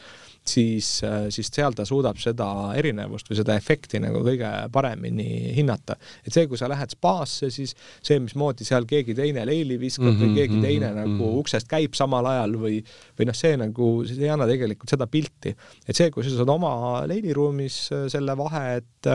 siis, 0.47 0.89
äh, 1.07 1.29
siis 1.31 1.51
seal 1.55 1.75
ta 1.77 1.85
suudab 1.89 2.19
seda 2.21 2.49
erinevust 2.79 3.31
või 3.31 3.39
seda 3.39 3.57
efekti 3.59 4.01
nagu 4.03 4.23
kõige 4.27 4.51
paremini 4.73 5.55
hinnata. 5.57 5.97
et 6.27 6.33
see, 6.35 6.47
kui 6.51 6.59
sa 6.59 6.69
lähed 6.71 6.95
spaasse, 6.95 7.51
siis 7.51 7.75
see, 8.03 8.19
mismoodi 8.23 8.67
seal 8.67 8.87
keegi 8.89 9.15
teine 9.15 9.47
leili 9.47 9.79
viskab 9.81 10.09
mm 10.09 10.17
-hmm, 10.17 10.23
või 10.23 10.35
keegi 10.41 10.55
mhm, 10.55 10.63
teine 10.63 10.87
mm 10.87 10.93
-hmm. 10.93 11.01
nagu 11.07 11.31
mhm. 11.31 11.39
uksest 11.45 11.69
käib 11.69 11.95
samal 11.95 12.27
ajal 12.27 12.57
või, 12.59 12.83
või 13.19 13.27
noh, 13.27 13.35
see 13.35 13.57
nagu, 13.57 13.91
see 14.07 14.25
ei 14.25 14.31
anna 14.31 14.47
tegelikult 14.47 14.91
seda 14.91 15.07
pilti. 15.07 15.55
et 15.89 15.97
see, 15.97 16.11
kui 16.11 16.25
sa 16.25 16.31
saad 16.31 16.49
oma 16.49 17.07
leiliruumis 17.07 17.77
äh, 17.93 18.09
selle 18.09 18.37
vahe, 18.37 18.83
et 18.83 19.13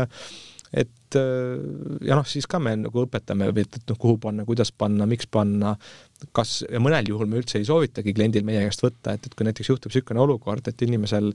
et 0.73 1.17
ja 1.17 2.17
noh, 2.17 2.25
siis 2.27 2.47
ka 2.51 2.59
me 2.59 2.73
nagu 2.81 3.05
õpetame, 3.05 3.47
et 3.61 3.77
noh, 3.87 3.97
kuhu 3.99 4.17
panna, 4.21 4.43
kuidas 4.47 4.73
panna, 4.75 5.07
miks 5.07 5.29
panna, 5.31 5.75
kas, 6.35 6.59
ja 6.67 6.81
mõnel 6.83 7.07
juhul 7.07 7.29
me 7.31 7.39
üldse 7.39 7.61
ei 7.61 7.67
soovitagi 7.67 8.13
kliendil 8.17 8.43
meie 8.47 8.65
käest 8.65 8.83
võtta, 8.83 9.15
et, 9.15 9.29
et 9.29 9.37
kui 9.37 9.47
näiteks 9.47 9.71
juhtub 9.71 9.93
niisugune 9.93 10.23
olukord, 10.25 10.67
et 10.67 10.83
inimesel 10.83 11.31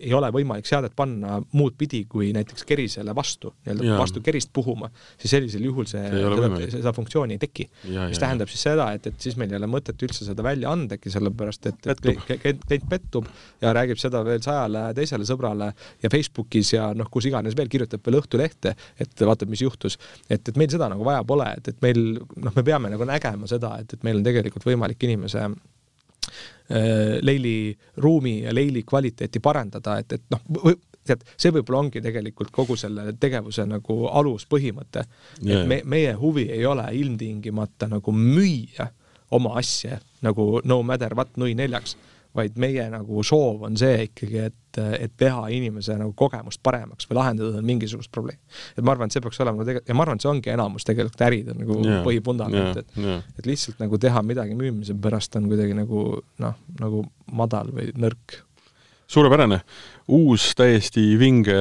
ei 0.00 0.12
ole 0.16 0.30
võimalik 0.34 0.66
seadet 0.68 0.94
panna 0.96 1.38
muud 1.56 1.76
pidi 1.78 2.02
kui 2.10 2.30
näiteks 2.36 2.66
kerisele 2.68 3.14
vastu, 3.16 3.52
nii-öelda 3.66 3.98
vastu 4.00 4.22
kerist 4.24 4.50
puhuma, 4.54 4.90
siis 5.20 5.34
sellisel 5.36 5.64
juhul 5.66 5.88
see, 5.90 6.02
see 6.10 6.70
seda, 6.78 6.92
funktsiooni 6.96 7.36
ei 7.36 7.42
teki. 7.42 7.68
mis 7.96 8.20
tähendab 8.22 8.50
siis 8.52 8.66
seda, 8.68 8.88
et, 8.96 9.06
et 9.10 9.26
siis 9.26 9.36
meil 9.40 9.52
ei 9.52 9.60
ole 9.60 9.70
mõtet 9.70 10.02
üldse 10.06 10.26
seda 10.26 10.44
välja 10.46 10.72
andagi, 10.72 11.12
sellepärast 11.12 11.70
et, 11.70 11.90
et 11.92 12.02
klient 12.02 12.88
pettub 12.90 13.28
ja 13.62 13.72
räägib 13.76 14.00
seda 14.00 14.22
veel 14.26 14.42
sajale 14.44 14.88
teisele 14.96 15.28
sõbrale 15.28 15.70
ja 16.02 16.12
Facebookis 16.12 16.74
ja 16.76 16.90
noh, 16.96 17.10
kus 17.12 17.28
iganes 17.30 17.56
veel, 17.58 17.70
kirjutab 17.72 18.04
veel 18.06 18.20
Õhtulehte, 18.20 18.74
et 19.02 19.24
vaatab, 19.28 19.50
mis 19.52 19.62
juhtus. 19.64 19.98
et, 20.28 20.40
et 20.40 20.56
meil 20.56 20.70
seda 20.72 20.88
nagu 20.92 21.04
vaja 21.06 21.24
pole, 21.26 21.48
et, 21.58 21.72
et 21.72 21.82
meil 21.84 22.02
noh, 22.18 22.52
me 22.54 22.66
peame 22.66 22.92
nagu 22.92 23.08
nägema 23.08 23.48
seda, 23.50 23.76
et, 23.82 23.96
et 23.96 24.06
meil 24.06 24.20
on 24.20 24.26
tegelikult 24.26 24.66
võimalik 24.66 25.08
inimese 25.08 25.46
leili 27.22 27.76
ruumi 28.02 28.40
ja 28.42 28.54
leili 28.54 28.82
kvaliteeti 28.82 29.38
parandada, 29.38 29.98
et, 30.02 30.16
et 30.16 30.22
noh, 30.34 30.72
tead, 31.06 31.22
see 31.38 31.52
võib-olla 31.54 31.84
ongi 31.84 32.02
tegelikult 32.02 32.50
kogu 32.54 32.76
selle 32.78 33.12
tegevuse 33.20 33.66
nagu 33.68 33.98
aluspõhimõte. 34.10 35.06
Yeah.. 35.42 35.62
et 35.62 35.70
me, 35.70 35.80
meie 35.84 36.14
huvi 36.18 36.48
ei 36.52 36.66
ole 36.66 36.86
ilmtingimata 36.98 37.90
nagu 37.92 38.14
müüa 38.14 38.88
oma 39.36 39.56
asja 39.58 40.00
nagu 40.22 40.60
no 40.64 40.82
matter 40.86 41.14
what 41.18 41.36
nui 41.36 41.54
neljaks 41.58 41.96
vaid 42.36 42.56
meie 42.60 42.86
nagu 42.92 43.24
soov 43.26 43.66
on 43.68 43.76
see 43.80 44.06
ikkagi, 44.06 44.46
et, 44.50 44.80
et 44.98 45.12
teha 45.18 45.46
inimese 45.56 45.96
nagu 45.98 46.12
kogemust 46.18 46.62
paremaks 46.66 47.08
või 47.10 47.20
lahendada 47.20 47.62
mingisugust 47.64 48.12
probleemi. 48.14 48.40
et 48.76 48.84
ma 48.84 48.94
arvan, 48.94 49.10
et 49.10 49.16
see 49.16 49.24
peaks 49.24 49.40
olema 49.44 49.64
tegelikult, 49.64 49.90
ja 49.90 49.96
ma 49.98 50.06
arvan, 50.06 50.20
et 50.20 50.26
see 50.26 50.32
ongi 50.32 50.54
enamus 50.54 50.88
tegelikult 50.88 51.26
äride 51.28 51.56
nagu 51.56 51.78
yeah, 51.82 52.02
põhipundament, 52.06 52.82
et 52.82 52.98
yeah. 53.00 53.22
et 53.38 53.48
lihtsalt 53.48 53.80
nagu 53.82 54.00
teha 54.02 54.22
midagi 54.26 54.58
müümise 54.58 54.96
pärast 55.00 55.36
on 55.40 55.48
kuidagi 55.50 55.76
nagu 55.76 56.08
noh, 56.42 56.58
nagu 56.80 57.06
madal 57.32 57.72
või 57.74 57.92
nõrk 57.96 58.42
suurepärane, 59.06 59.60
uus 60.08 60.50
täiesti 60.58 61.14
vinge 61.18 61.56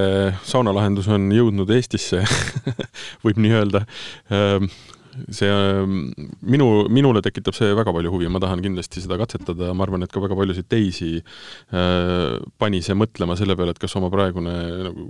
saunalahendus 0.45 1.07
on 1.13 1.29
jõudnud 1.33 1.69
Eestisse 1.75 2.23
võib 3.25 3.39
nii 3.41 3.53
öelda 3.59 3.85
ehm, 4.33 4.69
see 5.33 5.49
ähm, 5.49 6.11
minu, 6.45 6.67
minule 6.91 7.21
tekitab 7.25 7.55
see 7.57 7.71
väga 7.77 7.93
palju 7.95 8.11
huvi, 8.13 8.29
ma 8.31 8.41
tahan 8.43 8.63
kindlasti 8.63 9.03
seda 9.03 9.17
katsetada, 9.21 9.71
ma 9.77 9.85
arvan, 9.85 10.05
et 10.05 10.13
ka 10.13 10.23
väga 10.23 10.37
paljusid 10.37 10.67
teisi 10.71 11.11
äh, 11.21 12.37
pani 12.61 12.81
see 12.85 12.97
mõtlema 12.97 13.37
selle 13.39 13.57
peale, 13.57 13.75
et 13.75 13.81
kas 13.81 13.95
oma 13.99 14.11
praegune 14.13 14.53
nagu 14.89 15.09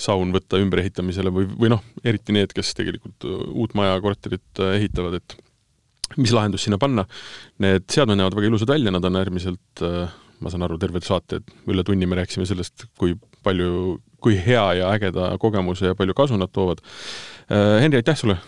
saun 0.00 0.32
võtta 0.36 0.60
ümberehitamisele 0.62 1.32
või, 1.34 1.48
või 1.58 1.72
noh, 1.74 1.84
eriti 2.04 2.36
need, 2.36 2.54
kes 2.56 2.74
tegelikult 2.78 3.28
uut 3.28 3.76
maja, 3.78 3.98
korterit 4.04 4.64
äh, 4.64 4.78
ehitavad, 4.82 5.20
et 5.20 5.38
mis 6.16 6.32
lahendus 6.32 6.64
sinna 6.64 6.78
panna. 6.80 7.04
Need 7.60 7.84
seadmed 7.92 8.16
näevad 8.16 8.36
väga 8.38 8.48
ilusad 8.48 8.70
välja, 8.72 8.92
nad 8.94 9.04
on 9.04 9.18
äärmiselt 9.20 9.84
äh, 9.84 10.08
ma 10.40 10.52
saan 10.52 10.64
aru, 10.66 10.78
terve 10.80 11.02
saate 11.04 11.40
üle 11.70 11.84
tunni 11.86 12.06
me 12.08 12.18
rääkisime 12.20 12.46
sellest, 12.48 12.86
kui 12.98 13.16
palju, 13.46 13.98
kui 14.22 14.38
hea 14.42 14.64
ja 14.80 14.92
ägeda 14.94 15.32
kogemuse 15.42 15.92
ja 15.92 15.98
palju 15.98 16.14
kasu 16.16 16.38
nad 16.38 16.52
toovad. 16.54 16.82
Äh, 17.48 17.80
Henri, 17.82 18.02
aitäh 18.02 18.18
sulle! 18.18 18.38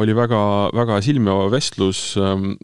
Oli 0.00 0.14
väga, 0.16 0.40
väga 0.74 1.00
silmav 1.04 1.50
vestlus 1.52 2.14
ähm, 2.20 2.54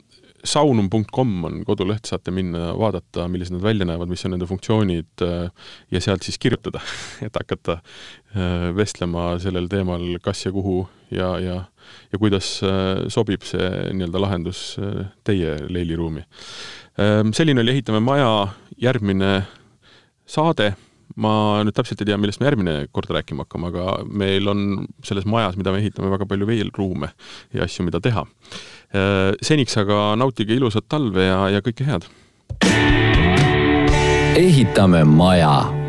saunum.com 0.44 1.44
on 1.44 1.60
koduleht, 1.68 2.08
saate 2.08 2.32
minna 2.34 2.70
vaadata, 2.78 3.26
millised 3.28 3.54
nad 3.54 3.64
välja 3.64 3.86
näevad, 3.88 4.08
mis 4.10 4.24
on 4.24 4.34
nende 4.34 4.48
funktsioonid 4.48 5.24
äh, 5.24 5.68
ja 5.92 6.00
sealt 6.00 6.24
siis 6.24 6.38
kirjutada, 6.40 6.80
et 7.26 7.36
hakata 7.36 7.80
äh, 7.80 8.70
vestlema 8.76 9.34
sellel 9.42 9.68
teemal, 9.72 10.04
kas 10.24 10.44
ja 10.46 10.52
kuhu 10.54 10.82
ja, 11.10 11.34
ja, 11.42 11.58
ja 12.12 12.20
kuidas 12.22 12.58
äh, 12.64 13.06
sobib 13.12 13.44
see 13.48 13.70
nii-öelda 13.92 14.22
lahendus 14.22 14.62
teie 15.26 15.56
leiliruumi. 15.68 16.24
Ähm, 17.00 17.34
selline 17.36 17.64
oli 17.64 17.76
Ehitame 17.76 18.00
maja 18.04 18.30
järgmine 18.80 19.42
saade 20.26 20.74
ma 21.16 21.62
nüüd 21.66 21.76
täpselt 21.76 22.02
ei 22.02 22.10
tea, 22.10 22.18
millest 22.20 22.42
me 22.42 22.48
järgmine 22.50 22.76
kord 22.94 23.10
rääkima 23.14 23.46
hakkame, 23.46 23.72
aga 23.72 23.96
meil 24.06 24.46
on 24.50 24.86
selles 25.06 25.26
majas, 25.28 25.58
mida 25.60 25.74
me 25.74 25.82
ehitame, 25.82 26.12
väga 26.12 26.28
palju 26.30 26.48
veel 26.50 26.72
ruume 26.76 27.12
ja 27.56 27.66
asju, 27.66 27.86
mida 27.88 28.02
teha. 28.04 28.26
Äh, 28.94 29.32
seniks 29.44 29.76
aga 29.80 30.14
nautige 30.20 30.56
ilusat 30.58 30.88
talve 30.90 31.28
ja, 31.30 31.44
ja 31.56 31.64
kõike 31.64 31.88
head! 31.88 32.08
ehitame 34.40 35.02
maja 35.04 35.79